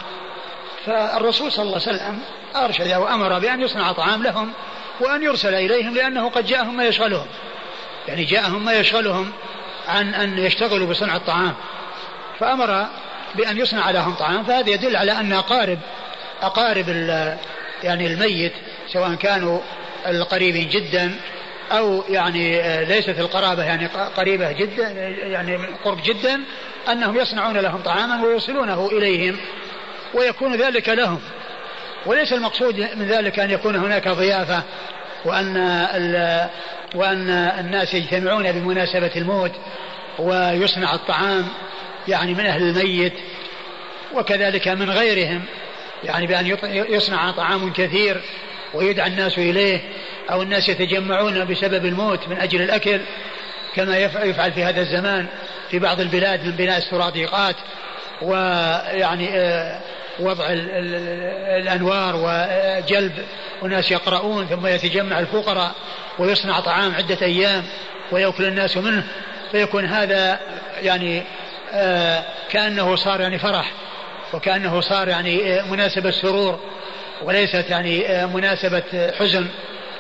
فالرسول 0.86 1.52
صلى 1.52 1.64
الله 1.64 1.82
عليه 1.88 1.98
وسلم 1.98 2.20
أرشد 2.56 2.94
وأمر 2.94 3.40
بأن 3.40 3.62
يصنع 3.62 3.92
طعام 3.92 4.24
لهم 4.24 4.52
وأن 5.00 5.24
يرسل 5.24 5.54
إليهم 5.56 5.96
لأنه 5.96 6.30
قد 6.30 6.46
جاءهم 6.46 6.78
ما 6.78 6.86
يشغلهم. 6.86 7.28
يعني 8.08 8.24
جاءهم 8.24 8.66
ما 8.66 8.74
يشغلهم 8.74 9.32
عن 9.88 10.14
أن 10.14 10.38
يشتغلوا 10.38 10.88
بصنع 10.88 11.16
الطعام. 11.16 11.54
فأمر 12.40 12.86
بأن 13.36 13.58
يصنع 13.58 13.92
لهم 13.92 14.14
طعام. 14.14 14.44
فهذا 14.44 14.70
يدل 14.70 14.96
على 14.96 15.12
أن 15.12 15.34
أقارب 15.34 15.80
أقارب 16.42 16.90
يعني 17.84 18.08
الميت 18.08 18.54
سواء 18.88 19.14
كانوا 19.14 19.60
القريبين 20.08 20.70
جدا 20.70 21.16
أو 21.72 22.04
يعني 22.10 22.62
ليست 22.86 23.20
القرابة 23.20 23.64
يعني 23.64 23.88
قريبة 24.18 24.52
جدا 24.52 24.90
يعني 25.24 25.58
قرب 25.86 26.00
جدا 26.04 26.42
أنهم 26.92 27.18
يصنعون 27.18 27.58
لهم 27.58 27.82
طعاما 27.82 28.24
ويوصلونه 28.24 28.88
إليهم 28.92 29.38
ويكون 30.14 30.56
ذلك 30.56 30.90
لهم. 30.90 31.20
وليس 32.06 32.34
المقصود 32.34 32.80
من 32.96 33.06
ذلك 33.06 33.40
أن 33.40 33.52
يكون 33.52 33.76
هناك 33.76 34.08
ضيافة 34.08 34.64
وأن 35.26 35.58
وأن 36.96 37.30
الناس 37.60 37.94
يجتمعون 37.94 38.52
بمناسبة 38.52 39.12
الموت 39.16 39.52
ويصنع 40.20 40.94
الطعام 40.94 41.48
يعني 42.08 42.34
من 42.34 42.46
أهل 42.46 42.64
الميت 42.64 43.14
وكذلك 44.14 44.68
من 44.68 44.90
غيرهم 44.90 45.42
يعني 46.04 46.28
بأن 46.28 46.58
يصنع 46.90 47.32
طعام 47.32 47.74
كثير 47.74 48.22
ويدعى 48.74 49.08
الناس 49.08 49.38
إليه 49.38 49.82
أو 50.32 50.42
الناس 50.42 50.70
يتجمعون 50.70 51.46
بسبب 51.46 51.86
الموت 51.86 52.28
من 52.28 52.38
أجل 52.38 52.62
الأكل 52.62 53.00
كما 53.76 53.98
يفعل 53.98 54.52
في 54.52 54.64
هذا 54.64 54.82
الزمان 54.82 55.26
في 55.72 55.80
بعض 55.80 56.00
البلاد 56.00 56.46
من 56.46 56.52
بناء 56.52 56.78
السراديقات 56.78 57.56
ويعني 58.22 59.30
آه، 59.34 59.80
وضع 60.20 60.46
الأنوار 60.50 62.16
وجلب 62.16 63.14
وناس 63.62 63.92
يقرؤون 63.92 64.46
ثم 64.46 64.68
يتجمع 64.68 65.20
الفقراء 65.20 65.72
ويصنع 66.20 66.60
طعام 66.60 66.96
عدة 66.96 67.18
أيام 67.22 67.64
ويأكل 68.12 68.46
الناس 68.46 68.78
منه 68.78 69.04
فيكون 69.52 69.86
هذا 69.86 70.40
يعني 70.82 71.24
آه، 71.74 72.24
كأنه 72.50 72.96
صار 72.96 73.22
يعني 73.22 73.40
فرح 73.40 73.72
وكأنه 74.34 74.82
صار 74.82 75.08
يعني 75.08 75.60
آه، 75.60 75.66
مناسبة 75.72 76.12
سرور 76.12 76.60
وليست 77.24 77.66
يعني 77.70 78.26
مناسبة 78.26 79.12
حزن 79.20 79.48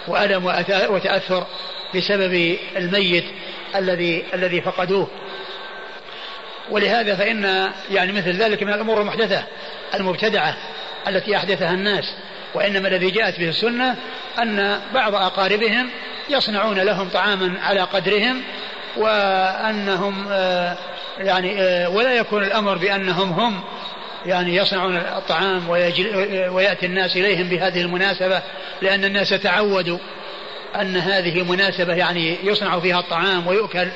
وألم 0.07 0.45
وتأثر 0.89 1.47
بسبب 1.95 2.57
الميت 2.77 3.25
الذي 3.75 4.23
الذي 4.33 4.61
فقدوه. 4.61 5.07
ولهذا 6.71 7.15
فإن 7.15 7.71
يعني 7.91 8.11
مثل 8.11 8.31
ذلك 8.31 8.63
من 8.63 8.73
الأمور 8.73 9.01
المحدثة 9.01 9.43
المبتدعة 9.95 10.57
التي 11.07 11.35
أحدثها 11.35 11.71
الناس 11.71 12.13
وإنما 12.53 12.87
الذي 12.87 13.11
جاءت 13.11 13.39
به 13.39 13.49
السنة 13.49 13.95
أن 14.41 14.79
بعض 14.93 15.15
أقاربهم 15.15 15.89
يصنعون 16.29 16.79
لهم 16.79 17.09
طعاما 17.09 17.59
على 17.61 17.81
قدرهم 17.81 18.41
وأنهم 18.97 20.27
آه، 20.31 20.77
يعني 21.17 21.61
آه، 21.61 21.89
ولا 21.89 22.13
يكون 22.13 22.43
الأمر 22.43 22.77
بأنهم 22.77 23.31
هم 23.31 23.63
يعني 24.25 24.55
يصنعون 24.55 24.97
الطعام 24.97 25.69
ويأتي 26.49 26.85
الناس 26.85 27.17
إليهم 27.17 27.49
بهذه 27.49 27.81
المناسبة 27.81 28.41
لأن 28.81 29.05
الناس 29.05 29.29
تعودوا 29.29 29.97
أن 30.75 30.97
هذه 30.97 31.43
مناسبة 31.43 31.93
يعني 31.93 32.37
يصنع 32.43 32.79
فيها 32.79 32.99
الطعام 32.99 33.47
ويؤكل 33.47 33.87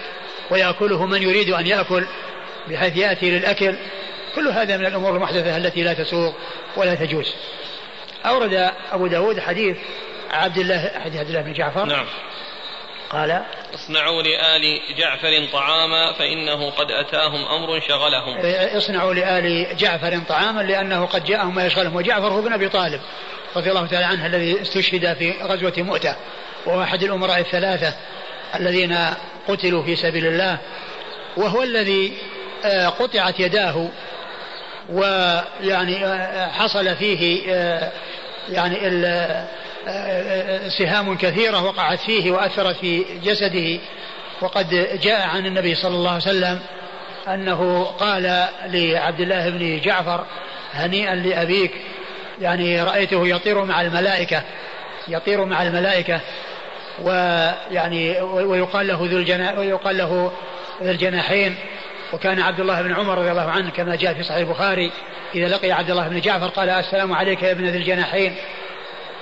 ويأكله 0.49 1.05
من 1.05 1.21
يريد 1.21 1.49
أن 1.49 1.67
يأكل 1.67 2.05
بحيث 2.69 2.97
يأتي 2.97 3.31
للأكل. 3.31 3.75
كل 4.35 4.47
هذا 4.47 4.77
من 4.77 4.85
الأمور 4.85 5.15
المحدثة 5.15 5.57
التي 5.57 5.83
لا 5.83 5.93
تسوق 5.93 6.35
ولا 6.75 6.95
تجوز. 6.95 7.33
أورد 8.25 8.71
أبو 8.91 9.07
داود 9.07 9.39
حديث 9.39 9.77
عبد 10.31 10.57
الله 10.57 10.91
حديث 11.03 11.19
عبد 11.19 11.29
الله 11.29 11.41
بن 11.41 11.53
جعفر. 11.53 11.85
نعم. 11.85 12.05
قال 13.13 13.41
اصنعوا 13.73 14.21
لآل 14.21 14.81
جعفر 14.97 15.45
طعاما 15.53 16.13
فإنه 16.13 16.69
قد 16.69 16.91
أتاهم 16.91 17.45
أمر 17.45 17.79
شغلهم. 17.79 18.37
اصنعوا 18.77 19.13
لآل 19.13 19.77
جعفر 19.77 20.19
طعاما 20.29 20.61
لأنه 20.61 21.05
قد 21.05 21.23
جاءهم 21.23 21.55
ما 21.55 21.65
يشغلهم. 21.65 21.95
وجعفر 21.95 22.27
هو 22.27 22.39
ابن 22.39 22.53
أبي 22.53 22.69
طالب 22.69 23.01
رضي 23.55 23.69
الله 23.69 23.87
تعالى 23.87 24.05
عنه 24.05 24.25
الذي 24.25 24.61
استشهد 24.61 25.13
في 25.13 25.31
غزوة 25.31 25.73
مؤتة 25.77 26.15
وهو 26.65 26.83
أحد 26.83 27.03
الأمراء 27.03 27.39
الثلاثة 27.39 27.93
الذين 28.55 28.97
قتلوا 29.47 29.83
في 29.83 29.95
سبيل 29.95 30.25
الله 30.25 30.57
وهو 31.37 31.63
الذي 31.63 32.13
آه، 32.65 32.87
قطعت 32.87 33.39
يداه 33.39 33.89
ويعني 34.89 36.05
آه، 36.05 36.47
حصل 36.47 36.95
فيه 36.95 37.53
آه، 37.53 37.91
يعني 38.49 38.87
سهام 40.77 41.17
كثيرة 41.17 41.63
وقعت 41.63 41.99
فيه 41.99 42.31
وأثرت 42.31 42.75
في 42.75 43.05
جسده 43.23 43.79
وقد 44.41 44.99
جاء 45.01 45.27
عن 45.27 45.45
النبي 45.45 45.75
صلى 45.75 45.95
الله 45.95 46.09
عليه 46.09 46.21
وسلم 46.21 46.59
أنه 47.27 47.83
قال 47.83 48.47
لعبد 48.65 49.21
الله 49.21 49.49
بن 49.49 49.81
جعفر 49.81 50.25
هنيئا 50.73 51.15
لأبيك 51.15 51.71
يعني 52.41 52.83
رأيته 52.83 53.27
يطير 53.27 53.65
مع 53.65 53.81
الملائكة 53.81 54.41
يطير 55.07 55.45
مع 55.45 55.63
الملائكة 55.63 56.19
ويعني 57.01 58.21
ويقال 58.21 58.87
له 58.87 59.07
ذو 59.11 59.17
الجناح 59.17 59.57
ويقال 59.57 59.97
له 59.97 60.31
ذو 60.83 60.91
الجناحين 60.91 61.55
وكان 62.13 62.39
عبد 62.39 62.59
الله 62.59 62.81
بن 62.81 62.93
عمر 62.93 63.17
رضي 63.17 63.31
الله 63.31 63.51
عنه 63.51 63.69
كما 63.69 63.95
جاء 63.95 64.13
في 64.13 64.23
صحيح 64.23 64.37
البخاري 64.37 64.91
إذا 65.35 65.47
لقي 65.47 65.71
عبد 65.71 65.91
الله 65.91 66.07
بن 66.07 66.19
جعفر 66.19 66.47
قال 66.47 66.69
السلام 66.69 67.13
عليك 67.13 67.43
يا 67.43 67.51
ابن 67.51 67.65
ذي 67.65 67.77
الجناحين 67.77 68.35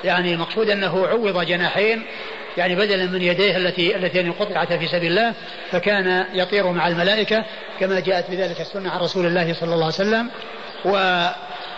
يعني 0.03 0.33
المقصود 0.33 0.69
أنه 0.69 1.07
عوض 1.07 1.45
جناحين 1.45 2.05
يعني 2.57 2.75
بدلا 2.75 3.05
من 3.05 3.21
يديه 3.21 3.57
التي 3.57 3.95
التي 3.95 4.29
قطعت 4.29 4.73
في 4.73 4.87
سبيل 4.87 5.11
الله 5.11 5.33
فكان 5.71 6.25
يطير 6.33 6.71
مع 6.71 6.87
الملائكة 6.87 7.45
كما 7.79 7.99
جاءت 7.99 8.31
بذلك 8.31 8.61
السنة 8.61 8.89
عن 8.89 8.99
رسول 8.99 9.25
الله 9.25 9.53
صلى 9.53 9.73
الله 9.73 9.85
عليه 9.85 9.95
وسلم 9.95 10.29
و 10.85 11.27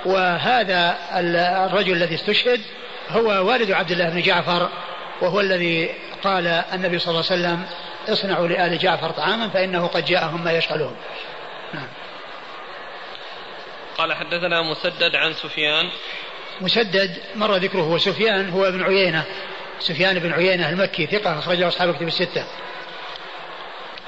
وهذا 0.05 0.97
الرجل 1.65 1.93
الذي 1.93 2.15
استشهد 2.15 2.61
هو 3.09 3.27
والد 3.27 3.71
عبد 3.71 3.91
الله 3.91 4.09
بن 4.09 4.21
جعفر 4.21 4.69
وهو 5.21 5.39
الذي 5.39 5.89
قال 6.23 6.47
النبي 6.47 6.99
صلى 6.99 7.11
الله 7.11 7.31
عليه 7.31 7.41
وسلم 7.41 7.65
اصنعوا 8.09 8.47
لآل 8.47 8.77
جعفر 8.77 9.09
طعاما 9.09 9.49
فإنه 9.49 9.87
قد 9.87 10.05
جاءهم 10.05 10.43
ما 10.43 10.51
يشغلهم 10.51 10.95
نعم. 11.73 11.87
قال 13.97 14.13
حدثنا 14.13 14.61
مسدد 14.61 15.15
عن 15.15 15.33
سفيان 15.33 15.89
مسدد 16.61 17.17
مر 17.35 17.55
ذكره 17.55 17.87
وسفيان 17.87 18.49
هو 18.49 18.65
ابن 18.65 18.83
عيينة. 18.83 19.23
سفيان 19.79 20.19
بن 20.19 20.33
عيينة 20.33 20.69
المكي 20.69 21.05
ثقة 21.07 21.39
أخرجه 21.39 21.67
أصحاب 21.67 21.95
كتب 21.95 22.07
الستة. 22.07 22.45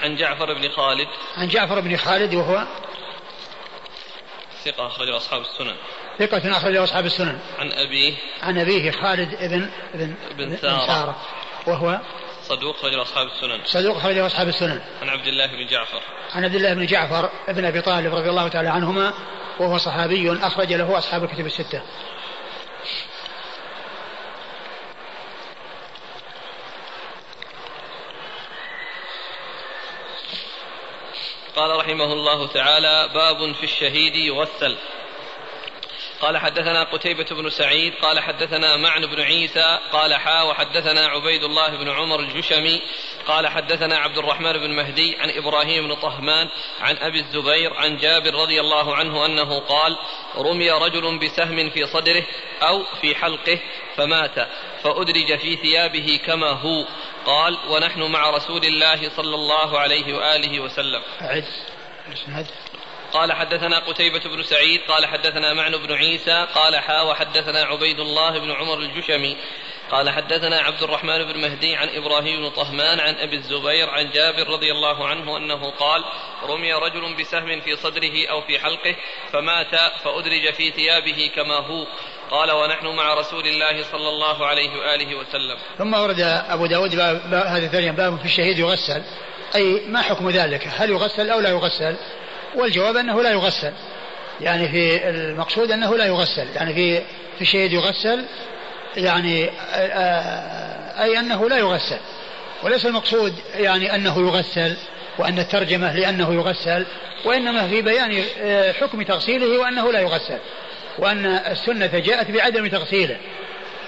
عن 0.01 0.15
جعفر 0.15 0.53
بن 0.53 0.69
خالد. 0.69 1.07
عن 1.37 1.47
جعفر 1.47 1.79
بن 1.79 1.97
خالد 1.97 2.33
وهو 2.33 2.65
ثقة 4.65 4.87
أخرجه 4.87 5.17
أصحاب 5.17 5.41
السنن. 5.41 5.75
ثقة 6.19 6.57
أخرجه 6.57 6.83
أصحاب 6.83 7.05
السنن. 7.05 7.39
عن 7.59 7.71
أبيه. 7.71 8.13
عن 8.43 8.59
أبيه 8.59 8.91
خالد 8.91 9.35
بن 9.41 9.69
بن 9.93 10.15
بن 10.37 10.57
سارة, 10.57 10.87
سارة. 10.87 11.15
وهو 11.67 11.99
صدوق 12.43 12.75
أخرجه 12.75 13.01
أصحاب 13.01 13.27
السنن. 13.27 13.59
صدوق 13.65 13.97
أخرجه 13.97 14.25
أصحاب 14.25 14.47
السنن. 14.47 14.81
عن 15.01 15.09
عبد 15.09 15.27
الله 15.27 15.45
بن 15.45 15.65
جعفر. 15.67 16.01
عن 16.33 16.45
عبد 16.45 16.55
الله 16.55 16.73
بن 16.73 16.85
جعفر 16.85 17.29
بن 17.47 17.65
أبي 17.65 17.81
طالب 17.81 18.15
رضي 18.15 18.29
الله 18.29 18.47
تعالى 18.47 18.69
عنهما 18.69 19.13
وهو 19.59 19.77
صحابي 19.77 20.39
أخرج 20.43 20.73
له 20.73 20.97
أصحاب 20.97 21.23
الكتب 21.23 21.45
الستة. 21.45 21.81
قال 31.55 31.79
رحمه 31.79 32.13
الله 32.13 32.47
تعالى 32.47 33.09
باب 33.13 33.53
في 33.53 33.63
الشهيد 33.63 34.15
يغسل. 34.15 34.77
قال 36.21 36.37
حدثنا 36.37 36.83
قتيبة 36.83 37.25
بن 37.31 37.49
سعيد 37.49 37.93
قال 38.01 38.19
حدثنا 38.19 38.77
معن 38.77 39.05
بن 39.05 39.21
عيسى 39.21 39.79
قال 39.91 40.13
حا 40.13 40.41
وحدثنا 40.41 41.07
عبيد 41.07 41.43
الله 41.43 41.69
بن 41.69 41.89
عمر 41.89 42.19
الجشمي 42.19 42.81
قال 43.27 43.47
حدثنا 43.47 43.97
عبد 43.97 44.17
الرحمن 44.17 44.53
بن 44.53 44.75
مهدي 44.75 45.17
عن 45.19 45.29
إبراهيم 45.29 45.87
بن 45.87 45.95
طهمان 45.95 46.49
عن 46.81 46.97
أبي 46.97 47.19
الزبير 47.19 47.73
عن 47.73 47.97
جابر 47.97 48.33
رضي 48.33 48.59
الله 48.59 48.95
عنه 48.95 49.25
أنه 49.25 49.59
قال 49.59 49.97
رمي 50.37 50.71
رجل 50.71 51.19
بسهم 51.19 51.69
في 51.69 51.85
صدره 51.85 52.23
أو 52.61 52.83
في 53.01 53.15
حلقه 53.15 53.59
فمات 53.95 54.35
فأدرج 54.83 55.37
في 55.39 55.55
ثيابه 55.55 56.19
كما 56.25 56.49
هو. 56.49 56.85
قال 57.25 57.57
ونحن 57.69 58.01
مع 58.11 58.29
رسول 58.29 58.65
الله 58.65 59.09
صلى 59.09 59.35
الله 59.35 59.79
عليه 59.79 60.13
وآله 60.13 60.59
وسلم. 60.59 61.01
قال 63.15 63.33
حدثنا 63.33 63.79
قتيبة 63.79 64.19
بن 64.19 64.43
سعيد 64.43 64.81
قال 64.87 65.05
حدثنا 65.05 65.53
معن 65.53 65.77
بن 65.77 65.93
عيسى 65.93 66.47
قال 66.55 66.75
حا 66.75 67.01
وحدثنا 67.01 67.63
عبيد 67.63 67.99
الله 67.99 68.39
بن 68.39 68.51
عمر 68.51 68.79
الجشمي 68.79 69.37
قال 69.91 70.09
حدثنا 70.09 70.59
عبد 70.59 70.83
الرحمن 70.83 71.23
بن 71.23 71.41
مهدي 71.41 71.75
عن 71.75 71.89
إبراهيم 71.89 72.41
بن 72.41 72.49
طهمان 72.49 72.99
عن 72.99 73.15
أبي 73.15 73.35
الزبير 73.35 73.89
عن 73.89 74.09
جابر 74.11 74.47
رضي 74.49 74.71
الله 74.71 75.07
عنه 75.07 75.37
أنه 75.37 75.71
قال 75.71 76.03
رمي 76.43 76.73
رجل 76.73 77.15
بسهم 77.19 77.61
في 77.61 77.75
صدره 77.75 78.27
أو 78.29 78.41
في 78.41 78.59
حلقه 78.59 78.95
فمات 79.31 79.75
فأدرج 80.03 80.53
في 80.53 80.71
ثيابه 80.71 81.31
كما 81.35 81.55
هو 81.55 81.87
قال 82.31 82.51
ونحن 82.51 82.87
مع 82.87 83.13
رسول 83.13 83.47
الله 83.47 83.83
صلى 83.83 84.09
الله 84.09 84.45
عليه 84.45 84.69
وآله 84.69 85.15
وسلم. 85.15 85.57
ثم 85.77 85.93
ورد 85.93 86.19
أبو 86.49 86.65
داود 86.65 86.95
باب 86.95 87.33
هذا 87.33 87.65
الثاني 87.65 87.91
باب 87.91 88.19
في 88.19 88.25
الشهيد 88.25 88.59
يغسل 88.59 89.03
أي 89.55 89.85
ما 89.87 90.01
حكم 90.01 90.29
ذلك؟ 90.29 90.67
هل 90.67 90.89
يغسل 90.89 91.29
أو 91.29 91.39
لا 91.39 91.49
يغسل؟ 91.49 91.97
والجواب 92.55 92.97
أنه 92.97 93.21
لا 93.21 93.31
يغسل. 93.31 93.71
يعني 94.41 94.67
في 94.67 95.09
المقصود 95.09 95.71
أنه 95.71 95.97
لا 95.97 96.05
يغسل. 96.05 96.47
يعني 96.55 96.73
في 96.73 96.97
في 97.35 97.41
الشهيد 97.41 97.73
يغسل 97.73 98.25
يعني 98.97 99.49
آه، 99.73 101.03
أي 101.03 101.19
أنه 101.19 101.49
لا 101.49 101.57
يغسل. 101.57 101.99
وليس 102.63 102.85
المقصود 102.85 103.33
يعني 103.55 103.95
أنه 103.95 104.19
يغسل 104.19 104.75
وأن 105.17 105.39
الترجمة 105.39 105.95
لأنه 105.95 106.33
يغسل 106.33 106.85
وإنما 107.25 107.67
في 107.67 107.81
بيان 107.81 108.23
آه، 108.41 108.71
حكم 108.71 109.01
تغسيله 109.01 109.59
وأنه 109.59 109.91
لا 109.91 109.99
يغسل. 109.99 110.37
وأن 110.99 111.25
السنة 111.25 111.99
جاءت 111.99 112.31
بعدم 112.31 112.67
تغسيله. 112.67 113.17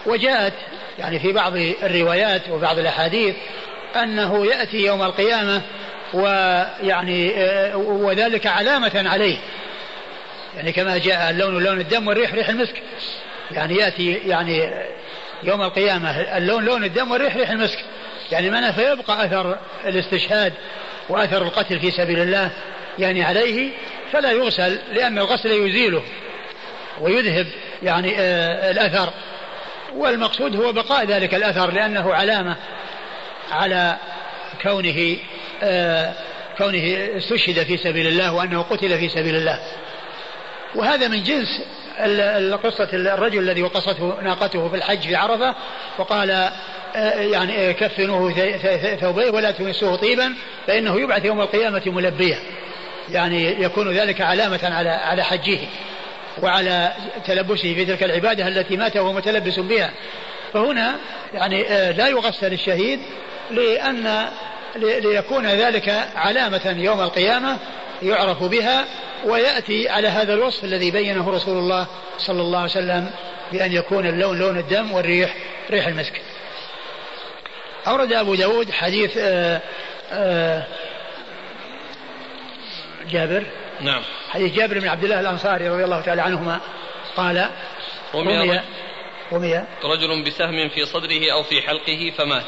وجاءت 0.05 0.53
يعني 0.99 1.19
في 1.19 1.31
بعض 1.31 1.55
الروايات 1.83 2.41
وبعض 2.49 2.79
الأحاديث 2.79 3.35
أنه 3.95 4.45
يأتي 4.45 4.77
يوم 4.77 5.03
القيامة 5.03 5.61
ويعني 6.13 7.33
آه، 7.37 7.77
وذلك 7.77 8.47
علامة 8.47 9.03
عليه. 9.09 9.37
يعني 10.55 10.71
كما 10.71 10.97
جاء 10.97 11.29
اللون 11.29 11.63
لون 11.63 11.79
الدم 11.79 12.07
والريح 12.07 12.33
ريح 12.33 12.49
المسك. 12.49 12.81
يعني 13.51 13.75
يأتي 13.75 14.13
يعني 14.13 14.71
يوم 15.43 15.61
القيامة 15.61 16.11
اللون 16.37 16.65
لون 16.65 16.83
الدم 16.83 17.11
والريح 17.11 17.35
ريح 17.35 17.49
المسك. 17.49 17.79
يعني 18.31 18.49
معناه 18.49 18.71
فيبقى 18.71 19.25
أثر 19.25 19.57
الاستشهاد 19.85 20.53
وأثر 21.09 21.41
القتل 21.41 21.79
في 21.79 21.91
سبيل 21.91 22.19
الله 22.19 22.51
يعني 22.99 23.23
عليه 23.23 23.69
فلا 24.11 24.31
يغسل 24.31 24.79
لأن 24.93 25.17
الغسل 25.17 25.51
يزيله 25.51 26.03
ويذهب 27.01 27.47
يعني 27.83 28.15
آه 28.19 28.71
الأثر. 28.71 29.13
والمقصود 29.95 30.55
هو 30.55 30.71
بقاء 30.71 31.05
ذلك 31.05 31.35
الأثر 31.35 31.71
لأنه 31.71 32.13
علامة 32.13 32.55
على 33.51 33.97
كونه 34.61 35.17
آه 35.63 36.13
كونه 36.57 36.97
استشهد 37.17 37.63
في 37.63 37.77
سبيل 37.77 38.07
الله 38.07 38.33
وأنه 38.33 38.61
قتل 38.61 38.97
في 38.97 39.09
سبيل 39.09 39.35
الله. 39.35 39.59
وهذا 40.75 41.07
من 41.07 41.23
جنس 41.23 41.61
قصة 42.63 42.89
الرجل 42.93 43.39
الذي 43.39 43.63
وقصته 43.63 44.21
ناقته 44.21 44.69
في 44.69 44.75
الحج 44.75 44.99
في 44.99 45.15
عرفة 45.15 45.55
وقال 45.97 46.31
آه، 46.95 47.19
يعني 47.19 47.73
كفنوه 47.73 48.31
ثوبيه 49.01 49.29
ولا 49.29 49.51
تمسوه 49.51 49.95
طيبا 49.95 50.33
فإنه 50.67 51.01
يبعث 51.01 51.25
يوم 51.25 51.41
القيامة 51.41 51.81
ملبيا. 51.85 52.39
يعني 53.11 53.63
يكون 53.63 53.91
ذلك 53.91 54.21
علامة 54.21 54.59
على 54.63 54.89
على 54.89 55.23
حجه 55.23 55.59
وعلى 56.41 56.93
تلبسه 57.25 57.73
في 57.73 57.85
تلك 57.85 58.03
العبادة 58.03 58.47
التي 58.47 58.77
مات 58.77 58.97
وهو 58.97 59.13
متلبس 59.13 59.59
بها. 59.59 59.91
فهنا 60.53 60.95
يعني 61.33 61.67
آه، 61.67 61.91
لا 61.91 62.07
يغسل 62.07 62.53
الشهيد 62.53 62.99
لأن 63.51 64.29
ليكون 64.75 65.45
ذلك 65.47 65.89
علامة 66.15 66.75
يوم 66.77 67.01
القيامة 67.01 67.57
يعرف 68.01 68.43
بها 68.43 68.85
ويأتي 69.25 69.89
على 69.89 70.07
هذا 70.07 70.33
الوصف 70.33 70.63
الذي 70.63 70.91
بينه 70.91 71.29
رسول 71.29 71.57
الله 71.57 71.87
صلى 72.17 72.41
الله 72.41 72.59
عليه 72.59 72.71
وسلم 72.71 73.11
بأن 73.51 73.71
يكون 73.71 74.07
اللون 74.07 74.39
لون 74.39 74.57
الدم 74.57 74.91
والريح 74.91 75.35
ريح 75.71 75.87
المسك. 75.87 76.21
أورد 77.87 78.13
أبو 78.13 78.35
داود 78.35 78.71
حديث 78.71 79.17
آآ 79.17 79.55
آه، 79.55 79.61
آآ 80.11 80.57
آه، 80.57 80.67
جابر. 83.11 83.43
نعم. 83.81 84.01
حديث 84.29 84.53
جابر 84.53 84.79
بن 84.79 84.87
عبد 84.87 85.03
الله 85.03 85.19
الأنصاري 85.19 85.69
رضي 85.69 85.83
الله 85.83 86.01
تعالى 86.01 86.21
عنهما 86.21 86.59
قال 87.15 87.49
رمي, 88.15 88.61
رمي. 89.31 89.63
رجل 89.83 90.23
بسهم 90.23 90.69
في 90.69 90.85
صدره 90.85 91.31
أو 91.33 91.43
في 91.43 91.61
حلقه 91.61 92.13
فمات. 92.17 92.45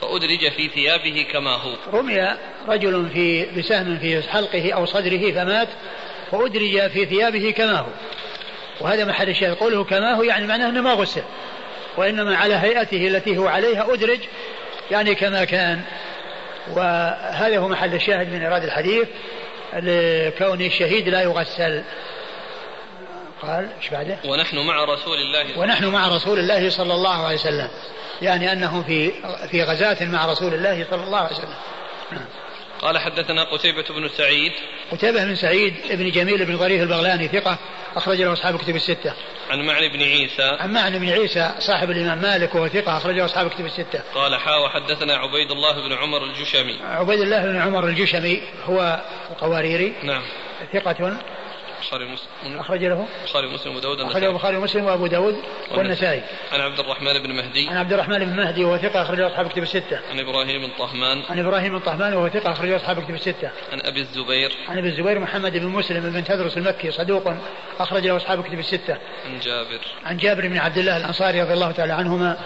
فأدرج 0.00 0.50
في 0.50 0.68
ثيابه 0.68 1.26
كما 1.32 1.50
هو. 1.50 1.76
رمي 1.92 2.36
رجل 2.68 3.08
في 3.12 3.46
بسهم 3.58 3.98
في 3.98 4.22
حلقه 4.22 4.72
أو 4.72 4.86
صدره 4.86 5.32
فمات 5.32 5.68
فأدرج 6.30 6.90
في 6.90 7.06
ثيابه 7.06 7.50
كما 7.50 7.78
هو. 7.78 7.88
وهذا 8.80 9.04
محل 9.04 9.28
الشاهد. 9.28 9.54
قوله 9.54 9.84
كما 9.84 10.14
هو 10.14 10.22
يعني 10.22 10.46
معناه 10.46 10.68
أنه 10.68 10.80
ما 10.80 10.92
غسل 10.92 11.22
وإنما 11.96 12.36
على 12.36 12.54
هيئته 12.54 13.06
التي 13.06 13.38
هو 13.38 13.46
عليها 13.46 13.94
أدرج 13.94 14.20
يعني 14.90 15.14
كما 15.14 15.44
كان. 15.44 15.80
وهذا 16.70 17.58
هو 17.58 17.68
محل 17.68 17.94
الشاهد 17.94 18.32
من 18.32 18.42
إرادة 18.42 18.64
الحديث 18.64 19.08
لكون 19.72 20.60
الشهيد 20.60 21.08
لا 21.08 21.22
يغسل. 21.22 21.82
قال 23.42 23.68
إيش 23.76 23.90
بعده؟ 23.90 24.18
ونحن 24.24 24.58
مع 24.58 24.84
رسول 24.84 25.18
الله 25.18 25.58
ونحن 25.58 25.86
مع 25.86 26.08
رسول 26.08 26.38
الله 26.38 26.70
صلى 26.70 26.94
الله 26.94 27.26
عليه 27.26 27.36
وسلم 27.36 27.68
يعني 28.22 28.52
أنهم 28.52 28.82
في 28.82 29.12
في 29.50 29.62
غزاة 29.62 30.06
مع 30.06 30.26
رسول 30.26 30.54
الله 30.54 30.86
صلى 30.90 31.04
الله 31.04 31.18
عليه 31.18 31.36
وسلم. 31.36 31.54
قال 32.82 32.98
حدثنا 32.98 33.44
قتيبة 33.44 33.84
بن 33.90 34.08
سعيد 34.08 34.52
قتيبة 34.92 35.24
بن 35.24 35.34
سعيد 35.34 35.74
بن 35.90 36.10
جميل 36.10 36.44
بن 36.44 36.56
ظريف 36.56 36.82
البغلاني 36.82 37.28
ثقة 37.28 37.58
أخرج 37.96 38.22
له 38.22 38.32
أصحاب 38.32 38.58
كتب 38.58 38.76
الستة. 38.76 39.12
عن 39.50 39.66
معن 39.66 39.88
بن 39.88 40.02
عيسى. 40.02 40.56
عن 40.60 40.72
معن 40.72 40.98
بن 40.98 41.08
عيسى 41.08 41.50
صاحب 41.58 41.90
الإمام 41.90 42.22
مالك 42.22 42.54
وهو 42.54 42.68
ثقة 42.68 42.96
أخرج 42.96 43.14
له 43.14 43.24
أصحاب 43.24 43.50
كتب 43.50 43.66
الستة. 43.66 44.02
قال 44.14 44.36
حا 44.36 44.56
وحدثنا 44.56 45.16
عبيد 45.16 45.50
الله 45.50 45.88
بن 45.88 45.92
عمر 45.92 46.24
الجشمي. 46.24 46.78
عبيد 46.82 47.20
الله 47.20 47.46
بن 47.46 47.56
عمر 47.56 47.86
الجشمي 47.86 48.42
هو 48.64 49.00
القواريري. 49.30 49.94
نعم. 50.02 50.22
ثقة 50.72 51.18
البخاري 51.80 52.04
ومسلم 52.04 52.58
أخرج 52.60 52.84
له؟ 52.84 53.06
البخاري 53.24 53.46
ومسلم 53.46 53.74
وأبو 53.74 53.80
داود 53.80 54.00
أخرج 54.00 54.24
البخاري 54.24 54.56
ومسلم 54.56 54.84
وأبو 54.84 55.06
داود 55.06 55.36
والنسائي. 55.70 56.22
عن 56.52 56.60
عبد 56.60 56.80
الرحمن 56.80 57.22
بن 57.22 57.32
مهدي. 57.32 57.68
عن 57.68 57.76
عبد 57.76 57.92
الرحمن 57.92 58.18
بن 58.18 58.36
مهدي 58.36 58.64
وهو 58.64 58.78
ثقة 58.78 59.02
أخرجه 59.02 59.26
أصحاب 59.26 59.48
كتب 59.48 59.62
الستة. 59.62 60.00
عن 60.10 60.20
إبراهيم 60.20 60.62
بن 60.62 60.70
طهمان 60.78 61.22
عن 61.30 61.38
إبراهيم 61.38 61.78
بن 61.78 61.84
طهمان 61.84 62.14
وهو 62.14 62.28
ثقة 62.28 62.52
أخرجه 62.52 62.76
أصحاب 62.76 63.02
كتب 63.04 63.14
الستة. 63.14 63.50
عن 63.72 63.80
أبي 63.80 64.00
الزبير. 64.00 64.52
عن 64.68 64.78
أبي 64.78 64.88
الزبير 64.88 65.18
محمد 65.18 65.52
بن 65.52 65.66
مسلم 65.66 66.10
بن 66.10 66.24
تدرس 66.24 66.56
المكي 66.56 66.90
صدوق 66.90 67.34
أخرج 67.80 68.06
له 68.06 68.16
أصحاب 68.16 68.42
كتب 68.42 68.58
الستة. 68.58 68.96
عن 69.26 69.40
جابر. 69.40 69.80
عن 70.04 70.16
جابر 70.16 70.48
بن 70.48 70.58
عبد 70.58 70.78
الله 70.78 70.96
الأنصاري 70.96 71.42
رضي 71.42 71.52
الله 71.52 71.72
تعالى 71.72 71.92
عنهما 71.92 72.38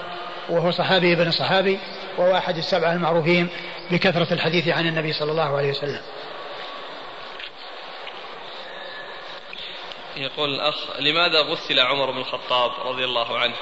وهو 0.48 0.70
صحابي 0.70 1.12
ابن 1.12 1.30
صحابي 1.30 1.78
وهو 2.18 2.36
أحد 2.36 2.56
السبعة 2.56 2.92
المعروفين 2.92 3.48
بكثرة 3.90 4.32
الحديث 4.32 4.68
عن 4.68 4.86
النبي 4.86 5.12
صلى 5.12 5.30
الله 5.30 5.56
عليه 5.56 5.70
وسلم. 5.70 6.00
يقول 10.16 10.54
الأخ 10.54 11.00
لماذا 11.00 11.40
غسل 11.40 11.80
عمر 11.80 12.10
بن 12.10 12.18
الخطاب 12.18 12.70
رضي 12.86 13.04
الله 13.04 13.38
عنه؟ 13.38 13.54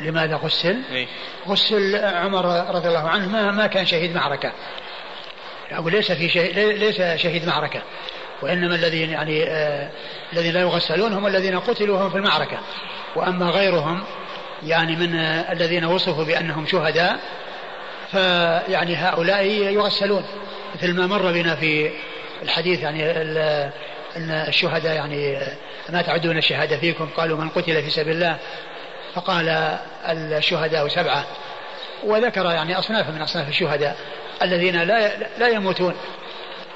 لماذا 0.00 0.36
غسل؟ 0.36 0.82
إيه؟ 0.92 1.06
غسل 1.48 1.96
عمر 2.04 2.44
رضي 2.74 2.88
الله 2.88 3.08
عنه 3.08 3.28
ما, 3.28 3.50
ما 3.50 3.66
كان 3.66 3.86
شهيد 3.86 4.14
معركة. 4.14 4.52
أو 5.72 5.88
ليس 5.88 6.12
في 6.12 6.28
شهيد 6.28 6.58
ليس 6.58 6.96
شهيد 7.22 7.46
معركة. 7.46 7.82
وإنما 8.42 8.74
الذين 8.74 9.10
يعني 9.10 9.44
آه 9.44 9.90
الذين 10.32 10.52
لا 10.52 10.60
يغسلون 10.60 11.12
هم 11.12 11.26
الذين 11.26 11.60
قتلوا 11.60 11.98
وهم 11.98 12.10
في 12.10 12.16
المعركة. 12.16 12.58
وأما 13.16 13.50
غيرهم 13.50 14.04
يعني 14.62 14.96
من 14.96 15.16
آه 15.16 15.52
الذين 15.52 15.84
وصفوا 15.84 16.24
بأنهم 16.24 16.66
شهداء 16.66 17.18
فيعني 18.12 18.96
هؤلاء 18.96 19.44
يغسلون. 19.46 20.24
مثل 20.74 20.94
ما 20.94 21.06
مر 21.06 21.32
بنا 21.32 21.56
في 21.56 21.90
الحديث 22.42 22.80
يعني 22.80 23.02
أن 24.16 24.30
الشهداء 24.30 24.94
يعني 24.94 25.38
ما 25.88 26.02
تعدون 26.02 26.38
الشهادة 26.38 26.76
فيكم 26.76 27.06
قالوا 27.06 27.38
من 27.38 27.48
قتل 27.48 27.82
في 27.82 27.90
سبيل 27.90 28.14
الله 28.14 28.38
فقال 29.14 29.48
الشهداء 30.08 30.88
سبعة. 30.88 31.26
وذكر 32.04 32.44
يعني 32.44 32.78
أصناف 32.78 33.08
من 33.10 33.22
أصناف 33.22 33.48
الشهداء 33.48 33.96
الذين 34.42 34.82
لا 34.82 35.16
لا 35.38 35.48
يموتون. 35.48 35.96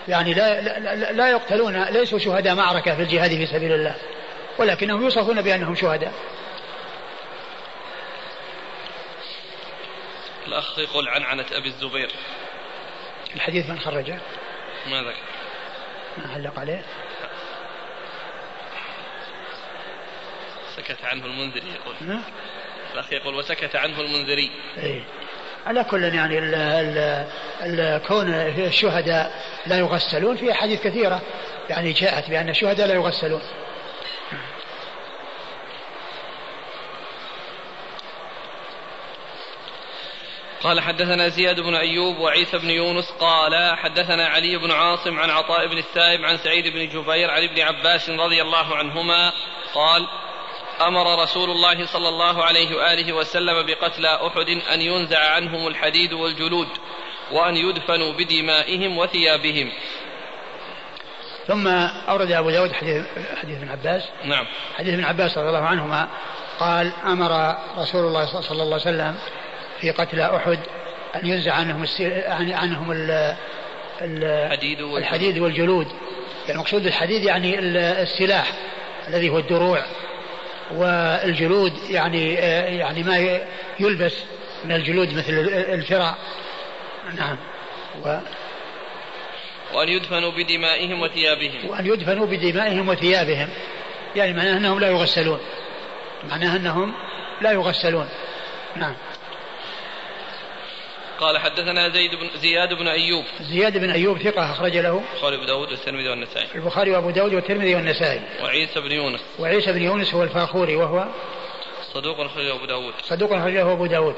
يعني 0.08 0.34
لا 0.34 0.60
لا, 0.60 1.12
لا 1.12 1.30
يقتلون 1.30 1.84
ليسوا 1.84 2.18
شهداء 2.18 2.54
معركة 2.54 2.94
في 2.94 3.02
الجهاد 3.02 3.30
في 3.30 3.46
سبيل 3.46 3.72
الله 3.72 3.94
ولكنهم 4.58 5.02
يوصفون 5.02 5.42
بأنهم 5.42 5.74
شهداء. 5.74 6.12
الأخ 10.46 10.78
يقول 10.78 11.08
عن 11.08 11.22
عنة 11.22 11.44
أبي 11.52 11.68
الزبير. 11.68 12.10
الحديث 13.34 13.70
من 13.70 13.78
خرجه؟ 13.78 14.18
ما 14.90 15.02
ذكر. 15.02 15.22
ما 16.18 16.32
علق 16.34 16.58
عليه؟ 16.58 16.82
سكت 20.78 21.04
عنه 21.04 21.26
المنذري 21.26 21.72
يقول. 21.74 21.94
نعم 22.00 22.22
الأخ 22.94 23.12
يقول 23.12 23.34
وسكت 23.34 23.76
عنه 23.76 24.00
المنذري. 24.00 24.50
إيه؟ 24.78 25.04
على 25.66 25.84
كل 25.84 26.02
يعني 26.02 26.38
ال 26.38 26.54
ال 26.54 27.26
ال 27.62 28.02
كون 28.02 28.34
الشهداء 28.34 29.42
لا 29.66 29.78
يغسلون 29.78 30.36
في 30.36 30.52
أحاديث 30.52 30.82
كثيرة. 30.82 31.22
يعني 31.70 31.92
جاءت 31.92 32.30
بأن 32.30 32.48
الشهداء 32.48 32.86
لا 32.86 32.94
يغسلون. 32.94 33.42
قال 40.62 40.80
حدثنا 40.80 41.28
زياد 41.28 41.60
بن 41.60 41.74
أيوب 41.74 42.18
وعيسى 42.18 42.58
بن 42.58 42.70
يونس 42.70 43.10
قال 43.20 43.76
حدثنا 43.76 44.28
علي 44.28 44.56
بن 44.56 44.70
عاصم 44.70 45.18
عن 45.18 45.30
عطاء 45.30 45.66
بن 45.66 45.78
السائب 45.78 46.24
عن 46.24 46.38
سعيد 46.38 46.66
بن 46.66 46.88
جبير 46.88 47.30
عن 47.30 47.42
ابن 47.42 47.60
عباس 47.60 48.10
رضي 48.10 48.42
الله 48.42 48.76
عنهما 48.76 49.32
قال 49.74 50.08
أمر 50.80 51.22
رسول 51.22 51.50
الله 51.50 51.86
صلى 51.86 52.08
الله 52.08 52.44
عليه 52.44 52.76
وآله 52.76 53.12
وسلم 53.12 53.66
بقتلى 53.66 54.26
أحد 54.26 54.48
أن 54.74 54.80
ينزع 54.80 55.18
عنهم 55.18 55.66
الحديد 55.66 56.12
والجلود 56.12 56.68
وأن 57.32 57.56
يدفنوا 57.56 58.12
بدمائهم 58.12 58.98
وثيابهم. 58.98 59.72
ثم 61.46 61.68
أورد 62.08 62.32
أبو 62.32 62.50
داود 62.50 62.72
حديث 62.72 63.04
حديث 63.42 63.58
ابن 63.58 63.68
عباس. 63.68 64.08
نعم. 64.24 64.46
حديث 64.78 64.94
ابن 64.94 65.04
عباس 65.04 65.38
رضي 65.38 65.48
الله 65.48 65.66
عنهما 65.66 66.08
قال 66.60 66.92
أمر 67.04 67.56
رسول 67.78 68.06
الله 68.06 68.40
صلى 68.40 68.62
الله 68.62 68.74
عليه 68.74 68.74
وسلم 68.74 69.16
في 69.80 69.90
قتلى 69.90 70.36
أحد 70.36 70.58
أن 71.16 71.26
ينزع 71.26 71.52
عنهم 71.52 71.86
عنهم 72.54 72.92
ال 72.92 73.36
الحديد 74.00 74.80
والجلود, 74.80 74.98
الحديد 74.98 75.38
والجلود. 75.38 75.86
يعني 75.86 76.54
المقصود 76.54 76.86
الحديد 76.86 77.24
يعني 77.24 77.58
السلاح 78.02 78.52
الذي 79.08 79.28
هو 79.28 79.38
الدروع. 79.38 79.82
والجلود 80.74 81.72
يعني 81.90 82.34
يعني 82.78 83.02
ما 83.02 83.40
يلبس 83.80 84.14
من 84.64 84.72
الجلود 84.72 85.14
مثل 85.14 85.32
الفرع. 85.52 86.14
نعم. 87.16 87.36
و 88.04 88.18
وأن 89.74 89.88
يدفنوا 89.88 90.30
بدمائهم 90.30 91.00
وثيابهم. 91.00 91.68
وأن 91.68 91.86
يدفنوا 91.86 92.26
بدمائهم 92.26 92.88
وثيابهم. 92.88 93.48
يعني 94.16 94.32
معناه 94.32 94.56
أنهم 94.56 94.80
لا 94.80 94.88
يغسلون. 94.88 95.38
معناه 96.30 96.56
أنهم 96.56 96.94
لا 97.40 97.52
يغسلون. 97.52 98.08
نعم. 98.76 98.94
قال 101.20 101.38
حدثنا 101.38 101.88
زيد 101.88 102.14
بن 102.14 102.28
زياد 102.36 102.74
بن 102.74 102.88
أيوب. 102.88 103.24
زياد 103.40 103.78
بن 103.78 103.90
أيوب 103.90 104.18
ثقة 104.18 104.52
أخرج 104.52 104.76
له 104.76 105.02
البخاري 105.24 105.36
وابو 105.36 105.46
داود 105.46 105.70
والترمذي 105.70 106.08
والنسائي. 106.08 106.46
البخاري 106.54 106.90
وأبو 106.90 107.10
داود 107.10 107.34
والترمذي 107.34 107.74
والنسائي. 107.74 108.22
وعيسى 108.42 108.80
بن 108.80 108.92
يونس. 108.92 109.20
وعيسى 109.38 109.72
بن 109.72 109.82
يونس 109.82 110.14
هو 110.14 110.22
الفاخوري 110.22 110.76
وهو 110.76 111.08
صدوق 111.92 112.20
أخرجه 112.20 112.54
أبو 112.54 112.66
داود. 112.66 112.94
صدوق 113.02 113.32
أخرجه 113.32 113.72
أبو 113.72 113.86
داود. 113.86 114.14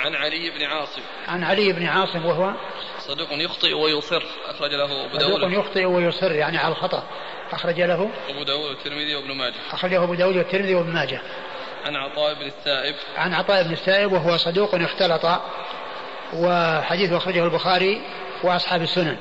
عن 0.00 0.14
علي 0.14 0.50
بن 0.50 0.62
عاصم. 0.62 1.02
عن 1.28 1.44
علي 1.44 1.72
بن 1.72 1.86
عاصم 1.86 2.26
وهو 2.26 2.52
صدوق 2.98 3.28
يخطئ 3.32 3.72
ويصر 3.72 4.22
أخرج 4.46 4.74
له 4.74 5.06
أبو 5.06 5.16
داود. 5.16 5.42
صدوق 5.42 5.60
يخطئ 5.60 5.84
ويصر 5.84 6.32
يعني 6.32 6.58
على 6.58 6.72
الخطأ. 6.72 7.06
أخرج 7.52 7.80
له 7.80 8.10
أبو 8.28 8.42
داود 8.42 8.70
والترمذي 8.70 9.14
وابن 9.14 9.32
ماجه. 9.32 9.54
أخرجه 9.72 10.04
أبو 10.04 10.14
داود 10.14 10.36
والترمذي 10.36 10.74
وابن 10.74 10.92
ماجه. 10.92 11.20
عن 11.86 11.96
عطاء 11.96 12.34
بن 12.34 12.46
السائب. 12.46 12.94
عن 13.16 13.34
عطاء 13.34 13.62
بن 13.62 13.72
السائب 13.72 14.12
وهو 14.12 14.36
صدوق 14.36 14.74
اختلط 14.74 15.24
وحديثه 16.32 17.16
أخرجه 17.16 17.44
البخاري 17.44 18.00
وأصحاب 18.42 18.82
السنن. 18.82 19.16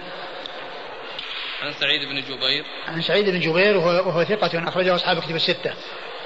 عن 1.61 1.73
سعيد 1.79 2.09
بن 2.09 2.15
جبير. 2.15 2.65
عن 2.87 3.01
سعيد 3.01 3.29
بن 3.29 3.39
جبير 3.39 3.77
وهو, 3.77 4.09
وهو 4.09 4.23
ثقة 4.23 4.69
أخرجه 4.69 4.95
أصحاب 4.95 5.19
كتب 5.19 5.35
الستة. 5.35 5.71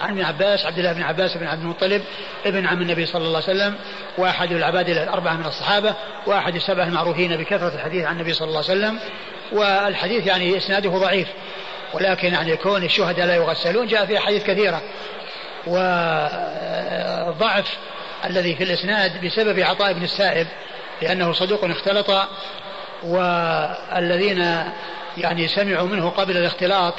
عن 0.01 0.09
ابن 0.09 0.21
عباس 0.21 0.65
عبد 0.65 0.77
الله 0.77 0.93
بن 0.93 1.01
عباس 1.01 1.37
بن 1.37 1.47
عبد 1.47 1.61
المطلب 1.61 2.03
ابن 2.45 2.67
عم 2.67 2.81
النبي 2.81 3.05
صلى 3.05 3.25
الله 3.25 3.41
عليه 3.47 3.59
وسلم 3.59 3.75
وأحد 4.17 4.51
العباد 4.51 4.89
الأربعة 4.89 5.33
من 5.33 5.45
الصحابة 5.45 5.93
وأحد 6.25 6.55
السبعة 6.55 6.85
المعروفين 6.85 7.37
بكثرة 7.37 7.75
الحديث 7.75 8.05
عن 8.05 8.15
النبي 8.15 8.33
صلى 8.33 8.47
الله 8.47 8.63
عليه 8.69 8.79
وسلم. 8.79 8.99
والحديث 9.51 10.27
يعني 10.27 10.57
إسناده 10.57 10.89
ضعيف 10.89 11.27
ولكن 11.93 12.33
يعني 12.33 12.57
كون 12.57 12.83
الشهداء 12.83 13.25
لا 13.25 13.35
يغسلون 13.35 13.87
جاء 13.87 14.05
في 14.05 14.17
احاديث 14.17 14.43
كثيرة. 14.43 14.81
والضعف 15.67 17.77
الذي 18.25 18.55
في 18.55 18.63
الإسناد 18.63 19.25
بسبب 19.25 19.59
عطاء 19.59 19.93
بن 19.93 20.03
السائب 20.03 20.47
لأنه 21.01 21.33
صدوق 21.33 21.63
اختلط 21.63 22.27
والذين 23.03 24.63
يعني 25.17 25.47
سمعوا 25.47 25.87
منه 25.87 26.09
قبل 26.09 26.37
الاختلاط 26.37 26.93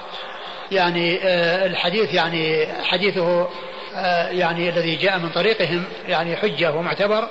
يعني 0.73 1.19
آه، 1.23 1.67
الحديث 1.67 2.15
يعني 2.15 2.67
حديثه 2.85 3.49
آه، 3.97 4.29
يعني 4.29 4.69
الذي 4.69 4.97
جاء 4.97 5.19
من 5.19 5.29
طريقهم 5.29 5.85
يعني 6.09 6.37
حجة 6.37 6.73
ومعتبر 6.73 7.29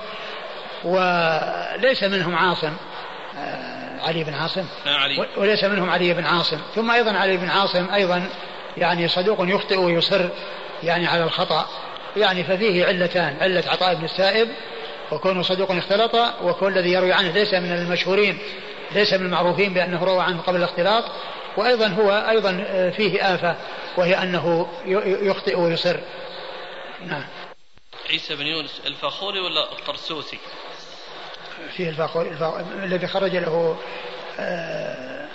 وليس 0.83 2.03
منهم 2.03 2.35
عاصم 2.35 2.73
آه، 3.37 4.07
علي 4.07 4.23
بن 4.23 4.33
عاصم. 4.33 4.65
علي. 4.85 5.25
وليس 5.37 5.63
منهم 5.63 5.89
علي 5.89 6.13
بن 6.13 6.25
عاصم. 6.25 6.57
ثم 6.75 6.91
أيضا 6.91 7.11
علي 7.11 7.37
بن 7.37 7.49
عاصم 7.49 7.93
أيضا 7.93 8.29
يعني 8.77 9.07
صدوق 9.07 9.37
يخطئ 9.41 9.77
ويصر 9.77 10.29
يعني 10.83 11.07
على 11.07 11.23
الخطأ. 11.23 11.67
يعني 12.17 12.43
ففيه 12.43 12.85
علتان 12.85 13.37
علة 13.41 13.63
عطاء 13.67 13.95
بن 13.95 14.05
السائب 14.05 14.47
وكونه 15.15 15.41
صدوق 15.41 15.71
اختلط 15.71 16.15
وكون 16.41 16.73
الذي 16.73 16.91
يروي 16.91 17.13
عنه 17.13 17.31
ليس 17.31 17.53
من 17.53 17.71
المشهورين 17.71 18.39
ليس 18.91 19.13
من 19.13 19.25
المعروفين 19.25 19.73
بأنه 19.73 20.03
روى 20.03 20.21
عنه 20.23 20.41
قبل 20.41 20.55
الاختلاط. 20.55 21.03
وأيضا 21.57 21.87
هو 21.87 22.11
أيضا 22.29 22.51
فيه 22.97 23.35
آفة 23.35 23.55
وهي 23.97 24.23
أنه 24.23 24.67
يخطئ 25.05 25.59
ويصر. 25.59 25.99
نعم. 27.05 27.23
عيسى 28.09 28.35
بن 28.35 28.45
يونس 28.45 28.81
الفاخوري 28.85 29.39
ولا 29.39 29.71
الطرسوسي؟ 29.71 30.39
فيه 31.75 31.89
الفاخوري 31.89 32.29
الذي 32.83 33.07
خرج 33.07 33.35
له 33.35 33.77
آه 34.39 35.27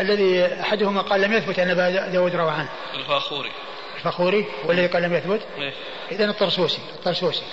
الذي 0.00 0.44
أحدهما 0.60 1.02
قال 1.02 1.20
لم 1.20 1.32
يثبت 1.32 1.58
أن 1.58 1.70
أبا 1.70 2.08
داود 2.08 2.36
روى 2.36 2.50
عنه. 2.50 2.68
الفاخوري. 2.94 3.50
الفاخوري 3.96 4.46
والذي 4.64 4.86
قال 4.86 5.02
لم 5.02 5.14
يثبت؟ 5.14 5.40
إيه؟ 5.58 5.72
إذا 6.12 6.24
الطرسوسي 6.24 6.80
الطرسوسي. 6.94 7.44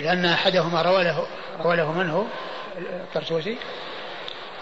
لأن 0.00 0.24
أحدهما 0.24 0.82
روى 0.82 1.04
له 1.04 1.26
روى 1.60 1.76
له 1.76 1.92
من 1.92 2.10
هو؟ 2.10 2.24
الطرسوسي؟ 2.78 3.58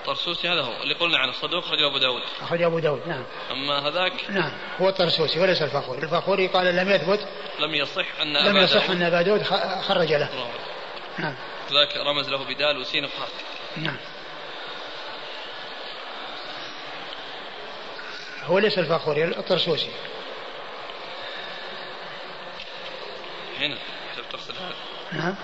الطرسوسي 0.01 0.49
هذا 0.49 0.61
هو 0.61 0.83
اللي 0.83 0.95
قلنا 0.95 1.19
عنه 1.19 1.33
صدوق 1.33 1.65
أخرج 1.65 1.83
أبو 1.83 1.99
داود. 1.99 2.23
أخرج 2.41 2.63
أبو 2.63 2.79
داود 2.79 3.09
نعم. 3.09 3.25
أما 3.51 3.89
هذاك؟ 3.89 4.13
نعم 4.31 4.53
هو 4.81 4.89
الطرسوسي 4.89 5.41
وليس 5.41 5.63
الفاخوري 5.63 6.03
الفاخوري 6.03 6.47
قال 6.47 6.77
لم 6.77 6.91
يثبت 6.91 7.29
لم 7.61 7.75
يصح 7.75 8.21
أن 8.21 8.37
لم 8.37 8.57
يصح 8.57 8.91
أن 8.91 9.03
أبا 9.03 9.23
داود 9.23 9.43
خرج 9.83 10.13
له. 10.13 10.29
نعم. 11.19 11.35
ذاك 11.73 11.97
رمز 11.97 12.29
له 12.29 12.45
بدال 12.45 12.79
وسين 12.79 13.05
وقاف 13.05 13.33
نعم. 13.77 13.97
هو 18.45 18.59
ليس 18.59 18.79
الفاخوري 18.79 19.25
الطرسوسي. 19.25 19.91
هنا. 23.59 23.77
نعم. 25.13 25.39